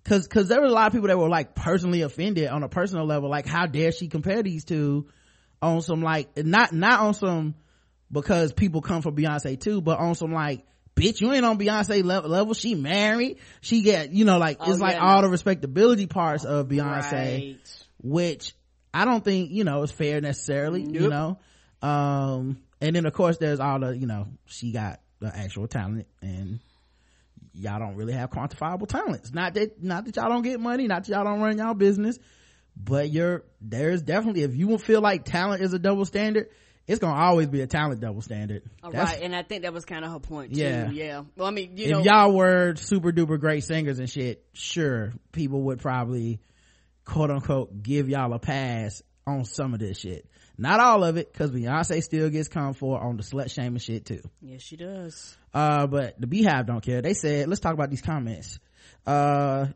cause 0.05 0.27
cause 0.27 0.47
there 0.47 0.59
were 0.59 0.67
a 0.67 0.71
lot 0.71 0.87
of 0.87 0.93
people 0.93 1.07
that 1.07 1.17
were 1.17 1.29
like 1.29 1.55
personally 1.55 2.01
offended 2.01 2.47
on 2.47 2.63
a 2.63 2.69
personal 2.69 3.05
level. 3.05 3.29
Like 3.29 3.45
how 3.45 3.65
dare 3.65 3.91
she 3.91 4.07
compare 4.07 4.43
these 4.43 4.63
two 4.63 5.07
on 5.61 5.81
some 5.81 6.01
like 6.01 6.37
not 6.37 6.73
not 6.73 6.99
on 6.99 7.13
some 7.13 7.55
because 8.11 8.53
people 8.53 8.81
come 8.81 9.01
for 9.01 9.11
beyonce 9.11 9.59
too 9.59 9.81
but 9.81 9.99
on 9.99 10.15
some 10.15 10.31
like 10.31 10.65
bitch 10.95 11.21
you 11.21 11.31
ain't 11.31 11.45
on 11.45 11.57
beyonce 11.57 12.03
level, 12.03 12.29
level. 12.29 12.53
She 12.53 12.75
married. 12.75 13.39
She 13.61 13.81
get 13.81 14.11
you 14.13 14.25
know 14.25 14.37
like 14.37 14.57
Oh, 14.59 14.71
it's 14.71 14.79
like 14.79 14.95
yeah, 14.95 15.05
all 15.05 15.21
the 15.21 15.29
respectability 15.29 16.07
parts 16.07 16.45
of 16.45 16.67
beyonce 16.67 17.11
Right. 17.11 17.57
which 18.01 18.53
i 18.93 19.05
don't 19.05 19.23
think 19.23 19.51
you 19.51 19.63
know 19.63 19.83
is 19.83 19.91
fair 19.91 20.21
necessarily 20.21 20.81
you 20.81 21.09
know 21.09 21.39
um 21.81 22.57
and 22.81 22.95
then 22.95 23.05
of 23.05 23.13
course 23.13 23.37
there's 23.37 23.59
all 23.59 23.79
the 23.79 23.95
you 23.97 24.07
know 24.07 24.27
she 24.45 24.71
got 24.71 24.99
the 25.19 25.27
actual 25.35 25.67
talent 25.67 26.07
and 26.21 26.59
y'all 27.53 27.79
don't 27.79 27.95
really 27.95 28.13
have 28.13 28.29
quantifiable 28.29 28.87
talents 28.87 29.33
not 29.33 29.53
that 29.53 29.81
not 29.81 30.05
that 30.05 30.15
y'all 30.15 30.29
don't 30.29 30.43
get 30.43 30.59
money 30.59 30.87
not 30.87 31.03
that 31.05 31.11
y'all 31.11 31.23
don't 31.23 31.39
run 31.41 31.57
y'all 31.57 31.73
business 31.73 32.17
but 32.75 33.09
you're 33.09 33.43
there's 33.61 34.01
definitely 34.01 34.43
if 34.43 34.55
you 34.55 34.77
feel 34.77 35.01
like 35.01 35.23
talent 35.25 35.61
is 35.61 35.73
a 35.73 35.79
double 35.79 36.05
standard 36.05 36.47
it's 36.87 36.99
gonna 36.99 37.19
always 37.19 37.47
be 37.47 37.61
a 37.61 37.67
talent 37.67 37.99
double 37.99 38.21
standard 38.21 38.63
All 38.81 38.91
That's- 38.91 39.15
right, 39.15 39.23
and 39.23 39.35
I 39.35 39.43
think 39.43 39.63
that 39.63 39.73
was 39.73 39.83
kind 39.85 40.05
of 40.05 40.11
her 40.11 40.19
point 40.19 40.53
too. 40.53 40.61
Yeah. 40.61 40.89
Yeah. 40.89 41.23
Well, 41.35 41.45
I 41.45 41.51
mean, 41.51 41.75
you 41.75 41.85
if 41.85 41.91
know, 41.91 41.99
y'all 41.99 42.31
were 42.33 42.75
super 42.77 43.11
duper 43.11 43.37
great 43.37 43.65
singers 43.65 43.99
and 43.99 44.09
shit 44.09 44.45
sure 44.53 45.11
people 45.33 45.63
would 45.63 45.79
probably 45.79 46.39
quote 47.03 47.29
unquote 47.29 47.83
give 47.83 48.07
y'all 48.07 48.31
a 48.33 48.39
pass 48.39 49.01
on 49.25 49.43
some 49.43 49.73
of 49.73 49.81
this 49.81 49.99
shit 49.99 50.29
not 50.57 50.79
all 50.79 51.03
of 51.03 51.17
it 51.17 51.31
because 51.31 51.51
beyonce 51.51 52.01
still 52.03 52.29
gets 52.29 52.47
come 52.47 52.73
for 52.73 52.99
on 52.99 53.17
the 53.17 53.23
slut 53.23 53.51
shaming 53.51 53.79
shit 53.79 54.05
too. 54.05 54.21
Yes, 54.41 54.61
she 54.61 54.75
does. 54.75 55.37
uh 55.53 55.87
but 55.87 56.19
the 56.19 56.27
Beyhive 56.27 56.65
don't 56.65 56.81
care. 56.81 57.01
They 57.01 57.13
said 57.13 57.47
let's 57.47 57.61
talk 57.61 57.73
about 57.73 57.89
these 57.89 58.01
comments. 58.01 58.59
Uh 59.05 59.67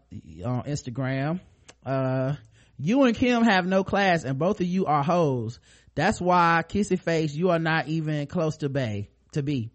on 0.44 0.64
instagram 0.64 1.40
uh 1.86 2.36
you 2.78 3.04
and 3.04 3.16
kim 3.16 3.44
have 3.44 3.66
no 3.66 3.84
class 3.84 4.24
and 4.24 4.40
both 4.40 4.60
of 4.60 4.68
you 4.68 4.86
are 4.88 5.04
hoes. 5.04 5.60
That's 5.94 6.20
why 6.20 6.64
kissy 6.68 7.00
face 7.00 7.34
you 7.34 7.50
are 7.52 7.60
not 7.60 7.88
even 7.88 8.26
close 8.28 8.58
to 8.58 8.70
bay 8.70 9.10
to 9.34 9.44
be. 9.44 9.70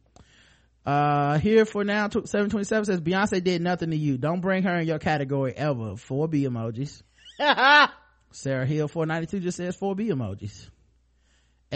Uh 0.85 1.39
here 1.39 1.65
for 1.65 1.85
now 1.85 2.09
727 2.09 2.85
says 2.85 3.01
beyonce 3.01 3.43
did 3.43 3.63
nothing 3.63 3.91
to 3.91 3.97
you. 3.97 4.19
Don't 4.19 4.41
bring 4.41 4.63
her 4.65 4.77
in 4.81 4.87
your 4.87 4.99
category 4.99 5.53
ever. 5.57 5.97
Four 5.97 6.29
b 6.29 6.45
emojis. 6.45 7.03
Sarah 8.33 8.67
hill 8.67 8.89
492 8.89 9.41
just 9.41 9.57
says 9.57 9.77
four 9.77 9.95
b 9.95 10.09
emojis 10.09 10.69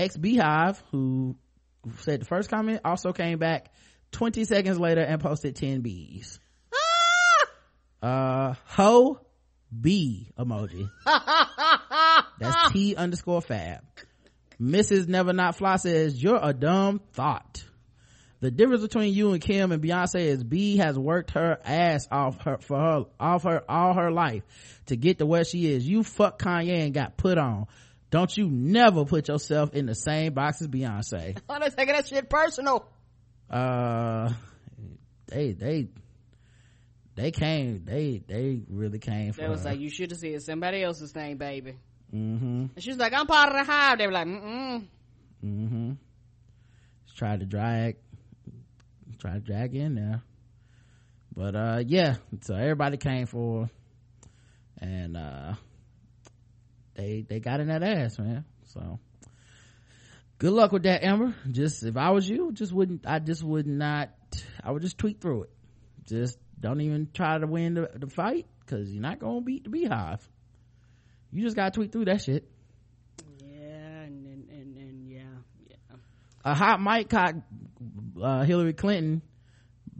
X 0.00 0.16
Beyhive, 0.16 0.80
who 0.90 1.36
said 1.98 2.22
the 2.22 2.24
first 2.24 2.48
comment, 2.48 2.80
also 2.84 3.12
came 3.12 3.38
back 3.38 3.72
20 4.12 4.44
seconds 4.44 4.78
later 4.78 5.02
and 5.02 5.20
posted 5.20 5.56
10 5.56 5.82
B's. 5.82 6.40
Uh, 8.02 8.54
ho 8.64 9.20
B 9.78 10.32
emoji. 10.38 10.88
That's 12.38 12.72
T 12.72 12.96
underscore 12.96 13.42
fab. 13.42 13.82
Mrs. 14.60 15.06
Never 15.06 15.34
Not 15.34 15.56
Fly 15.56 15.76
says, 15.76 16.22
you're 16.22 16.40
a 16.40 16.54
dumb 16.54 17.00
thought. 17.12 17.62
The 18.40 18.50
difference 18.50 18.80
between 18.82 19.12
you 19.12 19.32
and 19.32 19.42
Kim 19.42 19.70
and 19.70 19.82
Beyonce 19.82 20.20
is 20.20 20.42
B 20.42 20.78
has 20.78 20.98
worked 20.98 21.32
her 21.32 21.58
ass 21.62 22.08
off 22.10 22.40
her 22.44 22.56
for 22.56 22.78
her 22.78 23.04
off 23.20 23.42
her 23.42 23.62
all 23.68 23.92
her 23.92 24.10
life 24.10 24.44
to 24.86 24.96
get 24.96 25.18
to 25.18 25.26
where 25.26 25.44
she 25.44 25.70
is. 25.70 25.86
You 25.86 26.02
fuck 26.02 26.38
Kanye 26.40 26.86
and 26.86 26.94
got 26.94 27.18
put 27.18 27.36
on. 27.36 27.66
Don't 28.10 28.36
you 28.36 28.48
never 28.50 29.04
put 29.04 29.28
yourself 29.28 29.72
in 29.74 29.86
the 29.86 29.94
same 29.94 30.32
box 30.34 30.60
as 30.60 30.68
Beyonce. 30.68 31.38
Why 31.46 31.58
they 31.60 31.70
taking 31.70 31.94
that 31.94 32.06
shit 32.08 32.28
personal? 32.28 32.86
Uh 33.48 34.32
they 35.26 35.52
they 35.52 35.88
they 37.14 37.30
came 37.30 37.84
they 37.84 38.22
they 38.26 38.62
really 38.68 38.98
came 38.98 39.32
for 39.32 39.42
They 39.42 39.48
was 39.48 39.62
her. 39.62 39.70
like, 39.70 39.80
you 39.80 39.90
should 39.90 40.10
have 40.10 40.18
said 40.20 40.42
somebody 40.42 40.82
else's 40.82 41.12
thing, 41.12 41.36
baby. 41.36 41.76
mm-hmm 42.12 42.66
And 42.74 42.82
she 42.82 42.90
was 42.90 42.98
like, 42.98 43.12
I'm 43.12 43.26
part 43.26 43.50
of 43.54 43.64
the 43.66 43.72
hive. 43.72 43.98
They 43.98 44.06
were 44.06 44.12
like, 44.12 44.26
mm-mm. 44.26 44.86
mm-hmm 45.44 45.92
Just 47.06 47.16
tried 47.18 47.40
to 47.40 47.46
drag 47.46 47.96
try 49.18 49.32
to 49.34 49.40
drag 49.40 49.74
in 49.74 49.94
there 49.96 50.22
but 51.36 51.54
uh 51.54 51.82
yeah 51.86 52.16
so 52.40 52.54
everybody 52.54 52.96
came 52.96 53.26
for 53.26 53.64
her. 53.64 53.70
and 54.78 55.16
uh 55.16 55.52
they 56.94 57.24
they 57.28 57.40
got 57.40 57.60
in 57.60 57.68
that 57.68 57.82
ass 57.82 58.18
man 58.18 58.44
so 58.64 58.98
good 60.38 60.52
luck 60.52 60.72
with 60.72 60.84
that 60.84 61.02
amber 61.04 61.34
just 61.50 61.82
if 61.84 61.96
i 61.96 62.10
was 62.10 62.28
you 62.28 62.52
just 62.52 62.72
wouldn't 62.72 63.06
i 63.06 63.18
just 63.18 63.42
would 63.42 63.66
not 63.66 64.10
i 64.62 64.70
would 64.70 64.82
just 64.82 64.98
tweet 64.98 65.20
through 65.20 65.44
it 65.44 65.50
just 66.06 66.38
don't 66.58 66.80
even 66.80 67.08
try 67.14 67.38
to 67.38 67.46
win 67.46 67.74
the, 67.74 67.90
the 67.94 68.06
fight 68.08 68.46
because 68.60 68.90
you're 68.90 69.02
not 69.02 69.18
gonna 69.18 69.40
beat 69.40 69.64
the 69.64 69.70
Beyhive 69.70 70.20
you 71.32 71.42
just 71.42 71.56
gotta 71.56 71.70
tweet 71.70 71.92
through 71.92 72.06
that 72.06 72.20
shit 72.20 72.48
Yeah, 73.44 74.02
and, 74.02 74.26
and, 74.26 74.48
and, 74.50 74.76
and 74.76 75.08
yeah, 75.10 75.22
yeah. 75.68 75.96
a 76.44 76.54
hot 76.54 76.80
mic 76.82 77.08
caught 77.08 77.34
uh, 78.20 78.42
Hillary 78.44 78.72
Clinton 78.72 79.22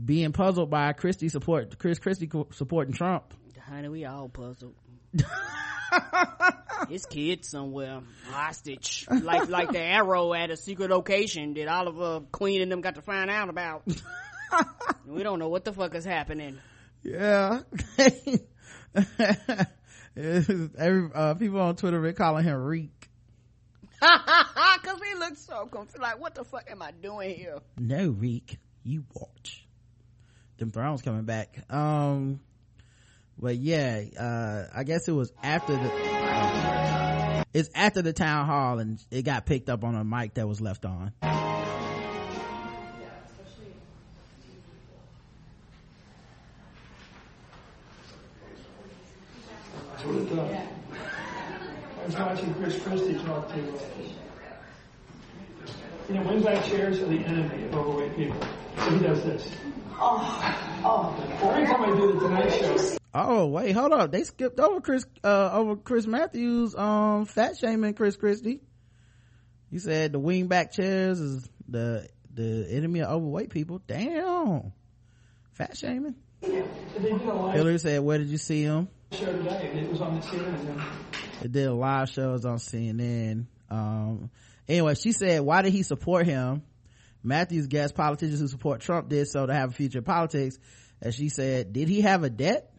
being 0.03 0.33
puzzled 0.33 0.71
by 0.71 0.93
Christie 0.93 1.29
support, 1.29 1.79
Chris 1.79 1.99
Christie 1.99 2.31
supporting 2.53 2.95
Trump. 2.95 3.35
Honey, 3.69 3.89
we 3.89 4.05
all 4.05 4.29
puzzled. 4.29 4.75
His 6.89 7.07
kid 7.07 7.45
somewhere 7.45 8.01
hostage, 8.31 9.07
like 9.11 9.49
like 9.49 9.73
the 9.73 9.81
arrow 9.81 10.33
at 10.33 10.51
a 10.51 10.57
secret 10.57 10.91
location 10.91 11.55
that 11.55 11.69
Oliver 11.69 12.21
Queen 12.33 12.63
and 12.63 12.73
them 12.73 12.81
got 12.81 12.95
to 12.95 13.03
find 13.03 13.31
out 13.31 13.49
about. 13.49 13.83
we 15.07 15.23
don't 15.23 15.39
know 15.39 15.49
what 15.49 15.65
the 15.65 15.73
fuck 15.73 15.95
is 15.95 16.05
happening. 16.05 16.59
Yeah. 17.03 17.61
Every, 20.17 21.11
uh, 21.15 21.35
people 21.35 21.61
on 21.61 21.77
Twitter 21.77 22.01
been 22.01 22.15
calling 22.15 22.45
him 22.45 22.57
Reek. 22.57 23.09
Cause 24.01 25.01
he 25.07 25.19
looks 25.19 25.41
so 25.45 25.67
confused. 25.67 26.01
Like, 26.01 26.21
what 26.21 26.35
the 26.35 26.45
fuck 26.45 26.71
am 26.71 26.83
I 26.83 26.91
doing 26.91 27.37
here? 27.37 27.59
No, 27.79 28.09
Reek, 28.09 28.59
you 28.83 29.05
watch. 29.15 29.67
Them 30.59 30.71
thrones 30.71 31.03
coming 31.03 31.25
back. 31.25 31.65
Um, 31.71 32.41
but 33.41 33.57
yeah, 33.57 34.03
uh, 34.19 34.67
I 34.75 34.85
guess 34.85 35.09
it 35.09 35.13
was 35.13 35.33
after 35.43 35.73
the, 35.73 35.91
uh, 35.91 37.45
it's 37.53 37.71
after 37.75 38.03
the 38.03 38.13
town 38.13 38.47
hall 38.47 38.79
and 38.79 39.03
it 39.11 39.23
got 39.23 39.47
picked 39.47 39.69
up 39.71 39.83
on 39.83 39.95
a 39.95 40.05
mic 40.05 40.35
that 40.35 40.47
was 40.47 40.61
left 40.61 40.85
on. 40.85 41.13
That's 49.91 50.05
what 50.05 50.17
it 50.17 50.37
does. 50.37 50.57
I 52.01 52.07
was 52.07 52.17
watching 52.17 52.55
Chris 52.55 52.83
Christie 52.83 53.15
talk 53.25 53.49
to, 53.49 53.61
uh, 53.61 53.79
you 56.09 56.15
know, 56.15 56.23
wingback 56.23 56.65
chairs 56.69 57.01
are 57.01 57.07
the 57.07 57.19
enemy 57.19 57.65
of 57.65 57.75
overweight 57.75 58.17
people. 58.17 58.41
So 58.79 58.91
he 58.91 58.99
does 59.01 59.23
this. 59.25 59.51
Oh, 59.99 60.81
oh. 60.85 61.15
Every 61.43 61.67
time 61.67 61.83
I 61.83 61.97
do 61.97 62.13
the 62.15 62.21
Tonight 62.21 62.51
Show, 62.59 63.00
Oh 63.13 63.47
wait, 63.49 63.73
hold 63.73 63.93
up. 63.93 64.13
They 64.13 64.23
skipped 64.23 64.61
over 64.61 64.81
Chris 64.81 65.05
uh 65.25 65.51
over 65.53 65.77
Chris 65.77 66.07
Matthews 66.07 66.75
um 66.77 67.25
fat 67.25 67.57
shaming 67.57 67.95
Chris 67.95 68.17
Christie. 68.17 68.61
He 69.71 69.79
said 69.79 70.13
the 70.13 70.21
wingback 70.21 70.73
chairs 70.73 71.21
is 71.21 71.49
the 71.69 72.09
the 72.33 72.67
enemy 72.71 73.03
of 73.03 73.11
overweight 73.11 73.51
people. 73.51 73.81
Damn. 73.87 74.73
Fat 75.53 75.77
shaming. 75.77 76.15
Hillary 76.41 77.79
said, 77.79 78.01
Where 78.03 78.19
did 78.19 78.29
you 78.29 78.39
see 78.39 78.63
him? 78.63 78.89
today. 79.11 79.73
It 79.75 79.91
was 79.91 80.01
on 80.01 80.23
CNN. 80.23 80.83
Did 81.51 81.71
live 81.71 82.09
shows 82.09 82.45
on 82.45 82.59
CNN. 82.59 83.47
Um 83.71 84.31
anyway, 84.69 84.95
she 84.95 85.13
said, 85.13 85.41
Why 85.41 85.63
did 85.63 85.73
he 85.73 85.83
support 85.83 86.27
him? 86.27 86.63
Matthews 87.23 87.67
guessed 87.67 87.95
politicians 87.95 88.41
who 88.41 88.49
support 88.49 88.81
Trump 88.81 89.09
did 89.09 89.29
so 89.29 89.47
to 89.47 89.53
have 89.53 89.71
a 89.71 89.73
future 89.73 89.99
in 89.99 90.05
politics. 90.05 90.59
And 91.03 91.15
she 91.15 91.29
said, 91.29 91.73
Did 91.73 91.89
he 91.89 92.03
have 92.03 92.23
a 92.25 92.31
debt? 92.31 92.70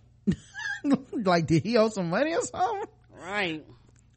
like 1.13 1.47
did 1.47 1.63
he 1.63 1.77
owe 1.77 1.89
some 1.89 2.09
money 2.09 2.33
or 2.33 2.41
something? 2.41 2.87
Right. 3.13 3.65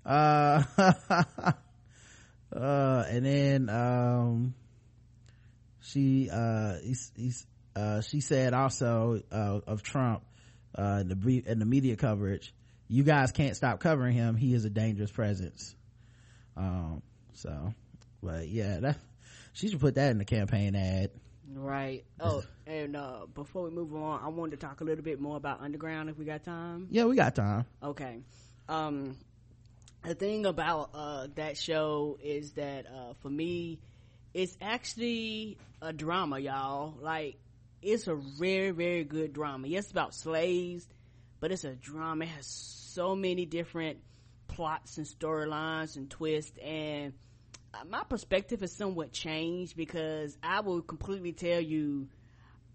uh 0.07 0.63
uh 2.55 3.05
and 3.09 3.27
then 3.27 3.69
um 3.69 4.55
she 5.83 6.29
uh 6.31 6.75
he's, 6.83 7.13
he's 7.17 7.47
uh 7.77 8.01
she 8.01 8.21
said 8.21 8.55
also 8.55 9.23
uh 9.33 9.61
of 9.67 9.83
trump 9.83 10.23
uh 10.77 10.99
in 11.01 11.09
the 11.09 11.17
brief 11.17 11.47
in 11.47 11.59
the 11.59 11.65
media 11.65 11.97
coverage 11.97 12.55
you 12.89 13.03
guys 13.03 13.33
can't 13.33 13.57
stop 13.57 13.81
covering 13.81 14.15
him 14.15 14.37
he 14.37 14.55
is 14.55 14.65
a 14.65 14.71
dangerous 14.71 15.11
presence 15.11 15.75
um 16.57 17.03
so 17.35 17.75
but 18.23 18.49
yeah 18.49 18.79
that 18.81 18.97
she 19.53 19.69
should 19.69 19.81
put 19.81 19.95
that 19.97 20.11
in 20.11 20.19
the 20.19 20.25
campaign 20.25 20.77
ad 20.77 21.11
Right. 21.53 22.05
Oh, 22.21 22.43
and 22.67 22.97
uh, 22.97 23.27
before 23.35 23.65
we 23.65 23.71
move 23.71 23.95
on, 23.95 24.21
I 24.23 24.29
wanted 24.29 24.61
to 24.61 24.67
talk 24.67 24.81
a 24.81 24.85
little 24.85 25.05
bit 25.05 25.21
more 25.21 25.37
about 25.37 25.61
Underground 25.61 26.09
if 26.09 26.19
we 26.19 26.25
got 26.25 26.45
time. 26.45 26.89
yeah 26.91 27.05
we 27.05 27.17
got 27.17 27.35
time 27.35 27.67
Okay. 27.83 28.21
Um, 28.69 29.17
the 30.03 30.15
thing 30.15 30.47
about 30.47 30.91
uh, 30.95 31.27
that 31.35 31.57
show 31.59 32.19
is 32.23 32.53
that 32.53 32.87
uh, 32.87 33.15
for 33.21 33.29
me, 33.29 33.79
it's 34.33 34.57
actually 34.61 35.59
a 35.83 35.93
drama, 35.93 36.39
y'all. 36.39 36.95
Like, 37.01 37.37
it's 37.83 38.07
a 38.07 38.15
very, 38.15 38.71
very 38.71 39.05
good 39.05 39.33
drama. 39.33 39.69
Yes, 39.69 39.85
it's 39.85 39.93
about 39.93 40.15
slaves, 40.15 40.89
but 41.41 41.53
it's 41.53 41.65
a 41.65 41.75
drama. 41.75 42.25
It 42.25 42.29
has 42.29 42.47
so 42.47 43.15
many 43.15 43.45
different 43.45 43.99
plots 44.49 44.99
and 44.99 45.07
storylines 45.07 45.97
and 45.97 46.09
twists 46.11 46.57
and 46.59 47.13
my 47.89 48.03
perspective 48.05 48.61
has 48.61 48.73
somewhat 48.73 49.13
changed 49.13 49.77
because 49.77 50.37
I 50.43 50.61
will 50.61 50.83
completely 50.83 51.33
tell 51.33 51.61
you 51.61 52.09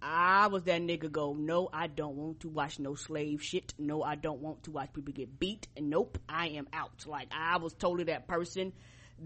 I 0.01 0.47
was 0.47 0.63
that 0.63 0.81
nigga 0.81 1.11
go, 1.11 1.34
no, 1.34 1.69
I 1.73 1.88
don't 1.88 2.15
want 2.15 2.39
to 2.41 2.49
watch 2.49 2.80
no 2.80 2.95
slave 2.95 3.43
shit. 3.43 3.73
No, 3.77 4.01
I 4.01 4.15
don't 4.15 4.39
want 4.39 4.63
to 4.63 4.71
watch 4.71 4.93
people 4.93 5.13
get 5.13 5.39
beat. 5.39 5.67
And 5.76 5.89
nope, 5.89 6.17
I 6.27 6.49
am 6.49 6.67
out. 6.71 7.05
Like, 7.05 7.27
I 7.31 7.57
was 7.57 7.73
totally 7.73 8.05
that 8.05 8.27
person 8.27 8.71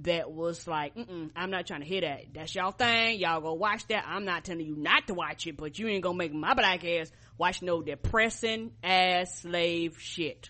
that 0.02 0.32
was 0.32 0.68
like, 0.68 0.94
I'm 1.36 1.52
not 1.52 1.68
trying 1.68 1.82
to 1.82 1.86
hear 1.86 2.02
that. 2.02 2.34
That's 2.34 2.56
y'all 2.56 2.72
thing. 2.72 3.20
Y'all 3.20 3.42
go 3.42 3.54
watch 3.54 3.86
that. 3.88 4.06
I'm 4.08 4.26
not 4.26 4.44
telling 4.44 4.66
you 4.66 4.76
not 4.76 5.08
to 5.08 5.14
watch 5.14 5.46
it, 5.46 5.58
but 5.58 5.78
you 5.78 5.88
ain't 5.88 6.04
gonna 6.04 6.18
make 6.18 6.34
my 6.34 6.56
black 6.56 6.84
ass 6.84 7.12
watch 7.38 7.62
no 7.62 7.84
depressing 7.84 8.72
ass 8.84 9.42
slave 9.42 10.00
shit. 10.00 10.50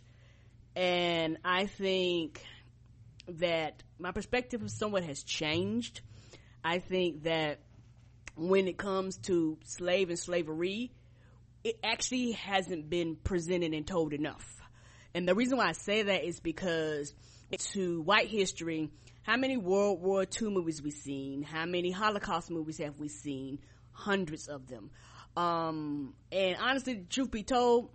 And 0.76 1.38
I 1.44 1.66
think 1.66 2.42
that 3.28 3.84
my 4.04 4.12
perspective 4.12 4.62
of 4.62 4.70
somewhat 4.70 5.06
has 5.06 5.24
changed. 5.24 6.02
I 6.62 6.80
think 6.80 7.24
that 7.24 7.62
when 8.36 8.68
it 8.68 8.78
comes 8.78 9.16
to 9.30 9.58
slave 9.64 10.10
and 10.10 10.20
slavery, 10.20 10.92
it 11.64 11.80
actually 11.82 12.34
hasn't 12.34 12.90
been 12.90 13.16
presented 13.16 13.74
and 13.74 13.88
told 13.88 14.12
enough. 14.12 14.62
And 15.16 15.26
the 15.26 15.34
reason 15.34 15.58
why 15.58 15.70
I 15.70 15.72
say 15.72 16.04
that 16.04 16.26
is 16.26 16.42
because 16.42 17.14
to 17.58 18.02
white 18.02 18.28
history, 18.28 18.90
how 19.22 19.38
many 19.38 19.56
World 19.56 20.02
War 20.02 20.24
II 20.24 20.50
movies 20.50 20.82
we've 20.82 20.92
seen? 20.92 21.42
How 21.42 21.66
many 21.66 21.90
Holocaust 21.90 22.52
movies 22.52 22.80
have 22.80 23.00
we 23.00 23.08
seen? 23.08 23.60
Hundreds 23.94 24.50
of 24.50 24.68
them. 24.68 24.92
Um, 25.38 26.14
and 26.30 26.58
honestly, 26.60 27.06
truth 27.10 27.32
be 27.32 27.44
told, 27.44 27.90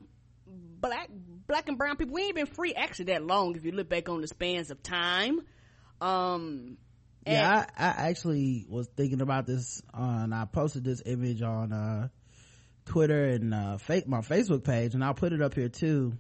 black, 0.47 1.11
black 1.47 1.69
and 1.69 1.77
brown 1.77 1.97
people, 1.97 2.15
we 2.15 2.23
ain't 2.23 2.35
been 2.35 2.47
free 2.47 2.73
actually 2.73 3.07
that 3.07 3.23
long 3.23 3.57
if 3.57 3.67
you 3.67 3.73
look 3.73 3.91
back 3.91 4.09
on 4.09 4.23
the 4.23 4.27
spans 4.27 4.71
of 4.71 4.83
time. 4.83 5.41
Um, 6.01 6.77
yeah 7.27 7.67
I, 7.77 7.85
I 7.85 8.09
actually 8.09 8.67
was 8.69 8.89
thinking 8.97 9.21
about 9.21 9.47
this 9.47 9.83
on 9.93 10.33
i 10.33 10.45
posted 10.47 10.85
this 10.85 11.03
image 11.05 11.43
on 11.43 11.73
uh 11.73 12.09
twitter 12.87 13.25
and 13.25 13.53
uh 13.53 13.79
my 14.07 14.21
facebook 14.21 14.65
page 14.65 14.95
and 14.95 15.05
i'll 15.05 15.15
put 15.15 15.33
it 15.33 15.43
up 15.43 15.55
here 15.55 15.69
too. 15.69 16.15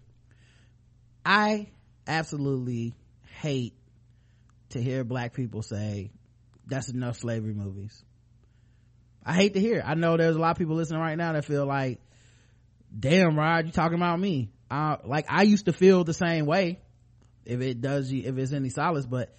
I 1.25 1.69
absolutely 2.07 2.95
hate 3.41 3.75
to 4.71 4.81
hear 4.83 5.05
black 5.05 5.35
people 5.35 5.63
say 5.63 6.11
that's 6.67 6.89
enough 6.89 7.19
slavery 7.19 7.53
movies. 7.53 8.03
I 9.25 9.35
hate 9.35 9.55
to 9.55 9.61
hear 9.61 9.79
it. 9.79 9.85
i 9.87 9.95
know 9.95 10.17
there's 10.17 10.37
a 10.37 10.39
lot 10.39 10.53
of 10.53 10.57
people 10.59 10.77
listening 10.77 11.01
right 11.01 11.17
now 11.17 11.33
that 11.33 11.45
feel 11.45 11.67
like 11.67 12.01
damn 12.99 13.39
rod 13.39 13.67
you 13.67 13.73
talking 13.73 13.97
about 13.97 14.19
me. 14.19 14.51
Uh 14.71 14.97
like 15.05 15.27
i 15.29 15.43
used 15.43 15.67
to 15.67 15.73
feel 15.73 16.05
the 16.05 16.15
same 16.15 16.47
way 16.47 16.81
if 17.45 17.61
it 17.61 17.81
does 17.81 18.11
you 18.11 18.23
if 18.27 18.37
it's 18.37 18.53
any 18.53 18.69
solace 18.69 19.07
but 19.07 19.35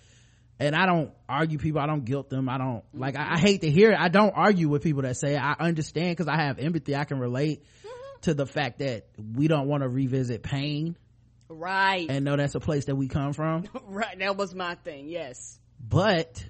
and 0.60 0.76
I 0.76 0.86
don't 0.86 1.12
argue 1.28 1.58
people. 1.58 1.82
I 1.82 1.88
don't 1.88 2.04
guilt 2.04 2.30
them. 2.30 2.50
I 2.50 2.58
don't 2.58 2.84
like. 2.94 3.18
I, 3.18 3.34
I 3.34 3.40
hate 3.40 3.62
to 3.62 3.72
hear 3.72 3.92
it. 3.92 4.00
I 4.00 4.10
don't 4.10 4.32
argue 4.32 4.68
with 4.68 4.84
people 4.84 5.04
that 5.04 5.16
say 5.16 5.36
it. 5.36 5.42
I 5.42 5.56
understand 5.60 6.18
because 6.18 6.28
I 6.28 6.36
have 6.36 6.60
empathy. 6.60 6.96
I 6.96 7.06
can 7.06 7.20
relate 7.20 7.64
to 8.22 8.34
the 8.34 8.46
fact 8.46 8.80
that 8.80 9.08
we 9.18 9.48
don't 9.48 9.68
want 9.68 9.84
to 9.84 9.90
revisit 9.90 10.44
pain 10.44 10.98
right. 11.48 12.08
and 12.10 12.26
know 12.26 12.36
that's 12.36 12.56
a 12.56 12.60
place 12.60 12.86
that 12.86 12.96
we 12.96 13.08
come 13.08 13.34
from. 13.34 13.66
right. 13.88 14.18
That 14.20 14.38
was 14.38 14.54
my 14.54 14.76
thing. 14.76 15.10
Yes. 15.10 15.60
But 15.80 16.44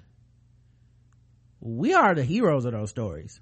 we 1.60 1.94
are 1.94 2.14
the 2.14 2.24
heroes 2.24 2.64
of 2.64 2.72
those 2.72 2.90
stories. 2.90 3.40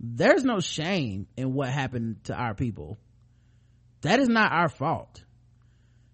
There's 0.00 0.44
no 0.44 0.60
shame 0.60 1.28
in 1.36 1.54
what 1.54 1.70
happened 1.70 2.24
to 2.24 2.34
our 2.34 2.54
people. 2.54 2.98
That 4.02 4.20
is 4.20 4.28
not 4.28 4.52
our 4.52 4.68
fault. 4.68 5.22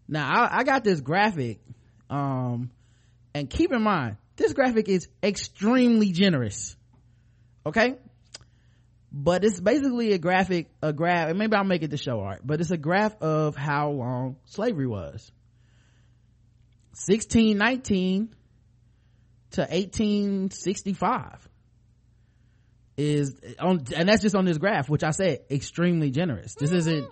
Now 0.07 0.29
I, 0.29 0.59
I 0.59 0.65
got 0.65 0.85
this 0.85 1.01
graphic. 1.01 1.61
Um, 2.09 2.71
and 3.35 3.49
keep 3.49 3.73
in 3.73 3.83
mind 3.83 4.17
this 4.37 4.53
graphic 4.53 4.89
is 4.89 5.09
extremely 5.23 6.13
generous. 6.13 6.77
Okay? 7.67 7.97
But 9.13 9.45
it's 9.45 9.61
basically 9.61 10.13
a 10.13 10.19
graphic 10.19 10.71
a 10.83 10.93
graph 10.93 11.29
and 11.29 11.39
maybe 11.39 11.55
i'll 11.57 11.65
make 11.65 11.83
it 11.83 11.91
the 11.91 11.97
show 11.97 12.21
art 12.21 12.41
but 12.45 12.61
it's 12.61 12.71
a 12.71 12.77
graph 12.77 13.21
of 13.21 13.57
how 13.57 13.91
long 13.91 14.37
slavery 14.47 14.87
was. 14.87 15.31
1619 17.07 18.35
to 19.53 19.61
1865 19.63 21.49
is 22.97 23.41
on 23.59 23.81
and 23.97 24.09
that's 24.09 24.23
just 24.23 24.35
on 24.35 24.45
this 24.45 24.59
graph 24.59 24.89
which 24.89 25.03
i 25.03 25.11
said 25.11 25.41
extremely 25.51 26.11
generous. 26.11 26.55
This 26.55 26.71
isn't 26.71 27.09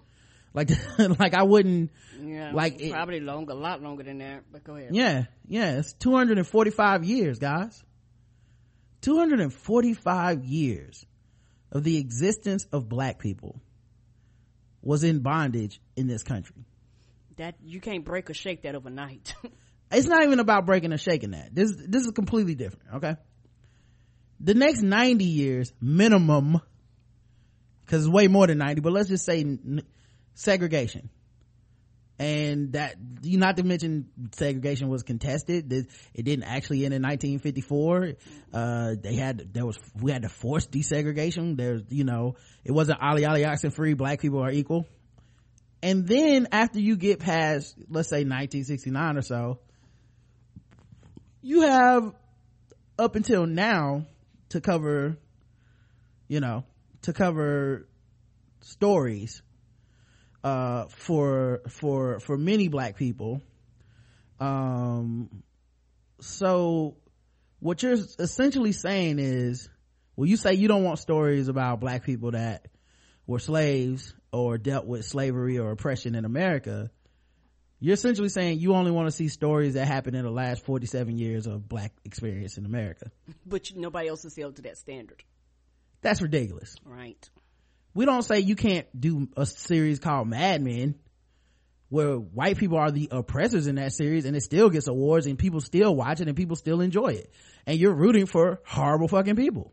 like 0.58 0.70
like 1.20 1.34
i 1.34 1.42
wouldn't 1.42 1.90
Yeah. 2.20 2.50
like 2.52 2.80
it- 2.80 2.92
probably 2.92 3.20
longer, 3.20 3.52
a 3.52 3.56
lot 3.56 3.80
longer 3.82 4.02
than 4.02 4.18
that. 4.18 4.42
But 4.50 4.64
go 4.64 4.74
ahead. 4.76 4.90
yeah, 4.94 5.24
yeah, 5.46 5.78
it's 5.78 5.92
245 5.94 7.04
years, 7.04 7.38
guys. 7.38 7.82
245 9.02 10.44
years 10.44 11.06
of 11.70 11.84
the 11.84 11.98
existence 11.98 12.66
of 12.72 12.88
black 12.88 13.18
people 13.20 13.60
was 14.82 15.04
in 15.04 15.20
bondage 15.20 15.80
in 15.96 16.08
this 16.08 16.22
country. 16.24 16.64
That 17.36 17.54
you 17.62 17.80
can't 17.80 18.04
break 18.04 18.28
or 18.30 18.34
shake 18.34 18.62
that 18.62 18.74
overnight. 18.74 19.34
it's 19.92 20.06
not 20.08 20.24
even 20.24 20.40
about 20.40 20.66
breaking 20.66 20.92
or 20.92 20.98
shaking 20.98 21.30
that. 21.30 21.54
This 21.54 21.72
this 21.76 22.04
is 22.04 22.10
completely 22.12 22.56
different, 22.56 22.84
okay? 22.96 23.16
The 24.40 24.54
next 24.54 24.82
90 24.82 25.24
years 25.24 25.72
minimum 25.80 26.60
it's 27.90 28.06
way 28.06 28.28
more 28.28 28.46
than 28.46 28.58
90, 28.58 28.82
but 28.82 28.92
let's 28.92 29.08
just 29.08 29.24
say 29.24 29.44
segregation. 30.38 31.10
And 32.20 32.72
that 32.72 32.96
you 33.22 33.38
not 33.38 33.58
to 33.58 33.62
mention 33.62 34.08
segregation 34.32 34.88
was 34.88 35.04
contested. 35.04 35.72
It 35.72 36.24
didn't 36.24 36.44
actually 36.44 36.84
end 36.84 36.92
in 36.92 37.02
1954. 37.02 38.14
Uh, 38.52 38.94
they 39.00 39.14
had 39.14 39.54
there 39.54 39.64
was 39.64 39.78
we 40.00 40.10
had 40.10 40.22
to 40.22 40.28
force 40.28 40.66
desegregation. 40.66 41.56
There's 41.56 41.82
you 41.90 42.02
know 42.02 42.34
it 42.64 42.72
wasn't 42.72 43.00
Ali 43.00 43.24
Ali 43.24 43.44
oxen 43.44 43.70
free. 43.70 43.94
Black 43.94 44.20
people 44.20 44.40
are 44.40 44.50
equal. 44.50 44.88
And 45.80 46.08
then 46.08 46.48
after 46.50 46.80
you 46.80 46.96
get 46.96 47.20
past 47.20 47.76
let's 47.88 48.08
say 48.08 48.24
1969 48.24 49.16
or 49.16 49.22
so, 49.22 49.60
you 51.40 51.60
have 51.62 52.12
up 52.98 53.14
until 53.14 53.46
now 53.46 54.06
to 54.48 54.60
cover 54.60 55.18
you 56.26 56.40
know 56.40 56.64
to 57.02 57.12
cover 57.12 57.86
stories 58.60 59.40
uh 60.44 60.86
for 60.88 61.62
for 61.68 62.20
for 62.20 62.36
many 62.36 62.68
black 62.68 62.96
people. 62.96 63.42
Um 64.40 65.42
so 66.20 66.96
what 67.60 67.82
you're 67.82 67.96
essentially 68.18 68.72
saying 68.72 69.18
is 69.18 69.68
well 70.16 70.28
you 70.28 70.36
say 70.36 70.54
you 70.54 70.68
don't 70.68 70.84
want 70.84 70.98
stories 70.98 71.48
about 71.48 71.80
black 71.80 72.04
people 72.04 72.32
that 72.32 72.66
were 73.26 73.38
slaves 73.38 74.14
or 74.32 74.58
dealt 74.58 74.86
with 74.86 75.04
slavery 75.04 75.58
or 75.58 75.70
oppression 75.70 76.14
in 76.14 76.24
america. 76.24 76.90
You're 77.80 77.94
essentially 77.94 78.28
saying 78.28 78.58
you 78.58 78.74
only 78.74 78.90
want 78.90 79.06
to 79.06 79.12
see 79.12 79.28
stories 79.28 79.74
that 79.74 79.86
happened 79.86 80.16
in 80.16 80.24
the 80.24 80.30
last 80.30 80.64
47 80.64 81.16
years 81.16 81.46
of 81.46 81.68
black 81.68 81.92
experience 82.04 82.58
in 82.58 82.64
america. 82.64 83.10
But 83.46 83.72
nobody 83.74 84.08
else 84.08 84.24
is 84.24 84.36
held 84.36 84.56
to 84.56 84.62
that 84.62 84.78
standard. 84.78 85.22
That's 86.00 86.22
ridiculous. 86.22 86.76
Right 86.84 87.28
we 87.94 88.04
don't 88.04 88.22
say 88.22 88.40
you 88.40 88.56
can't 88.56 88.86
do 88.98 89.28
a 89.36 89.46
series 89.46 89.98
called 89.98 90.28
mad 90.28 90.62
men 90.62 90.94
where 91.88 92.14
white 92.14 92.58
people 92.58 92.78
are 92.78 92.90
the 92.90 93.08
oppressors 93.10 93.66
in 93.66 93.76
that 93.76 93.92
series 93.92 94.24
and 94.24 94.36
it 94.36 94.42
still 94.42 94.68
gets 94.68 94.88
awards 94.88 95.26
and 95.26 95.38
people 95.38 95.60
still 95.60 95.94
watch 95.94 96.20
it 96.20 96.28
and 96.28 96.36
people 96.36 96.56
still 96.56 96.80
enjoy 96.80 97.08
it. 97.08 97.32
And 97.66 97.78
you're 97.78 97.94
rooting 97.94 98.26
for 98.26 98.60
horrible 98.66 99.08
fucking 99.08 99.36
people. 99.36 99.72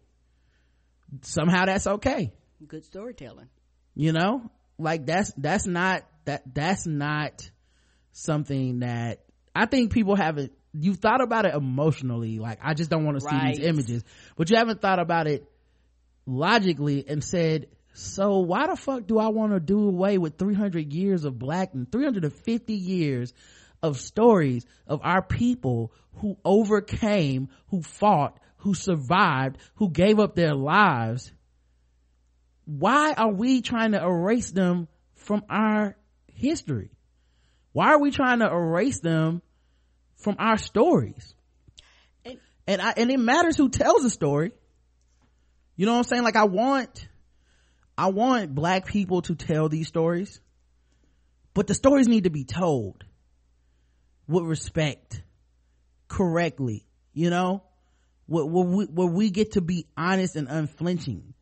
Somehow 1.21 1.65
that's 1.65 1.87
okay. 1.87 2.31
Good 2.65 2.85
storytelling. 2.85 3.49
You 3.95 4.13
know? 4.13 4.49
Like 4.77 5.05
that's 5.05 5.31
that's 5.37 5.65
not 5.65 6.03
that 6.25 6.43
that's 6.53 6.85
not 6.85 7.49
something 8.11 8.79
that 8.79 9.19
i 9.53 9.65
think 9.65 9.91
people 9.91 10.15
haven't 10.15 10.51
you've 10.73 10.97
thought 10.97 11.21
about 11.21 11.45
it 11.45 11.53
emotionally. 11.53 12.39
Like 12.39 12.59
i 12.61 12.73
just 12.73 12.89
don't 12.89 13.05
want 13.05 13.19
to 13.19 13.29
see 13.29 13.39
these 13.53 13.59
images. 13.59 14.03
But 14.35 14.49
you 14.49 14.57
haven't 14.57 14.81
thought 14.81 14.99
about 14.99 15.27
it 15.27 15.49
logically 16.25 17.05
and 17.07 17.23
said 17.23 17.67
so 17.97 18.39
why 18.39 18.67
the 18.67 18.75
fuck 18.75 19.07
do 19.07 19.17
i 19.17 19.27
want 19.29 19.53
to 19.53 19.59
do 19.59 19.87
away 19.87 20.17
with 20.17 20.37
300 20.37 20.93
years 20.93 21.25
of 21.25 21.39
black 21.39 21.73
and 21.73 21.91
350 21.91 22.73
years 22.73 23.33
of 23.81 23.99
stories 23.99 24.65
of 24.87 25.01
our 25.03 25.21
people 25.21 25.91
who 26.15 26.37
overcame 26.43 27.49
who 27.67 27.81
fought 27.81 28.39
who 28.65 28.73
survived 28.73 29.57
who 29.75 29.89
gave 29.89 30.19
up 30.19 30.33
their 30.33 30.55
lives? 30.55 31.31
Why 32.65 33.13
are 33.13 33.31
we 33.31 33.61
trying 33.61 33.91
to 33.91 34.03
erase 34.03 34.49
them 34.49 34.87
from 35.13 35.43
our 35.49 35.95
history? 36.33 36.89
Why 37.73 37.89
are 37.89 37.99
we 37.99 38.09
trying 38.09 38.39
to 38.39 38.47
erase 38.47 39.01
them 39.01 39.43
from 40.15 40.37
our 40.39 40.57
stories? 40.57 41.35
And, 42.25 42.39
and 42.65 42.81
I, 42.81 42.93
and 42.97 43.11
it 43.11 43.19
matters 43.19 43.55
who 43.55 43.69
tells 43.69 44.01
the 44.01 44.09
story. 44.09 44.51
You 45.75 45.85
know 45.85 45.91
what 45.91 45.99
i'm 45.99 46.03
saying? 46.05 46.23
Like 46.23 46.35
i 46.35 46.45
want 46.45 47.07
i 47.97 48.07
want 48.07 48.53
black 48.53 48.85
people 48.85 49.21
to 49.21 49.35
tell 49.35 49.69
these 49.69 49.87
stories 49.87 50.39
but 51.53 51.67
the 51.67 51.73
stories 51.73 52.07
need 52.07 52.25
to 52.25 52.29
be 52.29 52.43
told 52.43 53.03
with 54.27 54.43
respect 54.43 55.21
correctly 56.07 56.85
you 57.15 57.29
know? 57.29 57.63
Where, 58.27 58.45
where, 58.45 58.65
we, 58.65 58.85
where 58.85 59.07
we 59.07 59.29
get 59.31 59.53
to 59.53 59.61
be 59.61 59.87
honest 59.97 60.35
and 60.35 60.47
unflinching 60.47 61.33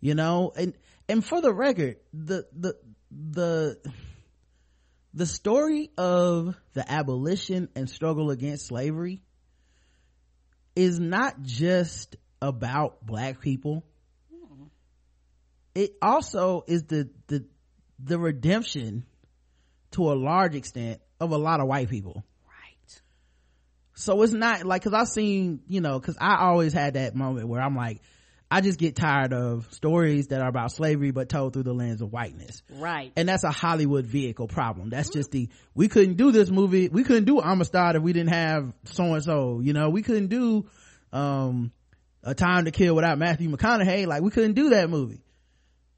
you 0.00 0.14
know? 0.14 0.52
And 0.56 0.74
and 1.08 1.24
for 1.24 1.40
the 1.40 1.52
record 1.52 1.98
the 2.12 2.46
the 2.52 2.76
the 3.10 3.92
the 5.12 5.26
story 5.26 5.90
of 5.96 6.56
the 6.72 6.90
abolition 6.90 7.68
and 7.76 7.88
struggle 7.88 8.30
against 8.30 8.66
slavery 8.66 9.22
is 10.74 10.98
not 10.98 11.42
just 11.42 12.16
about 12.42 13.04
black 13.04 13.40
people 13.40 13.84
it 15.74 15.96
also 16.00 16.64
is 16.66 16.84
the 16.84 17.10
the 17.26 17.44
the 17.98 18.18
redemption 18.18 19.04
to 19.92 20.12
a 20.12 20.14
large 20.14 20.54
extent 20.54 21.00
of 21.20 21.30
a 21.30 21.38
lot 21.38 21.60
of 21.60 21.66
white 21.66 21.88
people. 21.88 22.24
Right. 22.46 23.00
So 23.94 24.22
it's 24.22 24.32
not 24.32 24.64
like 24.64 24.82
because 24.82 24.94
i've 24.94 25.08
seen 25.08 25.60
you 25.68 25.80
know 25.80 25.98
because 25.98 26.16
i 26.20 26.36
always 26.36 26.72
had 26.72 26.94
that 26.94 27.14
moment 27.14 27.48
where 27.48 27.60
i'm 27.60 27.76
like 27.76 28.00
i 28.50 28.60
just 28.60 28.78
get 28.78 28.96
tired 28.96 29.32
of 29.32 29.72
stories 29.72 30.28
that 30.28 30.40
are 30.40 30.48
about 30.48 30.72
slavery 30.72 31.12
but 31.12 31.28
told 31.28 31.52
through 31.52 31.62
the 31.62 31.72
lens 31.72 32.02
of 32.02 32.12
whiteness. 32.12 32.62
Right. 32.70 33.12
And 33.16 33.28
that's 33.28 33.44
a 33.44 33.50
hollywood 33.50 34.06
vehicle 34.06 34.48
problem. 34.48 34.90
That's 34.90 35.10
just 35.10 35.30
the 35.30 35.48
we 35.74 35.88
couldn't 35.88 36.16
do 36.16 36.32
this 36.32 36.50
movie 36.50 36.88
we 36.88 37.04
couldn't 37.04 37.24
do 37.24 37.40
amistad 37.40 37.96
if 37.96 38.02
we 38.02 38.12
didn't 38.12 38.32
have 38.32 38.72
so 38.84 39.14
and 39.14 39.24
so 39.24 39.60
you 39.60 39.72
know? 39.72 39.90
We 39.90 40.02
couldn't 40.02 40.28
do 40.28 40.66
um 41.12 41.72
a 42.22 42.34
time 42.34 42.64
to 42.64 42.70
kill 42.70 42.94
without 42.94 43.18
matthew 43.18 43.50
mcconaughey. 43.50 44.06
Like 44.06 44.22
we 44.22 44.30
couldn't 44.30 44.54
do 44.54 44.70
that 44.70 44.90
movie 44.90 45.23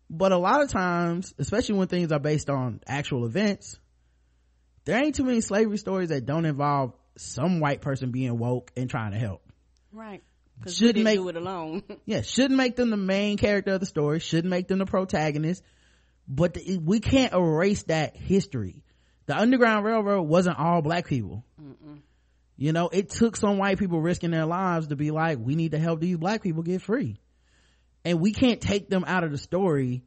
but 0.09 0.33
a 0.33 0.39
lot 0.39 0.63
of 0.63 0.71
times 0.71 1.35
especially 1.39 1.77
when 1.77 1.89
things 1.89 2.13
are 2.13 2.19
based 2.19 2.49
on 2.49 2.81
actual 2.87 3.27
events 3.27 3.79
there 4.87 5.03
ain't 5.03 5.17
too 5.17 5.25
many 5.25 5.41
slavery 5.41 5.79
stories 5.79 6.11
that 6.11 6.27
don't 6.27 6.45
involve 6.47 6.95
some 7.17 7.61
white 7.61 7.81
person 7.81 8.13
being 8.13 8.39
woke 8.39 8.71
and 8.77 8.89
trying 8.89 9.13
to 9.13 9.19
help. 9.19 9.43
Right. 9.93 10.23
Shouldn't 10.67 11.05
make- 11.05 11.17
do 11.17 11.29
it 11.29 11.37
alone. 11.37 11.83
Yeah 12.07 12.23
shouldn't 12.23 12.57
make 12.57 12.77
them 12.77 12.91
the 12.91 12.97
main 12.97 13.37
character 13.37 13.73
of 13.73 13.81
the 13.81 13.87
story 13.87 14.21
shouldn't 14.21 14.51
make 14.51 14.69
them 14.69 14.79
the 14.79 14.87
protagonist 14.87 15.63
but 16.29 16.55
the, 16.55 16.79
we 16.79 17.01
can't 17.01 17.33
erase 17.35 17.85
that 17.85 18.17
history. 18.17 18.83
The 19.27 19.37
underground 19.37 19.85
railroad 19.85 20.23
wasn't 20.23 20.59
all 20.59 20.83
black 20.83 21.07
people. 21.07 21.45
You 22.57 22.73
know 22.73 22.89
it 22.89 23.11
took 23.11 23.37
some 23.37 23.59
white 23.59 23.79
people 23.79 24.01
risking 24.01 24.31
their 24.31 24.47
lives 24.47 24.87
to 24.87 24.97
be 24.97 25.11
like 25.11 25.39
we 25.39 25.57
need 25.57 25.73
to 25.73 25.79
help 25.79 26.01
these 26.01 26.17
black 26.17 26.43
people 26.43 26.63
get 26.63 26.81
free 26.81 27.21
and 28.07 28.21
we 28.21 28.33
can't 28.33 28.61
take 28.61 28.89
them 28.89 29.05
out 29.07 29.25
of 29.25 29.31
the 29.31 29.39
story 29.39 30.03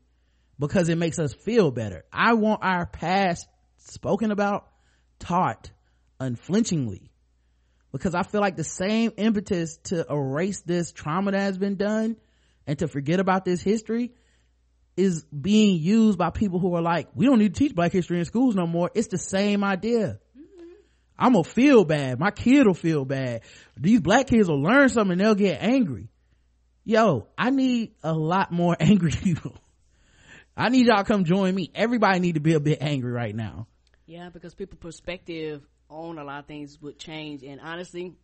because 0.58 0.90
it 0.90 0.98
makes 0.98 1.20
us 1.20 1.34
feel 1.34 1.72
better 1.72 2.04
i 2.12 2.34
want 2.34 2.64
our 2.64 2.86
past 2.86 3.48
spoken 3.78 4.32
about 4.32 4.68
taught 5.20 5.72
unflinchingly 6.20 7.10
because 7.92 8.14
I 8.14 8.24
feel 8.24 8.42
like 8.42 8.56
the 8.56 8.64
same 8.64 9.12
impetus 9.18 9.78
to 9.86 10.06
erase 10.10 10.62
this 10.62 10.92
trauma 10.92 11.32
that 11.32 11.42
has 11.42 11.58
been 11.58 11.76
done 11.76 12.18
and 12.68 12.78
to 12.80 12.88
forget 12.88 13.20
about 13.20 13.46
this 13.46 13.62
history 13.62 14.12
is 14.96 15.24
being 15.26 15.80
used 15.80 16.18
by 16.18 16.30
people 16.30 16.60
who 16.60 16.76
are 16.76 16.82
like, 16.82 17.08
we 17.16 17.26
don't 17.26 17.40
need 17.40 17.56
to 17.56 17.60
teach 17.60 17.74
black 17.74 17.92
history 17.92 18.20
in 18.20 18.26
schools 18.26 18.56
no 18.56 18.68
more. 18.68 18.92
It's 18.94 19.08
the 19.08 19.18
same 19.18 19.64
idea. 19.64 20.20
I'm 21.18 21.34
gonna 21.34 21.44
feel 21.44 21.84
bad. 21.84 22.20
My 22.20 22.32
kid 22.32 22.66
will 22.66 22.74
feel 22.74 23.06
bad. 23.06 23.42
These 23.78 24.02
black 24.02 24.28
kids 24.28 24.48
will 24.48 24.62
learn 24.62 24.90
something 24.90 25.14
and 25.14 25.22
they'll 25.22 25.36
get 25.36 25.62
angry. 25.62 26.10
Yo, 26.84 27.28
I 27.38 27.50
need 27.50 27.94
a 28.04 28.14
lot 28.14 28.52
more 28.52 28.76
angry 28.80 29.12
people. 29.12 29.56
I 30.56 30.70
need 30.70 30.88
y'all 30.88 31.04
come 31.04 31.24
join 31.24 31.56
me. 31.56 31.72
Everybody 31.74 32.20
need 32.20 32.36
to 32.36 32.42
be 32.42 32.54
a 32.54 32.60
bit 32.60 32.80
angry 32.82 33.12
right 33.12 33.36
now. 33.36 33.68
Yeah, 34.06 34.30
because 34.30 34.56
people 34.56 34.78
perspective 34.78 35.62
on 35.90 36.18
a 36.18 36.24
lot 36.24 36.40
of 36.40 36.46
things 36.48 36.82
would 36.82 36.98
change. 36.98 37.44
And 37.44 37.62
honestly, 37.62 38.16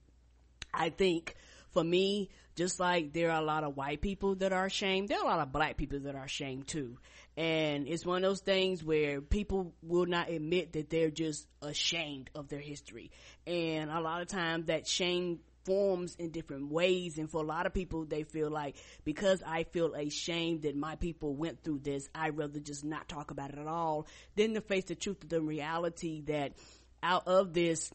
I 0.73 0.89
think 0.89 1.35
for 1.71 1.83
me, 1.83 2.29
just 2.55 2.79
like 2.79 3.13
there 3.13 3.31
are 3.31 3.41
a 3.41 3.45
lot 3.45 3.63
of 3.63 3.75
white 3.75 4.01
people 4.01 4.35
that 4.35 4.53
are 4.53 4.65
ashamed, 4.65 5.09
there 5.09 5.19
are 5.19 5.25
a 5.25 5.27
lot 5.27 5.39
of 5.39 5.51
black 5.51 5.77
people 5.77 5.99
that 5.99 6.15
are 6.15 6.23
ashamed 6.23 6.67
too. 6.67 6.97
And 7.37 7.87
it's 7.87 8.05
one 8.05 8.17
of 8.17 8.23
those 8.23 8.41
things 8.41 8.83
where 8.83 9.19
people 9.19 9.73
will 9.81 10.05
not 10.05 10.29
admit 10.29 10.73
that 10.73 10.89
they're 10.89 11.11
just 11.11 11.47
ashamed 11.61 12.29
of 12.33 12.47
their 12.47 12.59
history. 12.61 13.11
And 13.45 13.91
a 13.91 13.99
lot 13.99 14.21
of 14.21 14.27
times 14.27 14.67
that 14.67 14.87
shame 14.87 15.39
forms 15.65 16.15
in 16.15 16.29
different 16.29 16.71
ways 16.71 17.17
and 17.17 17.29
for 17.29 17.41
a 17.41 17.45
lot 17.45 17.65
of 17.65 17.73
people 17.73 18.05
they 18.05 18.23
feel 18.23 18.49
like 18.49 18.75
because 19.03 19.41
I 19.45 19.63
feel 19.63 19.93
ashamed 19.93 20.61
that 20.61 20.75
my 20.75 20.95
people 20.95 21.35
went 21.35 21.63
through 21.63 21.79
this 21.79 22.07
I'd 22.13 22.37
rather 22.37 22.59
just 22.59 22.83
not 22.83 23.09
talk 23.09 23.31
about 23.31 23.51
it 23.51 23.57
at 23.57 23.67
all 23.67 24.07
than 24.35 24.53
to 24.53 24.61
face 24.61 24.85
the 24.85 24.95
truth 24.95 25.23
of 25.23 25.29
the 25.29 25.41
reality 25.41 26.21
that 26.27 26.53
out 27.01 27.27
of 27.27 27.53
this 27.53 27.91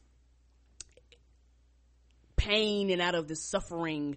pain 2.37 2.91
and 2.91 3.01
out 3.01 3.15
of 3.15 3.29
the 3.29 3.37
suffering 3.37 4.17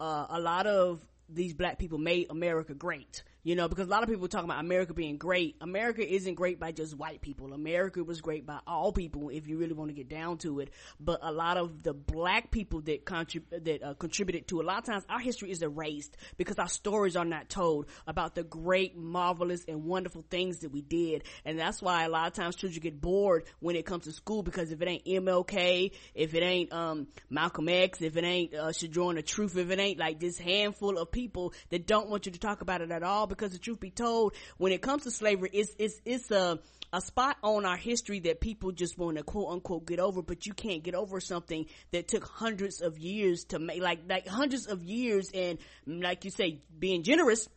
uh, 0.00 0.26
a 0.30 0.40
lot 0.40 0.66
of 0.66 1.00
these 1.28 1.54
black 1.54 1.78
people 1.78 1.98
made 1.98 2.26
America 2.30 2.74
great. 2.74 3.22
You 3.44 3.56
know, 3.56 3.66
because 3.66 3.88
a 3.88 3.90
lot 3.90 4.04
of 4.04 4.08
people 4.08 4.28
talk 4.28 4.44
about 4.44 4.60
America 4.60 4.94
being 4.94 5.16
great. 5.16 5.56
America 5.60 6.06
isn't 6.06 6.34
great 6.34 6.60
by 6.60 6.70
just 6.70 6.96
white 6.96 7.20
people. 7.20 7.52
America 7.52 8.04
was 8.04 8.20
great 8.20 8.46
by 8.46 8.60
all 8.68 8.92
people, 8.92 9.30
if 9.30 9.48
you 9.48 9.58
really 9.58 9.72
want 9.72 9.88
to 9.90 9.94
get 9.94 10.08
down 10.08 10.38
to 10.38 10.60
it. 10.60 10.70
But 11.00 11.18
a 11.22 11.32
lot 11.32 11.56
of 11.56 11.82
the 11.82 11.92
black 11.92 12.52
people 12.52 12.82
that 12.82 13.04
contrib- 13.04 13.64
that 13.64 13.82
uh, 13.82 13.94
contributed 13.94 14.46
to 14.48 14.60
a 14.60 14.62
lot 14.62 14.78
of 14.78 14.84
times 14.84 15.04
our 15.08 15.18
history 15.18 15.50
is 15.50 15.60
erased 15.60 16.16
because 16.36 16.56
our 16.60 16.68
stories 16.68 17.16
are 17.16 17.24
not 17.24 17.48
told 17.48 17.86
about 18.06 18.36
the 18.36 18.44
great, 18.44 18.96
marvelous, 18.96 19.64
and 19.66 19.84
wonderful 19.84 20.24
things 20.30 20.60
that 20.60 20.70
we 20.70 20.80
did. 20.80 21.24
And 21.44 21.58
that's 21.58 21.82
why 21.82 22.04
a 22.04 22.08
lot 22.08 22.28
of 22.28 22.34
times 22.34 22.54
children 22.54 22.80
get 22.80 23.00
bored 23.00 23.44
when 23.58 23.74
it 23.74 23.84
comes 23.84 24.04
to 24.04 24.12
school 24.12 24.44
because 24.44 24.70
if 24.70 24.80
it 24.80 24.88
ain't 24.88 25.04
MLK, 25.04 25.90
if 26.14 26.34
it 26.34 26.42
ain't 26.44 26.72
um, 26.72 27.08
Malcolm 27.28 27.68
X, 27.68 28.00
if 28.02 28.16
it 28.16 28.24
ain't 28.24 28.54
uh, 28.54 28.70
the 28.70 29.22
Truth, 29.26 29.56
if 29.56 29.70
it 29.70 29.78
ain't 29.80 29.98
like 29.98 30.20
this 30.20 30.38
handful 30.38 30.96
of 30.96 31.10
people 31.10 31.54
that 31.70 31.88
don't 31.88 32.08
want 32.08 32.26
you 32.26 32.32
to 32.32 32.38
talk 32.38 32.60
about 32.60 32.82
it 32.82 32.92
at 32.92 33.02
all 33.02 33.26
because 33.36 33.52
the 33.52 33.58
truth 33.58 33.80
be 33.80 33.90
told, 33.90 34.34
when 34.58 34.72
it 34.72 34.82
comes 34.82 35.04
to 35.04 35.10
slavery, 35.10 35.50
it's, 35.52 35.74
it's, 35.78 36.00
it's 36.04 36.30
a, 36.30 36.58
a 36.92 37.00
spot 37.00 37.36
on 37.42 37.64
our 37.64 37.76
history 37.76 38.20
that 38.20 38.40
people 38.40 38.72
just 38.72 38.98
want 38.98 39.16
to 39.16 39.22
quote 39.22 39.52
unquote 39.52 39.86
get 39.86 39.98
over, 39.98 40.22
but 40.22 40.46
you 40.46 40.52
can't 40.52 40.82
get 40.82 40.94
over 40.94 41.20
something 41.20 41.66
that 41.90 42.08
took 42.08 42.24
hundreds 42.24 42.80
of 42.80 42.98
years 42.98 43.44
to 43.44 43.58
make, 43.58 43.80
like, 43.82 44.00
like 44.08 44.26
hundreds 44.28 44.66
of 44.66 44.84
years 44.84 45.30
and 45.34 45.58
like 45.86 46.24
you 46.24 46.30
say, 46.30 46.60
being 46.78 47.02
generous, 47.02 47.48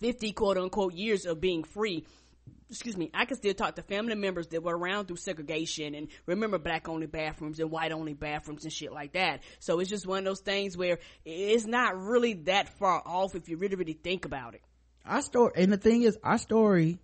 50 0.00 0.32
quote 0.32 0.58
unquote 0.58 0.94
years 0.94 1.26
of 1.26 1.40
being 1.40 1.64
free 1.64 2.04
excuse 2.70 2.96
me, 2.96 3.10
I 3.14 3.24
can 3.24 3.36
still 3.36 3.54
talk 3.54 3.76
to 3.76 3.82
family 3.82 4.14
members 4.14 4.48
that 4.48 4.62
were 4.62 4.76
around 4.76 5.06
through 5.06 5.16
segregation 5.16 5.94
and 5.94 6.08
remember 6.26 6.58
black 6.58 6.88
only 6.88 7.06
bathrooms 7.06 7.60
and 7.60 7.70
white 7.70 7.92
only 7.92 8.14
bathrooms 8.14 8.64
and 8.64 8.72
shit 8.72 8.92
like 8.92 9.12
that. 9.12 9.40
So 9.58 9.80
it's 9.80 9.90
just 9.90 10.06
one 10.06 10.20
of 10.20 10.24
those 10.24 10.40
things 10.40 10.76
where 10.76 10.98
it's 11.24 11.66
not 11.66 11.98
really 12.00 12.34
that 12.44 12.68
far 12.78 13.02
off 13.04 13.34
if 13.34 13.48
you 13.48 13.56
really, 13.56 13.76
really 13.76 13.94
think 13.94 14.24
about 14.24 14.54
it. 14.54 14.62
Our 15.08 15.22
story, 15.22 15.52
and 15.56 15.72
the 15.72 15.78
thing 15.78 16.02
is, 16.02 16.18
our 16.22 16.38
story 16.38 16.98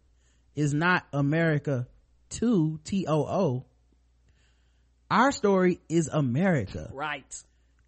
is 0.54 0.74
not 0.74 1.04
America 1.12 1.86
to 2.30 2.78
T-O-O. 2.84 3.64
Our 5.10 5.32
story 5.32 5.80
is 5.88 6.08
America. 6.08 6.90
Right. 6.92 7.24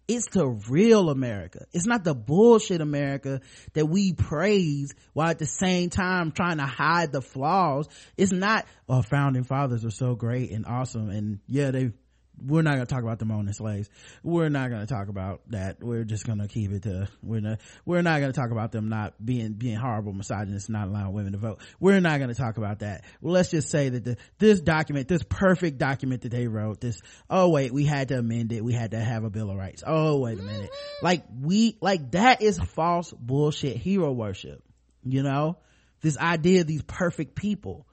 It's 0.07 0.29
the 0.29 0.47
real 0.47 1.09
America. 1.09 1.65
It's 1.73 1.85
not 1.85 2.03
the 2.05 2.15
bullshit 2.15 2.79
America 2.79 3.41
that 3.73 3.87
we 3.87 4.13
praise 4.13 4.93
while 5.13 5.29
at 5.29 5.39
the 5.39 5.45
same 5.45 5.89
time 5.89 6.31
trying 6.31 6.57
to 6.57 6.65
hide 6.65 7.11
the 7.11 7.21
flaws. 7.21 7.89
It's 8.15 8.31
not, 8.31 8.65
oh, 8.87 9.01
founding 9.01 9.43
fathers 9.43 9.83
are 9.83 9.91
so 9.91 10.15
great 10.15 10.51
and 10.51 10.65
awesome. 10.65 11.09
And 11.09 11.39
yeah, 11.47 11.71
they 11.71 11.91
we're 12.43 12.61
not 12.61 12.75
going 12.75 12.85
to 12.85 12.93
talk 12.93 13.03
about 13.03 13.19
them 13.19 13.31
owning 13.31 13.53
slaves. 13.53 13.89
We're 14.23 14.49
not 14.49 14.69
going 14.69 14.85
to 14.85 14.93
talk 14.93 15.07
about 15.07 15.41
that. 15.49 15.81
We're 15.81 16.03
just 16.03 16.25
going 16.25 16.39
to 16.39 16.47
keep 16.47 16.71
it 16.71 16.83
to, 16.83 17.07
we're 17.23 17.41
not, 17.41 17.59
we're 17.85 18.01
not 18.01 18.19
going 18.19 18.31
to 18.31 18.39
talk 18.39 18.51
about 18.51 18.71
them 18.71 18.89
not 18.89 19.13
being, 19.23 19.53
being 19.53 19.77
horrible 19.77 20.13
misogynists, 20.13 20.69
not 20.69 20.87
allowing 20.87 21.13
women 21.13 21.31
to 21.33 21.37
vote. 21.37 21.61
We're 21.79 21.99
not 21.99 22.19
going 22.19 22.29
to 22.29 22.35
talk 22.35 22.57
about 22.57 22.79
that. 22.79 23.03
Well, 23.21 23.33
let's 23.33 23.49
just 23.49 23.69
say 23.69 23.89
that 23.89 24.03
the, 24.03 24.17
this 24.37 24.61
document, 24.61 25.07
this 25.07 25.23
perfect 25.23 25.77
document 25.77 26.21
that 26.21 26.31
they 26.31 26.47
wrote, 26.47 26.79
this, 26.79 26.99
oh 27.29 27.49
wait, 27.49 27.73
we 27.73 27.85
had 27.85 28.09
to 28.09 28.19
amend 28.19 28.51
it. 28.51 28.63
We 28.63 28.73
had 28.73 28.91
to 28.91 28.99
have 28.99 29.23
a 29.23 29.29
bill 29.29 29.49
of 29.49 29.57
rights. 29.57 29.83
Oh, 29.85 30.19
wait 30.19 30.39
a 30.39 30.43
minute. 30.43 30.69
Like 31.01 31.23
we, 31.41 31.77
like 31.81 32.11
that 32.11 32.41
is 32.41 32.59
false 32.59 33.11
bullshit 33.11 33.77
hero 33.77 34.11
worship. 34.11 34.63
You 35.03 35.23
know, 35.23 35.57
this 36.01 36.17
idea 36.17 36.61
of 36.61 36.67
these 36.67 36.83
perfect 36.83 37.35
people. 37.35 37.86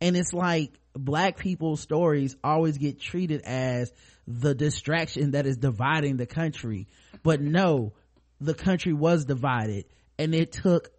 And 0.00 0.16
it's 0.16 0.32
like, 0.32 0.80
black 0.94 1.38
people's 1.38 1.80
stories 1.80 2.36
always 2.42 2.78
get 2.78 3.00
treated 3.00 3.42
as 3.42 3.92
the 4.26 4.54
distraction 4.54 5.32
that 5.32 5.46
is 5.46 5.56
dividing 5.56 6.16
the 6.16 6.26
country. 6.26 6.88
But 7.22 7.40
no, 7.40 7.92
the 8.40 8.54
country 8.54 8.92
was 8.92 9.24
divided 9.24 9.84
and 10.18 10.34
it 10.34 10.52
took 10.52 10.90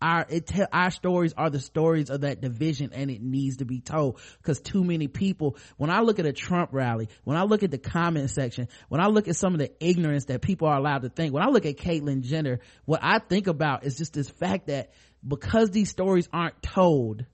our 0.00 0.24
it 0.28 0.46
te- 0.46 0.64
our 0.72 0.90
stories 0.90 1.32
are 1.36 1.50
the 1.50 1.58
stories 1.58 2.08
of 2.10 2.20
that 2.20 2.40
division 2.40 2.90
and 2.92 3.10
it 3.10 3.20
needs 3.20 3.56
to 3.56 3.64
be 3.64 3.80
told 3.80 4.20
because 4.38 4.60
too 4.60 4.84
many 4.84 5.08
people 5.08 5.56
when 5.76 5.90
i 5.90 6.00
look 6.00 6.20
at 6.20 6.26
a 6.26 6.32
trump 6.32 6.70
rally 6.72 7.08
when 7.24 7.36
i 7.36 7.42
look 7.42 7.64
at 7.64 7.72
the 7.72 7.78
comment 7.78 8.30
section 8.30 8.68
when 8.88 9.00
i 9.00 9.08
look 9.08 9.26
at 9.26 9.34
some 9.34 9.54
of 9.54 9.58
the 9.58 9.72
ignorance 9.84 10.26
that 10.26 10.40
people 10.40 10.68
are 10.68 10.76
allowed 10.76 11.02
to 11.02 11.08
think 11.08 11.34
when 11.34 11.42
i 11.42 11.48
look 11.48 11.66
at 11.66 11.76
caitlyn 11.76 12.22
jenner 12.22 12.60
what 12.84 13.00
i 13.02 13.18
think 13.18 13.48
about 13.48 13.84
is 13.84 13.98
just 13.98 14.12
this 14.12 14.30
fact 14.30 14.68
that 14.68 14.92
because 15.26 15.72
these 15.72 15.90
stories 15.90 16.28
aren't 16.32 16.62
told 16.62 17.24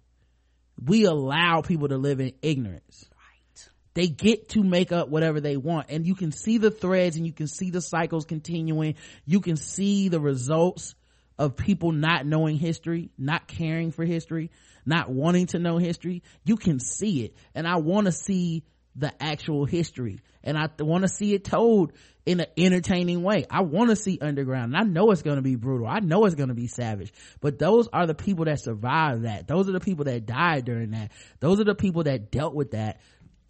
we 0.83 1.05
allow 1.05 1.63
people 1.63 1.89
to 1.89 1.97
live 1.97 2.21
in 2.21 2.33
ignorance. 2.43 3.07
Right. 3.13 3.69
They 3.95 4.09
get 4.09 4.51
to 4.51 4.63
make 4.63 4.93
up 4.93 5.09
whatever 5.09 5.41
they 5.41 5.57
want. 5.57 5.87
And 5.91 6.07
you 6.07 6.15
can 6.15 6.33
see 6.33 6.59
the 6.59 6.71
threads 6.71 7.17
and 7.17 7.27
you 7.27 7.33
can 7.33 7.47
see 7.47 7.71
the 7.71 7.81
cycles 7.81 8.25
continuing. 8.25 8.95
You 9.25 9.41
can 9.41 9.57
see 9.57 10.09
the 10.09 10.21
results 10.21 10.95
of 11.39 11.57
people 11.57 11.93
not 11.93 12.27
knowing 12.27 12.57
history 12.57 13.11
not 13.19 13.49
caring 13.49 13.91
for 13.91 14.05
history 14.05 14.51
not 14.87 15.11
wanting 15.11 15.47
to 15.49 15.59
know 15.59 15.79
history. 15.79 16.23
You 16.45 16.57
can 16.57 16.79
see 16.79 17.25
it. 17.25 17.35
And 17.55 17.67
i 17.67 17.77
want 17.77 18.07
to 18.07 18.13
see 18.13 18.65
the 18.97 19.13
actual 19.23 19.65
history 19.65 20.21
and 20.43 20.57
i 20.57 20.69
want 20.81 21.03
to 21.03 21.09
see 21.09 21.35
it 21.35 21.45
told 21.45 21.93
in 22.27 22.41
an 22.41 22.47
entertaining 22.57 23.23
way. 23.23 23.45
I 23.51 23.63
want 23.63 23.91
to 23.91 23.97
see 23.97 24.19
underground. 24.21 24.75
And 24.75 24.77
I 24.77 24.83
know 24.89 25.11
it's 25.11 25.23
going 25.23 25.37
to 25.37 25.43
be 25.43 25.57
brutal. 25.57 25.87
I 25.87 26.01
know 26.01 26.25
it's 26.25 26.35
going 26.35 26.49
to 26.49 26.55
be 26.55 26.67
savage, 26.67 27.13
but 27.41 27.59
those 27.59 27.89
are 27.93 28.07
the 28.07 28.15
people 28.15 28.47
that 28.47 28.61
survived 28.61 29.25
that. 29.25 29.47
Those 29.47 29.69
are 29.69 29.73
the 29.73 29.81
people 29.81 30.07
that 30.07 30.27
died 30.27 30.65
during 30.65 30.93
that. 30.93 31.13
Those 31.41 31.61
are 31.61 31.65
the 31.65 31.75
people 31.75 32.05
that 32.05 32.31
dealt 32.31 32.55
with 32.55 32.71
that. 32.71 33.01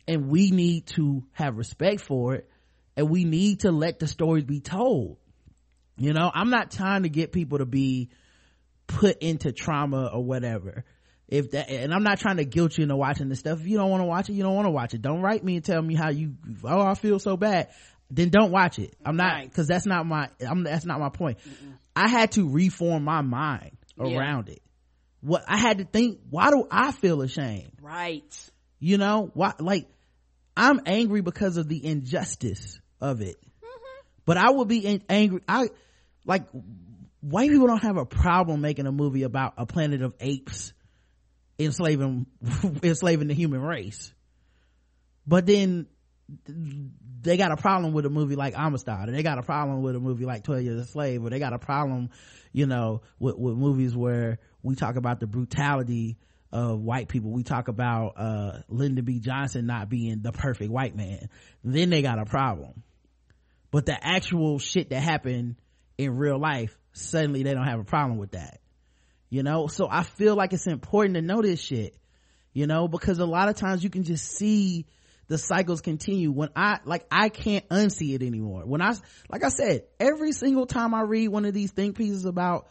And 0.07 0.29
we 0.29 0.51
need 0.51 0.87
to 0.89 1.25
have 1.33 1.57
respect 1.57 2.01
for 2.01 2.35
it. 2.35 2.51
And 2.97 3.09
we 3.09 3.25
need 3.25 3.61
to 3.61 3.73
let 3.73 3.99
the 3.99 4.07
stories 4.07 4.45
be 4.45 4.61
told. 4.61 5.19
You 5.97 6.13
know, 6.13 6.31
I'm 6.33 6.51
not 6.51 6.71
trying 6.71 7.05
to 7.05 7.09
get 7.09 7.33
people 7.33 7.59
to 7.59 7.67
be 7.67 8.11
put 8.87 9.19
into 9.23 9.53
trauma 9.53 10.11
or 10.13 10.25
whatever. 10.25 10.85
If 11.27 11.53
that, 11.53 11.71
and 11.71 11.95
I'm 11.95 12.03
not 12.03 12.19
trying 12.19 12.37
to 12.37 12.45
guilt 12.45 12.77
you 12.77 12.83
into 12.83 12.97
watching 12.97 13.29
this 13.29 13.41
stuff. 13.41 13.61
If 13.61 13.67
you 13.67 13.79
don't 13.79 13.91
want 13.91 14.03
to 14.03 14.07
watch 14.07 14.29
it, 14.29 14.35
you 14.35 14.43
don't 14.43 14.55
want 14.55 14.67
to 14.67 14.71
watch 14.71 14.93
it. 14.93 15.01
Don't 15.01 15.23
write 15.23 15.43
me 15.43 15.57
and 15.57 15.65
tell 15.65 15.81
me 15.81 15.95
how 15.95 16.11
you, 16.11 16.35
oh, 16.65 16.83
I 16.83 16.95
feel 16.95 17.19
so 17.19 17.37
bad 17.37 17.69
then 18.11 18.29
don't 18.29 18.51
watch 18.51 18.79
it. 18.79 18.95
I'm 19.05 19.17
not 19.17 19.45
because 19.45 19.67
that's 19.67 19.87
not 19.87 20.07
my. 20.07 20.29
I'm 20.41 20.63
that's 20.63 20.85
not 20.85 21.01
my 21.01 21.09
point. 21.09 21.39
Mm-mm. 21.39 21.75
I 21.97 22.09
had 22.09 22.33
to 22.33 22.49
reform 22.49 23.05
my 23.05 23.23
mind 23.23 23.77
around 23.99 24.49
yeah. 24.49 24.55
it. 24.55 24.63
What 25.21 25.45
I 25.49 25.57
had 25.57 25.79
to 25.79 25.85
think. 25.85 26.21
Why 26.31 26.51
do 26.51 26.67
I 26.71 26.93
feel 26.93 27.23
ashamed? 27.23 27.73
Right. 27.81 28.51
You 28.79 28.99
know 28.99 29.31
why? 29.35 29.55
Like 29.59 29.89
I'm 30.57 30.81
angry 30.87 31.23
because 31.23 31.57
of 31.57 31.69
the 31.69 31.85
injustice 31.85 32.79
of 33.01 33.21
it. 33.21 33.37
Mm-hmm. 33.37 34.01
But 34.27 34.37
I 34.37 34.51
would 34.51 34.69
be 34.69 34.87
in, 34.87 35.03
angry. 35.09 35.41
I 35.49 35.69
like 36.25 36.45
white 37.21 37.51
people 37.51 37.67
don't 37.67 37.83
have 37.83 37.97
a 37.97 38.07
problem 38.07 38.61
making 38.61 38.87
a 38.87 38.93
movie 38.93 39.23
about 39.23 39.55
a 39.57 39.67
planet 39.67 40.03
of 40.03 40.15
apes 40.21 40.73
enslaving 41.59 42.27
enslaving 42.83 43.29
the 43.29 43.35
human 43.35 43.61
race. 43.61 44.13
But 45.27 45.47
then 45.47 45.87
they 47.23 47.37
got 47.37 47.53
a 47.53 47.57
problem 47.57 47.93
with 47.93 48.07
a 48.07 48.11
movie 48.11 48.37
like 48.37 48.55
Amistad, 48.57 49.09
or 49.09 49.13
they 49.13 49.23
got 49.23 49.39
a 49.39 49.43
problem 49.43 49.83
with 49.83 49.97
a 49.97 50.01
movie 50.01 50.25
like 50.25 50.45
12 50.45 50.63
Years 50.63 50.81
a 50.81 50.87
Slave, 50.87 51.25
or 51.25 51.31
they 51.31 51.39
got 51.39 51.53
a 51.53 51.59
problem, 51.59 52.11
you 52.53 52.67
know, 52.67 53.03
with, 53.19 53.37
with 53.37 53.57
movies 53.57 53.97
where 53.97 54.39
we 54.63 54.75
talk 54.75 54.97
about 54.97 55.21
the 55.21 55.27
brutality 55.27 56.17
of 56.53 56.81
white 56.81 57.09
people. 57.09 57.31
We 57.31 57.43
talk 57.43 57.69
about, 57.69 58.15
uh, 58.17 58.61
Lyndon 58.69 59.05
B. 59.05 59.19
Johnson 59.19 59.67
not 59.67 59.89
being 59.89 60.23
the 60.23 60.33
perfect 60.33 60.71
white 60.71 60.97
man. 60.97 61.29
Then 61.63 61.91
they 61.91 62.03
got 62.03 62.19
a 62.19 62.25
problem. 62.25 62.83
But 63.71 63.87
the 63.87 63.97
actual 64.01 64.59
shit 64.59 64.91
that 64.91 65.01
happened 65.01 65.57
in 65.99 66.17
real 66.17 66.39
life, 66.39 66.77
suddenly 66.93 67.43
they 67.43 67.55
don't 67.55 67.67
have 67.67 67.81
a 67.81 67.85
problem 67.85 68.19
with 68.19 68.33
that. 68.33 68.61
You 69.31 69.43
know? 69.43 69.67
So 69.67 69.89
I 69.91 70.03
feel 70.03 70.37
like 70.37 70.53
it's 70.53 70.67
important 70.67 71.15
to 71.17 71.23
know 71.23 71.43
this 71.43 71.61
shit, 71.61 71.97
you 72.53 72.67
know, 72.67 72.89
because 72.89 73.19
a 73.19 73.27
lot 73.27 73.49
of 73.49 73.57
times 73.57 73.83
you 73.83 73.91
can 73.91 74.05
just 74.05 74.25
see 74.25 74.87
the 75.29 75.39
cycles 75.39 75.81
continue. 75.81 76.31
When 76.31 76.51
i 76.55 76.81
like 76.85 77.07
i 77.11 77.29
can't 77.29 77.69
unsee 77.69 78.15
it 78.15 78.23
anymore. 78.23 78.65
When 78.67 78.83
i 78.83 78.95
like 79.31 79.45
i 79.45 79.49
said 79.49 79.85
every 79.99 80.33
single 80.33 80.67
time 80.67 80.95
i 80.95 81.01
read 81.01 81.29
one 81.29 81.45
of 81.45 81.55
these 81.55 81.73
think 81.73 81.97
pieces 81.97 82.25
about 82.25 82.69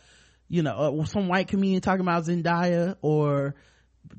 you 0.54 0.62
know 0.62 1.00
uh, 1.02 1.06
some 1.06 1.28
white 1.28 1.48
comedian 1.48 1.82
talking 1.82 2.02
about 2.02 2.26
zendaya 2.26 2.96
or 3.02 3.56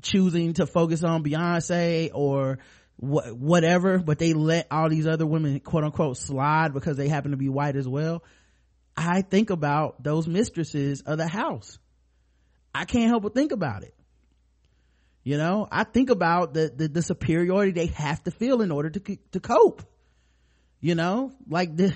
choosing 0.01 0.53
to 0.53 0.65
focus 0.65 1.03
on 1.03 1.23
beyonce 1.23 2.09
or 2.13 2.59
wh- 2.97 3.33
whatever 3.33 3.99
but 3.99 4.19
they 4.19 4.33
let 4.33 4.67
all 4.71 4.89
these 4.89 5.07
other 5.07 5.25
women 5.25 5.59
quote 5.59 5.83
unquote 5.83 6.17
slide 6.17 6.73
because 6.73 6.97
they 6.97 7.07
happen 7.07 7.31
to 7.31 7.37
be 7.37 7.47
white 7.47 7.75
as 7.75 7.87
well 7.87 8.23
i 8.97 9.21
think 9.21 9.49
about 9.49 10.03
those 10.03 10.27
mistresses 10.27 11.01
of 11.01 11.17
the 11.17 11.27
house 11.27 11.77
i 12.75 12.85
can't 12.85 13.09
help 13.09 13.23
but 13.23 13.33
think 13.33 13.51
about 13.51 13.83
it 13.83 13.95
you 15.25 15.39
know, 15.39 15.67
I 15.71 15.85
think 15.85 16.11
about 16.11 16.53
the, 16.53 16.71
the, 16.73 16.87
the 16.87 17.01
superiority 17.01 17.71
they 17.71 17.87
have 17.87 18.23
to 18.25 18.31
feel 18.31 18.61
in 18.61 18.71
order 18.71 18.91
to, 18.91 19.17
to 19.31 19.39
cope. 19.39 19.81
You 20.79 20.93
know, 20.93 21.31
like 21.49 21.75
the, 21.75 21.95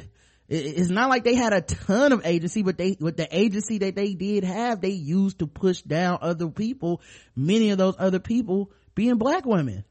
it's 0.49 0.89
not 0.89 1.09
like 1.09 1.23
they 1.23 1.35
had 1.35 1.53
a 1.53 1.61
ton 1.61 2.11
of 2.11 2.25
agency, 2.25 2.63
but 2.63 2.79
they, 2.79 2.97
with 2.99 3.17
the 3.17 3.27
agency 3.31 3.77
that 3.77 3.95
they 3.95 4.15
did 4.15 4.43
have, 4.43 4.81
they 4.81 4.89
used 4.89 5.39
to 5.39 5.47
push 5.47 5.81
down 5.81 6.17
other 6.23 6.49
people, 6.49 7.01
many 7.35 7.69
of 7.69 7.77
those 7.77 7.93
other 7.99 8.17
people 8.17 8.71
being 8.95 9.19
black 9.19 9.45
women. 9.45 9.85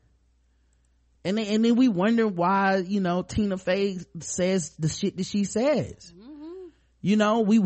And 1.24 1.38
then, 1.38 1.46
and 1.46 1.64
then 1.64 1.76
we 1.76 1.86
wonder 1.86 2.26
why, 2.26 2.78
you 2.78 3.00
know, 3.00 3.22
Tina 3.22 3.56
Fey 3.56 3.98
says 4.18 4.74
the 4.80 4.88
shit 4.88 5.16
that 5.16 5.26
she 5.26 5.44
says. 5.44 6.12
You 7.00 7.16
know 7.16 7.40
we 7.42 7.60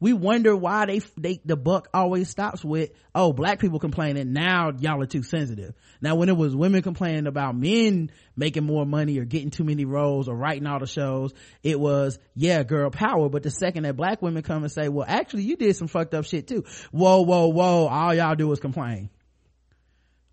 we 0.00 0.12
wonder 0.12 0.54
why 0.54 0.86
they 0.86 1.00
they 1.16 1.40
the 1.44 1.56
buck 1.56 1.88
always 1.94 2.28
stops 2.28 2.64
with 2.64 2.90
oh 3.14 3.32
black 3.32 3.58
people 3.58 3.78
complaining. 3.78 4.32
Now 4.32 4.72
y'all 4.78 5.02
are 5.02 5.06
too 5.06 5.22
sensitive. 5.22 5.74
Now 6.00 6.16
when 6.16 6.28
it 6.28 6.36
was 6.36 6.54
women 6.54 6.82
complaining 6.82 7.26
about 7.26 7.56
men 7.56 8.10
making 8.36 8.64
more 8.64 8.84
money 8.84 9.18
or 9.18 9.24
getting 9.24 9.50
too 9.50 9.64
many 9.64 9.84
roles 9.84 10.28
or 10.28 10.36
writing 10.36 10.66
all 10.66 10.78
the 10.78 10.86
shows 10.86 11.32
it 11.62 11.80
was 11.80 12.18
yeah 12.34 12.62
girl 12.62 12.90
power. 12.90 13.28
But 13.28 13.42
the 13.42 13.50
second 13.50 13.84
that 13.84 13.96
black 13.96 14.20
women 14.20 14.42
come 14.42 14.62
and 14.62 14.72
say 14.72 14.88
well 14.88 15.06
actually 15.08 15.44
you 15.44 15.56
did 15.56 15.74
some 15.76 15.88
fucked 15.88 16.14
up 16.14 16.24
shit 16.24 16.46
too. 16.46 16.64
Whoa 16.90 17.22
whoa 17.22 17.48
whoa. 17.48 17.86
All 17.86 18.14
y'all 18.14 18.34
do 18.34 18.52
is 18.52 18.60
complain. 18.60 19.08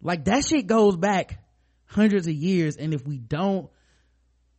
Like 0.02 0.26
that 0.26 0.46
shit 0.46 0.68
goes 0.68 0.98
back 0.98 1.40
hundreds 1.86 2.28
of 2.28 2.34
years. 2.34 2.76
And 2.76 2.94
if 2.94 3.08
we 3.08 3.18
don't 3.18 3.70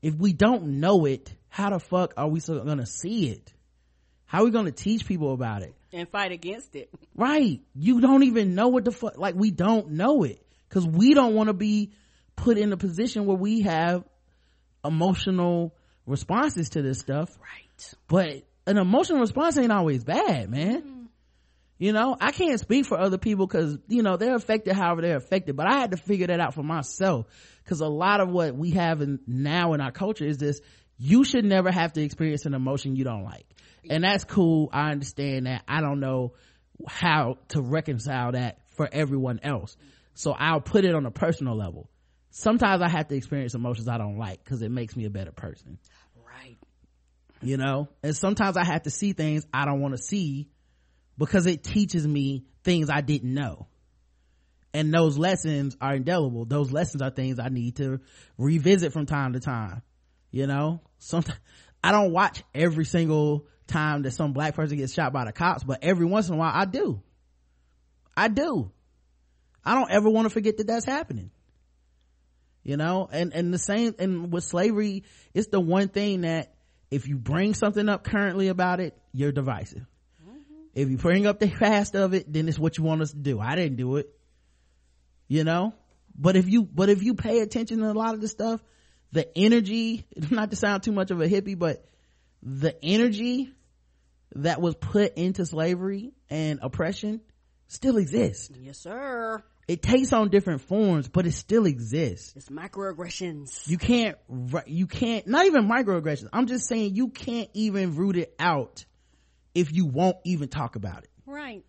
if 0.01 0.15
we 0.15 0.33
don't 0.33 0.81
know 0.81 1.05
it 1.05 1.35
how 1.49 1.71
the 1.71 1.79
fuck 1.79 2.15
are 2.17 2.29
we 2.29 2.41
so 2.41 2.59
gonna 2.61 2.87
see 2.87 3.29
it 3.29 3.53
how 4.27 4.43
are 4.43 4.45
we 4.45 4.51
gonna 4.51 4.73
teach 4.73 5.07
people 5.07 5.33
about 5.33 5.63
it? 5.63 5.75
And 5.93 6.09
fight 6.09 6.33
against 6.33 6.75
it. 6.77 6.91
Right. 7.19 7.63
You 7.75 8.03
don't 8.03 8.25
even 8.25 8.55
know 8.55 8.69
what 8.69 8.85
the 8.85 8.91
fuck 8.93 9.17
like 9.17 9.35
we 9.35 9.51
don't 9.51 9.93
know 9.93 10.23
it. 10.25 10.45
Because 10.69 10.87
we 10.87 11.15
don't 11.15 11.35
want 11.35 11.47
to 11.47 11.55
be 11.55 11.93
put 12.35 12.59
in 12.59 12.71
a 12.73 12.77
position 12.77 13.25
where 13.25 13.37
we 13.37 13.63
have 13.63 14.05
emotional 14.85 15.75
responses 16.05 16.71
to 16.71 16.83
this 16.83 16.99
stuff. 16.99 17.31
Right. 17.41 17.95
But 18.07 18.43
an 18.67 18.79
emotional 18.79 19.21
response 19.21 19.57
ain't 19.57 19.73
always 19.73 20.05
bad 20.05 20.51
man. 20.51 20.83
Mm-hmm. 20.83 21.03
you 21.79 21.93
know 21.93 22.17
i 22.21 22.33
can't 22.33 22.59
speak 22.59 22.85
for 22.85 22.99
other 22.99 23.19
people 23.19 23.47
because 23.47 23.79
you 23.89 24.03
know 24.03 24.17
they're 24.17 24.35
affected 24.35 24.75
however 24.75 25.03
they're 25.03 25.17
affected 25.17 25.57
but 25.57 25.67
i 25.67 25.79
had 25.79 25.93
to 25.93 25.97
figure 25.97 26.27
that 26.27 26.41
out 26.41 26.55
for 26.55 26.63
myself. 26.63 27.27
Because 27.65 27.81
a 27.81 27.89
lot 27.89 28.21
of 28.21 28.29
what 28.29 28.55
we 28.55 28.73
have 28.73 29.01
in, 29.01 29.19
now 29.27 29.73
in 29.73 29.81
our 29.81 29.91
culture 29.91 30.25
is 30.25 30.39
this 30.39 30.61
you 30.99 31.25
should 31.25 31.45
never 31.45 31.71
have 31.71 31.93
to 31.95 32.03
experience 32.03 32.47
an 32.47 32.55
emotion 32.55 32.97
you 32.97 33.05
don't 33.05 33.25
like 33.25 33.47
and 33.91 34.05
that's 34.05 34.25
cool. 34.25 34.69
I 34.73 34.91
understand 34.91 35.47
that. 35.47 35.63
I 35.69 35.81
don't 35.81 36.01
know 36.01 36.33
how 36.87 37.39
to 37.49 37.63
reconcile 37.63 38.33
that 38.33 38.59
for 38.77 38.89
everyone 38.91 39.41
else. 39.43 39.77
So 40.15 40.33
i'll 40.33 40.61
put 40.61 40.85
it 40.85 40.95
on 40.95 41.07
a 41.07 41.11
personal 41.11 41.57
level. 41.57 41.91
Sometimes 42.31 42.83
i 42.83 42.89
have 42.89 43.09
to 43.09 43.17
experience 43.17 43.55
emotions 43.55 43.89
i 43.89 43.99
don't 43.99 44.19
like 44.19 44.43
because 44.45 44.63
it 44.63 44.71
makes 44.71 44.97
me 44.97 45.05
a 45.05 45.11
better 45.11 45.33
person. 45.33 45.79
Right. 46.17 46.57
You 47.41 47.57
know? 47.57 47.89
And 48.03 48.17
sometimes 48.17 48.57
i 48.57 48.65
have 48.65 48.83
to 48.83 48.91
see 48.91 49.13
things 49.13 49.47
i 49.53 49.65
don't 49.65 49.81
want 49.81 49.97
to 49.97 50.03
see 50.03 50.51
because 51.19 51.47
it 51.47 51.63
teaches 51.65 52.07
me 52.07 52.45
things 52.65 52.91
i 52.91 53.01
didn't 53.01 53.33
know. 53.33 53.67
And 54.75 54.93
those 54.93 55.17
lessons 55.17 55.75
are 55.81 55.95
indelible. 55.95 56.45
Those 56.45 56.71
lessons 56.71 57.01
are 57.01 57.11
things 57.11 57.39
i 57.39 57.49
need 57.49 57.77
to 57.77 58.01
revisit 58.37 58.93
from 58.93 59.07
time 59.07 59.33
to 59.33 59.41
time. 59.41 59.83
You 60.31 60.47
know? 60.47 60.81
Sometimes 60.99 61.41
i 61.83 61.93
don't 61.93 62.13
watch 62.13 62.43
every 62.55 62.85
single 62.85 63.47
time 63.67 64.03
that 64.03 64.13
some 64.13 64.33
black 64.33 64.55
person 64.55 64.77
gets 64.77 64.93
shot 64.95 65.13
by 65.13 65.25
the 65.25 65.33
cops 65.33 65.65
but 65.65 65.81
every 65.83 66.07
once 66.07 66.29
in 66.29 66.35
a 66.35 66.37
while 66.37 66.53
i 66.55 66.65
do. 66.65 67.03
I 68.17 68.29
do. 68.29 68.71
I 69.65 69.75
don't 69.75 69.91
ever 69.91 70.09
want 70.09 70.27
to 70.27 70.31
forget 70.31 70.57
that 70.57 70.67
that's 70.67 70.87
happening. 70.87 71.31
You 72.63 72.77
know 72.77 73.09
and 73.13 73.33
and 73.33 73.55
the 73.55 73.59
same 73.59 73.95
and 73.99 74.33
with 74.33 74.43
slavery 74.43 75.05
it's 75.35 75.49
the 75.49 75.61
one 75.61 75.89
thing 75.89 76.23
that 76.23 76.55
if 76.91 77.07
you 77.07 77.17
bring 77.17 77.55
something 77.55 77.89
up 77.89 78.03
currently 78.03 78.49
about 78.49 78.81
it 78.81 78.99
you're 79.13 79.31
divisive. 79.31 79.87
Mm-hmm. 80.25 80.55
if 80.75 80.91
you 80.91 80.97
bring 80.97 81.27
up 81.27 81.39
the 81.39 81.49
past 81.49 81.95
of 81.95 82.13
it 82.13 82.33
then 82.33 82.49
it's 82.49 82.59
what 82.59 82.77
you 82.77 82.85
want 82.85 83.03
us 83.03 83.11
to 83.11 83.19
do. 83.19 83.39
I 83.39 83.55
didn't 83.55 83.77
do 83.77 83.97
it. 83.97 84.09
You 85.29 85.45
know? 85.45 85.75
But 86.19 86.37
if 86.37 86.49
you 86.49 86.65
but 86.65 86.89
if 86.89 87.05
you 87.05 87.15
pay 87.15 87.41
attention 87.41 87.79
to 87.79 87.91
a 87.91 87.93
lot 87.93 88.15
of 88.15 88.21
the 88.21 88.29
stuff 88.29 88.61
the 89.13 89.29
energy 89.39 90.05
not 90.31 90.51
to 90.51 90.57
sound 90.57 90.83
too 90.83 90.93
much 90.93 91.13
of 91.13 91.21
a 91.21 91.29
hippie 91.29 91.59
but 91.59 91.85
the 92.43 92.77
energy 92.85 93.53
that 94.35 94.61
was 94.61 94.75
put 94.75 95.15
into 95.17 95.47
slavery 95.47 96.13
and 96.29 96.61
oppression 96.63 97.21
still 97.69 97.97
exists 97.97 98.51
yes 98.61 98.79
sir. 98.79 99.43
It 99.69 99.83
takes 99.83 100.13
on 100.13 100.29
different 100.29 100.63
forms 100.63 101.09
but 101.09 101.27
it 101.27 101.33
still 101.33 101.67
exists. 101.67 102.35
It's 102.37 102.49
microaggressions. 102.49 103.69
You 103.69 103.79
can't 103.79 104.17
you 104.67 104.87
can't 104.87 105.27
not 105.27 105.47
even 105.47 105.69
microaggressions. 105.69 106.29
I'm 106.33 106.47
just 106.47 106.69
saying 106.69 106.95
you 106.95 107.09
can't 107.09 107.51
even 107.53 107.97
root 107.97 108.17
it 108.17 108.35
out 108.39 108.85
if 109.55 109.73
you 109.73 109.87
won't 109.87 110.19
even 110.25 110.49
talk 110.49 110.77
about 110.77 111.03
it. 111.03 111.11
Right 111.27 111.65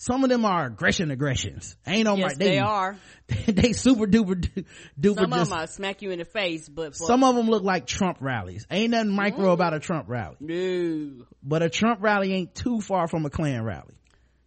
some 0.00 0.24
of 0.24 0.30
them 0.30 0.46
are 0.46 0.64
aggression 0.64 1.10
aggressions. 1.10 1.76
Ain't 1.86 2.06
no 2.06 2.16
yes, 2.16 2.34
they, 2.38 2.52
they 2.52 2.58
are. 2.58 2.96
they 3.46 3.74
super 3.74 4.06
duper 4.06 4.34
duper. 4.98 5.14
Some 5.20 5.30
just, 5.30 5.52
of 5.52 5.58
them 5.58 5.66
smack 5.66 6.00
you 6.00 6.10
in 6.10 6.20
the 6.20 6.24
face, 6.24 6.70
but 6.70 6.96
for, 6.96 7.04
some 7.04 7.22
of 7.22 7.34
them 7.36 7.50
look 7.50 7.64
like 7.64 7.86
Trump 7.86 8.16
rallies. 8.20 8.66
Ain't 8.70 8.92
nothing 8.92 9.10
micro 9.10 9.50
mm. 9.50 9.52
about 9.52 9.74
a 9.74 9.78
Trump 9.78 10.08
rally. 10.08 10.36
No. 10.40 11.26
But 11.42 11.62
a 11.62 11.68
Trump 11.68 12.02
rally 12.02 12.32
ain't 12.32 12.54
too 12.54 12.80
far 12.80 13.08
from 13.08 13.26
a 13.26 13.30
Klan 13.30 13.62
rally. 13.62 13.92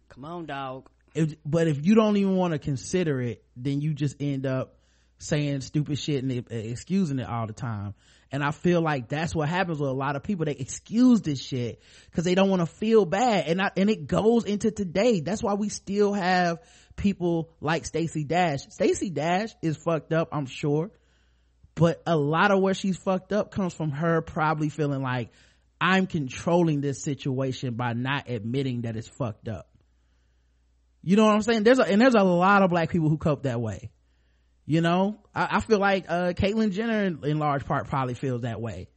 Come 0.08 0.24
on, 0.24 0.46
dog. 0.46 0.90
If, 1.14 1.36
but 1.46 1.68
if 1.68 1.86
you 1.86 1.94
don't 1.94 2.16
even 2.16 2.34
want 2.34 2.54
to 2.54 2.58
consider 2.58 3.20
it, 3.20 3.44
then 3.54 3.80
you 3.80 3.94
just 3.94 4.16
end 4.18 4.46
up 4.46 4.74
saying 5.18 5.60
stupid 5.60 6.00
shit 6.00 6.24
and 6.24 6.32
excusing 6.50 7.20
it 7.20 7.28
all 7.28 7.46
the 7.46 7.52
time 7.52 7.94
and 8.34 8.42
i 8.42 8.50
feel 8.50 8.80
like 8.80 9.08
that's 9.08 9.32
what 9.32 9.48
happens 9.48 9.78
with 9.78 9.88
a 9.88 9.94
lot 9.94 10.16
of 10.16 10.24
people. 10.24 10.44
They 10.44 10.56
excuse 10.56 11.20
this 11.20 11.40
shit 11.40 11.80
because 12.10 12.24
they 12.24 12.34
don't 12.34 12.50
want 12.50 12.62
to 12.62 12.66
feel 12.66 13.04
bad. 13.04 13.46
And 13.46 13.62
I, 13.62 13.70
and 13.76 13.88
it 13.88 14.08
goes 14.08 14.44
into 14.44 14.72
today. 14.72 15.20
That's 15.20 15.40
why 15.40 15.54
we 15.54 15.68
still 15.68 16.12
have 16.12 16.58
people 16.96 17.50
like 17.60 17.86
Stacey 17.86 18.24
Dash. 18.24 18.62
Stacey 18.70 19.08
Dash 19.08 19.50
is 19.62 19.76
fucked 19.76 20.12
up 20.12 20.30
i'm 20.32 20.46
sure. 20.46 20.90
But 21.76 22.02
a 22.06 22.16
lot 22.16 22.50
of 22.50 22.60
where 22.60 22.74
she's 22.74 22.96
fucked 22.96 23.32
up 23.32 23.52
comes 23.52 23.72
from 23.72 23.92
her 23.92 24.20
probably 24.20 24.68
feeling 24.68 25.02
like 25.02 25.30
i'm 25.80 26.08
controlling 26.08 26.80
this 26.80 27.04
situation 27.04 27.74
by 27.74 27.92
not 27.92 28.28
admitting 28.28 28.82
that 28.82 28.96
it's 28.96 29.08
fucked 29.08 29.46
up. 29.46 29.68
You 31.02 31.14
know 31.14 31.26
what 31.26 31.36
i'm 31.36 31.42
saying? 31.42 31.62
There's 31.62 31.78
a 31.78 31.84
and 31.84 32.00
there's 32.00 32.16
a 32.16 32.24
lot 32.24 32.62
of 32.62 32.70
black 32.70 32.90
people 32.90 33.08
who 33.08 33.16
cope 33.16 33.44
that 33.44 33.60
way 33.60 33.90
you 34.66 34.80
know? 34.80 35.18
I, 35.34 35.56
I, 35.56 35.60
feel 35.60 35.78
like 35.78 36.06
uh 36.08 36.32
caitlyn 36.32 36.72
jenner 36.72 37.04
in, 37.04 37.38
large 37.38 37.66
part 37.66 37.88
probably 37.88 38.14
feels 38.14 38.42
that 38.42 38.60
way. 38.60 38.88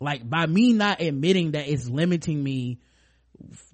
Like 0.00 0.28
by 0.28 0.46
me 0.46 0.72
not 0.72 1.00
admitting 1.00 1.52
that 1.52 1.68
it's 1.68 1.88
limiting 1.88 2.42
me 2.42 2.80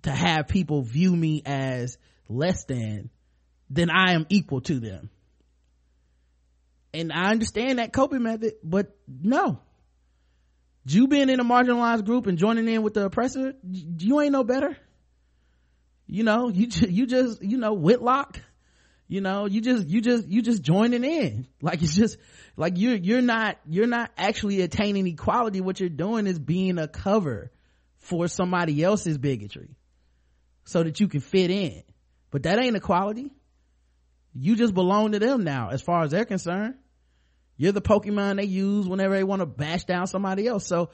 to 0.02 0.10
have 0.10 0.48
people 0.48 0.82
view 0.82 1.14
me 1.14 1.42
as 1.44 1.98
less 2.28 2.64
than 2.64 3.10
then 3.68 3.90
i 3.90 4.12
am 4.12 4.26
equal 4.28 4.60
to 4.62 4.78
them. 4.78 5.10
And 6.92 7.12
i 7.12 7.30
understand 7.30 7.78
that 7.78 7.92
coping 7.92 8.22
method 8.22 8.54
but 8.62 8.96
no. 9.08 9.60
You 10.86 11.08
being 11.08 11.28
in 11.28 11.40
a 11.40 11.44
marginalized 11.44 12.06
group 12.06 12.26
and 12.26 12.38
joining 12.38 12.66
in 12.66 12.82
with 12.82 12.94
the 12.94 13.04
oppressor 13.04 13.54
you 13.62 14.20
ain't 14.20 14.32
no 14.32 14.44
better. 14.44 14.76
You 16.06 16.22
know 16.22 16.48
you 16.48 16.68
you 16.88 17.06
just 17.06 17.42
you 17.42 17.58
know 17.58 17.74
whitlock 17.74 18.40
you 19.10 19.20
know 19.20 19.46
you 19.46 19.60
just 19.60 19.88
you 19.88 20.00
just 20.00 20.28
you 20.28 20.40
just 20.40 20.62
joining 20.62 21.04
in. 21.04 21.46
Like 21.62 21.82
it's 21.82 21.94
just 21.94 22.16
like 22.56 22.78
you're 22.78 22.94
you're 22.94 23.20
not 23.20 23.58
you're 23.68 23.86
not 23.86 24.10
actually 24.16 24.62
attaining 24.62 25.06
equality. 25.06 25.60
What 25.60 25.80
you're 25.80 25.88
doing 25.88 26.26
is 26.26 26.38
being 26.38 26.78
a 26.78 26.88
cover 26.88 27.50
for 27.98 28.28
somebody 28.28 28.82
else's 28.82 29.18
bigotry 29.18 29.76
so 30.64 30.82
that 30.82 31.00
you 31.00 31.08
can 31.08 31.20
fit 31.20 31.50
in. 31.50 31.82
But 32.30 32.44
that 32.44 32.58
ain't 32.58 32.76
equality. 32.76 33.32
You 34.32 34.56
just 34.56 34.72
belong 34.72 35.12
to 35.12 35.18
them 35.18 35.44
now 35.44 35.70
as 35.70 35.82
far 35.82 36.04
as 36.04 36.12
they're 36.12 36.24
concerned. 36.24 36.76
You're 37.56 37.72
the 37.72 37.82
pokemon 37.82 38.36
they 38.36 38.44
use 38.44 38.88
whenever 38.88 39.14
they 39.14 39.24
want 39.24 39.40
to 39.40 39.46
bash 39.46 39.84
down 39.84 40.06
somebody 40.06 40.46
else. 40.46 40.66
So 40.66 40.90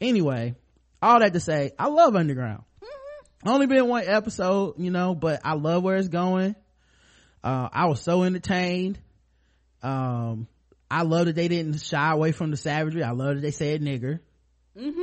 anyway 0.00 0.54
all 1.02 1.20
that 1.20 1.32
to 1.32 1.40
say 1.40 1.72
i 1.78 1.86
love 1.86 2.16
underground. 2.16 2.62
Mm-hmm. 2.82 3.48
only 3.48 3.66
been 3.66 3.86
one 3.86 4.04
episode 4.06 4.74
you 4.78 4.90
know 4.90 5.14
but 5.14 5.40
i 5.44 5.54
love 5.54 5.82
where 5.82 5.96
it's 5.96 6.08
going 6.08 6.56
uh, 7.42 7.68
I 7.72 7.86
was 7.86 8.00
so 8.00 8.22
entertained. 8.22 8.98
Um, 9.82 10.48
I 10.90 11.02
love 11.02 11.26
that 11.26 11.36
they 11.36 11.48
didn't 11.48 11.78
shy 11.80 12.12
away 12.12 12.32
from 12.32 12.50
the 12.50 12.56
savagery. 12.56 13.02
I 13.02 13.10
love 13.10 13.36
that 13.36 13.42
they 13.42 13.50
said 13.50 13.82
nigger. 13.82 14.20
Mm-hmm. 14.76 15.02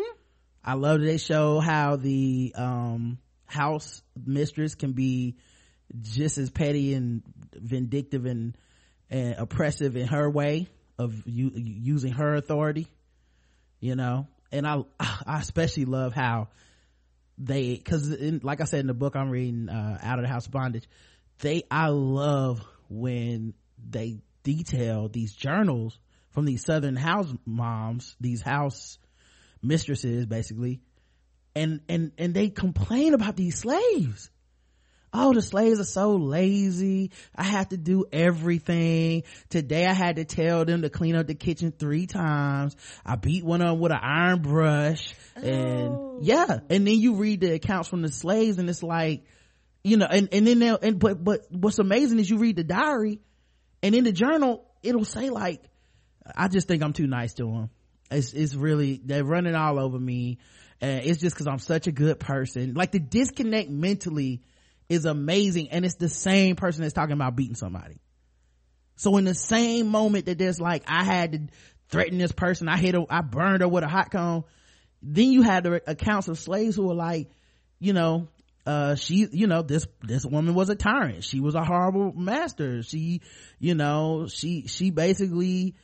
I 0.64 0.74
love 0.74 1.00
that 1.00 1.06
they 1.06 1.18
show 1.18 1.60
how 1.60 1.96
the, 1.96 2.54
um, 2.58 3.20
house 3.46 4.02
mistress 4.26 4.76
can 4.76 4.94
be 4.94 5.38
just 6.02 6.38
as 6.38 6.50
petty 6.50 6.94
and 6.94 7.22
vindictive 7.54 8.26
and, 8.26 8.58
and 9.10 9.36
oppressive 9.38 9.96
in 9.96 10.08
her 10.08 10.30
way 10.30 10.68
of 10.98 11.14
u- 11.28 11.52
using 11.56 12.14
her 12.14 12.36
authority, 12.36 12.88
you 13.80 13.96
know? 13.96 14.28
And 14.52 14.68
I, 14.68 14.82
I 15.00 15.40
especially 15.40 15.86
love 15.86 16.14
how 16.14 16.48
they, 17.38 17.78
cause 17.78 18.10
like 18.42 18.62
I 18.62 18.66
said 18.66 18.80
in 18.80 18.88
the 18.88 18.94
book 18.94 19.16
I'm 19.16 19.30
reading, 19.30 19.70
uh, 19.70 20.00
Out 20.02 20.20
of 20.20 20.24
the 20.24 20.30
House 20.30 20.48
of 20.48 20.52
Bondage, 20.52 20.88
they 21.40 21.64
i 21.70 21.88
love 21.88 22.66
when 22.90 23.54
they 23.90 24.20
detail 24.44 25.10
these 25.10 25.34
journals 25.34 25.98
from 26.32 26.46
these 26.46 26.64
southern 26.64 26.96
house 26.96 27.28
moms 27.46 28.16
these 28.20 28.42
house 28.42 28.98
mistresses 29.62 30.26
basically 30.26 30.82
and 31.56 31.80
and 31.88 32.12
and 32.18 32.34
they 32.34 32.50
complain 32.50 33.14
about 33.14 33.36
these 33.36 33.58
slaves. 33.58 34.30
Oh 35.18 35.34
the 35.34 35.42
slaves 35.42 35.80
are 35.80 35.86
so 35.86 36.18
lazy. 36.18 37.12
I 37.34 37.44
have 37.44 37.70
to 37.70 37.78
do 37.78 38.06
everything. 38.12 39.24
Today 39.50 39.86
i 39.86 39.94
had 39.94 40.18
to 40.18 40.26
tell 40.26 40.66
them 40.66 40.82
to 40.82 40.90
clean 40.90 41.16
up 41.16 41.28
the 41.28 41.36
kitchen 41.36 41.72
three 41.72 42.06
times. 42.06 42.76
I 43.06 43.16
beat 43.16 43.46
one 43.46 43.62
of 43.62 43.70
them 43.70 43.80
with 43.80 43.94
an 43.94 44.00
iron 44.02 44.42
brush. 44.42 45.16
And 45.38 45.90
oh. 45.90 46.20
yeah 46.22 46.60
and 46.70 46.86
then 46.86 47.00
you 47.00 47.16
read 47.16 47.40
the 47.40 47.54
accounts 47.54 47.88
from 47.88 48.02
the 48.02 48.12
slaves 48.12 48.58
and 48.60 48.70
it's 48.70 48.84
like 48.84 49.24
you 49.86 49.98
know 49.98 50.08
and 50.10 50.30
and 50.32 50.46
then 50.46 50.60
they'll 50.60 50.80
and 50.82 51.00
but 51.00 51.24
but 51.24 51.42
what's 51.52 51.80
amazing 51.80 52.20
is 52.20 52.30
you 52.30 52.38
read 52.38 52.56
the 52.56 52.64
diary 52.64 53.20
and 53.82 53.96
in 53.96 54.04
the 54.04 54.12
journal 54.12 54.66
it'll 54.84 55.06
say 55.06 55.30
like 55.30 55.62
i 56.36 56.48
just 56.48 56.68
think 56.68 56.84
i'm 56.84 56.94
too 56.94 57.08
nice 57.08 57.34
to 57.36 57.44
them 57.46 57.70
it's 58.12 58.34
it's 58.34 58.56
really 58.56 59.02
they're 59.04 59.24
running 59.24 59.56
all 59.56 59.80
over 59.80 60.00
me 60.00 60.38
and 60.82 61.06
it's 61.06 61.20
just 61.20 61.36
because 61.36 61.48
i'm 61.48 61.60
such 61.60 61.88
a 61.88 61.92
good 61.92 62.20
person. 62.20 62.74
Like 62.74 62.92
the 62.92 63.00
disconnect 63.00 63.70
mentally 63.70 64.42
is 64.90 65.06
amazing 65.06 65.70
and 65.70 65.86
it's 65.86 65.96
the 65.96 66.10
same 66.10 66.56
person 66.56 66.82
that's 66.82 66.94
talking 66.94 67.14
about 67.14 67.36
beating 67.36 67.56
somebody. 67.56 68.00
So 68.98 69.18
in 69.18 69.26
the 69.26 69.34
same 69.34 69.88
moment 69.88 70.26
that 70.28 70.38
there's 70.38 70.60
like 70.60 70.84
i 70.88 71.04
had 71.04 71.32
to 71.32 71.40
threaten 71.90 72.18
this 72.18 72.32
person 72.32 72.68
i 72.68 72.78
hit 72.78 72.96
her 72.96 73.06
i 73.10 73.22
burned 73.22 73.62
her 73.62 73.68
with 73.68 73.84
a 73.84 73.88
hot 73.88 74.12
cone 74.12 74.44
then 75.02 75.32
you 75.32 75.44
had 75.44 75.64
the 75.64 75.82
accounts 75.90 76.28
of 76.28 76.40
slaves 76.40 76.76
who 76.76 76.88
were 76.88 76.96
like 76.96 77.30
you 77.80 77.94
know 77.94 78.28
uh 78.66 78.96
she 78.96 79.28
you 79.32 79.48
know 79.48 79.62
this 79.62 79.86
this 80.02 80.26
woman 80.26 80.54
was 80.54 80.70
a 80.70 80.76
tyrant. 80.76 81.24
She 81.24 81.40
was 81.40 81.56
a 81.56 81.64
horrible 81.64 82.14
master. 82.14 82.84
She 82.84 83.22
you 83.60 83.76
know 83.76 84.28
she 84.28 84.68
she 84.68 84.92
basically 84.92 85.76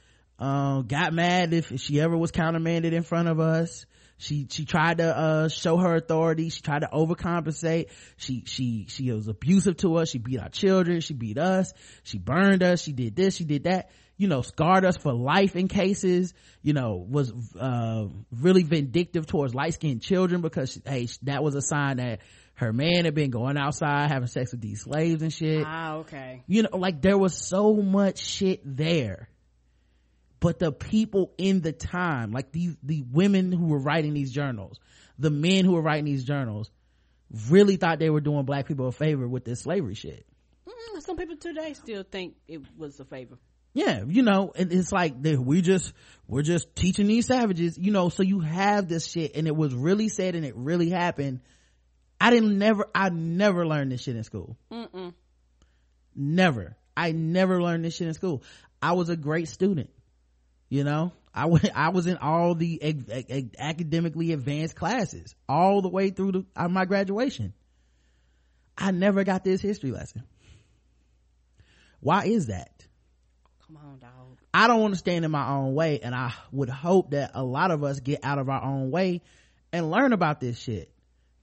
uh, 0.42 0.82
got 0.82 1.14
mad 1.14 1.54
if 1.54 1.80
she 1.80 2.02
ever 2.02 2.18
was 2.18 2.32
countermanded 2.32 2.94
in 2.94 3.04
front 3.04 3.30
of 3.30 3.40
us. 3.40 3.86
She 4.18 4.48
she 4.50 4.66
tried 4.66 4.98
to 5.00 5.18
uh, 5.18 5.50
show 5.50 5.78
her 5.78 5.96
authority. 5.96 6.50
She 6.50 6.62
tried 6.62 6.80
to 6.80 6.90
overcompensate. 6.92 7.90
She 8.18 8.44
she 8.46 8.86
she 8.88 9.12
was 9.12 9.28
abusive 9.28 9.78
to 9.78 9.96
us. 9.98 10.10
She 10.10 10.20
beat 10.20 10.40
our 10.40 10.50
children. 10.50 11.02
She 11.02 11.14
beat 11.14 11.38
us. 11.38 11.74
She 12.04 12.18
burned 12.18 12.62
us. 12.62 12.82
She 12.82 12.92
did 12.92 13.16
this. 13.16 13.36
She 13.36 13.46
did 13.46 13.64
that. 13.64 13.90
You 14.18 14.28
know 14.28 14.44
scarred 14.44 14.86
us 14.86 14.98
for 14.98 15.14
life 15.14 15.56
in 15.56 15.68
cases. 15.68 16.36
You 16.62 16.74
know 16.74 17.04
was 17.08 17.34
uh, 17.60 18.06
really 18.32 18.62
vindictive 18.62 19.26
towards 19.26 19.56
light-skinned 19.56 20.04
children 20.04 20.42
because 20.42 20.80
hey 20.86 21.08
that 21.24 21.44
was 21.44 21.56
a 21.56 21.62
sign 21.62 21.98
that 21.98 22.20
her 22.62 22.72
man 22.72 23.06
had 23.06 23.14
been 23.16 23.32
going 23.32 23.58
outside 23.58 24.10
having 24.12 24.28
sex 24.28 24.52
with 24.52 24.62
these 24.62 24.82
slaves 24.84 25.22
and 25.22 25.34
shit 25.34 25.64
Ah, 25.68 25.96
okay. 25.98 26.44
you 26.48 26.64
know 26.64 26.78
like 26.78 27.02
there 27.02 27.18
was 27.18 27.36
so 27.36 27.74
much 27.76 28.20
shit 28.20 28.62
there 28.64 29.28
but 30.40 30.60
the 30.60 30.72
people 30.72 31.34
in 31.38 31.62
the 31.62 31.72
time 31.74 32.32
like 32.32 32.52
these 32.52 32.76
the 32.84 33.04
women 33.12 33.52
who 33.52 33.66
were 33.68 33.80
writing 33.80 34.14
these 34.14 34.32
journals 34.32 34.80
the 35.20 35.30
men 35.32 35.66
who 35.66 35.74
were 35.74 35.82
writing 35.82 36.06
these 36.06 36.24
journals 36.24 36.70
really 37.50 37.78
thought 37.78 38.00
they 38.00 38.10
were 38.10 38.22
doing 38.22 38.46
black 38.46 38.68
people 38.68 38.88
a 38.88 38.92
favor 38.92 39.28
with 39.28 39.44
this 39.44 39.62
slavery 39.62 39.96
shit 39.96 40.26
Mm, 40.68 41.02
some 41.02 41.18
people 41.18 41.36
today 41.38 41.74
still 41.74 42.04
think 42.04 42.36
it 42.48 42.62
was 42.78 43.00
a 43.00 43.06
favor. 43.06 43.38
yeah 43.74 44.04
you 44.08 44.22
know 44.22 44.52
and 44.56 44.72
it's 44.72 44.92
like 44.92 45.20
they- 45.22 45.36
we 45.36 45.62
just 45.62 45.94
we're 46.28 46.44
just 46.44 46.76
teaching 46.76 47.08
these 47.08 47.26
savages 47.26 47.78
you 47.78 47.92
know 47.92 48.10
so 48.10 48.22
you 48.22 48.40
have 48.42 48.88
this 48.88 49.08
shit 49.08 49.36
and 49.36 49.48
it 49.48 49.56
was 49.56 49.74
really 49.74 50.10
said 50.10 50.36
and 50.36 50.46
it 50.46 50.56
really 50.56 50.90
happened 50.92 51.40
i 52.22 52.30
didn't 52.30 52.58
never 52.58 52.88
i 52.96 53.10
never 53.10 53.66
learned 53.68 53.92
this 53.92 54.02
shit 54.02 54.16
in 54.16 54.24
school. 54.24 54.58
Mm-mm. 54.72 55.14
never. 56.16 56.78
I 56.96 57.14
never 57.14 57.62
learned 57.62 57.86
this 57.86 57.96
shit 57.96 58.08
in 58.08 58.14
school. 58.14 58.44
I 58.82 58.92
was 58.94 59.10
a 59.10 59.16
great 59.16 59.48
student 59.48 59.90
you 60.72 60.86
know? 60.86 61.12
I 61.34 61.46
went 61.46 61.70
i 61.76 61.90
was 61.90 62.08
in 62.08 62.18
all 62.18 62.56
the 62.56 62.82
ag- 62.82 63.10
ag- 63.30 63.56
academically 63.60 64.32
advanced 64.32 64.76
classes 64.76 65.36
all 65.48 65.82
the 65.82 65.90
way 65.90 66.10
through 66.10 66.32
the, 66.32 66.46
uh, 66.56 66.68
my 66.68 66.86
graduation. 66.86 67.54
I 68.78 68.92
never 68.92 69.24
got 69.24 69.44
this 69.44 69.62
history 69.62 69.92
lesson. 69.92 70.24
Why 72.00 72.26
is 72.26 72.48
that? 72.48 72.72
Come 73.68 73.78
on, 73.78 74.00
dog. 74.00 74.40
I 74.54 74.68
don't 74.68 74.82
want 74.82 74.94
to 74.94 74.98
stand 74.98 75.24
in 75.24 75.32
my 75.32 75.48
own 75.50 75.76
way 75.76 76.00
and 76.02 76.16
I 76.16 76.34
would 76.52 76.70
hope 76.70 77.12
that 77.12 77.32
a 77.34 77.44
lot 77.44 77.70
of 77.72 77.84
us 77.84 78.00
get 78.00 78.22
out 78.24 78.40
of 78.40 78.50
our 78.50 78.64
own 78.64 78.90
way 78.90 79.22
and 79.72 79.92
learn 79.92 80.14
about 80.14 80.40
this 80.40 80.58
shit. 80.58 80.92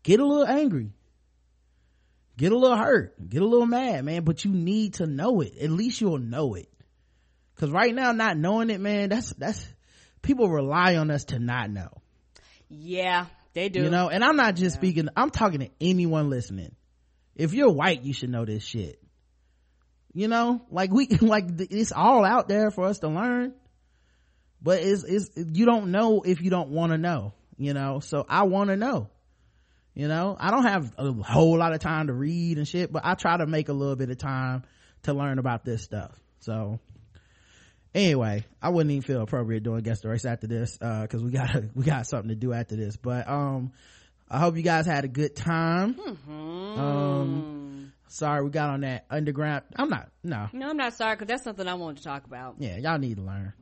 Get 0.02 0.20
a 0.20 0.26
little 0.26 0.46
angry. 0.46 0.92
Get 2.36 2.52
a 2.52 2.56
little 2.56 2.76
hurt. 2.76 3.28
Get 3.28 3.42
a 3.42 3.46
little 3.46 3.66
mad, 3.66 4.04
man, 4.04 4.22
but 4.22 4.44
you 4.44 4.52
need 4.52 4.94
to 4.94 5.06
know 5.06 5.40
it. 5.40 5.58
At 5.60 5.70
least 5.70 6.00
you'll 6.00 6.18
know 6.18 6.54
it. 6.54 6.68
Cause 7.56 7.70
right 7.70 7.92
now 7.92 8.12
not 8.12 8.36
knowing 8.36 8.70
it, 8.70 8.80
man, 8.80 9.08
that's, 9.08 9.32
that's, 9.32 9.66
people 10.22 10.48
rely 10.48 10.94
on 10.94 11.10
us 11.10 11.24
to 11.26 11.40
not 11.40 11.70
know. 11.70 11.90
Yeah, 12.68 13.26
they 13.54 13.68
do. 13.68 13.82
You 13.82 13.90
know, 13.90 14.08
and 14.08 14.22
I'm 14.22 14.36
not 14.36 14.54
just 14.54 14.76
speaking, 14.76 15.08
I'm 15.16 15.30
talking 15.30 15.60
to 15.60 15.70
anyone 15.80 16.30
listening. 16.30 16.76
If 17.34 17.54
you're 17.54 17.72
white, 17.72 18.02
you 18.02 18.12
should 18.12 18.30
know 18.30 18.44
this 18.44 18.62
shit. 18.62 19.02
You 20.12 20.28
know, 20.28 20.62
like 20.70 20.92
we, 20.92 21.08
like 21.20 21.46
it's 21.58 21.90
all 21.90 22.24
out 22.24 22.46
there 22.46 22.70
for 22.70 22.84
us 22.84 23.00
to 23.00 23.08
learn. 23.08 23.54
But 24.62 24.80
it's, 24.80 25.02
it's, 25.02 25.30
you 25.36 25.66
don't 25.66 25.90
know 25.90 26.22
if 26.22 26.40
you 26.40 26.50
don't 26.50 26.70
want 26.70 26.92
to 26.92 26.98
know, 26.98 27.32
you 27.56 27.74
know, 27.74 27.98
so 28.00 28.24
I 28.28 28.44
want 28.44 28.70
to 28.70 28.76
know. 28.76 29.08
You 29.98 30.06
know, 30.06 30.36
I 30.38 30.52
don't 30.52 30.62
have 30.62 30.92
a 30.96 31.12
whole 31.12 31.58
lot 31.58 31.72
of 31.72 31.80
time 31.80 32.06
to 32.06 32.12
read 32.12 32.56
and 32.56 32.68
shit, 32.68 32.92
but 32.92 33.04
I 33.04 33.14
try 33.14 33.36
to 33.36 33.48
make 33.48 33.68
a 33.68 33.72
little 33.72 33.96
bit 33.96 34.10
of 34.10 34.16
time 34.16 34.62
to 35.02 35.12
learn 35.12 35.40
about 35.40 35.64
this 35.64 35.82
stuff. 35.82 36.12
So 36.38 36.78
anyway, 37.92 38.44
I 38.62 38.68
wouldn't 38.68 38.92
even 38.92 39.02
feel 39.02 39.22
appropriate 39.22 39.64
doing 39.64 39.80
guest 39.80 40.02
the 40.02 40.08
race 40.08 40.24
after 40.24 40.46
this, 40.46 40.78
uh, 40.80 41.04
cause 41.08 41.20
we 41.20 41.32
got 41.32 41.50
we 41.74 41.82
got 41.82 42.06
something 42.06 42.28
to 42.28 42.36
do 42.36 42.52
after 42.52 42.76
this. 42.76 42.96
But, 42.96 43.28
um, 43.28 43.72
I 44.30 44.38
hope 44.38 44.56
you 44.56 44.62
guys 44.62 44.86
had 44.86 45.04
a 45.04 45.08
good 45.08 45.34
time. 45.34 45.94
Mm-hmm. 45.94 46.78
Um, 46.78 47.92
sorry 48.06 48.44
we 48.44 48.50
got 48.50 48.70
on 48.70 48.82
that 48.82 49.04
underground. 49.10 49.64
I'm 49.74 49.88
not, 49.88 50.10
no. 50.22 50.48
No, 50.52 50.70
I'm 50.70 50.76
not 50.76 50.94
sorry 50.94 51.16
because 51.16 51.26
that's 51.26 51.42
something 51.42 51.66
I 51.66 51.74
wanted 51.74 51.96
to 51.96 52.04
talk 52.04 52.24
about. 52.24 52.54
Yeah, 52.60 52.76
y'all 52.76 52.98
need 52.98 53.16
to 53.16 53.22
learn. 53.22 53.52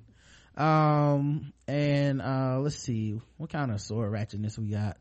Um, 0.54 1.54
and, 1.66 2.20
uh, 2.20 2.58
let's 2.60 2.76
see, 2.76 3.18
what 3.38 3.48
kind 3.48 3.70
of 3.72 3.80
sword 3.80 4.12
ratchetness 4.12 4.58
we 4.58 4.66
got 4.66 4.98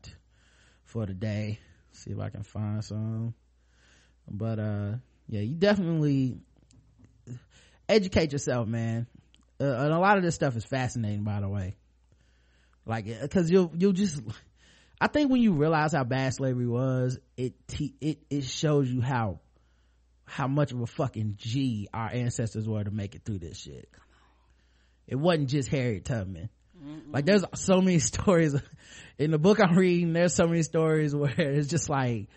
for 0.96 1.04
today. 1.04 1.58
See 1.92 2.12
if 2.12 2.18
I 2.18 2.30
can 2.30 2.42
find 2.42 2.82
some. 2.82 3.34
But, 4.26 4.58
uh, 4.58 4.92
yeah, 5.28 5.42
you 5.42 5.54
definitely 5.54 6.38
educate 7.86 8.32
yourself, 8.32 8.66
man. 8.66 9.06
Uh, 9.60 9.64
and 9.64 9.92
a 9.92 9.98
lot 9.98 10.16
of 10.16 10.22
this 10.22 10.34
stuff 10.34 10.56
is 10.56 10.64
fascinating, 10.64 11.22
by 11.22 11.40
the 11.40 11.50
way. 11.50 11.76
Like, 12.86 13.06
uh, 13.08 13.28
cause 13.28 13.50
you'll, 13.50 13.70
you'll 13.76 13.92
just, 13.92 14.22
I 14.98 15.08
think 15.08 15.30
when 15.30 15.42
you 15.42 15.52
realize 15.52 15.92
how 15.92 16.04
bad 16.04 16.32
slavery 16.32 16.66
was, 16.66 17.18
it, 17.36 17.52
te- 17.68 17.96
it, 18.00 18.22
it 18.30 18.44
shows 18.44 18.90
you 18.90 19.02
how, 19.02 19.40
how 20.24 20.48
much 20.48 20.72
of 20.72 20.80
a 20.80 20.86
fucking 20.86 21.34
G 21.36 21.88
our 21.92 22.08
ancestors 22.10 22.66
were 22.66 22.82
to 22.82 22.90
make 22.90 23.14
it 23.14 23.22
through 23.22 23.40
this 23.40 23.58
shit. 23.58 23.90
It 25.06 25.16
wasn't 25.16 25.50
just 25.50 25.68
Harriet 25.68 26.06
Tubman. 26.06 26.48
Like 27.10 27.24
there's 27.24 27.44
so 27.54 27.80
many 27.80 27.98
stories 28.00 28.54
in 29.18 29.30
the 29.30 29.38
book 29.38 29.58
I'm 29.60 29.76
reading. 29.76 30.12
There's 30.12 30.34
so 30.34 30.46
many 30.46 30.62
stories 30.62 31.14
where 31.14 31.34
it's 31.38 31.68
just 31.68 31.88
like, 31.88 32.28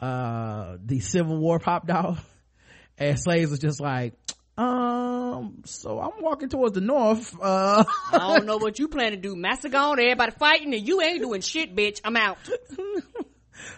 uh, 0.00 0.76
the 0.84 1.00
Civil 1.00 1.38
War 1.38 1.58
popped 1.58 1.90
off 1.90 2.24
and 2.98 3.18
slaves 3.18 3.50
was 3.50 3.60
just 3.60 3.80
like, 3.80 4.14
um, 4.56 5.62
so 5.64 5.98
I'm 5.98 6.22
walking 6.22 6.48
towards 6.48 6.74
the 6.74 6.80
north. 6.80 7.34
Uh, 7.40 7.84
I 8.12 8.18
don't 8.18 8.46
know 8.46 8.56
what 8.58 8.78
you 8.78 8.88
plan 8.88 9.10
to 9.10 9.16
do. 9.16 9.34
Massacre 9.34 9.76
everybody 9.76 10.30
fighting, 10.32 10.72
and 10.74 10.86
you 10.86 11.00
ain't 11.00 11.20
doing 11.20 11.40
shit, 11.40 11.74
bitch. 11.74 12.00
I'm 12.04 12.16
out. 12.16 12.38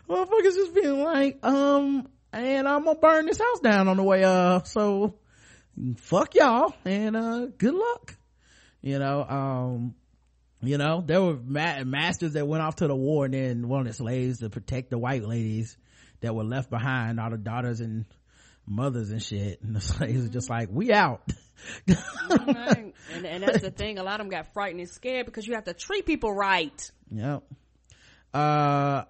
motherfuckers 0.08 0.54
just 0.54 0.74
being 0.74 1.02
like, 1.02 1.38
um, 1.44 2.08
and 2.32 2.68
I'm 2.68 2.84
gonna 2.84 2.98
burn 2.98 3.26
this 3.26 3.38
house 3.38 3.60
down 3.60 3.88
on 3.88 3.96
the 3.96 4.02
way 4.02 4.24
up. 4.24 4.66
So 4.66 5.14
fuck 5.96 6.34
y'all 6.34 6.74
and, 6.84 7.16
uh, 7.16 7.46
good 7.56 7.74
luck. 7.74 8.14
You 8.82 8.98
know, 8.98 9.24
um, 9.24 9.94
you 10.62 10.78
know, 10.78 11.02
there 11.04 11.22
were 11.22 11.36
ma- 11.36 11.84
masters 11.84 12.32
that 12.32 12.46
went 12.46 12.62
off 12.62 12.76
to 12.76 12.88
the 12.88 12.96
war 12.96 13.26
and 13.26 13.34
then 13.34 13.68
wanted 13.68 13.94
slaves 13.94 14.38
to 14.38 14.50
protect 14.50 14.90
the 14.90 14.98
white 14.98 15.24
ladies 15.24 15.76
that 16.20 16.34
were 16.34 16.44
left 16.44 16.70
behind, 16.70 17.20
all 17.20 17.30
the 17.30 17.38
daughters 17.38 17.80
and 17.80 18.06
mothers 18.66 19.10
and 19.10 19.22
shit. 19.22 19.62
And 19.62 19.76
the 19.76 19.80
slaves 19.82 20.26
are 20.26 20.30
just 20.30 20.50
like, 20.50 20.68
we 20.70 20.92
out. 20.92 21.22
Right. 21.88 22.94
and, 23.14 23.26
and 23.26 23.42
that's 23.42 23.60
the 23.60 23.70
thing. 23.70 23.98
A 23.98 24.02
lot 24.02 24.20
of 24.20 24.26
them 24.26 24.30
got 24.30 24.52
frightened 24.52 24.80
and 24.80 24.88
scared 24.88 25.26
because 25.26 25.46
you 25.46 25.54
have 25.54 25.64
to 25.64 25.74
treat 25.74 26.06
people 26.06 26.32
right. 26.32 26.90
Yep. 27.10 27.44
Uh, 28.32 29.04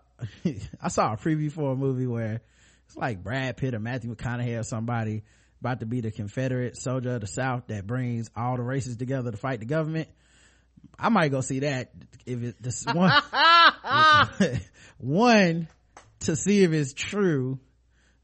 I 0.80 0.88
saw 0.88 1.12
a 1.12 1.16
preview 1.16 1.50
for 1.50 1.72
a 1.72 1.76
movie 1.76 2.06
where 2.06 2.40
it's 2.86 2.96
like 2.96 3.22
Brad 3.22 3.56
Pitt 3.56 3.74
or 3.74 3.80
Matthew 3.80 4.14
McConaughey 4.14 4.58
or 4.58 4.62
somebody 4.62 5.24
about 5.60 5.80
to 5.80 5.86
be 5.86 6.00
the 6.00 6.10
Confederate 6.10 6.76
soldier 6.76 7.14
of 7.14 7.22
the 7.22 7.26
South 7.26 7.68
that 7.68 7.86
brings 7.86 8.30
all 8.36 8.56
the 8.56 8.62
races 8.62 8.96
together 8.96 9.30
to 9.30 9.36
fight 9.36 9.60
the 9.60 9.66
government. 9.66 10.08
I 10.98 11.08
might 11.08 11.28
go 11.28 11.40
see 11.40 11.60
that 11.60 11.92
if 12.24 12.42
it 12.42 12.62
this 12.62 12.84
one 12.92 13.12
one 14.98 15.68
to 16.20 16.36
see 16.36 16.62
if 16.62 16.72
it's 16.72 16.92
true. 16.92 17.58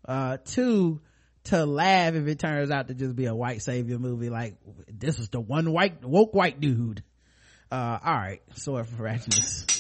Uh, 0.05 0.39
two 0.45 1.01
to 1.45 1.65
laugh 1.65 2.15
if 2.15 2.27
it 2.27 2.39
turns 2.39 2.71
out 2.71 2.89
to 2.89 2.95
just 2.95 3.15
be 3.15 3.27
a 3.27 3.35
white 3.35 3.63
savior 3.63 3.99
movie. 3.99 4.31
Like 4.31 4.57
this 4.89 5.19
is 5.19 5.29
the 5.29 5.41
one 5.41 5.73
white 5.73 6.05
woke 6.05 6.35
white 6.35 6.61
dude. 6.61 7.03
Uh, 7.71 7.99
all 8.05 8.15
right. 8.15 8.43
Sorry 8.55 8.85
for 8.85 9.05
ratchetness. 9.05 9.72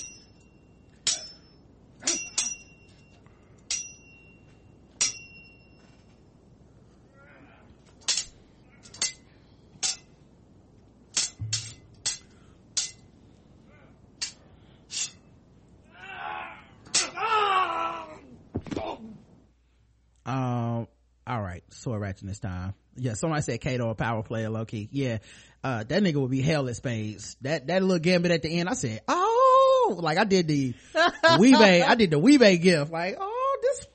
Sword 21.83 22.01
ratchet 22.01 22.27
this 22.27 22.39
time 22.39 22.75
yeah 22.97 23.15
somebody 23.15 23.43
said 23.43 23.61
Cato 23.61 23.91
a 23.91 23.95
power 23.95 24.23
player 24.23 24.49
low-key 24.51 24.89
yeah 24.93 25.19
uh 25.65 25.85
that 25.85 26.03
nigga 26.03 26.17
would 26.17 26.31
be 26.31 26.43
hell 26.43 26.69
at 26.69 26.77
spades 26.77 27.37
that 27.43 27.67
that 27.67 27.83
little 27.83 27.99
gambit 27.99 28.31
at 28.31 28.43
the 28.43 28.59
end 28.59 28.69
i 28.69 28.75
said 28.75 29.01
oh 29.09 29.99
like 30.01 30.19
i 30.19 30.25
did 30.25 30.49
the 30.49 30.75
weebay 30.95 31.83
i 31.83 31.95
did 31.95 32.11
the 32.11 32.21
weebay 32.21 32.61
gift 32.61 32.93
like 32.93 33.17
oh 33.21 33.59
this 33.63 33.87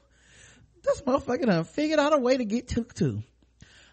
this 0.84 1.02
motherfucker 1.02 1.46
done 1.46 1.64
figured 1.64 2.00
out 2.00 2.14
a 2.14 2.18
way 2.18 2.38
to 2.38 2.46
get 2.46 2.68
took 2.68 2.94
to 2.94 3.22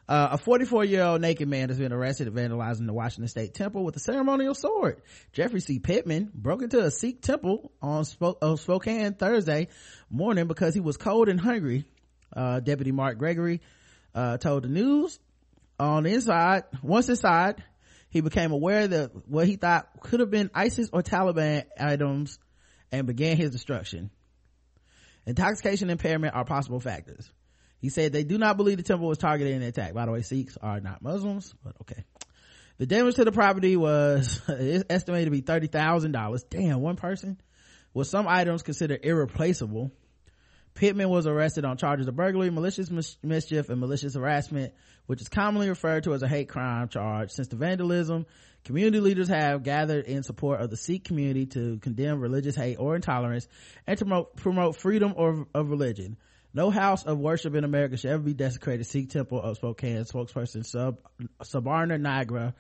uh, 0.06 0.28
a 0.32 0.38
44 0.38 0.84
year 0.84 1.02
old 1.02 1.20
naked 1.22 1.48
man 1.48 1.70
has 1.70 1.78
been 1.78 1.92
arrested 1.92 2.28
vandalizing 2.28 2.86
the 2.86 2.92
Washington 2.92 3.26
State 3.26 3.54
Temple 3.54 3.84
with 3.84 3.96
a 3.96 3.98
ceremonial 3.98 4.54
sword. 4.54 5.00
Jeffrey 5.32 5.60
C. 5.60 5.78
Pittman 5.78 6.30
broke 6.34 6.60
into 6.60 6.78
a 6.80 6.90
Sikh 6.90 7.22
temple 7.22 7.72
on 7.80 8.04
Sp- 8.04 8.36
uh, 8.42 8.56
Spokane 8.56 9.14
Thursday 9.14 9.68
morning 10.10 10.46
because 10.46 10.74
he 10.74 10.80
was 10.80 10.98
cold 10.98 11.30
and 11.30 11.40
hungry. 11.40 11.86
Uh, 12.36 12.60
Deputy 12.60 12.92
Mark 12.92 13.16
Gregory 13.16 13.62
uh, 14.14 14.38
told 14.38 14.64
the 14.64 14.68
news 14.68 15.18
on 15.78 16.04
the 16.04 16.14
inside. 16.14 16.64
Once 16.82 17.08
inside, 17.08 17.62
he 18.08 18.20
became 18.20 18.52
aware 18.52 18.86
that 18.86 19.28
what 19.28 19.46
he 19.46 19.56
thought 19.56 19.88
could 20.00 20.20
have 20.20 20.30
been 20.30 20.50
ISIS 20.54 20.88
or 20.92 21.02
Taliban 21.02 21.64
items 21.78 22.38
and 22.92 23.06
began 23.06 23.36
his 23.36 23.50
destruction. 23.50 24.10
Intoxication 25.26 25.90
impairment 25.90 26.34
are 26.34 26.44
possible 26.44 26.80
factors. 26.80 27.30
He 27.78 27.88
said 27.88 28.12
they 28.12 28.24
do 28.24 28.38
not 28.38 28.56
believe 28.56 28.76
the 28.76 28.82
temple 28.82 29.08
was 29.08 29.18
targeted 29.18 29.54
in 29.54 29.60
the 29.60 29.68
attack. 29.68 29.94
By 29.94 30.06
the 30.06 30.12
way, 30.12 30.22
Sikhs 30.22 30.56
are 30.62 30.80
not 30.80 31.02
Muslims, 31.02 31.54
but 31.64 31.74
okay. 31.82 32.04
The 32.78 32.86
damage 32.86 33.16
to 33.16 33.24
the 33.24 33.32
property 33.32 33.76
was 33.76 34.40
estimated 34.48 35.26
to 35.26 35.30
be 35.30 35.42
$30,000. 35.42 36.44
Damn, 36.50 36.80
one 36.80 36.96
person. 36.96 37.40
With 37.92 38.08
some 38.08 38.26
items 38.26 38.62
considered 38.62 39.00
irreplaceable. 39.04 39.92
Pittman 40.74 41.08
was 41.08 41.26
arrested 41.26 41.64
on 41.64 41.76
charges 41.76 42.08
of 42.08 42.16
burglary, 42.16 42.50
malicious 42.50 42.90
mis- 42.90 43.16
mischief, 43.22 43.68
and 43.68 43.80
malicious 43.80 44.14
harassment, 44.14 44.74
which 45.06 45.20
is 45.20 45.28
commonly 45.28 45.68
referred 45.68 46.04
to 46.04 46.14
as 46.14 46.22
a 46.22 46.28
hate 46.28 46.48
crime 46.48 46.88
charge. 46.88 47.30
Since 47.30 47.48
the 47.48 47.56
vandalism, 47.56 48.26
community 48.64 48.98
leaders 49.00 49.28
have 49.28 49.62
gathered 49.62 50.06
in 50.06 50.24
support 50.24 50.60
of 50.60 50.70
the 50.70 50.76
Sikh 50.76 51.04
community 51.04 51.46
to 51.46 51.78
condemn 51.78 52.20
religious 52.20 52.56
hate 52.56 52.76
or 52.76 52.96
intolerance 52.96 53.46
and 53.86 53.98
to 53.98 54.04
promote, 54.04 54.36
promote 54.36 54.76
freedom 54.76 55.14
or, 55.16 55.46
of 55.54 55.70
religion. 55.70 56.16
No 56.52 56.70
house 56.70 57.04
of 57.04 57.18
worship 57.18 57.54
in 57.54 57.64
America 57.64 57.96
should 57.96 58.10
ever 58.10 58.22
be 58.22 58.34
desecrated. 58.34 58.86
Sikh 58.86 59.10
Temple 59.10 59.42
of 59.42 59.56
Spokane 59.56 60.04
spokesperson 60.04 60.64
Sub, 60.64 60.98
Sabarna 61.42 62.00
Nagra 62.00 62.54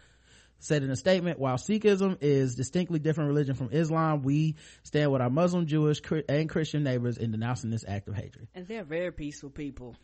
said 0.64 0.82
in 0.82 0.90
a 0.90 0.96
statement, 0.96 1.38
while 1.38 1.56
Sikhism 1.56 2.18
is 2.22 2.54
distinctly 2.54 2.98
different 2.98 3.28
religion 3.28 3.54
from 3.54 3.68
Islam, 3.70 4.22
we 4.22 4.56
stand 4.82 5.12
with 5.12 5.20
our 5.20 5.28
Muslim, 5.28 5.66
Jewish, 5.66 6.00
and 6.28 6.48
Christian 6.48 6.82
neighbors 6.82 7.18
in 7.18 7.32
denouncing 7.32 7.70
this 7.70 7.84
act 7.86 8.08
of 8.08 8.14
hatred. 8.14 8.48
And 8.54 8.66
they're 8.66 8.84
very 8.84 9.12
peaceful 9.12 9.50
people. 9.50 9.94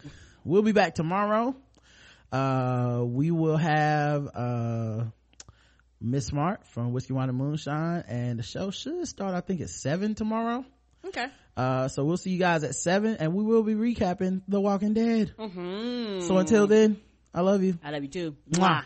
We'll 0.44 0.62
be 0.62 0.72
back 0.72 0.94
tomorrow. 0.94 1.56
Uh, 2.30 3.02
we 3.06 3.30
will 3.30 3.56
have, 3.56 4.28
uh, 4.34 5.04
Miss 6.00 6.26
Smart 6.26 6.66
from 6.66 6.92
Whiskey 6.92 7.12
Wine 7.14 7.28
and 7.28 7.38
Moonshine 7.38 8.04
and 8.08 8.38
the 8.38 8.42
show 8.42 8.70
should 8.70 9.06
start, 9.08 9.34
I 9.34 9.40
think 9.40 9.60
at 9.60 9.70
seven 9.70 10.14
tomorrow. 10.14 10.64
Okay. 11.06 11.26
Uh, 11.56 11.88
so 11.88 12.04
we'll 12.04 12.16
see 12.16 12.30
you 12.30 12.38
guys 12.38 12.64
at 12.64 12.74
seven 12.74 13.16
and 13.16 13.34
we 13.34 13.42
will 13.42 13.62
be 13.62 13.74
recapping 13.74 14.42
The 14.48 14.60
Walking 14.60 14.94
Dead. 14.94 15.34
Mm-hmm. 15.38 16.20
So 16.26 16.38
until 16.38 16.66
then, 16.66 17.00
I 17.34 17.40
love 17.40 17.62
you. 17.62 17.78
I 17.82 17.90
love 17.90 18.02
you 18.02 18.08
too. 18.08 18.36
Mwah. 18.50 18.84